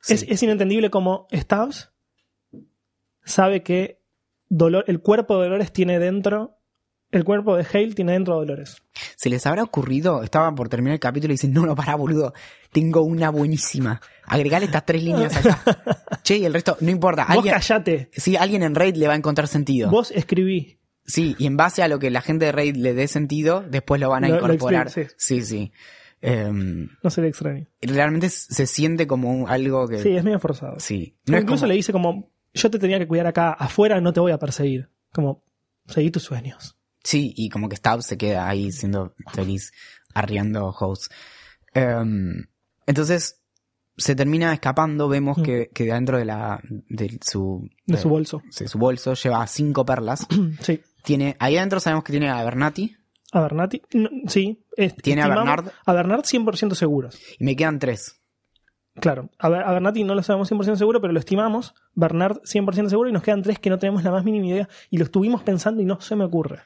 Sí. 0.00 0.14
Es, 0.14 0.22
es 0.28 0.42
inentendible 0.42 0.90
cómo 0.90 1.26
Stubbs 1.34 1.90
sabe 3.24 3.62
que 3.62 4.02
Dolor, 4.48 4.84
el 4.86 5.00
cuerpo 5.00 5.36
de 5.38 5.44
Dolores 5.44 5.72
tiene 5.72 5.98
dentro. 5.98 6.58
El 7.12 7.24
cuerpo 7.24 7.56
de 7.56 7.64
Hale 7.72 7.94
tiene 7.94 8.12
dentro 8.12 8.34
a 8.34 8.36
Dolores. 8.38 8.82
¿Se 9.16 9.30
les 9.30 9.46
habrá 9.46 9.62
ocurrido? 9.62 10.22
Estaba 10.22 10.52
por 10.54 10.68
terminar 10.68 10.94
el 10.94 11.00
capítulo 11.00 11.32
y 11.32 11.34
dicen, 11.34 11.52
no, 11.52 11.64
no, 11.64 11.74
pará, 11.76 11.94
boludo. 11.94 12.32
Tengo 12.72 13.02
una 13.02 13.30
buenísima. 13.30 14.00
Agregale 14.24 14.66
estas 14.66 14.84
tres 14.84 15.02
líneas 15.04 15.36
acá. 15.36 15.60
che, 16.24 16.38
y 16.38 16.44
el 16.44 16.52
resto, 16.52 16.76
no 16.80 16.90
importa. 16.90 17.24
Vos 17.28 17.36
Alguien, 17.36 17.54
callate. 17.54 18.10
sí, 18.12 18.36
alguien 18.36 18.62
en 18.64 18.74
Raid 18.74 18.96
le 18.96 19.06
va 19.06 19.14
a 19.14 19.16
encontrar 19.16 19.46
sentido. 19.48 19.88
Vos 19.90 20.10
escribí. 20.10 20.80
Sí, 21.04 21.36
y 21.38 21.46
en 21.46 21.56
base 21.56 21.82
a 21.84 21.88
lo 21.88 22.00
que 22.00 22.10
la 22.10 22.20
gente 22.20 22.46
de 22.46 22.52
Raid 22.52 22.74
le 22.76 22.92
dé 22.92 23.06
sentido, 23.06 23.62
después 23.62 24.00
lo 24.00 24.10
van 24.10 24.24
a 24.24 24.28
Lo- 24.28 24.34
lo 24.40 24.52
incorporar. 24.54 24.86
explico, 24.88 25.12
sí, 25.16 25.42
sí. 25.44 25.72
Em, 26.20 26.88
No 27.04 27.10
sería 27.10 27.30
extraño. 27.30 27.66
realmente 27.82 28.28
se 28.30 28.66
siente 28.66 29.06
como 29.06 29.30
un- 29.30 29.48
algo 29.48 29.86
que... 29.86 30.02
Sí, 30.02 30.16
es 30.16 30.24
medio 30.24 30.40
forzado. 30.40 30.80
sí. 30.80 31.16
No 31.26 31.38
Incluso 31.38 31.60
como- 31.62 31.68
le 31.68 31.74
dice 31.76 31.92
como, 31.92 32.32
yo 32.52 32.70
te 32.70 32.78
tenía 32.80 32.98
que 32.98 33.06
cuidar 33.06 33.28
acá, 33.28 33.52
afuera 33.52 34.00
no 34.00 34.12
te 34.12 34.18
voy 34.20 34.32
a 34.32 34.38
perseguir. 34.38 34.88
Como, 35.12 35.44
seguí 35.86 36.10
tus 36.10 36.24
sueños. 36.24 36.75
Sí, 37.06 37.32
y 37.36 37.48
como 37.50 37.68
que 37.68 37.76
Stubbs 37.76 38.04
se 38.06 38.18
queda 38.18 38.48
ahí 38.48 38.72
siendo 38.72 39.14
feliz, 39.32 39.72
arriando 40.12 40.66
hosts. 40.70 41.08
Em, 41.72 42.46
entonces, 42.86 43.40
se 43.96 44.14
termina 44.16 44.52
escapando, 44.52 45.08
vemos 45.08 45.38
Mm. 45.38 45.42
que, 45.42 45.70
que 45.72 45.84
dentro 45.84 46.18
de 46.18 46.24
la 46.24 46.60
de 46.88 47.18
su, 47.22 47.68
De 47.86 47.96
su 47.96 48.08
bolso. 48.08 48.42
de 48.58 48.66
su 48.68 48.78
bolso 48.78 49.14
lleva 49.14 49.46
cinco 49.46 49.84
perlas. 49.86 50.26
Sí. 50.60 50.80
Tiene, 51.04 51.36
ahí 51.38 51.56
adentro 51.56 51.78
sabemos 51.78 52.02
que 52.02 52.10
tiene 52.12 52.28
a 52.28 52.42
Bernati 52.42 52.96
A 53.30 53.40
Bernati. 53.40 53.80
no, 53.94 54.08
sí. 54.26 54.64
es- 54.76 54.96
Tiene 54.96 55.22
a 55.22 55.28
Bernard. 55.28 55.68
A 55.84 55.92
Bernard 55.92 56.24
100% 56.24 56.74
seguros. 56.74 57.16
y 57.38 57.44
me 57.44 57.54
quedan 57.54 57.78
tres. 57.78 58.20
Claro, 58.98 59.30
a, 59.38 59.46
a 59.48 59.72
Bernati 59.74 60.02
no 60.04 60.14
lo 60.16 60.22
sabemos 60.24 60.50
100% 60.50 60.74
seguro, 60.76 61.00
pero 61.00 61.12
lo 61.12 61.20
estimamos. 61.20 61.74
Bernard 61.94 62.38
100% 62.44 62.88
seguro 62.88 63.08
y 63.10 63.12
nos 63.12 63.22
quedan 63.22 63.42
tres 63.42 63.58
que 63.60 63.70
no 63.70 63.78
tenemos 63.78 64.02
la 64.02 64.10
más 64.10 64.24
mínima 64.24 64.46
idea 64.46 64.68
y 64.90 64.96
lo 64.98 65.04
estuvimos 65.04 65.42
pensando 65.42 65.80
y 65.82 65.84
no 65.84 66.00
se 66.00 66.16
me 66.16 66.24
ocurre. 66.24 66.60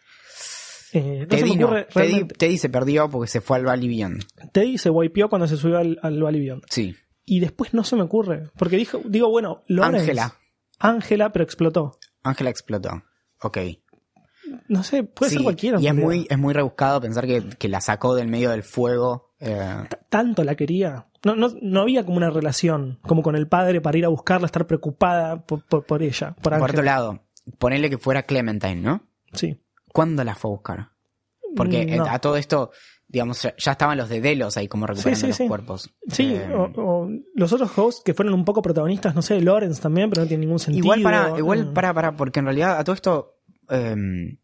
Eh, 0.92 1.20
no 1.20 1.26
Teddy 1.28 1.56
no. 1.56 2.58
se 2.58 2.68
perdió 2.68 3.08
porque 3.10 3.28
se 3.28 3.40
fue 3.40 3.58
al 3.58 3.64
Valley 3.64 3.88
Beyond. 3.88 4.24
Teddy 4.52 4.78
se 4.78 4.90
wipeó 4.90 5.28
cuando 5.28 5.46
se 5.46 5.56
subió 5.56 5.78
al, 5.78 5.98
al 6.02 6.22
Valley 6.22 6.40
Beyond. 6.40 6.62
Sí. 6.70 6.96
Y 7.24 7.40
después 7.40 7.74
no 7.74 7.84
se 7.84 7.96
me 7.96 8.02
ocurre. 8.02 8.50
Porque 8.56 8.76
dijo, 8.76 9.00
digo, 9.04 9.28
bueno, 9.30 9.62
Lawrence. 9.68 10.00
Ángela. 10.00 10.34
Ángela, 10.78 11.32
pero 11.32 11.44
explotó. 11.44 11.98
Ángela 12.22 12.50
explotó. 12.50 13.02
Ok. 13.42 13.58
No 14.68 14.82
sé, 14.82 15.04
puede 15.04 15.30
Sí, 15.30 15.36
ser 15.36 15.44
cualquiera. 15.44 15.76
Y 15.80 15.86
es 15.86 15.92
realidad. 15.94 16.04
muy, 16.06 16.26
es 16.28 16.38
muy 16.38 16.52
rebuscado 16.54 17.00
pensar 17.00 17.26
que, 17.26 17.42
que 17.58 17.68
la 17.68 17.80
sacó 17.80 18.14
del 18.16 18.26
medio 18.28 18.50
del 18.50 18.62
fuego. 18.64 19.32
eh, 19.38 19.84
Tanto 20.08 20.42
la 20.42 20.56
quería. 20.56 21.06
No, 21.24 21.36
no, 21.36 21.48
no 21.62 21.82
había 21.82 22.04
como 22.04 22.16
una 22.16 22.30
relación, 22.30 22.98
como 23.02 23.22
con 23.22 23.36
el 23.36 23.46
padre 23.46 23.80
para 23.80 23.98
ir 23.98 24.06
a 24.06 24.08
buscarla, 24.08 24.46
estar 24.46 24.66
preocupada 24.66 25.44
por, 25.44 25.64
por, 25.66 25.84
por 25.84 26.02
ella, 26.02 26.34
por 26.42 26.58
por 26.58 26.70
otro 26.70 26.82
lado, 26.82 27.20
ponerle 27.58 27.90
que 27.90 27.98
fuera 27.98 28.22
Clementine, 28.24 28.76
¿no? 28.80 29.06
Sí. 29.34 29.58
¿Cuándo 29.92 30.24
la 30.24 30.34
fue 30.34 30.50
a 30.50 30.52
buscar? 30.52 30.88
Porque 31.56 31.84
no. 31.86 32.06
eh, 32.06 32.08
a 32.08 32.18
todo 32.20 32.36
esto, 32.36 32.70
digamos, 33.08 33.42
ya, 33.42 33.72
estaban 33.72 33.98
los 33.98 34.08
de 34.08 34.20
Delos 34.20 34.56
ahí 34.56 34.68
como 34.68 34.86
recuperando 34.86 35.20
sí, 35.20 35.26
los 35.26 35.36
sí. 35.36 35.48
cuerpos. 35.48 35.90
Sí, 36.08 36.34
Eh, 36.34 36.54
o, 36.54 36.70
o 36.76 37.10
los 37.34 37.52
otros 37.52 37.76
hosts 37.76 38.02
que 38.04 38.14
fueron 38.14 38.34
un 38.34 38.44
poco 38.44 38.62
protagonistas, 38.62 39.14
no 39.14 39.22
sé, 39.22 39.40
Lawrence 39.40 39.82
también, 39.82 40.10
pero 40.10 40.22
no 40.22 40.28
tiene 40.28 40.42
ningún 40.46 40.60
sentido. 40.60 40.84
igual 40.84 41.02
para, 41.02 41.36
igual 41.38 41.72
para, 41.72 41.92
para, 41.92 42.16
porque 42.16 42.38
en 42.38 42.44
realidad 42.46 42.78
a 42.78 42.84
todo 42.84 42.94
esto 42.94 43.40
em, 43.68 44.38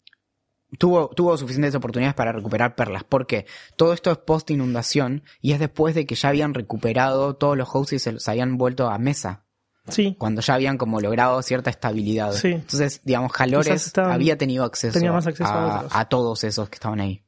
tuvo, 0.79 1.09
tuvo 1.11 1.37
suficientes 1.37 1.75
oportunidades 1.77 2.15
para 2.17 2.33
recuperar 2.33 2.75
perlas, 2.75 3.05
porque 3.05 3.47
todo 3.77 3.93
esto 3.93 4.11
es 4.11 4.19
post 4.19 4.51
inundación 4.51 5.23
y 5.41 5.53
es 5.53 5.61
después 5.61 5.95
de 5.95 6.07
que 6.07 6.17
ya 6.17 6.31
habían 6.31 6.53
recuperado 6.55 7.37
todos 7.37 7.57
los 7.57 7.69
hosts 7.73 7.93
y 7.93 7.99
se 8.01 8.13
los 8.13 8.29
habían 8.29 8.59
vuelto 8.59 8.89
a 8.89 8.99
mesa. 8.99 9.45
Sí, 9.89 10.15
cuando 10.19 10.41
ya 10.41 10.55
habían 10.55 10.79
como 10.79 11.01
logrado 11.01 11.41
cierta 11.43 11.71
estabilidad. 11.71 12.33
Sí. 12.33 12.49
Entonces, 12.53 13.01
digamos, 13.05 13.33
Jalores 13.33 13.87
estaban- 13.87 14.13
había 14.13 14.37
tenido 14.37 14.65
acceso, 14.65 14.95
tenía 14.95 15.13
más 15.13 15.27
acceso 15.27 15.49
a 15.49 15.81
a, 15.81 16.01
a 16.01 16.09
todos 16.09 16.43
esos 16.45 16.69
que 16.69 16.75
estaban 16.77 17.01
ahí. 17.01 17.23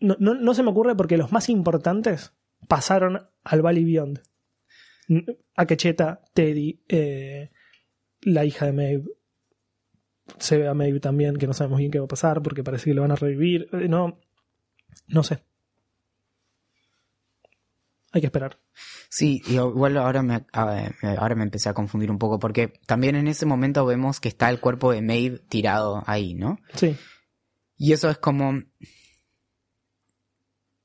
no, 0.00 0.16
no, 0.18 0.34
no 0.34 0.54
se 0.54 0.62
me 0.62 0.70
ocurre 0.70 0.94
porque 0.94 1.16
los 1.16 1.32
más 1.32 1.48
importantes 1.48 2.32
pasaron 2.68 3.26
al 3.42 3.62
Valley 3.62 3.84
Beyond. 3.84 4.22
N- 5.08 5.24
Akecheta, 5.56 6.20
Teddy, 6.34 6.82
eh, 6.88 7.50
la 8.22 8.44
hija 8.44 8.66
de 8.66 8.72
Maeve. 8.72 9.04
Se 10.38 10.56
ve 10.58 10.68
a 10.68 10.74
Maeve 10.74 11.00
también, 11.00 11.36
que 11.36 11.46
no 11.46 11.52
sabemos 11.52 11.78
bien 11.78 11.90
qué 11.90 11.98
va 11.98 12.06
a 12.06 12.08
pasar 12.08 12.42
porque 12.42 12.64
parece 12.64 12.86
que 12.86 12.94
lo 12.94 13.02
van 13.02 13.12
a 13.12 13.16
revivir. 13.16 13.68
Eh, 13.72 13.88
no, 13.88 14.18
no 15.08 15.22
sé. 15.22 15.42
Hay 18.14 18.20
que 18.20 18.28
esperar. 18.28 18.60
Sí, 19.10 19.42
y 19.46 19.54
igual 19.56 19.96
ahora 19.96 20.22
me, 20.22 20.46
me- 21.02 21.16
ahora 21.18 21.34
me 21.34 21.42
empecé 21.42 21.68
a 21.68 21.74
confundir 21.74 22.10
un 22.12 22.18
poco, 22.18 22.38
porque 22.38 22.68
también 22.86 23.16
en 23.16 23.26
ese 23.26 23.44
momento 23.44 23.84
vemos 23.84 24.20
que 24.20 24.28
está 24.28 24.48
el 24.50 24.60
cuerpo 24.60 24.92
de 24.92 25.02
Maeve 25.02 25.40
tirado 25.48 26.02
ahí, 26.06 26.34
¿no? 26.34 26.58
Sí, 26.74 26.96
Y 27.76 27.92
eso 27.92 28.08
es 28.08 28.18
como... 28.18 28.62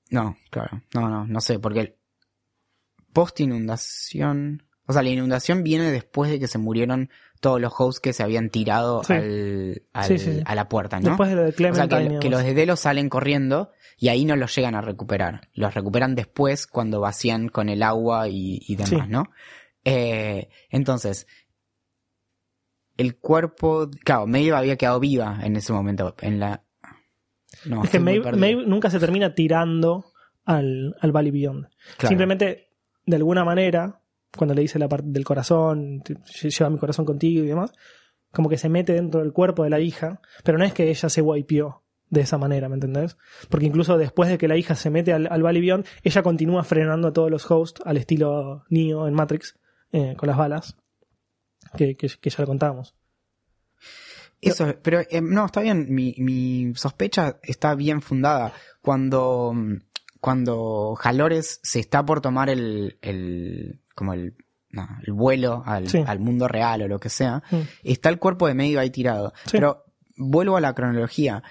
No, 0.09 0.35
claro, 0.49 0.81
no, 0.95 1.07
no, 1.07 1.27
no 1.27 1.39
sé, 1.39 1.59
porque 1.59 1.79
el 1.81 1.95
post 3.13 3.39
inundación... 3.41 4.63
O 4.89 4.93
sea, 4.93 5.03
la 5.03 5.09
inundación 5.09 5.61
viene 5.63 5.91
después 5.91 6.31
de 6.31 6.39
que 6.39 6.47
se 6.47 6.57
murieron 6.57 7.09
todos 7.41 7.61
los 7.61 7.71
hosts 7.77 7.99
que 8.01 8.11
se 8.11 8.23
habían 8.23 8.49
tirado 8.49 9.03
Sí. 9.03 9.13
al, 9.13 9.83
al- 9.93 10.05
Sí, 10.05 10.17
sí, 10.17 10.33
sí. 10.33 10.41
a 10.43 10.55
la 10.55 10.67
puerta, 10.67 10.99
¿no? 10.99 11.09
después 11.09 11.29
de 11.29 11.35
lo 11.35 11.43
de 11.43 11.49
O 11.49 11.51
sea, 11.75 11.87
Clementine. 11.87 12.19
que, 12.19 12.29
los 12.31 12.43
de 12.43 12.53
Delos 12.55 12.79
salen 12.79 13.07
corriendo 13.07 13.71
y 13.99 14.07
ahí 14.07 14.25
no 14.25 14.35
los 14.35 14.55
llegan 14.55 14.73
a 14.73 14.81
recuperar. 14.81 15.47
Los 15.53 15.75
recuperan 15.75 16.15
después 16.15 16.65
cuando 16.65 16.99
vacían 17.01 17.49
con 17.49 17.69
el 17.69 17.83
agua 17.83 18.29
y, 18.29 18.61
y 18.67 18.75
demás. 18.77 19.07
¿no? 19.07 19.25
Eh, 19.85 20.49
entonces, 20.71 21.27
el 22.97 23.17
cuerpo... 23.17 23.89
Claro, 24.03 24.27
Maeve 24.27 24.53
había 24.55 24.75
quedado 24.75 24.99
viva 24.99 25.39
en 25.43 25.55
ese 25.55 25.71
momento. 25.71 26.15
En 26.21 26.39
la... 26.39 26.63
No, 27.65 27.83
es 27.83 27.89
que 27.89 27.99
Maeve, 27.99 28.65
nunca 28.65 28.89
se 28.89 28.99
termina 28.99 29.33
tirando 29.35 30.05
al, 30.45 30.95
al 30.99 31.11
Valley 31.11 31.31
Beyond. 31.31 31.67
Claro. 31.97 32.07
Simplemente, 32.09 32.69
de 33.05 33.15
alguna 33.15 33.43
manera, 33.45 34.01
cuando 34.37 34.53
le 34.53 34.61
dice 34.61 34.79
la 34.79 34.87
parte 34.87 35.07
del 35.09 35.25
corazón, 35.25 36.03
lleva 36.41 36.69
mi 36.69 36.77
corazón 36.77 37.05
contigo 37.05 37.43
y 37.43 37.47
demás, 37.47 37.71
como 38.31 38.49
que 38.49 38.57
se 38.57 38.69
mete 38.69 38.93
dentro 38.93 39.21
del 39.21 39.33
cuerpo 39.33 39.63
de 39.63 39.69
la 39.69 39.79
hija, 39.79 40.21
pero 40.43 40.57
no 40.57 40.65
es 40.65 40.73
que 40.73 40.89
ella 40.89 41.09
se 41.09 41.21
wipeó 41.21 41.83
de 42.09 42.21
esa 42.21 42.37
manera, 42.37 42.69
¿me 42.69 42.75
entendés? 42.75 43.17
Porque 43.49 43.67
incluso 43.67 43.97
después 43.97 44.29
de 44.29 44.37
que 44.37 44.47
la 44.47 44.57
hija 44.57 44.75
se 44.75 44.89
mete 44.89 45.13
al, 45.13 45.27
al 45.31 45.83
ella 46.03 46.23
continúa 46.23 46.63
frenando 46.63 47.09
a 47.09 47.13
todos 47.13 47.29
los 47.29 47.49
hosts 47.49 47.81
al 47.85 47.97
estilo 47.97 48.63
Neo 48.69 49.07
en 49.07 49.13
Matrix, 49.13 49.57
eh, 49.91 50.15
con 50.17 50.27
las 50.27 50.37
balas, 50.37 50.77
que, 51.75 51.95
que, 51.95 52.07
ya 52.07 52.41
lo 52.41 52.47
contábamos. 52.47 52.95
Eso, 54.41 54.73
pero 54.81 55.01
eh, 55.09 55.21
no, 55.21 55.45
está 55.45 55.61
bien. 55.61 55.87
Mi, 55.89 56.15
mi 56.17 56.73
sospecha 56.75 57.39
está 57.43 57.75
bien 57.75 58.01
fundada. 58.01 58.53
Cuando, 58.81 59.53
cuando 60.21 60.95
Jalores 60.95 61.59
se 61.61 61.79
está 61.79 62.05
por 62.05 62.21
tomar 62.21 62.49
el 62.49 62.97
como 63.99 64.13
el, 64.13 64.33
no, 64.71 64.87
el 65.05 65.13
vuelo 65.13 65.61
al, 65.65 65.87
Sí. 65.89 66.03
al 66.07 66.19
mundo 66.19 66.47
real 66.47 66.81
o 66.81 66.87
lo 66.87 66.99
que 66.99 67.09
sea, 67.09 67.43
Mm. 67.51 67.57
está 67.83 68.09
el 68.09 68.17
cuerpo 68.17 68.47
de 68.47 68.55
Maeve 68.55 68.79
ahí 68.79 68.89
tirado. 68.89 69.33
Sí. 69.43 69.51
Pero 69.51 69.85
vuelvo 70.17 70.57
a 70.57 70.61
la 70.61 70.73
cronología. 70.73 71.43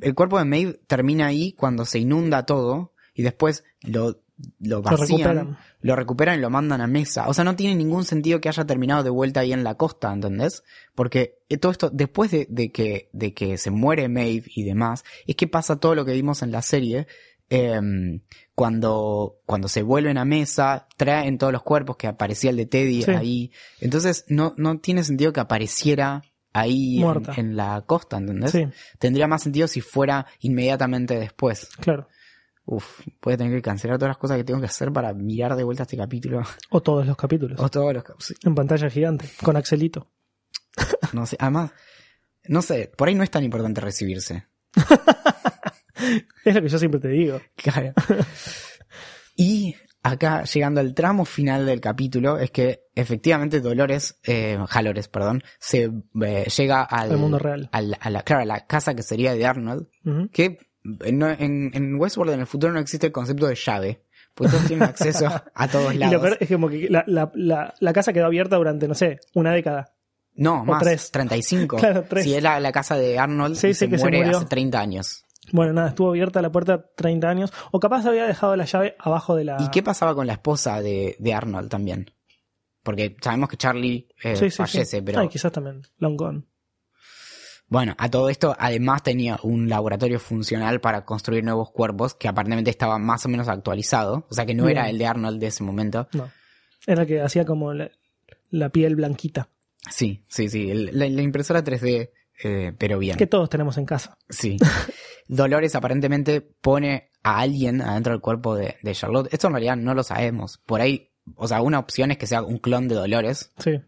El 0.00 0.14
cuerpo 0.14 0.38
de 0.38 0.44
Maeve 0.44 0.80
termina 0.86 1.26
ahí 1.26 1.52
cuando 1.52 1.84
se 1.84 1.98
inunda 1.98 2.44
todo 2.46 2.92
y 3.14 3.22
después 3.22 3.64
lo, 3.82 4.20
lo 4.60 4.82
vacían, 4.82 5.08
recuperan. 5.08 5.58
lo 5.80 5.96
recuperan 5.96 6.38
y 6.38 6.42
lo 6.42 6.50
mandan 6.50 6.80
a 6.80 6.86
mesa. 6.86 7.26
O 7.28 7.34
sea, 7.34 7.42
no 7.44 7.56
tiene 7.56 7.74
ningún 7.74 8.04
sentido 8.04 8.40
que 8.40 8.48
haya 8.48 8.64
terminado 8.66 9.02
de 9.02 9.10
vuelta 9.10 9.40
ahí 9.40 9.52
en 9.52 9.64
la 9.64 9.74
costa, 9.76 10.12
¿entendés? 10.12 10.62
Porque 10.94 11.38
eh, 11.48 11.56
todo 11.56 11.72
esto, 11.72 11.90
después 11.90 12.30
de, 12.30 12.46
de 12.50 12.70
que, 12.70 13.08
de 13.12 13.34
que 13.34 13.56
se 13.58 13.70
muere 13.70 14.08
Maeve 14.08 14.44
y 14.54 14.62
demás, 14.62 15.04
es 15.26 15.34
que 15.36 15.48
pasa 15.48 15.76
todo 15.80 15.94
lo 15.94 16.04
que 16.04 16.12
vimos 16.12 16.42
en 16.42 16.52
la 16.52 16.62
serie. 16.62 17.06
em, 17.50 18.20
cuando, 18.58 19.38
cuando 19.46 19.68
se 19.68 19.84
vuelven 19.84 20.18
a 20.18 20.24
mesa, 20.24 20.88
traen 20.96 21.38
todos 21.38 21.52
los 21.52 21.62
cuerpos 21.62 21.96
que 21.96 22.08
aparecía 22.08 22.50
el 22.50 22.56
de 22.56 22.66
Teddy 22.66 23.02
Sí. 23.04 23.10
ahí. 23.12 23.52
Entonces, 23.80 24.24
no, 24.26 24.52
no 24.56 24.80
tiene 24.80 25.04
sentido 25.04 25.32
que 25.32 25.38
apareciera 25.38 26.24
ahí 26.52 27.00
en, 27.36 27.56
la 27.56 27.84
costa, 27.86 28.16
¿entendés? 28.16 28.50
Sí, 28.50 28.66
Tendría 28.98 29.28
más 29.28 29.44
sentido 29.44 29.68
si 29.68 29.80
fuera 29.80 30.26
inmediatamente 30.40 31.16
después. 31.20 31.68
claro. 31.78 32.08
Uf, 32.64 33.00
voy 33.22 33.34
a 33.34 33.36
tener 33.36 33.52
que 33.54 33.62
cancelar 33.62 33.96
todas 33.96 34.10
las 34.10 34.18
cosas 34.18 34.36
que 34.38 34.42
tengo 34.44 34.58
que 34.58 34.66
hacer 34.66 34.92
para 34.92 35.14
mirar 35.14 35.54
de 35.54 35.62
vuelta 35.62 35.84
este 35.84 35.96
capítulo. 35.96 36.42
O 36.70 36.82
todos 36.82 37.06
los 37.06 37.16
capítulos. 37.16 37.60
O 37.60 37.68
todos 37.68 37.94
los 37.94 38.02
sí, 38.18 38.34
En 38.42 38.56
pantalla 38.56 38.90
gigante, 38.90 39.30
con 39.40 39.56
Axelito. 39.56 40.08
No 41.12 41.26
sé, 41.26 41.36
además, 41.38 41.70
no 42.48 42.60
sé, 42.60 42.90
por 42.96 43.06
ahí 43.06 43.14
no 43.14 43.22
es 43.22 43.30
tan 43.30 43.44
importante 43.44 43.80
recibirse. 43.80 44.48
Es 46.44 46.54
lo 46.54 46.62
que 46.62 46.68
yo 46.68 46.78
siempre 46.78 47.00
te 47.00 47.08
digo. 47.08 47.40
Claro. 47.56 47.92
y 49.36 49.74
acá, 50.02 50.44
llegando 50.44 50.80
al 50.80 50.94
tramo 50.94 51.24
final 51.24 51.66
del 51.66 51.80
capítulo, 51.80 52.38
es 52.38 52.50
que 52.50 52.82
efectivamente 52.94 53.60
Dolores, 53.60 54.18
eh, 54.24 54.58
Jalores, 54.68 55.08
perdón, 55.08 55.42
se 55.58 55.90
eh, 56.22 56.46
llega 56.56 56.82
al, 56.82 57.12
Al 57.12 57.18
mundo 57.18 57.38
real. 57.38 57.68
al- 57.72 57.96
a 58.00 58.10
la, 58.10 58.22
claro, 58.22 58.42
a 58.42 58.46
la 58.46 58.66
casa 58.66 58.94
que 58.94 59.02
sería 59.02 59.34
de 59.34 59.44
Arnold, 59.46 59.86
que 60.32 60.58
no- 60.82 61.30
en, 61.30 61.70
en 61.74 61.94
Westworld 62.00 62.32
en 62.34 62.40
el 62.40 62.46
futuro 62.46 62.72
no 62.72 62.80
existe 62.80 63.06
el 63.08 63.12
concepto 63.12 63.46
de 63.46 63.54
llave, 63.56 64.04
porque 64.34 64.52
todos 64.52 64.66
tienen 64.66 64.88
acceso 64.88 65.26
a 65.54 65.68
todos 65.68 65.94
Y 65.94 65.98
lados. 65.98 66.14
lo 66.14 66.22
peor 66.22 66.36
es 66.40 66.48
como 66.48 66.68
que 66.68 66.88
la, 66.88 67.04
la, 67.06 67.74
la, 67.78 67.92
casa 67.92 68.12
quedó 68.12 68.26
abierta 68.26 68.56
durante, 68.56 68.88
no 68.88 68.94
sé, 68.94 69.18
una 69.34 69.52
década. 69.52 69.92
No, 70.34 70.64
más, 70.64 70.80
tres. 70.84 71.10
35. 71.10 71.76
Claro, 71.78 72.04
tres. 72.08 72.22
Si 72.24 72.32
es 72.32 72.40
la, 72.42 72.60
la 72.60 72.70
casa 72.70 72.96
de 72.96 73.18
Arnold 73.18 73.56
Sí, 73.56 73.68
y 73.68 73.74
sí, 73.74 73.80
se 73.80 73.88
que 73.88 73.98
se 73.98 74.04
muere 74.04 74.18
murió. 74.22 74.36
hace 74.38 74.46
30 74.46 74.80
años. 74.80 75.24
Bueno, 75.52 75.72
nada, 75.72 75.88
estuvo 75.88 76.10
abierta 76.10 76.42
la 76.42 76.50
puerta 76.52 76.90
30 76.96 77.28
años. 77.28 77.52
O 77.70 77.80
capaz 77.80 78.04
había 78.06 78.26
dejado 78.26 78.54
la 78.56 78.64
llave 78.64 78.96
abajo 78.98 79.34
de 79.36 79.44
la... 79.44 79.56
¿Y 79.60 79.68
qué 79.70 79.82
pasaba 79.82 80.14
con 80.14 80.26
la 80.26 80.34
esposa 80.34 80.80
de, 80.82 81.16
de 81.18 81.34
Arnold 81.34 81.68
también? 81.70 82.10
Porque 82.82 83.16
sabemos 83.20 83.48
que 83.48 83.56
Charlie 83.56 84.08
eh, 84.22 84.36
Sí, 84.36 84.44
sí, 84.46 84.50
sí. 84.50 84.56
fallece, 84.58 85.02
pero 85.02 85.20
Ay, 85.20 85.28
quizás 85.28 85.52
también. 85.52 85.82
Long 85.98 86.16
gone. 86.16 86.42
bueno, 87.66 87.94
a 87.98 88.08
todo 88.10 88.30
esto 88.30 88.56
además 88.58 89.02
tenía 89.02 89.38
un 89.42 89.68
laboratorio 89.68 90.18
funcional 90.18 90.80
para 90.80 91.04
construir 91.04 91.44
nuevos 91.44 91.70
cuerpos 91.70 92.14
que 92.14 92.28
aparentemente 92.28 92.70
estaba 92.70 92.98
más 92.98 93.26
o 93.26 93.28
menos 93.28 93.48
actualizado, 93.48 94.26
o 94.30 94.34
sea 94.34 94.46
que 94.46 94.54
no 94.54 94.64
Bien. 94.64 94.78
era 94.78 94.88
el 94.88 94.96
de 94.98 95.06
Arnold 95.06 95.38
de 95.40 95.48
ese 95.48 95.62
momento. 95.64 96.08
No. 96.12 96.30
Era 96.86 97.04
que 97.04 97.20
hacía 97.20 97.44
como 97.44 97.74
la, 97.74 97.90
la 98.50 98.70
piel 98.70 98.96
blanquita. 98.96 99.48
Sí, 99.90 100.24
sí, 100.28 100.48
sí, 100.48 100.70
el- 100.70 100.98
la, 100.98 101.08
la 101.10 101.22
impresora 101.22 101.62
3D, 101.62 102.10
eh, 102.42 102.72
pero 102.78 102.98
bien. 102.98 103.18
Que 103.18 103.26
todos 103.26 103.50
tenemos 103.50 103.76
en 103.76 103.84
casa. 103.84 104.16
Sí. 104.30 104.56
Dolores 105.28 105.74
aparentemente 105.74 106.40
pone 106.40 107.10
a 107.22 107.40
alguien 107.40 107.80
adentro 107.82 108.12
del 108.12 108.20
cuerpo 108.20 108.54
de, 108.56 108.76
de 108.82 108.92
Charlotte. 108.94 109.28
Esto 109.32 109.46
en 109.48 109.52
realidad 109.52 109.76
no 109.76 109.94
lo 109.94 110.02
sabemos. 110.02 110.58
Por 110.66 110.80
ahí, 110.80 111.10
o 111.36 111.46
sea, 111.46 111.60
una 111.62 111.78
opción 111.78 112.10
es 112.10 112.18
que 112.18 112.26
sea 112.26 112.42
un 112.42 112.58
clon 112.58 112.88
de 112.88 112.94
Dolores. 112.94 113.52
Sí. 113.58 113.80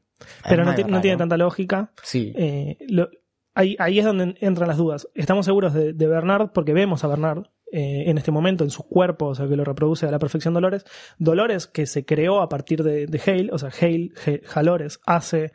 Pero 0.48 0.64
no, 0.64 1.00
tiene 1.00 1.16
tanta 1.16 1.36
lógica. 1.38 1.92
Sí. 2.02 2.32
Eh, 2.36 2.76
lo- 2.88 3.08
ahí, 3.54 3.74
ahí 3.78 3.98
es 3.98 4.04
donde 4.04 4.36
entran 4.40 4.68
las 4.68 4.76
dudas. 4.76 5.08
Estamos 5.14 5.46
seguros 5.46 5.72
de, 5.72 5.92
de 5.94 6.06
Bernard 6.06 6.50
porque 6.52 6.74
vemos 6.74 7.02
a 7.04 7.08
Bernard 7.08 7.44
eh, 7.72 8.04
en 8.06 8.18
este 8.18 8.30
momento 8.30 8.62
en 8.64 8.70
su 8.70 8.82
cuerpo, 8.82 9.26
o 9.28 9.34
sea, 9.34 9.48
que 9.48 9.56
lo 9.56 9.64
reproduce 9.64 10.06
a 10.06 10.10
la 10.10 10.18
perfección 10.18 10.52
Dolores. 10.52 10.84
Dolores 11.18 11.66
que 11.66 11.86
se 11.86 12.04
creó 12.04 12.42
a 12.42 12.48
partir 12.50 12.82
de, 12.82 13.06
de 13.06 13.20
Hale, 13.24 13.48
o 13.52 13.58
sea, 13.58 13.70
Hale, 13.80 14.10
Jalores, 14.44 15.00
hace 15.06 15.52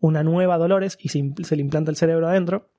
una 0.00 0.24
nueva 0.24 0.58
Dolores 0.58 0.98
y 1.00 1.10
se, 1.10 1.22
se 1.44 1.54
le 1.56 1.62
implanta 1.62 1.90
el 1.92 1.96
cerebro 1.96 2.26
adentro. 2.26 2.70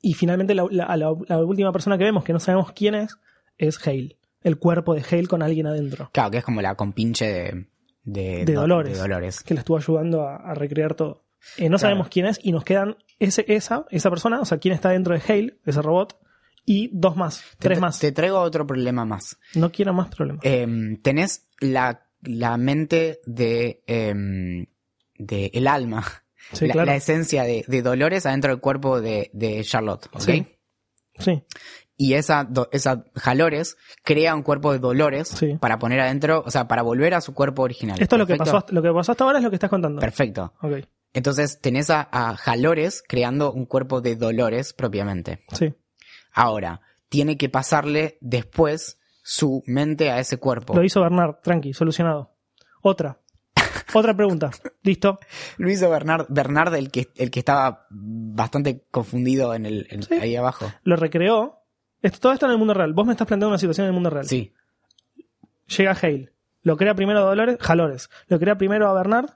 Y 0.00 0.14
finalmente 0.14 0.54
la, 0.54 0.66
la- 0.70 0.96
la- 0.96 1.14
la 1.26 1.38
última 1.44 1.72
persona 1.72 1.98
que 1.98 2.04
vemos, 2.04 2.24
que 2.24 2.32
no 2.32 2.40
sabemos 2.40 2.72
quién 2.72 2.94
es, 2.94 3.16
es 3.56 3.84
Hale. 3.86 4.16
el 4.42 4.58
cuerpo 4.58 4.94
de 4.94 5.02
Hale 5.10 5.26
con 5.26 5.42
alguien 5.42 5.66
adentro, 5.66 6.10
Claro, 6.12 6.30
que 6.30 6.38
es 6.38 6.44
como 6.44 6.62
la 6.62 6.74
compinche 6.76 7.26
de, 7.26 7.66
de, 8.04 8.44
De 8.44 8.52
Do- 8.54 8.60
Dolores. 8.62 8.92
de 8.94 8.98
Dolores. 9.00 9.42
que 9.42 9.54
le 9.54 9.60
estuvo 9.60 9.76
ayudando 9.76 10.22
a, 10.22 10.36
a 10.36 10.54
recrear 10.54 10.94
todo. 10.94 11.24
Eh, 11.56 11.68
no 11.68 11.78
sabemos 11.78 12.08
quién 12.08 12.26
es 12.26 12.38
y 12.42 12.52
nos 12.52 12.64
quedan 12.64 12.96
ese, 13.18 13.44
esa, 13.48 13.84
esa 13.90 14.10
persona, 14.10 14.40
o 14.40 14.44
sea, 14.44 14.58
quién 14.58 14.74
está 14.74 14.90
dentro 14.90 15.14
de 15.14 15.22
Hale, 15.26 15.58
ese 15.64 15.82
robot, 15.82 16.16
y 16.64 16.90
dos 16.92 17.16
más, 17.16 17.42
tres 17.58 17.78
te- 17.78 17.80
más. 17.80 17.98
Te 17.98 18.12
traigo 18.12 18.38
otro 18.40 18.66
problema 18.66 19.04
más. 19.04 19.38
No 19.54 19.70
quiero 19.72 19.92
más 19.94 20.08
problemas. 20.14 20.44
Em, 20.44 20.96
tenés 20.98 21.48
la, 21.60 22.06
la 22.22 22.56
mente 22.58 23.20
de, 23.24 23.82
em, 23.86 24.66
de 25.16 25.50
el 25.54 25.66
alma, 25.66 26.04
sí, 26.52 26.66
la, 26.66 26.72
claro. 26.72 26.86
la 26.86 26.96
esencia 26.96 27.42
de, 27.44 27.64
de 27.66 27.82
Dolores 27.82 28.26
adentro 28.26 28.50
del 28.50 28.60
cuerpo 28.60 29.00
de, 29.00 29.30
de 29.32 29.62
Charlotte, 29.64 30.06
¿ok? 30.12 30.20
Sí. 30.22 30.46
Sí, 31.20 31.42
Y 31.96 32.14
esa, 32.14 32.44
do- 32.44 32.68
esa 32.70 33.04
Jalores 33.16 33.76
crea 34.04 34.36
un 34.36 34.42
cuerpo 34.44 34.72
de 34.72 34.78
Dolores 34.78 35.26
Sí. 35.28 35.56
para 35.60 35.80
poner 35.80 35.98
adentro, 36.00 36.44
o 36.46 36.50
sea, 36.52 36.68
para 36.68 36.82
volver 36.82 37.12
a 37.14 37.20
su 37.20 37.34
cuerpo 37.34 37.62
original. 37.62 38.00
esto 38.00 38.14
es 38.14 38.20
lo 38.20 38.26
que, 38.26 38.36
pasó, 38.36 38.64
lo 38.68 38.82
que 38.82 38.92
pasó 38.92 39.10
hasta 39.12 39.24
ahora 39.24 39.38
es 39.38 39.44
lo 39.44 39.50
que 39.50 39.56
estás 39.56 39.68
contando. 39.70 40.00
Perfecto. 40.00 40.54
Ok, 40.62 40.74
Entonces 41.12 41.60
tenés 41.60 41.90
a, 41.90 42.08
a 42.12 42.36
Jalores 42.36 43.02
creando 43.06 43.52
un 43.52 43.66
cuerpo 43.66 44.00
de 44.00 44.14
Dolores 44.14 44.72
propiamente. 44.74 45.44
sí. 45.52 45.74
Ahora, 46.32 46.82
tiene 47.08 47.36
que 47.36 47.48
pasarle 47.48 48.16
después 48.20 49.00
su 49.24 49.62
mente 49.66 50.10
a 50.12 50.20
ese 50.20 50.36
cuerpo. 50.38 50.74
Lo 50.76 50.84
hizo 50.84 51.00
Bernard, 51.00 51.36
tranqui, 51.42 51.72
solucionado. 51.72 52.36
Otra. 52.82 53.18
Otra 53.94 54.14
pregunta. 54.14 54.50
Listo. 54.82 55.18
Lo 55.56 55.70
hizo 55.70 55.88
Bernard, 55.90 56.26
Bernard 56.28 56.74
el 56.74 56.90
que, 56.90 57.08
el 57.16 57.30
que 57.30 57.38
estaba 57.40 57.86
bastante 57.90 58.84
confundido 58.90 59.54
en 59.54 59.66
el, 59.66 59.86
en- 59.90 60.02
Sí. 60.02 60.14
ahí 60.14 60.36
abajo. 60.36 60.70
Lo 60.82 60.96
recreó. 60.96 61.62
Esto, 62.02 62.18
todo 62.20 62.32
esto 62.32 62.46
en 62.46 62.52
el 62.52 62.58
mundo 62.58 62.74
real. 62.74 62.92
Vos 62.92 63.06
me 63.06 63.12
estás 63.12 63.26
planteando 63.26 63.48
una 63.48 63.58
situación 63.58 63.84
en 63.86 63.88
el 63.88 63.94
mundo 63.94 64.10
real. 64.10 64.26
Sí, 64.26 64.52
Llega 65.76 65.92
Hale. 66.00 66.32
Lo 66.62 66.76
crea 66.76 66.94
primero 66.94 67.18
a 67.20 67.22
Dolores, 67.22 67.56
Jalores. 67.60 68.10
Lo 68.28 68.38
crea 68.38 68.56
primero 68.56 68.88
a 68.88 68.94
Bernard. 68.94 69.30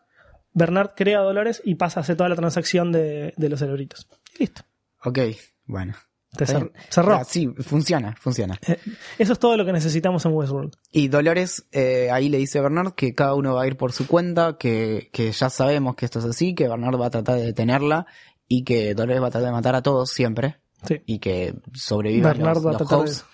Bernard 0.55 0.91
crea 0.97 1.19
a 1.19 1.23
Dolores 1.23 1.63
y 1.65 1.75
pasa 1.77 2.01
a 2.01 2.03
hacer 2.03 2.17
toda 2.17 2.29
la 2.29 2.37
transacción 2.37 2.93
de, 2.93 3.33
de 3.37 3.49
los 3.49 3.59
cerebritos. 3.61 4.09
Y 4.35 4.41
listo. 4.41 4.63
ok, 5.05 5.19
bueno. 5.65 5.95
Te 6.37 6.47
cer- 6.47 6.73
cerró. 6.89 7.15
Ah, 7.17 7.25
sí, 7.25 7.47
funciona, 7.61 8.17
funciona. 8.19 8.59
Eh, 8.67 8.79
Eso 9.19 9.35
es 9.35 9.39
todo 9.39 9.57
lo 9.57 9.67
que 9.67 9.73
necesitamos 9.73 10.25
en 10.25 10.33
Westworld. 10.33 10.75
Y 10.91 11.09
Dolores 11.09 11.67
eh, 11.73 12.11
ahí 12.11 12.29
le 12.31 12.39
dice 12.39 12.59
a 12.59 12.63
Bernard 12.63 12.93
que 12.95 13.15
cada 13.15 13.35
uno 13.35 13.55
va 13.55 13.63
a 13.63 13.67
ir 13.67 13.77
por 13.77 13.93
su 13.93 14.07
cuenta, 14.07 14.57
que, 14.59 15.11
que 15.13 15.31
ya 15.33 15.51
sabemos 15.51 15.95
que 15.95 16.07
esto 16.07 16.21
es 16.21 16.25
así, 16.25 16.55
que 16.55 16.69
Bernard 16.69 16.99
va 16.99 17.07
a 17.07 17.11
tratar 17.11 17.37
de 17.37 17.45
detenerla 17.45 18.07
y 18.49 18.65
que 18.65 18.95
Dolores 18.95 19.23
va 19.23 19.27
a 19.27 19.31
tratar 19.31 19.49
de 19.49 19.53
matar 19.53 19.75
a 19.75 19.83
todos 19.83 20.11
siempre 20.11 20.57
Sí. 20.87 21.01
y 21.07 21.19
que 21.19 21.55
sobrevivan 21.75 22.33
Bernard 22.39 22.55
los, 22.57 22.67
va 22.67 22.71
a 22.71 22.73
los 22.73 22.79
tratar 22.79 22.99
de- 23.05 23.11
hosts. 23.11 23.25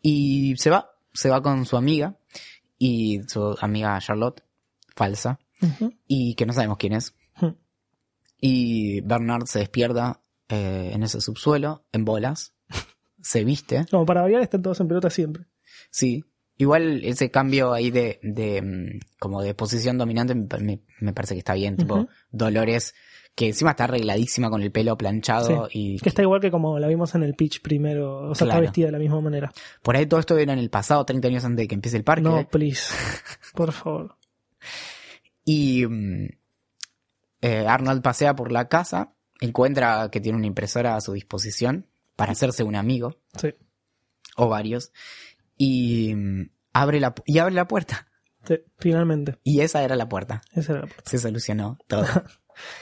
Y 0.00 0.56
se 0.56 0.70
va, 0.70 0.90
se 1.12 1.28
va 1.28 1.42
con 1.42 1.66
su 1.66 1.76
amiga 1.76 2.16
y 2.78 3.20
su 3.28 3.56
amiga 3.60 3.98
Charlotte, 4.00 4.42
falsa, 4.96 5.38
y 6.08 6.34
que 6.34 6.44
no 6.46 6.52
sabemos 6.54 6.78
quién 6.78 6.94
es. 6.94 7.14
Y 8.40 9.00
Bernard 9.02 9.46
se 9.46 9.60
despierta 9.60 10.20
eh, 10.48 10.90
en 10.92 11.02
ese 11.02 11.20
subsuelo, 11.20 11.84
en 11.92 12.04
bolas, 12.04 12.54
se 13.20 13.44
viste, 13.44 13.86
Como 13.90 14.06
para 14.06 14.22
variar, 14.22 14.42
están 14.42 14.62
todos 14.62 14.80
en 14.80 14.88
pelota 14.88 15.10
siempre. 15.10 15.44
sí. 15.90 16.24
Igual 16.58 17.02
ese 17.02 17.30
cambio 17.30 17.72
ahí 17.72 17.90
de, 17.90 18.20
de 18.22 18.60
mm, 18.62 19.00
como 19.18 19.42
de 19.42 19.54
posición 19.54 19.96
dominante 19.98 20.34
me, 20.34 20.80
me- 21.00 21.12
parece 21.12 21.34
que 21.34 21.38
está 21.38 21.54
bien, 21.54 21.76
tipo. 21.76 22.06
Dolores, 22.30 22.94
que 23.34 23.48
encima 23.48 23.70
está 23.70 23.84
arregladísima 23.84 24.48
con 24.50 24.62
el 24.62 24.70
pelo 24.70 24.96
planchado 24.96 25.68
y 25.72 25.98
Que 25.98 26.10
está 26.10 26.22
igual 26.22 26.40
que 26.42 26.50
como 26.52 26.78
la 26.78 26.86
vimos 26.86 27.14
en 27.16 27.24
el 27.24 27.34
pitch 27.34 27.62
primero. 27.62 28.30
O 28.30 28.34
sea, 28.36 28.46
está 28.46 28.60
vestida 28.60 28.86
de 28.86 28.92
la 28.92 28.98
misma 28.98 29.20
manera. 29.22 29.50
por 29.82 29.96
ahí 29.96 30.06
todo 30.06 30.20
esto 30.20 30.36
era 30.38 30.52
en 30.52 30.58
el 30.60 30.68
pasado, 30.70 31.04
30 31.04 31.26
años 31.28 31.44
antes 31.44 31.64
de 31.64 31.68
que 31.68 31.74
empiece 31.74 31.96
el 31.96 32.04
parque. 32.04 32.22
No, 32.22 32.46
please. 32.48 32.92
Por 33.54 33.72
favor. 33.72 34.14
Y 35.44 35.84
mm, 35.86 36.28
eh, 37.40 37.66
Arnold 37.66 38.02
pasea 38.02 38.36
por 38.36 38.52
la 38.52 38.68
casa, 38.68 39.14
encuentra 39.46 40.08
que 40.10 40.20
tiene 40.20 40.38
una 40.38 40.46
impresora 40.46 40.96
a 40.96 41.00
su 41.00 41.12
disposición 41.12 41.86
para 42.16 42.32
hacerse 42.32 42.62
un 42.62 42.76
amigo, 42.76 43.18
Sí. 43.40 43.54
o 44.36 44.48
varios, 44.48 44.92
y 45.56 46.14
mm, 46.14 46.50
abre 46.72 47.00
la, 47.00 47.14
y 47.26 47.38
abre 47.38 47.54
la 47.54 47.68
puerta. 47.68 48.06
Sí, 48.44 48.58
finalmente. 48.78 49.38
Y 49.44 49.60
esa 49.60 49.82
era 49.84 49.94
la 49.96 50.08
puerta. 50.08 50.42
Esa 50.52 50.72
era 50.72 50.80
la 50.82 50.86
puerta. 50.88 51.08
Se 51.10 51.18
solucionó 51.18 51.78
todo. 51.86 52.06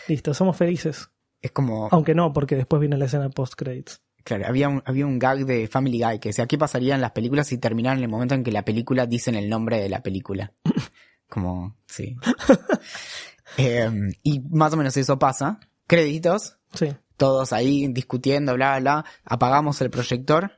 Listo, 0.08 0.32
somos 0.34 0.56
felices. 0.56 1.10
es 1.42 1.50
como, 1.52 1.88
Aunque 1.92 2.14
no, 2.14 2.32
porque 2.32 2.56
después 2.56 2.80
viene 2.80 2.96
la 2.96 3.04
escena 3.06 3.28
post-credits. 3.30 4.00
claro, 4.24 4.46
había 4.46 4.68
un, 4.68 4.82
había 4.86 5.06
un 5.06 5.18
gag 5.18 5.44
de 5.46 5.68
Family 5.68 6.02
Guy 6.02 6.18
que 6.18 6.30
decía, 6.30 6.46
¿qué 6.46 6.56
pasaría 6.58 6.94
en 6.94 7.00
las 7.02 7.12
películas 7.12 7.46
si 7.46 7.58
terminaran 7.58 7.98
en 7.98 8.04
el 8.04 8.10
momento 8.10 8.34
en 8.34 8.42
que 8.44 8.52
la 8.52 8.64
película 8.64 9.06
dicen 9.06 9.34
el 9.34 9.48
nombre 9.50 9.78
de 9.80 9.88
la 9.88 10.02
película? 10.02 10.52
Como, 11.28 11.76
sí. 11.86 12.16
Em, 13.56 14.12
y 14.22 14.40
más 14.40 14.72
o 14.72 14.76
menos 14.76 14.96
eso 14.96 15.18
pasa. 15.18 15.58
Créditos, 15.90 16.56
Sí. 16.72 16.86
todos 17.16 17.52
ahí 17.52 17.88
discutiendo, 17.88 18.54
bla, 18.54 18.78
bla, 18.78 19.04
apagamos 19.24 19.80
el 19.80 19.90
proyector 19.90 20.52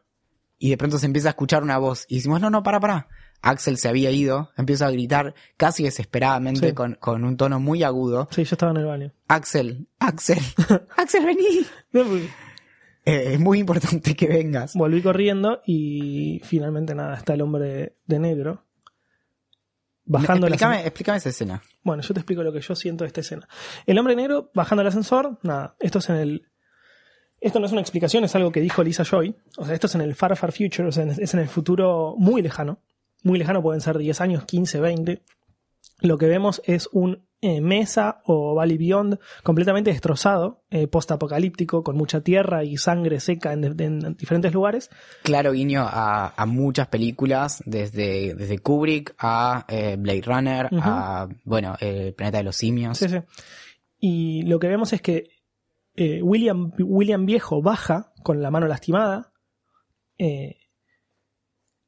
y 0.59 0.69
de 0.69 0.77
pronto 0.77 0.99
se 0.99 1.07
empieza 1.07 1.29
a 1.29 1.31
escuchar 1.31 1.63
una 1.63 1.79
voz 1.79 2.05
y 2.07 2.17
decimos, 2.17 2.39
no, 2.43 2.51
no, 2.51 2.63
para, 2.63 2.81
para. 2.81 3.09
Axel 3.41 3.79
se 3.79 3.89
había 3.89 4.11
ido, 4.11 4.51
empieza 4.59 4.87
a 4.87 4.91
gritar 4.91 5.35
casi 5.57 5.85
desesperadamente 5.85 6.69
Sí. 6.69 6.75
con, 6.75 6.97
con 7.01 7.25
un 7.25 7.39
tono 7.39 7.59
muy 7.61 7.83
agudo. 7.83 8.29
Sí, 8.31 8.45
yo 8.45 8.55
estaba 8.55 8.73
en 8.73 8.79
el 8.79 8.85
baño. 8.87 9.13
Axel, 9.27 9.89
Axel, 9.99 10.39
Axel, 10.99 11.25
vení. 11.25 11.67
No, 11.93 12.05
porque 12.05 12.29
Eh, 13.07 13.33
es 13.33 13.41
muy 13.41 13.59
importante 13.61 14.15
que 14.15 14.29
vengas. 14.29 14.75
Volví 14.75 15.01
corriendo 15.03 15.63
y 15.67 16.41
finalmente 16.45 16.95
nada, 16.95 17.17
está 17.17 17.33
el 17.35 17.41
hombre 17.41 17.97
de 18.07 18.19
negro. 18.19 18.65
Bajando 20.13 20.47
explícame, 20.47 20.87
explícame 20.87 21.19
esa 21.19 21.29
escena. 21.31 21.63
Bueno, 21.83 22.03
yo 22.03 22.15
te 22.15 22.21
explico 22.21 22.43
lo 22.43 22.53
que 22.53 22.61
yo 22.61 22.75
siento 22.75 23.05
de 23.05 23.09
esta 23.09 23.21
escena. 23.21 23.49
El 23.87 23.99
hombre 23.99 24.15
negro 24.15 24.51
bajando 24.55 24.83
el 24.83 24.89
ascensor, 24.89 25.39
nada, 25.43 25.77
esto 25.81 25.99
es 25.99 26.11
en 26.11 26.17
el. 26.17 26.49
Esto 27.41 27.59
no 27.59 27.67
es 27.67 27.73
una 27.73 27.81
explicación, 27.81 28.23
es 28.23 28.35
algo 28.37 28.53
que 28.53 28.61
dijo 28.61 28.85
Lisa 28.85 29.05
Joy. 29.05 29.35
O 29.57 29.65
sea, 29.65 29.75
esto 29.75 29.89
es 29.89 29.95
en 29.97 30.03
el 30.03 30.15
far, 30.15 30.37
far 30.37 30.53
future, 30.53 30.87
o 30.87 30.93
sea, 30.93 31.05
es 31.05 31.35
en 31.35 31.41
el 31.41 31.49
futuro 31.49 32.15
muy 32.17 32.41
lejano. 32.41 32.79
Muy 33.25 33.39
lejano, 33.39 33.63
pueden 33.63 33.81
ser 33.81 33.99
10 33.99 34.21
años, 34.21 34.45
15, 34.45 34.81
20. 34.81 35.23
Lo 36.01 36.19
que 36.19 36.27
vemos 36.27 36.63
es 36.65 36.89
un 36.93 37.25
eh, 37.43 37.61
Mesa 37.61 38.23
o 38.25 38.55
Valley 38.55 38.79
Beyond 38.79 39.19
completamente 39.43 39.91
destrozado, 39.91 40.65
eh, 40.71 40.87
post-apocalíptico, 40.87 41.83
con 41.83 41.97
mucha 41.97 42.23
tierra 42.23 42.65
y 42.65 42.79
sangre 42.79 43.21
seca 43.21 43.53
en, 43.53 43.65
en 43.79 44.17
diferentes 44.17 44.55
lugares. 44.55 44.89
Claro 45.25 45.53
guiño 45.53 45.83
a, 45.83 46.33
a 46.35 46.47
muchas 46.47 46.87
películas, 46.89 47.63
desde, 47.67 48.35
desde 48.35 48.59
Kubrick 48.61 49.15
a 49.19 49.67
eh, 49.69 49.97
Blade 49.99 50.23
Runner, 50.23 50.69
a, 50.81 51.29
bueno, 51.45 51.77
El 51.81 52.15
Planeta 52.15 52.39
de 52.39 52.45
los 52.45 52.57
Simios. 52.57 52.97
Sí, 52.97 53.09
sí. 53.09 53.19
Y 53.99 54.43
lo 54.43 54.59
que 54.59 54.69
vemos 54.69 54.93
es 54.93 55.03
que 55.03 55.29
eh, 55.97 56.23
William, 56.23 56.73
William 56.79 57.27
Viejo 57.27 57.61
baja 57.61 58.13
con 58.23 58.41
la 58.41 58.51
mano 58.51 58.67
lastimada 58.67 59.33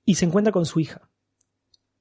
y 0.05 0.15
se 0.17 0.25
encuentra 0.25 0.53
con 0.53 0.67
su 0.67 0.81
hija. 0.81 1.09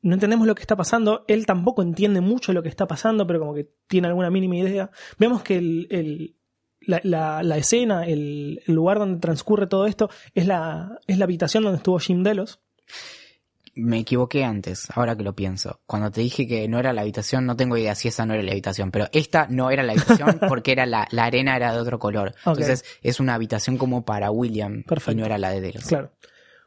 No 0.03 0.13
entendemos 0.13 0.45
lo 0.45 0.53
que 0.53 0.61
está 0.61 0.75
pasando, 0.75 1.25
él 1.27 1.45
tampoco 1.47 1.81
entiende 1.81 2.21
mucho 2.21 2.53
lo 2.53 2.61
que 2.61 2.69
está 2.69 2.85
pasando, 2.85 3.25
pero 3.25 3.39
como 3.39 3.55
que 3.55 3.71
tiene 3.87 4.07
alguna 4.09 4.29
mínima 4.29 4.57
idea. 4.57 4.91
Vemos 5.17 5.41
que 5.41 5.57
el, 5.57 5.87
el- 5.89 6.35
la, 6.85 6.99
la- 7.03 7.41
la 7.41 7.57
escena, 7.57 8.05
el, 8.05 8.61
el 8.67 8.73
lugar 8.75 8.99
donde 8.99 9.19
transcurre 9.19 9.65
todo 9.67 9.87
esto, 9.87 10.09
es 10.35 10.45
la, 10.45 10.99
es 11.07 11.17
la 11.17 11.23
habitación 11.25 11.63
donde 11.63 11.77
estuvo 11.77 11.97
Jim 11.97 12.21
Delos. 12.23 12.59
Me 13.75 13.97
equivoqué 13.99 14.43
antes, 14.43 14.87
ahora 14.93 15.15
que 15.15 15.23
lo 15.23 15.33
pienso. 15.33 15.79
Cuando 15.87 16.11
te 16.11 16.21
dije 16.21 16.45
que 16.47 16.67
no 16.67 16.77
era 16.79 16.93
la 16.93 17.01
habitación, 17.01 17.47
no 17.47 17.55
tengo 17.55 17.75
idea 17.75 17.95
si 17.95 18.07
esa 18.07 18.23
no 18.25 18.35
era 18.35 18.43
la 18.43 18.51
habitación, 18.51 18.91
pero 18.91 19.07
esta 19.13 19.47
no 19.49 19.71
era 19.71 19.81
la 19.81 19.93
habitación 19.93 20.39
porque 20.47 20.73
era 20.73 20.85
la, 20.85 21.07
la 21.09 21.23
arena 21.23 21.55
era 21.55 21.73
de 21.73 21.79
otro 21.79 21.97
color. 21.97 22.35
Entonces 22.45 22.85
es 23.01 23.19
una 23.19 23.33
habitación 23.33 23.77
como 23.77 24.05
para 24.05 24.29
William 24.29 24.83
Perfecto. 24.83 25.13
y 25.13 25.15
no 25.15 25.25
era 25.25 25.39
la 25.39 25.49
de 25.49 25.61
Delos. 25.61 25.85
Claro. 25.85 26.11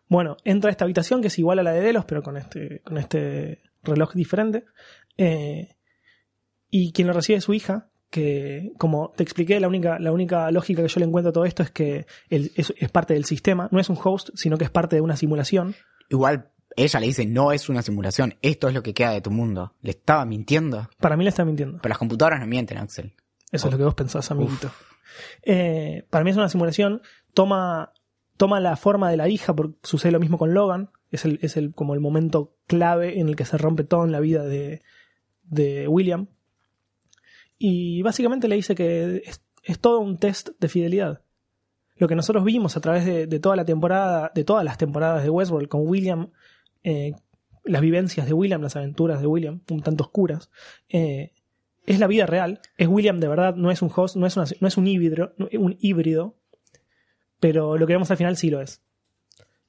Bueno, 0.09 0.37
entra 0.45 0.69
a 0.69 0.73
esta 0.73 0.85
habitación 0.85 1.21
que 1.21 1.29
es 1.29 1.39
igual 1.39 1.59
a 1.59 1.63
la 1.63 1.73
de 1.73 1.81
Delos, 1.81 2.05
pero 2.05 2.23
con 2.23 2.37
este, 2.37 2.81
con 2.85 2.99
este 2.99 3.63
reloj 3.83 4.15
diferente. 4.15 4.65
Eh, 5.17 5.77
y 6.71 6.93
quien 6.93 7.09
lo 7.09 7.13
recibe 7.13 7.39
es 7.39 7.45
su 7.45 7.55
hija, 7.55 7.89
que 8.11 8.73
como 8.79 9.13
te 9.17 9.23
expliqué, 9.23 9.59
la 9.61 9.69
única, 9.69 9.99
la 9.99 10.13
única 10.13 10.51
lógica 10.51 10.83
que 10.83 10.89
yo 10.89 11.01
le 11.01 11.07
encuentro 11.07 11.31
a 11.31 11.33
todo 11.33 11.45
esto 11.45 11.63
es 11.63 11.71
que 11.71 12.07
él 12.29 12.53
es, 12.55 12.73
es 12.77 12.91
parte 12.91 13.15
del 13.15 13.25
sistema, 13.25 13.69
no 13.73 13.81
es 13.81 13.89
un 13.89 13.99
host, 14.03 14.31
sino 14.35 14.59
que 14.59 14.65
es 14.65 14.71
parte 14.71 14.97
de 14.97 15.03
una 15.03 15.17
simulación. 15.17 15.75
Igual 16.09 16.51
ella 16.77 17.01
le 17.01 17.07
dice, 17.07 17.27
no 17.27 17.53
es 17.53 17.69
una 17.69 17.83
simulación, 17.83 18.35
esto 18.43 18.69
es 18.69 18.75
lo 18.75 18.83
que 18.83 18.95
queda 18.95 19.11
de 19.11 19.23
tu 19.23 19.31
mundo. 19.31 19.73
Le 19.81 19.91
estaba 19.91 20.25
mintiendo. 20.27 20.89
Para 21.01 21.17
mí 21.17 21.25
le 21.25 21.31
está 21.31 21.45
mintiendo. 21.45 21.79
Pero 21.81 21.89
las 21.89 21.99
computadoras 21.99 22.39
no 22.39 22.47
mienten, 22.47 22.79
Axel. 22.79 23.15
Eso 23.51 23.69
es 23.69 23.73
lo 23.73 23.79
que 23.79 23.85
vos 23.85 23.95
pensás, 23.95 24.31
amiguito. 24.31 24.71
Eh, 25.43 26.05
para 26.11 26.25
mí 26.25 26.31
es 26.31 26.37
una 26.37 26.49
simulación. 26.49 27.01
Toma, 27.33 27.93
toma 28.37 28.61
la 28.61 28.77
forma 28.77 29.11
de 29.11 29.17
la 29.17 29.29
hija, 29.29 29.55
porque 29.55 29.77
sucede 29.83 30.13
lo 30.13 30.21
mismo 30.21 30.39
con 30.39 30.55
Logan. 30.55 30.91
Es, 31.11 31.25
el, 31.25 31.39
es 31.43 31.57
el, 31.57 31.73
como 31.75 31.95
el 31.95 32.01
momento 32.01 32.55
clave 32.67 33.21
en 33.21 33.29
el 33.29 33.37
que 33.37 33.45
se 33.45 33.57
rompe 33.59 33.85
todo 33.85 34.05
en 34.05 34.13
la 34.13 34.21
vida 34.21 34.45
de, 34.45 34.83
de 35.45 35.87
William. 35.89 36.27
Y 37.59 38.03
básicamente 38.03 38.49
le 38.49 38.57
dice 38.57 38.75
que 38.75 39.23
es, 39.25 39.41
es 39.63 39.79
todo 39.79 40.01
un 40.01 40.19
test 40.19 40.51
de 40.61 40.69
fidelidad. 40.69 41.23
Lo 41.97 42.09
que 42.09 42.15
nosotros 42.17 42.45
vimos 42.45 42.77
a 42.77 42.81
través 42.81 43.07
de, 43.07 43.27
de 43.27 43.41
toda 43.41 43.57
la 43.57 43.65
temporada, 43.65 44.31
de 44.35 44.45
todas 44.45 44.65
las 44.65 44.77
temporadas 44.77 45.23
de 45.23 45.31
Westworld 45.31 45.69
con 45.69 45.87
William 45.87 46.31
eh, 46.85 47.15
las 47.65 47.81
vivencias 47.83 48.27
de 48.27 48.33
William, 48.33 48.61
las 48.63 48.77
aventuras 48.77 49.21
de 49.21 49.27
William, 49.27 49.61
un 49.71 49.83
tanto 49.83 50.05
oscuras, 50.05 50.51
eh, 50.89 51.33
es 51.85 51.99
la 51.99 52.07
vida 52.07 52.25
real. 52.27 52.61
Es 52.77 52.87
William 52.87 53.19
de 53.19 53.27
verdad, 53.29 53.57
no 53.57 53.71
es 53.73 53.83
un 53.83 53.91
host, 53.95 54.15
no 54.17 54.27
es, 54.27 54.37
una- 54.37 54.47
no 54.61 54.69
es 54.69 54.77
un 54.77 54.87
híbrido, 54.87 55.33
un 55.59 55.77
híbrido, 55.81 56.37
pero 57.47 57.79
lo 57.79 57.87
que 57.87 57.93
vemos 57.93 58.11
al 58.11 58.17
final 58.17 58.37
sí 58.37 58.51
lo 58.51 58.61
es. 58.61 58.83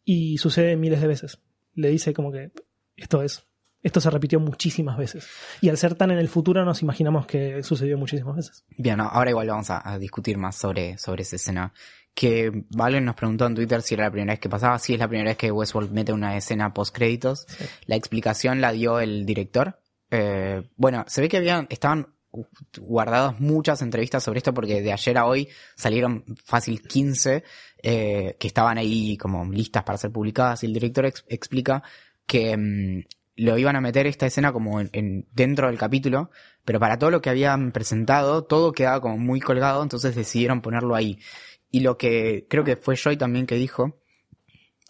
Y 0.03 0.39
sucede 0.39 0.75
miles 0.75 0.99
de 0.99 1.05
veces. 1.05 1.37
Le 1.75 1.89
dice 1.89 2.11
como 2.11 2.31
que 2.31 2.51
esto 2.95 3.21
es. 3.21 3.45
Esto 3.83 4.01
se 4.01 4.09
repitió 4.09 4.39
muchísimas 4.39 4.97
veces. 4.97 5.27
Y 5.61 5.69
al 5.69 5.77
ser 5.77 5.93
tan 5.93 6.09
en 6.09 6.17
el 6.17 6.27
futuro 6.27 6.65
nos 6.65 6.81
imaginamos 6.81 7.27
que 7.27 7.61
sucedió 7.61 7.95
muchísimas 7.99 8.35
veces. 8.35 8.65
Bien, 8.79 8.99
ahora 8.99 9.29
igual 9.29 9.47
vamos 9.47 9.69
a, 9.69 9.87
a 9.87 9.99
discutir 9.99 10.39
más 10.39 10.55
sobre, 10.55 10.97
sobre 10.97 11.21
esa 11.21 11.35
escena. 11.35 11.71
Que 12.15 12.65
Valen 12.75 13.05
nos 13.05 13.13
preguntó 13.13 13.45
en 13.45 13.53
Twitter 13.53 13.83
si 13.83 13.93
era 13.93 14.05
la 14.05 14.11
primera 14.11 14.33
vez 14.33 14.39
que 14.39 14.49
pasaba. 14.49 14.79
Sí, 14.79 14.95
es 14.95 14.99
la 14.99 15.07
primera 15.07 15.29
vez 15.29 15.37
que 15.37 15.51
Westworld 15.51 15.91
mete 15.91 16.13
una 16.13 16.35
escena 16.35 16.73
post 16.73 16.95
créditos. 16.95 17.45
La 17.85 17.95
explicación 17.95 18.59
la 18.59 18.71
dio 18.71 18.99
el 18.99 19.23
director. 19.23 19.79
Eh, 20.09 20.67
bueno, 20.77 21.05
se 21.07 21.21
ve 21.21 21.29
que 21.29 21.37
habían, 21.37 21.67
estaban 21.69 22.16
guardadas 22.79 23.39
muchas 23.39 23.81
entrevistas 23.81 24.23
sobre 24.23 24.37
esto 24.39 24.53
porque 24.53 24.81
de 24.81 24.91
ayer 24.93 25.17
a 25.17 25.25
hoy 25.25 25.47
salieron 25.75 26.23
fácil 26.45 26.81
15 26.81 27.43
eh, 27.83 28.35
que 28.39 28.47
estaban 28.47 28.77
ahí 28.77 29.17
como 29.17 29.45
listas 29.51 29.83
para 29.83 29.97
ser 29.97 30.11
publicadas 30.11 30.63
y 30.63 30.67
el 30.67 30.73
director 30.73 31.05
ex- 31.05 31.25
explica 31.27 31.83
que 32.25 32.55
mm, 32.57 33.03
lo 33.37 33.57
iban 33.57 33.75
a 33.75 33.81
meter 33.81 34.07
esta 34.07 34.25
escena 34.25 34.51
como 34.51 34.79
en, 34.81 34.89
en- 34.93 35.27
dentro 35.31 35.67
del 35.67 35.77
capítulo, 35.77 36.31
pero 36.65 36.79
para 36.79 36.97
todo 36.97 37.11
lo 37.11 37.21
que 37.21 37.29
habían 37.29 37.71
presentado 37.71 38.43
todo 38.45 38.71
quedaba 38.71 38.99
como 39.01 39.17
muy 39.17 39.39
colgado, 39.39 39.83
entonces 39.83 40.15
decidieron 40.15 40.61
ponerlo 40.61 40.95
ahí. 40.95 41.19
Y 41.69 41.81
lo 41.81 41.97
que 41.97 42.47
creo 42.49 42.63
que 42.63 42.75
fue 42.77 42.95
Joy 42.95 43.17
también 43.17 43.45
que 43.45 43.55
dijo 43.55 43.99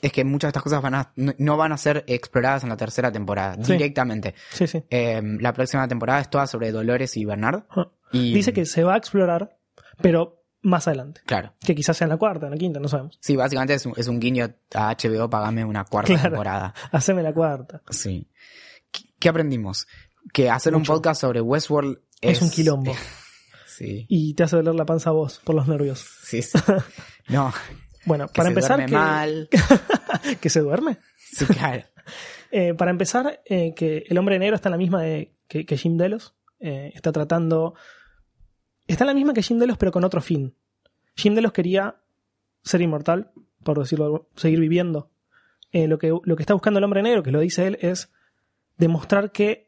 es 0.02 0.11
que 0.11 0.24
muchas 0.24 0.48
de 0.48 0.49
estas 0.49 0.64
cosas 0.64 0.82
van 0.82 0.95
a, 0.95 1.11
no, 1.15 1.57
van 1.57 1.72
a 1.72 1.78
ser 1.78 2.03
exploradas 2.07 2.64
en 2.64 2.69
la 2.69 2.78
tercera 2.78 3.11
temporada 3.11 3.56
Sí. 3.64 3.74
directamente. 3.74 4.36
Sí, 4.52 4.68
sí. 4.68 4.84
Eh, 4.90 5.22
la 5.40 5.53
próxima 5.53 5.88
temporada 5.88 6.19
es 6.22 6.30
toda 6.30 6.45
sobre 6.48 6.72
Dolores 6.72 7.18
y 7.18 7.26
Bernard. 7.26 7.64
Y, 8.11 8.34
Dice 8.34 8.53
que 8.53 8.65
se 8.65 8.84
va 8.84 8.94
a 8.94 8.98
explorar, 8.98 9.57
pero 10.02 10.44
más 10.61 10.88
adelante. 10.88 11.22
Claro. 11.26 11.53
Que 11.60 11.74
quizás 11.76 11.98
sea 11.98 12.06
en 12.06 12.10
la 12.10 12.18
cuarta, 12.18 12.45
en 12.48 12.52
la 12.52 12.57
quinta, 12.57 12.80
no 12.80 12.88
sabemos. 12.88 13.18
Sí, 13.22 13.36
básicamente 13.36 13.74
es 13.74 13.86
un, 13.86 13.94
es 13.98 14.07
un 14.07 14.19
guiño 14.19 14.45
a 14.76 14.95
HBO, 14.95 15.30
pagame 15.30 15.64
una 15.65 15.84
cuarta 15.86 16.14
Claro. 16.14 16.30
temporada. 16.30 16.74
Haceme 16.91 17.24
la 17.24 17.34
cuarta. 17.34 17.82
Sí. 17.90 18.30
¿Qué, 18.91 19.02
qué 19.19 19.30
aprendimos? 19.30 19.88
Que 20.34 20.49
hacer 20.49 20.74
Mucho. 20.74 20.91
un 20.94 20.98
podcast 20.98 21.22
sobre 21.22 21.41
Westworld 21.41 21.99
es, 22.22 22.38
Es, 22.38 22.41
un 22.41 22.49
quilombo. 22.52 22.94
Sí, 23.65 24.07
Y 24.10 24.34
te 24.34 24.41
hace 24.41 24.56
doler 24.56 24.74
la 24.74 24.88
panza 24.88 25.11
a 25.11 25.14
vos 25.14 25.40
por 25.44 25.53
los 25.53 25.68
nervios. 25.68 26.03
sí, 26.24 26.41
sí. 26.41 26.57
No, 27.28 27.53
Bueno, 28.08 28.28
que 28.28 28.34
para 28.34 28.46
se 28.46 28.50
empezar, 28.50 28.78
duerme 28.78 28.86
que, 28.88 28.96
mal. 28.96 29.50
que 30.42 30.50
se 30.50 30.60
duerme. 30.62 30.98
Sí, 31.18 31.46
claro. 31.46 31.84
Eh, 32.50 32.74
para 32.74 32.92
empezar, 32.92 33.42
eh, 33.44 33.74
que 33.76 34.06
el 34.08 34.18
hombre 34.18 34.40
negro 34.40 34.56
está 34.56 34.70
en 34.70 34.72
la 34.72 34.78
misma 34.78 35.02
de- 35.02 35.34
que, 35.50 35.66
que 35.66 35.76
Jim 35.76 35.98
Delos. 35.98 36.34
Eh, 36.62 36.94
está 36.96 37.12
tratando. 37.12 37.76
Está 38.88 39.04
en 39.04 39.08
la 39.10 39.14
misma 39.14 39.34
que 39.34 39.44
Jim 39.44 39.60
Delos, 39.60 39.78
pero 39.78 39.92
con 39.92 40.06
otro 40.06 40.22
fin. 40.22 40.56
Jim 41.18 41.36
Delos 41.36 41.52
quería 41.52 41.98
ser 42.64 42.80
inmortal, 42.82 43.32
por 43.66 43.78
decirlo, 43.80 44.30
seguir 44.38 44.62
viviendo. 44.62 45.12
Lo, 45.74 45.98
que, 45.98 46.18
lo 46.24 46.36
que 46.38 46.44
está 46.44 46.54
buscando 46.54 46.78
el 46.78 46.86
hombre 46.86 47.04
negro, 47.04 47.22
que 47.22 47.32
lo 47.32 47.42
dice 47.42 47.68
él, 47.68 47.78
es 47.82 48.14
demostrar 48.78 49.34
que 49.34 49.66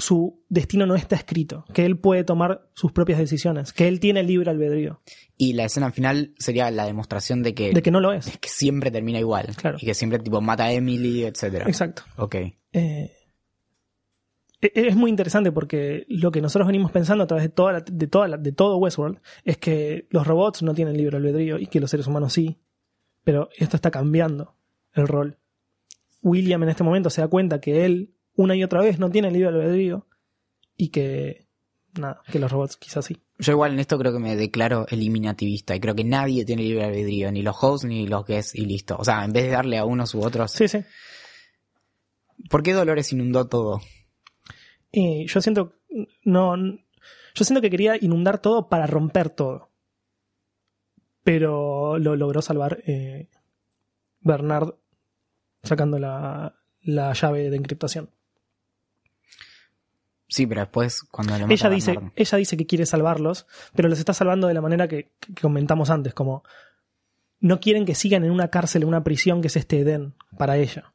su 0.00 0.42
destino 0.48 0.86
no 0.86 0.94
está 0.96 1.14
escrito, 1.16 1.64
que 1.74 1.84
él 1.84 1.98
puede 1.98 2.24
tomar 2.24 2.68
sus 2.74 2.90
propias 2.92 3.18
decisiones, 3.18 3.72
que 3.72 3.86
él 3.88 4.00
tiene 4.00 4.22
libre 4.22 4.50
albedrío, 4.50 5.00
Y 5.36 5.52
la 5.52 5.64
escena 5.64 5.92
final 5.92 6.34
sería 6.38 6.70
la 6.70 6.84
demostración 6.86 7.42
de 7.42 7.54
que, 7.54 7.72
de 7.72 7.82
que 7.82 7.90
no 7.90 8.00
lo 8.00 8.12
es. 8.12 8.38
que 8.38 8.48
siempre 8.48 8.90
termina 8.90 9.18
igual. 9.18 9.54
Claro. 9.56 9.78
Y 9.80 9.86
que 9.86 9.94
siempre 9.94 10.18
tipo 10.18 10.40
mata 10.40 10.64
a 10.64 10.72
Emily, 10.72 11.24
etcétera. 11.24 11.66
Exacto. 11.68 12.02
Ok. 12.16 12.34
Eh, 12.72 13.12
e- 14.60 14.72
es 14.74 14.96
muy 14.96 15.10
interesante 15.10 15.52
porque 15.52 16.04
lo 16.08 16.30
que 16.30 16.40
nosotros 16.40 16.66
venimos 16.66 16.90
pensando 16.92 17.24
a 17.24 17.26
través 17.26 17.44
de 17.44 17.48
toda 17.50 17.72
la- 17.72 17.80
de 17.80 18.06
toda 18.06 18.28
la- 18.28 18.36
de 18.36 18.52
todo 18.52 18.76
Westworld 18.78 19.18
es 19.44 19.56
que 19.58 20.06
los 20.10 20.26
robots 20.26 20.62
no 20.62 20.74
tienen 20.74 20.96
libre 20.96 21.16
albedrío 21.16 21.58
y 21.58 21.66
que 21.66 21.80
los 21.80 21.90
seres 21.90 22.06
humanos 22.06 22.32
sí. 22.32 22.58
Pero 23.24 23.48
esto 23.56 23.76
está 23.76 23.90
cambiando 23.90 24.56
el 24.94 25.06
rol. 25.08 25.38
William 26.22 26.62
en 26.62 26.68
este 26.70 26.84
momento 26.84 27.08
se 27.10 27.20
da 27.22 27.28
cuenta 27.28 27.60
que 27.60 27.84
él 27.86 28.14
una 28.36 28.54
y 28.56 28.64
otra 28.64 28.80
vez 28.82 28.98
no 28.98 29.10
tiene 29.10 29.30
libre 29.30 29.48
albedrío 29.48 30.06
y 30.76 30.88
que 30.88 31.46
nada, 31.98 32.22
que 32.30 32.38
los 32.38 32.50
robots 32.50 32.76
quizás 32.76 33.04
sí. 33.04 33.18
Yo 33.38 33.52
igual 33.52 33.72
en 33.72 33.80
esto 33.80 33.98
creo 33.98 34.12
que 34.12 34.18
me 34.18 34.36
declaro 34.36 34.86
eliminativista 34.88 35.74
y 35.74 35.80
creo 35.80 35.94
que 35.94 36.04
nadie 36.04 36.44
tiene 36.44 36.62
libre 36.62 36.84
albedrío, 36.84 37.32
ni 37.32 37.42
los 37.42 37.56
hosts 37.60 37.86
ni 37.86 38.06
los 38.06 38.24
guests 38.26 38.54
y 38.54 38.66
listo. 38.66 38.96
O 38.98 39.04
sea, 39.04 39.24
en 39.24 39.32
vez 39.32 39.44
de 39.44 39.50
darle 39.50 39.78
a 39.78 39.84
unos 39.84 40.14
u 40.14 40.22
otros, 40.22 40.52
Sí, 40.52 40.68
sí. 40.68 40.78
¿por 42.48 42.62
qué 42.62 42.72
Dolores 42.72 43.12
inundó 43.12 43.46
todo? 43.48 43.80
Y 44.92 45.26
yo 45.26 45.40
siento 45.40 45.74
no 46.24 46.56
yo 47.34 47.44
siento 47.44 47.60
que 47.60 47.70
quería 47.70 47.96
inundar 48.00 48.40
todo 48.40 48.68
para 48.68 48.86
romper 48.86 49.30
todo. 49.30 49.70
Pero 51.22 51.98
lo 51.98 52.16
logró 52.16 52.42
salvar 52.42 52.82
eh, 52.86 53.28
Bernard 54.20 54.74
sacando 55.62 55.98
la, 55.98 56.56
la 56.82 57.12
llave 57.12 57.50
de 57.50 57.56
encriptación. 57.56 58.10
Sí, 60.30 60.46
pero 60.46 60.60
después 60.62 61.02
cuando 61.10 61.32
mata 61.34 61.52
Ella 61.52 61.68
dice, 61.68 61.98
ella 62.16 62.38
dice 62.38 62.56
que 62.56 62.64
quiere 62.66 62.86
salvarlos, 62.86 63.46
pero 63.74 63.88
los 63.88 63.98
está 63.98 64.14
salvando 64.14 64.46
de 64.46 64.54
la 64.54 64.60
manera 64.60 64.86
que, 64.88 65.12
que 65.20 65.34
comentamos 65.42 65.90
antes, 65.90 66.14
como 66.14 66.44
no 67.40 67.58
quieren 67.60 67.84
que 67.84 67.94
sigan 67.94 68.24
en 68.24 68.30
una 68.30 68.48
cárcel, 68.48 68.82
en 68.82 68.88
una 68.88 69.02
prisión 69.02 69.40
que 69.40 69.48
es 69.48 69.56
este 69.56 69.80
Edén 69.80 70.14
para 70.38 70.56
ella. 70.56 70.94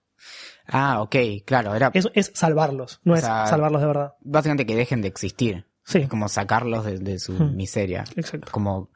Ah, 0.68 1.02
ok, 1.02 1.16
claro, 1.46 1.76
era 1.76 1.92
Es, 1.94 2.08
es 2.14 2.32
salvarlos, 2.34 3.00
no 3.04 3.14
O 3.14 3.16
es 3.16 3.22
salvarlos 3.24 3.82
de 3.82 3.88
verdad. 3.88 4.14
básicamente 4.22 4.66
que 4.66 4.76
dejen 4.76 5.02
de 5.02 5.10
existir. 5.10 5.66
Sí, 5.84 6.08
Como 6.08 6.30
sacarlos 6.30 6.84
de, 6.86 6.98
de 6.98 7.20
su 7.20 7.34
Hmm. 7.34 7.56
miseria. 7.56 8.06
exacto. 8.16 8.52
Como, 8.52 8.90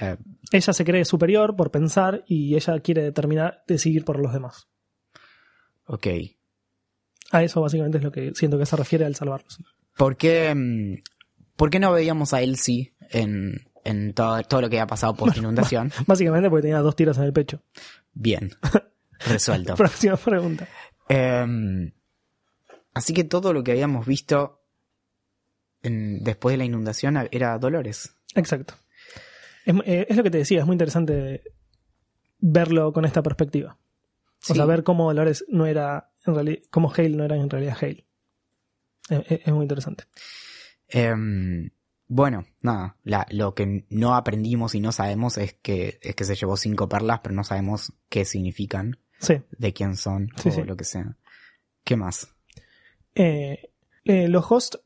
eh, 0.00 0.16
Ella 0.50 0.72
se 0.72 0.84
cree 0.84 1.04
superior 1.04 1.54
por 1.54 1.70
pensar 1.70 2.24
y 2.26 2.56
ella 2.56 2.80
quiere 2.80 3.02
determinar, 3.02 3.62
decidir 3.68 4.04
por 4.04 4.18
los 4.18 4.32
demás. 4.32 4.66
ok. 5.84 6.06
A 7.30 7.42
eso 7.42 7.60
básicamente 7.62 7.98
es 7.98 8.04
lo 8.04 8.12
que 8.12 8.32
siento 8.34 8.58
que 8.58 8.66
se 8.66 8.76
refiere 8.76 9.04
al 9.06 9.14
salvarlos. 9.14 9.58
¿Por 9.96 10.16
qué, 10.16 10.54
mm, 10.54 11.02
¿por 11.56 11.70
qué 11.70 11.78
no 11.80 11.92
veíamos 11.92 12.32
a 12.34 12.42
Elsie 12.42 12.94
en, 13.10 13.68
en 13.84 14.14
todo, 14.14 14.42
todo 14.42 14.60
lo 14.62 14.70
que 14.70 14.78
había 14.78 14.86
pasado 14.86 15.14
post 15.14 15.36
inundación? 15.38 15.92
Básicamente 16.06 16.48
porque 16.50 16.62
tenía 16.62 16.78
dos 16.80 16.96
tiros 16.96 17.18
en 17.18 17.24
el 17.24 17.32
pecho. 17.32 17.62
Bien, 18.12 18.50
resuelto. 19.26 19.74
Próxima 19.76 20.16
pregunta. 20.16 20.68
Em, 21.08 21.92
así 22.94 23.12
que 23.14 23.24
todo 23.24 23.52
lo 23.52 23.62
que 23.64 23.72
habíamos 23.72 24.06
visto 24.06 24.60
en- 25.82 26.22
después 26.24 26.52
de 26.54 26.58
la 26.58 26.64
inundación 26.64 27.16
era 27.30 27.58
Dolores. 27.58 28.14
Exacto. 28.34 28.74
Es, 29.64 29.74
eh, 29.84 30.06
es 30.08 30.16
lo 30.16 30.22
que 30.22 30.30
te 30.30 30.38
decía, 30.38 30.60
es 30.60 30.66
muy 30.66 30.74
interesante 30.74 31.42
verlo 32.38 32.92
con 32.92 33.04
esta 33.04 33.22
perspectiva. 33.22 33.78
O 34.42 34.44
Sí. 34.46 34.54
sea, 34.54 34.64
ver 34.64 34.82
cómo 34.82 35.04
Dolores 35.06 35.44
no 35.48 35.66
era, 35.66 36.10
en 36.26 36.34
realidad, 36.34 36.58
cómo 36.70 36.92
Hale 36.92 37.10
no 37.10 37.24
era 37.24 37.36
en 37.36 37.48
realidad 37.48 37.76
Hale. 37.80 38.06
Es, 39.28 39.52
muy 39.52 39.62
interesante. 39.62 40.04
Em, 40.88 41.70
bueno, 42.08 42.44
nada, 42.60 42.96
la- 43.04 43.26
lo 43.30 43.54
que 43.54 43.86
no 43.88 44.14
aprendimos 44.14 44.74
y 44.74 44.80
no 44.80 44.92
sabemos 44.92 45.38
es 45.38 45.54
que, 45.54 45.98
es 46.02 46.14
que 46.14 46.24
se 46.24 46.34
llevó 46.34 46.56
cinco 46.56 46.88
perlas, 46.88 47.20
pero 47.22 47.34
no 47.34 47.44
sabemos 47.44 47.92
qué 48.08 48.24
significan, 48.24 48.98
Sí. 49.18 49.34
de 49.56 49.72
quién 49.72 49.96
son 49.96 50.28
Sí, 50.36 50.48
o 50.50 50.52
sí. 50.52 50.62
lo 50.64 50.76
que 50.76 50.84
sea. 50.84 51.16
¿Qué 51.84 51.96
más? 51.96 52.34
Eh, 53.14 53.70
eh, 54.04 54.28
los 54.28 54.50
hosts, 54.50 54.80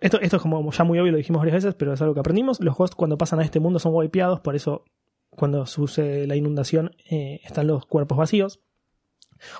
esto, 0.00 0.20
esto 0.20 0.36
es 0.36 0.42
como 0.42 0.70
ya 0.72 0.84
muy 0.84 0.98
obvio, 0.98 1.12
lo 1.12 1.18
dijimos 1.18 1.40
varias 1.40 1.62
veces, 1.62 1.74
pero 1.74 1.92
es 1.92 2.00
algo 2.02 2.14
que 2.14 2.20
aprendimos. 2.20 2.60
Los 2.60 2.74
hosts 2.78 2.96
cuando 2.96 3.18
pasan 3.18 3.40
a 3.40 3.44
este 3.44 3.60
mundo 3.60 3.78
son 3.78 3.94
wipeados, 3.94 4.40
por 4.40 4.56
eso 4.56 4.84
cuando 5.30 5.64
sucede 5.66 6.26
la 6.26 6.36
inundación 6.36 6.90
eh, 7.10 7.40
están 7.44 7.66
los 7.66 7.86
cuerpos 7.86 8.18
vacíos. 8.18 8.60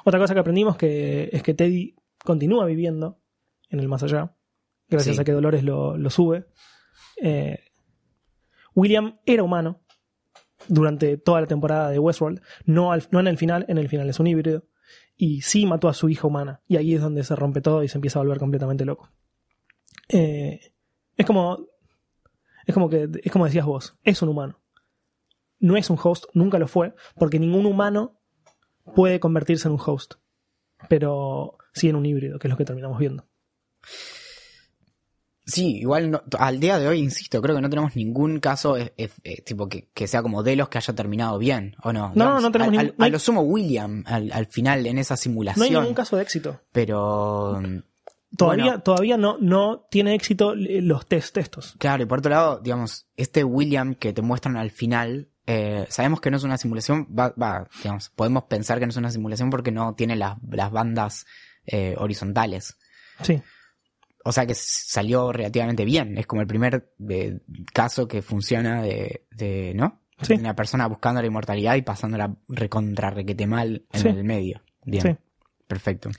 Otra 0.05 0.21
cosa 0.21 0.35
que 0.35 0.41
aprendimos 0.41 0.77
que, 0.77 1.31
es 1.33 1.43
que 1.43 1.55
Teddy 1.55 1.97
continúa 2.25 2.67
viviendo 2.67 3.19
en 3.73 3.81
el 3.81 3.89
más 3.89 4.03
allá, 4.05 4.37
gracias 4.89 5.17
Sí. 5.17 5.21
a 5.21 5.25
que 5.25 5.33
Dolores 5.33 5.65
lo, 5.65 5.97
lo 5.99 6.11
sube. 6.11 6.47
Eh, 7.21 7.59
William 8.75 9.19
era 9.27 9.43
humano 9.43 9.83
durante 10.69 11.17
toda 11.17 11.41
la 11.41 11.47
temporada 11.47 11.91
de 11.91 11.99
Westworld, 11.99 12.41
no, 12.65 12.93
al- 12.93 13.09
no 13.11 13.21
en 13.21 13.27
el 13.27 13.37
final, 13.39 13.65
en 13.69 13.79
el 13.79 13.89
final 13.89 14.09
es 14.09 14.21
un 14.21 14.27
híbrido 14.29 14.65
y 15.17 15.43
sí 15.43 15.67
mató 15.67 15.89
a 15.89 15.95
su 15.95 16.09
hija 16.09 16.27
humana. 16.27 16.63
Y 16.69 16.77
ahí 16.77 16.95
es 16.95 17.01
donde 17.01 17.25
se 17.25 17.35
rompe 17.37 17.61
todo 17.61 17.83
y 17.83 17.89
se 17.89 17.99
empieza 17.99 18.19
a 18.19 18.23
volver 18.23 18.39
completamente 18.39 18.85
loco. 18.85 19.11
Eh, 20.09 20.61
es 21.17 21.27
como. 21.27 21.67
Es 22.67 22.75
como 22.75 22.89
que. 22.89 23.09
Es 23.23 23.33
como 23.33 23.45
decías 23.45 23.67
vos. 23.67 23.97
Es 24.05 24.23
un 24.23 24.29
humano. 24.29 24.61
No 25.59 25.77
es 25.77 25.91
un 25.91 25.99
host, 26.03 26.25
nunca 26.35 26.59
lo 26.59 26.67
fue, 26.67 26.95
porque 27.17 27.39
ningún 27.39 27.67
humano 27.67 28.21
puede 28.97 29.21
convertirse 29.21 29.69
en 29.69 29.75
un 29.75 29.81
host. 29.85 30.15
Pero 30.89 31.57
sí 31.73 31.89
en 31.89 31.97
un 31.97 32.05
híbrido, 32.07 32.39
que 32.39 32.49
es 32.49 32.51
lo 32.51 32.57
que 32.57 32.65
terminamos 32.65 32.99
viendo. 32.99 33.29
Sí, 35.45 35.79
igual 35.79 36.13
no- 36.13 36.23
al 36.39 36.61
día 36.61 36.79
de 36.79 36.87
hoy, 36.87 37.01
insisto, 37.01 37.43
creo 37.43 37.57
que 37.57 37.63
no 37.63 37.69
tenemos 37.69 37.97
ningún 37.97 38.39
caso 38.39 38.77
eh, 38.77 38.95
eh, 38.97 39.11
eh, 39.25 39.43
tipo 39.43 39.69
que, 39.69 39.89
que 39.93 40.07
sea 40.07 40.23
como 40.23 40.45
de 40.45 40.55
los 40.55 40.69
que 40.69 40.79
haya 40.79 40.95
terminado 40.95 41.37
bien, 41.39 41.75
¿o 41.83 41.93
no? 41.93 42.13
No, 42.15 42.39
no 42.41 42.53
tenemos 42.53 42.69
al- 42.79 42.85
ningún- 42.87 42.91
al- 42.91 42.95
no 42.99 43.05
A 43.05 43.09
lo 43.09 43.19
sumo 43.19 43.41
William 43.43 44.05
al, 44.07 44.31
al 44.33 44.47
final 44.47 44.87
en 44.87 44.99
esa 44.99 45.15
No 45.15 45.17
hay 45.19 45.23
simulación. 45.23 45.73
ningún 45.83 45.95
caso 45.95 46.17
de 46.17 46.23
éxito. 46.23 46.61
Pero 46.71 47.61
Todavía, 48.35 48.65
Bueno. 48.65 48.83
todavía 48.83 49.17
no, 49.19 49.37
no 49.41 49.87
tiene 49.91 50.15
éxito 50.15 50.55
los 50.57 51.07
test 51.07 51.37
estos. 51.37 51.75
claro, 51.79 52.03
y 52.05 52.07
por 52.07 52.21
otro 52.21 52.31
lado, 52.31 52.61
digamos, 52.61 53.07
este 53.17 53.45
William 53.45 53.95
que 53.95 54.15
te 54.15 54.23
muestran 54.23 54.57
al 54.57 54.71
final, 54.71 55.29
eh, 55.47 55.85
sabemos 55.91 56.21
que 56.23 56.31
no 56.31 56.39
es 56.39 56.43
una 56.45 56.57
simulación, 56.57 57.09
va, 57.11 57.31
va, 57.31 57.69
digamos, 57.83 58.09
podemos 58.11 58.45
pensar 58.45 58.79
que 58.79 58.87
no 58.87 58.91
es 58.91 58.97
una 58.97 59.11
simulación 59.11 59.51
porque 59.51 59.71
no 59.71 59.95
tiene 59.97 60.17
las, 60.17 60.39
las 60.51 60.71
bandas 60.71 61.27
eh, 61.67 61.95
horizontales. 61.99 62.79
Sí. 63.23 63.43
O 64.25 64.33
sea 64.33 64.47
que 64.47 64.55
salió 64.55 65.33
relativamente 65.33 65.85
bien. 65.85 66.17
Es 66.19 66.27
como 66.27 66.43
el 66.43 66.47
primer 66.47 66.93
eh, 67.09 67.41
caso 67.73 68.07
que 68.07 68.23
funciona 68.23 68.83
de, 68.83 69.27
de 69.31 69.73
¿no? 69.75 70.01
Sí. 70.21 70.35
Una 70.35 70.55
persona 70.55 70.87
buscando 70.87 71.21
la 71.21 71.27
inmortalidad 71.27 71.75
y 71.75 71.83
pasándola 71.83 72.37
recontra 72.49 73.11
requete 73.11 73.47
mal 73.47 73.85
en 73.93 74.01
Sí. 74.01 74.09
el 74.09 74.23
medio. 74.23 74.63
Bien. 74.85 75.03
Sí. 75.03 75.17
Perfecto. 75.67 76.11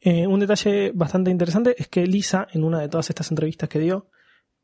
Eh, 0.00 0.26
un 0.26 0.40
detalle 0.40 0.90
bastante 0.92 1.30
interesante 1.30 1.76
es 1.78 1.86
que 1.86 2.04
Lisa, 2.06 2.48
en 2.52 2.64
una 2.64 2.80
de 2.80 2.88
todas 2.88 3.08
estas 3.10 3.30
entrevistas 3.30 3.68
que 3.68 3.78
dio, 3.78 4.08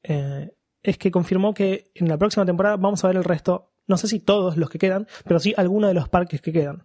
eh, 0.03 0.51
es 0.83 0.99
que 0.99 1.13
confirmó 1.13 1.55
que 1.55 1.93
en 1.95 2.09
la 2.09 2.19
próxima 2.19 2.45
temporada 2.45 2.77
vamos 2.77 3.05
a 3.05 3.09
ver 3.09 3.17
el 3.17 3.25
resto, 3.25 3.73
no 3.87 3.97
sé 3.97 4.09
si 4.09 4.19
todos 4.21 4.57
los 4.57 4.69
que 4.71 4.79
quedan, 4.79 5.07
pero 5.25 5.39
sí 5.39 5.55
algunos 5.57 5.91
de 5.91 5.95
los 5.95 6.09
parques 6.09 6.41
que 6.41 6.53
quedan. 6.53 6.85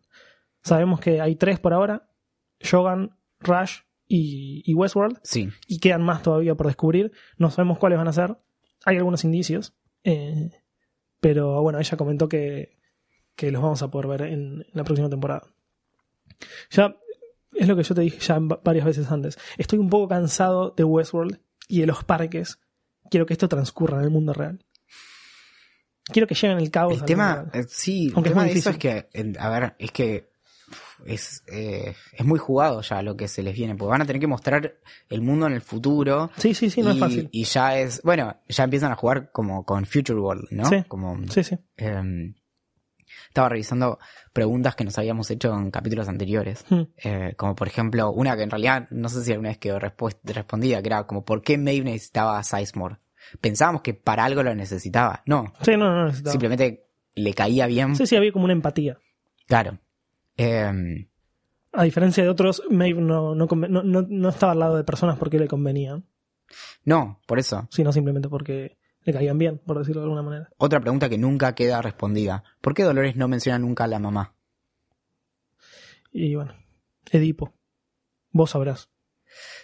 Sabemos 0.61 0.99
que 0.99 1.19
hay 1.19 1.35
tres 1.35 1.59
por 1.59 1.73
ahora, 1.73 2.09
Shogun, 2.59 3.17
Rush 3.39 3.79
y, 4.15 4.61
y 4.65 4.73
Westworld, 4.75 5.19
Sí. 5.23 5.49
y 5.67 5.79
quedan 5.79 6.03
más 6.03 6.21
todavía 6.21 6.53
por 6.55 6.67
descubrir. 6.67 7.11
No 7.37 7.49
sabemos 7.49 7.79
cuáles 7.79 7.97
van 7.97 8.07
a 8.07 8.13
ser. 8.13 8.37
Hay 8.85 8.97
algunos 8.97 9.23
indicios, 9.23 9.73
eh, 10.03 10.51
pero 11.19 11.61
bueno, 11.61 11.79
ella 11.79 11.97
comentó 11.97 12.27
que, 12.29 12.77
que 13.35 13.49
los 13.51 13.61
vamos 13.61 13.81
a 13.81 13.89
poder 13.89 14.07
ver 14.07 14.21
en, 14.23 14.33
en 14.61 14.65
la 14.73 14.83
próxima 14.83 15.09
temporada. 15.09 15.47
Ya 16.69 16.95
es 17.55 17.67
lo 17.67 17.75
que 17.75 17.83
yo 17.83 17.95
te 17.95 18.01
dije 18.01 18.19
ya 18.19 18.39
va- 18.39 18.59
varias 18.63 18.85
veces 18.85 19.09
antes. 19.09 19.37
Estoy 19.57 19.79
un 19.79 19.89
poco 19.89 20.07
cansado 20.09 20.71
de 20.77 20.83
Westworld 20.83 21.39
y 21.67 21.79
de 21.81 21.87
los 21.87 22.03
parques. 22.03 22.59
Quiero 23.09 23.25
que 23.25 23.33
esto 23.33 23.47
transcurra 23.47 23.97
en 23.99 24.03
el 24.03 24.09
mundo 24.11 24.33
real. 24.33 24.63
Quiero 26.05 26.27
que 26.27 26.35
lleguen 26.35 26.57
el 26.57 26.69
caos. 26.69 26.93
El 26.93 26.99
al 27.01 27.05
tema, 27.05 27.35
mundo 27.37 27.51
real. 27.53 27.63
eh, 27.65 27.67
sí, 27.69 28.07
el 28.07 28.13
Aunque 28.15 28.29
es 28.29 28.33
tema 28.33 28.43
muy 28.43 28.53
de 28.53 28.59
eso 28.59 28.69
es 28.69 28.77
que, 28.77 29.07
a 29.39 29.49
ver, 29.49 29.75
es 29.79 29.91
que 29.91 30.32
es, 31.05 31.43
eh, 31.51 31.95
es 32.11 32.25
muy 32.25 32.39
jugado 32.39 32.81
ya 32.81 33.01
lo 33.01 33.15
que 33.17 33.27
se 33.27 33.43
les 33.43 33.53
viene, 33.53 33.75
porque 33.75 33.91
van 33.91 34.01
a 34.01 34.05
tener 34.05 34.19
que 34.19 34.27
mostrar 34.27 34.75
el 35.09 35.21
mundo 35.21 35.47
en 35.47 35.53
el 35.53 35.61
futuro. 35.61 36.31
Sí, 36.37 36.53
sí, 36.53 36.69
sí, 36.69 36.81
no 36.81 36.91
y, 36.91 36.93
es 36.93 36.99
fácil. 36.99 37.29
y 37.31 37.43
ya 37.45 37.77
es, 37.77 38.01
bueno, 38.03 38.35
ya 38.47 38.63
empiezan 38.63 38.91
a 38.91 38.95
jugar 38.95 39.31
como 39.31 39.65
con 39.65 39.85
Future 39.85 40.19
World, 40.19 40.47
¿no? 40.51 40.65
Sí. 40.65 40.83
Como, 40.87 41.17
Sí, 41.29 41.43
sí. 41.43 41.57
eh, 41.77 42.33
estaba 43.27 43.49
revisando 43.49 43.97
preguntas 44.31 44.75
que 44.75 44.83
nos 44.83 44.97
habíamos 44.97 45.29
hecho 45.31 45.53
en 45.53 45.71
capítulos 45.71 46.07
anteriores. 46.07 46.65
Hmm. 46.69 46.81
Eh, 46.97 47.33
como 47.37 47.55
por 47.55 47.67
ejemplo, 47.67 48.11
una 48.11 48.35
que 48.35 48.43
en 48.43 48.51
realidad 48.51 48.87
no 48.91 49.09
sé 49.09 49.23
si 49.23 49.31
alguna 49.31 49.49
vez 49.49 49.57
quedó 49.57 49.79
respondida, 49.79 50.81
que 50.81 50.87
era 50.87 51.05
como 51.07 51.25
¿por 51.25 51.41
qué 51.41 51.57
Maeve 51.57 51.85
necesitaba 51.85 52.37
a 52.37 52.43
Sizemore? 52.43 52.97
Pensábamos 53.41 53.81
que 53.81 53.93
para 53.93 54.25
algo 54.25 54.43
lo 54.43 54.53
necesitaba. 54.53 55.23
No, 55.25 55.53
Sí, 55.61 55.71
no, 55.77 55.89
no 55.95 56.05
necesitaba. 56.05 56.31
simplemente 56.31 56.85
le 57.15 57.33
caía 57.33 57.67
bien. 57.67 57.95
Sí, 57.95 58.05
sí, 58.05 58.15
había 58.15 58.31
como 58.31 58.45
una 58.45 58.53
empatía. 58.53 58.97
Claro. 59.47 59.79
Eh, 60.37 61.07
A 61.71 61.83
diferencia 61.83 62.23
de 62.23 62.29
otros, 62.29 62.63
Maeve 62.69 63.01
no, 63.01 63.35
no, 63.35 63.45
no- 63.47 63.83
no 64.07 64.29
estaba 64.29 64.51
al 64.53 64.59
lado 64.59 64.75
de 64.77 64.83
personas 64.83 65.17
porque 65.17 65.39
le 65.39 65.47
convenían, 65.47 66.05
no, 66.85 67.19
por 67.25 67.39
eso. 67.39 67.67
sino 67.71 67.91
simplemente 67.91 68.29
porque 68.29 68.77
le 69.05 69.13
caían 69.13 69.37
bien, 69.37 69.59
por 69.65 69.77
decirlo 69.79 70.01
de 70.01 70.05
alguna 70.05 70.21
manera. 70.21 70.49
Otra 70.57 70.79
pregunta 70.79 71.09
que 71.09 71.17
nunca 71.17 71.55
queda 71.55 71.81
respondida. 71.81 72.43
¿Por 72.61 72.73
qué 72.73 72.83
Dolores 72.83 73.15
no 73.15 73.27
menciona 73.27 73.57
nunca 73.59 73.83
a 73.85 73.87
la 73.87 73.99
mamá? 73.99 74.35
Y 76.11 76.35
bueno, 76.35 76.53
Edipo, 77.11 77.53
vos 78.31 78.51
sabrás. 78.51 78.89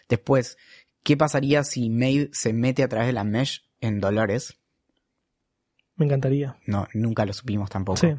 Después, 0.09 0.57
¿qué 1.03 1.15
pasaría 1.15 1.63
si 1.63 1.89
Maeve 1.89 2.29
se 2.33 2.53
mete 2.53 2.81
a 2.83 2.87
través 2.89 3.07
de 3.07 3.13
la 3.13 3.23
mesh 3.23 3.69
en 3.81 3.99
Dolores? 3.99 4.57
Me 5.95 6.05
encantaría. 6.05 6.57
No, 6.65 6.87
nunca 6.93 7.25
lo 7.25 7.33
supimos 7.33 7.69
tampoco. 7.69 7.97
Sí, 7.97 8.13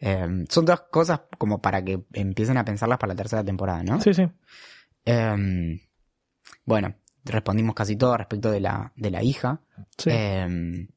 Eh, 0.00 0.44
son 0.48 0.64
dos 0.64 0.80
cosas 0.90 1.22
como 1.38 1.62
para 1.62 1.84
que 1.84 2.04
empiecen 2.12 2.56
a 2.58 2.64
pensarlas 2.64 2.98
para 2.98 3.12
la 3.12 3.16
tercera 3.16 3.44
temporada, 3.44 3.82
¿no? 3.82 4.00
sí, 4.00 4.12
sí. 4.12 4.28
Eh, 5.06 5.80
bueno, 6.64 6.94
respondimos 7.24 7.74
casi 7.74 7.96
todo 7.96 8.16
respecto 8.16 8.50
de 8.50 8.60
la, 8.60 8.92
de 8.96 9.10
la 9.10 9.22
hija. 9.22 9.60
sí. 9.98 10.10
Eh, 10.12 10.88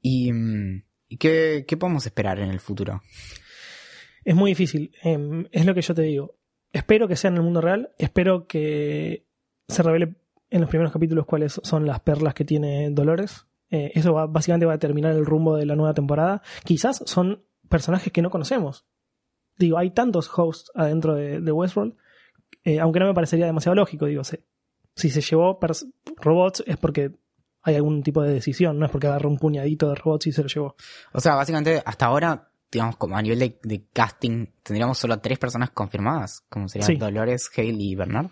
y 0.00 0.32
mm, 0.32 0.82
¿y 1.08 1.16
qué, 1.16 1.64
qué 1.66 1.76
podemos 1.76 2.06
esperar 2.06 2.38
en 2.38 2.50
el 2.50 2.60
futuro? 2.60 3.02
Es 4.24 4.34
muy 4.34 4.52
difícil. 4.52 4.92
em, 5.02 5.46
es 5.52 5.66
lo 5.66 5.74
que 5.74 5.82
yo 5.82 5.94
te 5.94 6.02
digo. 6.02 6.36
Espero 6.72 7.08
que 7.08 7.16
sea 7.16 7.30
en 7.30 7.36
el 7.36 7.42
mundo 7.42 7.60
real. 7.60 7.90
Espero 7.98 8.46
que 8.46 9.26
se 9.68 9.82
revele 9.82 10.16
en 10.50 10.60
los 10.60 10.70
primeros 10.70 10.92
capítulos 10.92 11.26
cuáles 11.26 11.60
son 11.62 11.86
las 11.86 12.00
perlas 12.00 12.34
que 12.34 12.44
tiene 12.44 12.90
Dolores. 12.90 13.46
Eh, 13.70 13.92
eso 13.94 14.12
va, 14.12 14.26
básicamente 14.26 14.66
va 14.66 14.72
a 14.72 14.76
determinar 14.76 15.12
el 15.12 15.26
rumbo 15.26 15.56
de 15.56 15.66
la 15.66 15.74
nueva 15.76 15.94
temporada. 15.94 16.42
Quizás 16.64 17.02
son 17.06 17.42
personajes 17.68 18.12
que 18.12 18.22
no 18.22 18.30
conocemos. 18.30 18.84
Digo, 19.58 19.78
hay 19.78 19.90
tantos 19.90 20.30
hosts 20.36 20.70
adentro 20.74 21.14
de, 21.14 21.40
de 21.40 21.52
Westworld, 21.52 21.94
eh, 22.64 22.78
aunque 22.80 23.00
no 23.00 23.06
me 23.06 23.14
parecería 23.14 23.46
demasiado 23.46 23.74
lógico. 23.74 24.06
Digo, 24.06 24.22
se- 24.24 24.44
si 24.94 25.10
se 25.10 25.20
llevó 25.20 25.58
robots 26.18 26.62
es 26.66 26.76
porque 26.76 27.12
hay 27.62 27.74
algún 27.74 28.02
tipo 28.02 28.22
de 28.22 28.32
decisión, 28.32 28.78
no 28.78 28.86
es 28.86 28.92
porque 28.92 29.08
agarró 29.08 29.28
un 29.28 29.38
puñadito 29.38 29.88
de 29.88 29.96
robots 29.96 30.26
y 30.28 30.32
se 30.32 30.42
lo 30.42 30.48
llevó. 30.48 30.76
O 31.12 31.20
sea, 31.20 31.34
básicamente 31.34 31.82
hasta 31.84 32.06
ahora, 32.06 32.50
digamos, 32.70 32.96
como 32.96 33.16
a 33.16 33.22
nivel 33.22 33.38
de, 33.40 33.58
de 33.64 33.84
casting, 33.92 34.46
tendríamos 34.62 34.98
solo 34.98 35.18
tres 35.18 35.38
personas 35.38 35.70
confirmadas, 35.70 36.44
como 36.48 36.68
serían 36.68 36.86
Sí. 36.86 36.96
Dolores, 36.96 37.50
Hale 37.56 37.74
y 37.78 37.94
Bernard. 37.96 38.28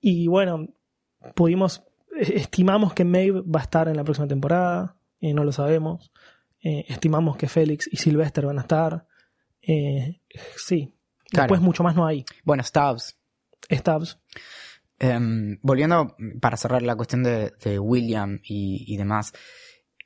Y 0.00 0.28
bueno, 0.28 0.68
pudimos, 1.34 1.82
estimamos 2.16 2.94
que 2.94 3.04
Maeve 3.04 3.42
va 3.42 3.60
a 3.60 3.62
estar 3.62 3.88
en 3.88 3.96
la 3.96 4.04
próxima 4.04 4.28
temporada, 4.28 4.96
eh, 5.20 5.34
no 5.34 5.44
lo 5.44 5.52
sabemos. 5.52 6.12
Eh, 6.62 6.84
estimamos 6.88 7.36
que 7.36 7.48
Félix 7.48 7.88
y 7.90 7.96
Sylvester 7.96 8.46
van 8.46 8.58
a 8.58 8.62
estar. 8.62 9.06
Eh, 9.62 10.20
sí. 10.56 10.94
Claro. 11.30 11.44
Después 11.44 11.60
mucho 11.60 11.82
más 11.82 11.94
no 11.94 12.06
hay. 12.06 12.24
Bueno, 12.44 12.62
Stubbs. 12.62 13.16
Stabs. 13.70 14.18
Em, 14.98 15.58
volviendo 15.62 16.16
para 16.40 16.56
cerrar 16.56 16.82
la 16.82 16.96
cuestión 16.96 17.22
de, 17.22 17.52
de 17.62 17.78
William 17.78 18.40
y, 18.42 18.84
y 18.92 18.96
demás. 18.96 19.32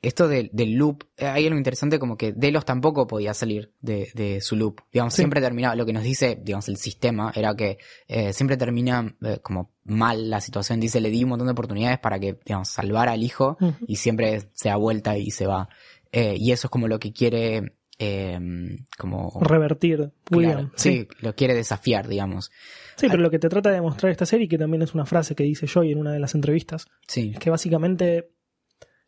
Esto 0.06 0.28
de- 0.28 0.50
del 0.52 0.74
loop, 0.74 1.04
eh, 1.16 1.26
hay 1.26 1.46
algo 1.46 1.56
interesante 1.58 1.98
como 1.98 2.16
que 2.16 2.32
Delos 2.32 2.64
tampoco 2.64 3.06
podía 3.06 3.32
salir 3.34 3.72
de, 3.80 4.08
de 4.14 4.40
su 4.40 4.56
loop. 4.56 4.80
Digamos, 4.92 5.14
Sí. 5.14 5.18
siempre 5.22 5.40
terminaba, 5.40 5.74
lo 5.74 5.86
que 5.86 5.92
nos 5.92 6.02
dice, 6.02 6.38
digamos, 6.42 6.68
el 6.68 6.76
sistema 6.76 7.32
era 7.34 7.54
que 7.54 7.78
eh, 8.08 8.32
siempre 8.32 8.56
termina 8.56 9.16
eh, 9.22 9.38
como 9.42 9.72
mal 9.84 10.28
la 10.30 10.40
situación. 10.40 10.80
Dice, 10.80 11.00
le 11.00 11.10
di 11.10 11.22
un 11.24 11.30
montón 11.30 11.46
de 11.48 11.52
oportunidades 11.52 11.98
para 11.98 12.18
que, 12.18 12.38
digamos, 12.44 12.68
salvara 12.68 13.12
al 13.12 13.22
hijo 13.22 13.56
y 13.86 13.96
siempre 13.96 14.50
se 14.52 14.68
da 14.68 14.76
vuelta 14.76 15.16
y 15.16 15.30
se 15.30 15.46
va. 15.46 15.68
Eh, 16.12 16.36
y 16.38 16.52
eso 16.52 16.66
es 16.66 16.70
como 16.70 16.86
lo 16.88 16.98
que 16.98 17.12
quiere, 17.12 17.74
em, 17.98 18.84
como... 18.98 19.38
Revertir. 19.40 20.10
Claro, 20.24 20.70
sí, 20.76 21.08
lo 21.20 21.34
quiere 21.34 21.54
desafiar, 21.54 22.08
digamos. 22.08 22.50
Sí, 22.96 23.06
pero 23.08 23.22
lo 23.22 23.30
que 23.30 23.38
te 23.40 23.48
trata 23.48 23.70
de 23.70 23.76
demostrar 23.76 24.12
esta 24.12 24.24
serie, 24.26 24.46
que 24.48 24.58
también 24.58 24.82
es 24.82 24.94
una 24.94 25.04
frase 25.06 25.34
que 25.34 25.42
dice 25.44 25.66
Joy 25.66 25.90
en 25.92 25.98
una 25.98 26.12
de 26.12 26.20
las 26.20 26.34
entrevistas, 26.34 26.86
Sí, 27.08 27.32
es 27.34 27.40
que 27.40 27.50
básicamente 27.50 28.30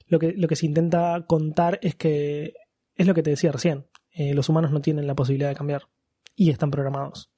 lo 0.07 0.19
que, 0.19 0.33
lo 0.33 0.49
que 0.49 0.57
se 0.57 0.67
intenta 0.67 1.25
contar 1.27 1.79
es 1.83 1.95
que 1.95 2.55
es 2.95 3.07
lo 3.07 3.15
que 3.15 3.23
te 3.23 3.31
decía 3.31 3.53
recién. 3.53 3.87
eh, 4.13 4.33
los 4.35 4.49
humanos 4.49 4.73
no 4.73 4.81
tienen 4.81 5.07
la 5.07 5.15
posibilidad 5.15 5.49
de 5.51 5.55
cambiar 5.57 5.89
y 6.35 6.51
están 6.51 6.71
programados. 6.71 7.31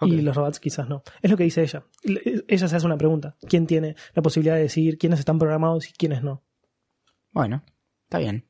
Y 0.00 0.20
los 0.22 0.34
robots 0.34 0.58
quizás 0.58 0.88
no. 0.88 1.02
Es 1.20 1.30
lo 1.30 1.36
que 1.36 1.44
dice 1.44 1.62
ella. 1.62 1.84
Le- 2.02 2.44
Ella 2.48 2.66
se 2.68 2.74
hace 2.76 2.86
una 2.86 2.96
pregunta. 2.96 3.36
¿Quién 3.48 3.66
tiene 3.66 3.94
la 4.14 4.22
posibilidad 4.22 4.56
de 4.56 4.62
decidir 4.62 4.98
quiénes 4.98 5.20
están 5.20 5.38
programados 5.38 5.88
y 5.88 5.92
quiénes 5.92 6.22
no? 6.24 6.42
Bueno, 7.30 7.62
está 8.04 8.18
bien. 8.18 8.46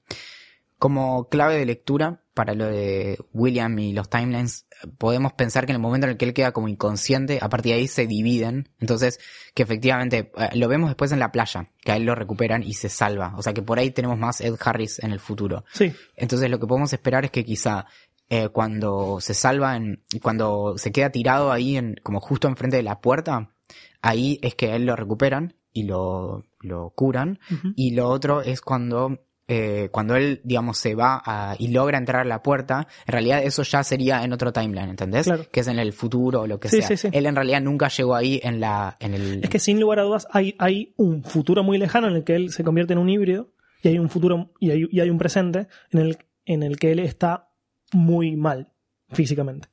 Como 0.82 1.28
clave 1.28 1.58
de 1.58 1.64
lectura 1.64 2.24
para 2.34 2.54
lo 2.54 2.66
de 2.66 3.16
William 3.32 3.78
y 3.78 3.92
los 3.92 4.10
timelines, 4.10 4.66
podemos 4.98 5.32
pensar 5.32 5.64
que 5.64 5.70
en 5.70 5.76
el 5.76 5.80
momento 5.80 6.08
en 6.08 6.10
el 6.10 6.16
que 6.16 6.24
él 6.24 6.34
queda 6.34 6.50
como 6.50 6.66
inconsciente, 6.66 7.38
a 7.40 7.48
partir 7.48 7.72
de 7.72 7.78
ahí 7.78 7.86
se 7.86 8.08
dividen. 8.08 8.68
Entonces, 8.80 9.20
que 9.54 9.62
efectivamente 9.62 10.32
eh, 10.36 10.48
lo 10.54 10.66
vemos 10.66 10.90
después 10.90 11.12
en 11.12 11.20
la 11.20 11.30
playa, 11.30 11.70
que 11.84 11.92
a 11.92 11.96
él 11.96 12.02
lo 12.02 12.16
recuperan 12.16 12.64
y 12.64 12.74
se 12.74 12.88
salva. 12.88 13.32
O 13.36 13.44
sea 13.44 13.54
que 13.54 13.62
por 13.62 13.78
ahí 13.78 13.92
tenemos 13.92 14.18
más 14.18 14.40
Ed 14.40 14.56
Harris 14.58 14.98
en 14.98 15.12
el 15.12 15.20
futuro. 15.20 15.64
Sí, 15.72 15.92
Entonces 16.16 16.50
lo 16.50 16.58
que 16.58 16.66
podemos 16.66 16.92
esperar 16.92 17.24
es 17.24 17.30
que 17.30 17.44
quizá 17.44 17.86
eh, 18.28 18.48
cuando 18.48 19.20
se 19.20 19.34
salva, 19.34 19.76
en, 19.76 20.02
cuando 20.20 20.74
se 20.78 20.90
queda 20.90 21.10
tirado 21.10 21.52
ahí, 21.52 21.76
en, 21.76 21.94
como 22.02 22.18
justo 22.18 22.48
enfrente 22.48 22.78
de 22.78 22.82
la 22.82 23.00
puerta, 23.00 23.52
ahí 24.00 24.40
es 24.42 24.56
que 24.56 24.72
a 24.72 24.74
él 24.74 24.86
lo 24.86 24.96
recuperan 24.96 25.54
y 25.72 25.84
lo, 25.84 26.44
lo 26.58 26.90
curan. 26.90 27.38
Y 27.76 27.92
lo 27.92 28.08
otro 28.08 28.42
es 28.42 28.60
cuando 28.60 29.20
eh, 29.48 29.88
cuando 29.90 30.14
él, 30.16 30.40
digamos, 30.44 30.78
se 30.78 30.94
va 30.94 31.20
a- 31.24 31.56
y 31.58 31.68
logra 31.68 31.98
entrar 31.98 32.22
a 32.22 32.24
la 32.24 32.42
puerta, 32.42 32.86
en 33.06 33.12
realidad 33.12 33.42
eso 33.42 33.62
ya 33.64 33.82
sería 33.82 34.22
en 34.24 34.32
otro 34.32 34.52
timeline, 34.52 34.88
¿entendés? 34.90 35.24
Claro. 35.26 35.44
Que 35.50 35.60
es 35.60 35.68
en 35.68 35.78
el 35.78 35.92
futuro 35.92 36.42
o 36.42 36.46
lo 36.46 36.58
que 36.60 36.68
Sí, 36.68 36.78
sea. 36.78 36.88
sí, 36.88 36.96
sí. 36.96 37.08
Él 37.12 37.26
en 37.26 37.34
realidad 37.36 37.60
nunca 37.60 37.88
llegó 37.88 38.14
ahí 38.14 38.40
en 38.42 38.60
la, 38.60 38.96
en 39.00 39.14
el... 39.14 39.42
Es 39.44 39.50
que 39.50 39.58
sin 39.58 39.80
lugar 39.80 39.98
a 39.98 40.02
dudas 40.02 40.26
hay, 40.30 40.54
hay 40.58 40.94
un 40.96 41.24
futuro 41.24 41.62
muy 41.64 41.76
lejano 41.78 42.06
en 42.08 42.14
el 42.14 42.24
que 42.24 42.34
él 42.36 42.50
se 42.52 42.64
convierte 42.64 42.92
en 42.92 42.98
un 43.00 43.08
híbrido 43.10 43.50
y 43.82 43.88
hay 43.88 43.98
un 43.98 44.08
futuro 44.08 44.52
y 44.60 44.70
hay, 44.70 44.86
y 44.90 45.00
hay 45.00 45.10
un 45.10 45.18
presente 45.18 45.66
en 45.90 45.98
el, 46.00 46.18
en 46.46 46.62
el 46.62 46.78
que 46.78 46.92
él 46.92 47.00
está 47.00 47.50
muy 47.92 48.36
mal 48.36 48.72
físicamente. 49.10 49.68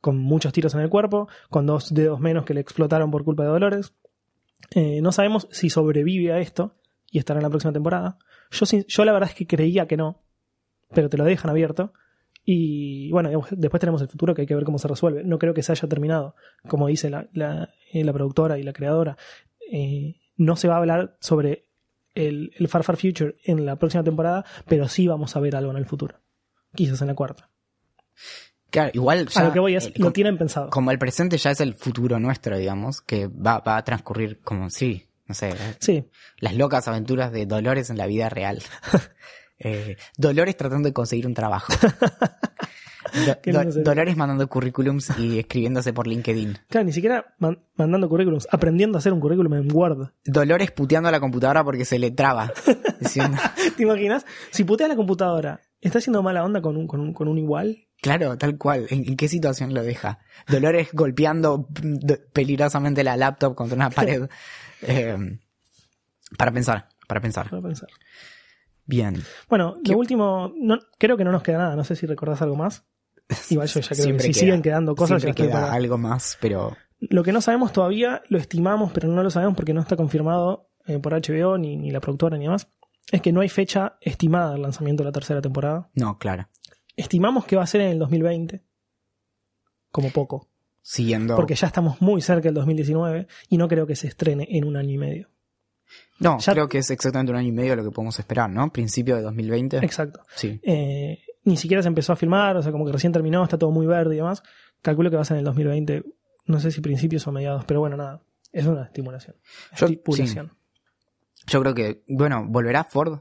Con 0.00 0.16
muchos 0.18 0.52
tiros 0.54 0.74
en 0.74 0.80
el 0.80 0.88
cuerpo, 0.88 1.28
con 1.50 1.66
dos 1.66 1.92
dedos 1.92 2.20
menos 2.20 2.46
que 2.46 2.54
le 2.54 2.60
explotaron 2.62 3.10
por 3.10 3.22
culpa 3.22 3.42
de 3.42 3.50
Dolores. 3.50 3.92
Eh, 4.74 5.00
no 5.02 5.12
sabemos 5.12 5.46
si 5.50 5.68
sobrevive 5.68 6.32
a 6.32 6.38
esto 6.38 6.76
y 7.10 7.18
estará 7.18 7.38
en 7.40 7.44
la 7.44 7.50
próxima 7.50 7.72
temporada. 7.72 8.18
Yo, 8.50 8.66
yo 8.86 9.04
la 9.04 9.12
verdad 9.12 9.28
es 9.30 9.34
que 9.36 9.46
creía 9.46 9.86
que 9.86 9.96
no, 9.96 10.22
pero 10.92 11.08
te 11.08 11.16
lo 11.16 11.24
dejan 11.24 11.50
abierto. 11.50 11.92
Y 12.44 13.10
bueno, 13.12 13.30
después 13.50 13.80
tenemos 13.80 14.00
el 14.02 14.08
futuro 14.08 14.34
que 14.34 14.42
hay 14.42 14.46
que 14.46 14.54
ver 14.54 14.64
cómo 14.64 14.78
se 14.78 14.88
resuelve. 14.88 15.22
No 15.24 15.38
creo 15.38 15.54
que 15.54 15.62
se 15.62 15.72
haya 15.72 15.88
terminado, 15.88 16.34
como 16.68 16.86
dice 16.88 17.10
la, 17.10 17.28
la, 17.32 17.68
eh, 17.92 18.02
la 18.02 18.12
productora 18.12 18.58
y 18.58 18.62
la 18.62 18.72
creadora. 18.72 19.16
Eh, 19.70 20.16
no 20.36 20.56
se 20.56 20.66
va 20.66 20.74
a 20.74 20.78
hablar 20.78 21.16
sobre 21.20 21.66
el, 22.14 22.50
el 22.58 22.66
Far 22.68 22.82
Far 22.82 22.96
Future 22.96 23.36
en 23.44 23.66
la 23.66 23.76
próxima 23.76 24.02
temporada, 24.02 24.44
pero 24.66 24.88
sí 24.88 25.06
vamos 25.06 25.36
a 25.36 25.40
ver 25.40 25.54
algo 25.54 25.70
en 25.70 25.76
el 25.76 25.86
futuro. 25.86 26.18
Quizás 26.74 27.00
en 27.02 27.08
la 27.08 27.14
cuarta. 27.14 27.50
Claro, 28.70 28.90
igual 28.94 29.28
ya... 29.28 29.40
a 29.40 29.44
lo 29.44 29.52
que 29.52 29.58
voy 29.60 29.74
es, 29.76 29.86
eh, 29.86 29.92
lo 29.96 30.04
como- 30.04 30.12
tienen 30.12 30.38
pensado. 30.38 30.70
como 30.70 30.90
el 30.90 30.98
presente 30.98 31.36
ya 31.38 31.50
es 31.50 31.60
el 31.60 31.74
futuro 31.74 32.18
nuestro, 32.18 32.56
digamos, 32.56 33.00
que 33.00 33.26
va, 33.26 33.58
va 33.60 33.76
a 33.76 33.84
transcurrir 33.84 34.40
como, 34.40 34.70
sí, 34.70 35.06
no 35.30 35.34
sé, 35.34 35.54
Sí, 35.78 36.04
las 36.40 36.54
locas 36.56 36.88
aventuras 36.88 37.30
de 37.32 37.46
Dolores 37.46 37.88
en 37.90 37.96
la 37.98 38.06
vida 38.06 38.28
real. 38.28 38.62
Eh, 39.62 39.98
Dolores 40.16 40.56
tratando 40.56 40.88
de 40.88 40.94
conseguir 40.94 41.26
un 41.26 41.34
trabajo. 41.34 41.70
Do- 43.44 43.52
Do-. 43.64 43.82
Dolores 43.82 44.16
mandando 44.16 44.46
currículums 44.48 45.10
y 45.18 45.38
escribiéndose 45.38 45.92
por 45.92 46.06
LinkedIn. 46.06 46.58
claro, 46.68 46.86
ni 46.86 46.92
siquiera 46.92 47.34
man- 47.38 47.58
mandando 47.76 48.08
currículums, 48.08 48.46
aprendiendo 48.50 48.96
a 48.96 49.00
hacer 49.00 49.12
un 49.12 49.20
currículum 49.20 49.52
en 49.54 49.70
Word. 49.74 50.12
Dolores 50.24 50.70
puteando 50.70 51.08
a 51.08 51.12
la 51.12 51.20
computadora 51.20 51.62
porque 51.64 51.84
se 51.84 51.98
le 51.98 52.10
traba. 52.10 52.52
Diciendo, 53.00 53.36
¿Te 53.76 53.82
imaginas? 53.82 54.24
Si 54.50 54.64
puteas 54.64 54.88
la 54.88 54.96
computadora, 54.96 55.60
¿está 55.80 55.98
haciendo 55.98 56.22
mala 56.22 56.42
onda 56.44 56.62
con 56.62 56.76
un, 56.78 56.86
con 56.86 57.00
un, 57.00 57.12
con 57.12 57.28
un 57.28 57.36
igual? 57.38 57.86
Claro, 58.02 58.36
tal 58.38 58.56
cual. 58.58 58.86
¿En, 58.90 59.06
en 59.08 59.16
qué 59.16 59.28
situación 59.28 59.74
lo 59.74 59.82
deja? 59.82 60.18
Dolores 60.48 60.88
golpeando 60.92 61.68
peligrosamente 62.32 63.04
la 63.04 63.16
laptop 63.16 63.54
contra 63.54 63.76
una 63.76 63.90
pared. 63.90 64.28
Eh, 64.82 65.38
para 66.38 66.52
pensar, 66.52 66.88
para 67.08 67.20
pensar. 67.20 67.48
Para 67.50 67.62
pensar. 67.62 67.88
Bien. 68.86 69.22
Bueno, 69.48 69.76
¿Qué- 69.84 69.92
lo 69.92 69.98
último, 69.98 70.52
no, 70.56 70.78
creo 70.98 71.16
que 71.16 71.24
no 71.24 71.32
nos 71.32 71.42
queda 71.42 71.58
nada. 71.58 71.76
No 71.76 71.84
sé 71.84 71.94
si 71.96 72.06
recordás 72.06 72.42
algo 72.42 72.56
más. 72.56 72.84
Igual 73.50 73.68
yo 73.68 73.80
ya 73.80 73.88
creo 73.88 74.16
que 74.16 74.22
si 74.22 74.28
queda- 74.30 74.40
siguen 74.40 74.62
quedando 74.62 74.94
cosas, 74.96 75.22
Siempre 75.22 75.44
queda 75.46 75.52
para- 75.60 75.72
algo 75.72 75.96
más, 75.98 76.36
pero 76.40 76.76
Lo 76.98 77.22
que 77.22 77.32
no 77.32 77.40
sabemos 77.40 77.72
todavía, 77.72 78.22
lo 78.28 78.38
estimamos, 78.38 78.92
pero 78.92 79.08
no 79.08 79.22
lo 79.22 79.30
sabemos 79.30 79.54
porque 79.56 79.72
no 79.72 79.80
está 79.80 79.96
confirmado 79.96 80.68
eh, 80.86 80.98
por 80.98 81.12
HBO 81.14 81.56
ni, 81.58 81.76
ni 81.76 81.90
la 81.92 82.00
productora 82.00 82.36
ni 82.36 82.44
demás. 82.44 82.66
Es 83.12 83.22
que 83.22 83.32
no 83.32 83.40
hay 83.40 83.48
fecha 83.48 83.96
estimada 84.00 84.52
del 84.52 84.62
lanzamiento 84.62 85.02
de 85.02 85.08
la 85.08 85.12
tercera 85.12 85.40
temporada. 85.40 85.88
no, 85.94 86.18
claro. 86.18 86.48
Estimamos 87.00 87.44
que 87.46 87.56
va 87.56 87.62
a 87.62 87.66
ser 87.66 87.80
en 87.82 87.88
el 87.88 87.98
2020. 87.98 88.62
Como 89.90 90.10
poco. 90.10 90.48
Siguiendo. 90.82 91.36
Porque 91.36 91.54
ya 91.54 91.66
estamos 91.66 92.00
muy 92.00 92.20
cerca 92.22 92.44
del 92.44 92.54
2019 92.54 93.26
y 93.48 93.56
no 93.56 93.68
creo 93.68 93.86
que 93.86 93.96
se 93.96 94.06
estrene 94.08 94.46
en 94.50 94.64
un 94.64 94.76
año 94.76 94.90
y 94.90 94.98
medio. 94.98 95.28
No, 96.18 96.38
Ya- 96.38 96.52
creo 96.52 96.68
que 96.68 96.78
es 96.78 96.90
exactamente 96.90 97.32
un 97.32 97.38
año 97.38 97.48
y 97.48 97.52
medio 97.52 97.74
lo 97.76 97.84
que 97.84 97.90
podemos 97.90 98.18
esperar, 98.18 98.48
¿no? 98.50 98.70
Principio 98.72 99.16
de 99.16 99.22
2020. 99.22 99.78
Exacto. 99.78 100.20
Sí. 100.36 100.60
Eh, 100.62 101.18
ni 101.44 101.56
siquiera 101.56 101.82
se 101.82 101.88
empezó 101.88 102.12
a 102.12 102.16
filmar, 102.16 102.56
o 102.56 102.62
sea, 102.62 102.70
como 102.70 102.84
que 102.86 102.92
recién 102.92 103.12
terminó, 103.12 103.42
está 103.42 103.58
todo 103.58 103.70
muy 103.70 103.86
verde 103.86 104.14
y 104.14 104.18
demás. 104.18 104.42
Calculo 104.82 105.10
que 105.10 105.16
va 105.16 105.22
a 105.22 105.24
ser 105.24 105.36
en 105.36 105.40
el 105.40 105.44
2020, 105.46 106.04
no 106.46 106.60
sé 106.60 106.70
si 106.70 106.80
principios 106.80 107.26
o 107.26 107.32
mediados, 107.32 107.64
pero 107.64 107.80
bueno, 107.80 107.96
nada. 107.96 108.22
Es 108.52 108.66
una 108.66 108.84
estimulación. 108.84 109.36
Yo-. 109.76 109.88
Yo 111.46 111.60
creo 111.62 111.74
que, 111.74 112.02
bueno, 112.08 112.44
¿volverá 112.46 112.84
Ford? 112.84 113.20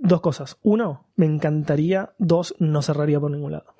Dos 0.00 0.20
cosas. 0.20 0.56
Uno, 0.62 1.06
me 1.16 1.26
encantaría. 1.26 2.14
Dos, 2.18 2.54
no 2.58 2.82
cerraría 2.82 3.18
por 3.20 3.30
ningún 3.30 3.52
lado. 3.52 3.74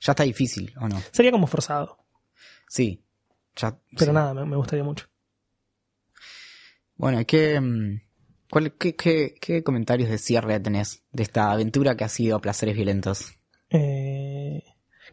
Ya 0.00 0.12
está 0.12 0.24
difícil, 0.24 0.72
¿o 0.80 0.88
no? 0.88 1.00
Sería 1.12 1.30
como 1.30 1.46
forzado, 1.46 1.98
Sí. 2.68 3.02
Ya, 3.56 3.76
pero 3.96 4.06
sí. 4.06 4.12
nada, 4.12 4.32
me, 4.34 4.44
me 4.44 4.56
gustaría 4.56 4.84
mucho. 4.84 5.06
Bueno, 6.96 7.20
¿qué, 7.26 7.60
mm, 7.60 8.00
cuál- 8.50 8.72
qué, 8.72 8.94
qué, 8.94 9.34
qué 9.40 9.62
comentarios 9.62 10.08
de 10.10 10.18
cierre 10.18 10.60
tenés 10.60 11.02
de 11.12 11.22
esta 11.22 11.50
aventura 11.50 11.96
que 11.96 12.04
ha 12.04 12.08
sido 12.08 12.40
Placeres 12.40 12.76
Violentos? 12.76 13.38
Eh, 13.70 14.62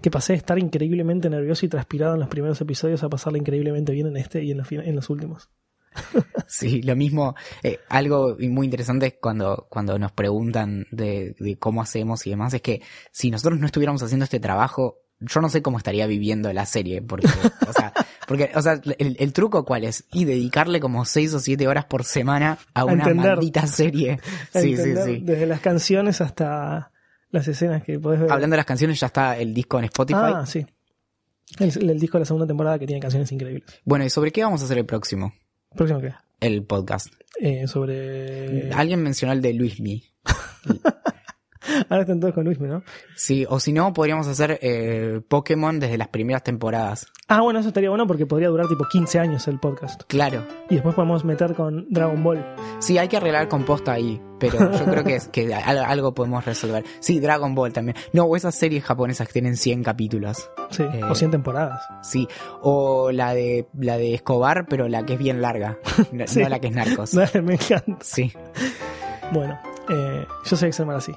que 0.02 0.11
pasé 0.11 0.34
de 0.34 0.38
estar 0.38 0.57
increíblemente 0.60 1.30
nervioso 1.30 1.65
y 1.65 1.69
transpirado 1.69 2.14
en 2.15 2.19
los 2.19 2.30
primeros 2.30 2.60
episodios 2.61 3.03
a 3.03 3.10
pasarla 3.10 3.38
increíblemente 3.39 3.91
bien 3.91 4.07
en 4.07 4.18
este 4.18 4.44
y 4.44 4.52
en 4.52 4.57
los, 4.57 4.72
en 4.72 4.95
los 4.95 5.10
últimos. 5.10 5.49
Sí, 6.49 6.82
lo 6.82 6.95
mismo, 6.95 7.36
eh, 7.61 7.80
algo 7.90 8.38
muy 8.40 8.65
interesante 8.68 9.07
es 9.07 9.15
cuando, 9.22 9.68
cuando 9.69 9.99
nos 9.99 10.14
preguntan 10.14 10.86
de, 10.91 11.36
de 11.40 11.57
cómo 11.57 11.82
hacemos 11.82 12.26
y 12.26 12.30
demás, 12.30 12.53
es 12.53 12.61
que 12.61 12.82
si 13.11 13.30
nosotros 13.30 13.60
no 13.60 13.65
estuviéramos 13.65 14.02
haciendo 14.02 14.24
este 14.24 14.40
trabajo, 14.40 15.02
yo 15.19 15.41
no 15.41 15.49
sé 15.49 15.61
cómo 15.61 15.78
estaría 15.78 16.07
viviendo 16.07 16.52
la 16.53 16.65
serie, 16.65 17.02
porque, 17.02 17.28
o 17.68 17.74
sea, 17.74 17.91
porque, 18.28 18.52
o 18.56 18.61
sea, 18.61 18.80
el, 18.98 19.18
el 19.19 19.34
truco 19.34 19.65
cuál 19.65 19.84
es, 19.84 20.06
y 20.14 20.24
dedicarle 20.24 20.80
como 20.80 21.03
seis 21.03 21.34
o 21.34 21.40
siete 21.41 21.68
horas 21.68 21.84
por 21.84 22.06
semana 22.06 22.60
a 22.74 22.86
una 22.86 23.03
entender. 23.03 23.32
maldita 23.36 23.68
serie. 23.68 24.19
Sí, 24.53 24.78
sí, 24.78 24.95
sí. 25.03 25.19
Desde 25.24 25.48
las 25.48 25.60
canciones 25.60 26.22
hasta 26.22 26.91
las 27.32 27.48
escenas 27.48 27.84
que 27.84 27.99
podés 27.99 28.22
ver. 28.22 28.32
Hablando 28.32 28.53
de 28.53 28.57
las 28.57 28.65
canciones, 28.65 28.99
ya 28.99 29.07
está 29.07 29.38
el 29.38 29.53
disco 29.53 29.80
en 29.80 29.86
Spotify. 29.86 30.19
Ah, 30.34 30.45
sí. 30.45 30.65
El, 31.60 31.90
el 31.90 31.99
disco 31.99 32.18
de 32.18 32.22
la 32.22 32.26
segunda 32.26 32.48
temporada 32.48 32.80
que 32.80 32.86
tiene 32.88 33.02
canciones 33.02 33.30
increíbles. 33.34 33.64
Bueno, 33.84 34.06
¿y 34.06 34.10
sobre 34.10 34.32
qué 34.32 34.44
vamos 34.44 34.61
a 34.61 34.65
hacer 34.65 34.78
el 34.78 34.86
próximo? 34.86 35.34
¿Próximo 35.78 36.02
qué? 36.02 36.14
El 36.40 36.64
podcast. 36.64 37.14
Eh, 37.40 37.68
sobre. 37.68 38.72
Alguien 38.74 39.02
mencionó 39.04 39.34
el 39.34 39.41
de 39.41 39.54
Luismi. 39.54 40.04
Ahora 41.89 42.02
están 42.02 42.19
todos 42.19 42.34
con 42.34 42.45
Luis, 42.45 42.60
¿no? 42.60 42.84
Sí, 43.15 43.45
o 43.49 43.60
si 43.60 43.73
no, 43.73 43.94
podríamos 43.94 44.27
hacer 44.27 44.60
eh, 44.61 45.22
Pokémon 45.27 45.80
desde 45.80 45.98
las 45.98 46.07
primeras 46.10 46.44
temporadas. 46.44 47.07
Ah, 47.27 47.41
bueno, 47.41 47.60
eso 47.60 47.69
estaría 47.69 47.89
bueno 47.89 48.07
porque 48.07 48.26
podría 48.26 48.49
durar 48.49 48.68
tipo 48.68 48.85
15 48.89 49.19
años 49.19 49.48
el 49.48 49.60
podcast. 49.60 50.03
Claro. 50.07 50.45
Y 50.69 50.76
después 50.76 50.95
podemos 50.95 51.26
meter 51.26 51.53
con 51.56 51.85
Dragon 51.89 52.23
Ball. 52.23 52.45
Sí, 52.80 52.98
hay 52.98 53.07
que 53.07 53.18
arreglar 53.18 53.48
composta 53.49 53.91
ahí, 53.94 54.22
pero 54.39 54.72
yo 54.72 54.85
creo 54.85 55.03
que, 55.03 55.15
es, 55.15 55.27
que 55.27 55.53
al- 55.53 55.80
algo 55.80 56.14
podemos 56.14 56.45
resolver. 56.45 56.85
Sí, 56.99 57.19
Dragon 57.19 57.53
Ball 57.53 57.73
también. 57.73 57.98
No, 58.14 58.23
o 58.26 58.35
esas 58.35 58.56
series 58.56 58.84
japonesas 58.84 59.27
que 59.27 59.34
tienen 59.34 59.57
100 59.57 59.84
capítulos. 59.84 60.49
Sí, 60.69 60.84
Eh. 60.84 61.02
o 61.10 61.15
100 61.15 61.31
temporadas. 61.31 61.81
Sí, 62.02 62.27
o 62.61 63.11
la 63.11 63.34
de 63.34 63.68
la 63.77 63.98
de 63.98 64.14
Escobar, 64.14 64.65
pero 64.69 64.88
la 64.88 65.06
que 65.06 65.14
es 65.14 65.19
bien 65.19 65.41
larga, 65.41 65.77
no, 66.14 66.27
Sí. 66.27 66.39
no 66.41 66.49
la 66.49 66.60
que 66.60 66.68
es 66.68 66.73
Narcos. 66.73 67.11
Dale, 67.14 67.41
me 67.41 67.56
encanta. 67.56 67.98
Sí, 68.02 68.31
Bueno, 69.34 69.60
eh, 69.89 70.26
yo 70.45 70.56
soy 70.56 70.69
Excel 70.69 70.89
así. 70.91 71.11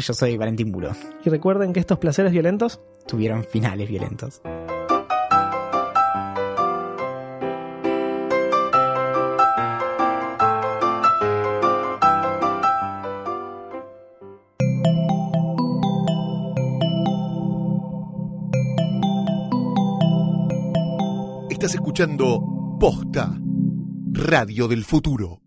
Yo 0.00 0.14
soy 0.14 0.36
Valentín 0.36 0.72
Buro. 0.72 0.92
Y 1.24 1.30
recuerden 1.30 1.72
que 1.72 1.80
estos 1.80 1.98
placeres 1.98 2.32
violentos 2.32 2.80
Tuvieron 3.06 3.44
finales 3.44 3.88
violentos. 3.88 4.40
Estás 21.50 21.74
escuchando 21.74 22.42
Posta, 22.80 23.38
Radio 24.12 24.68
del 24.68 24.84
Futuro. 24.84 25.43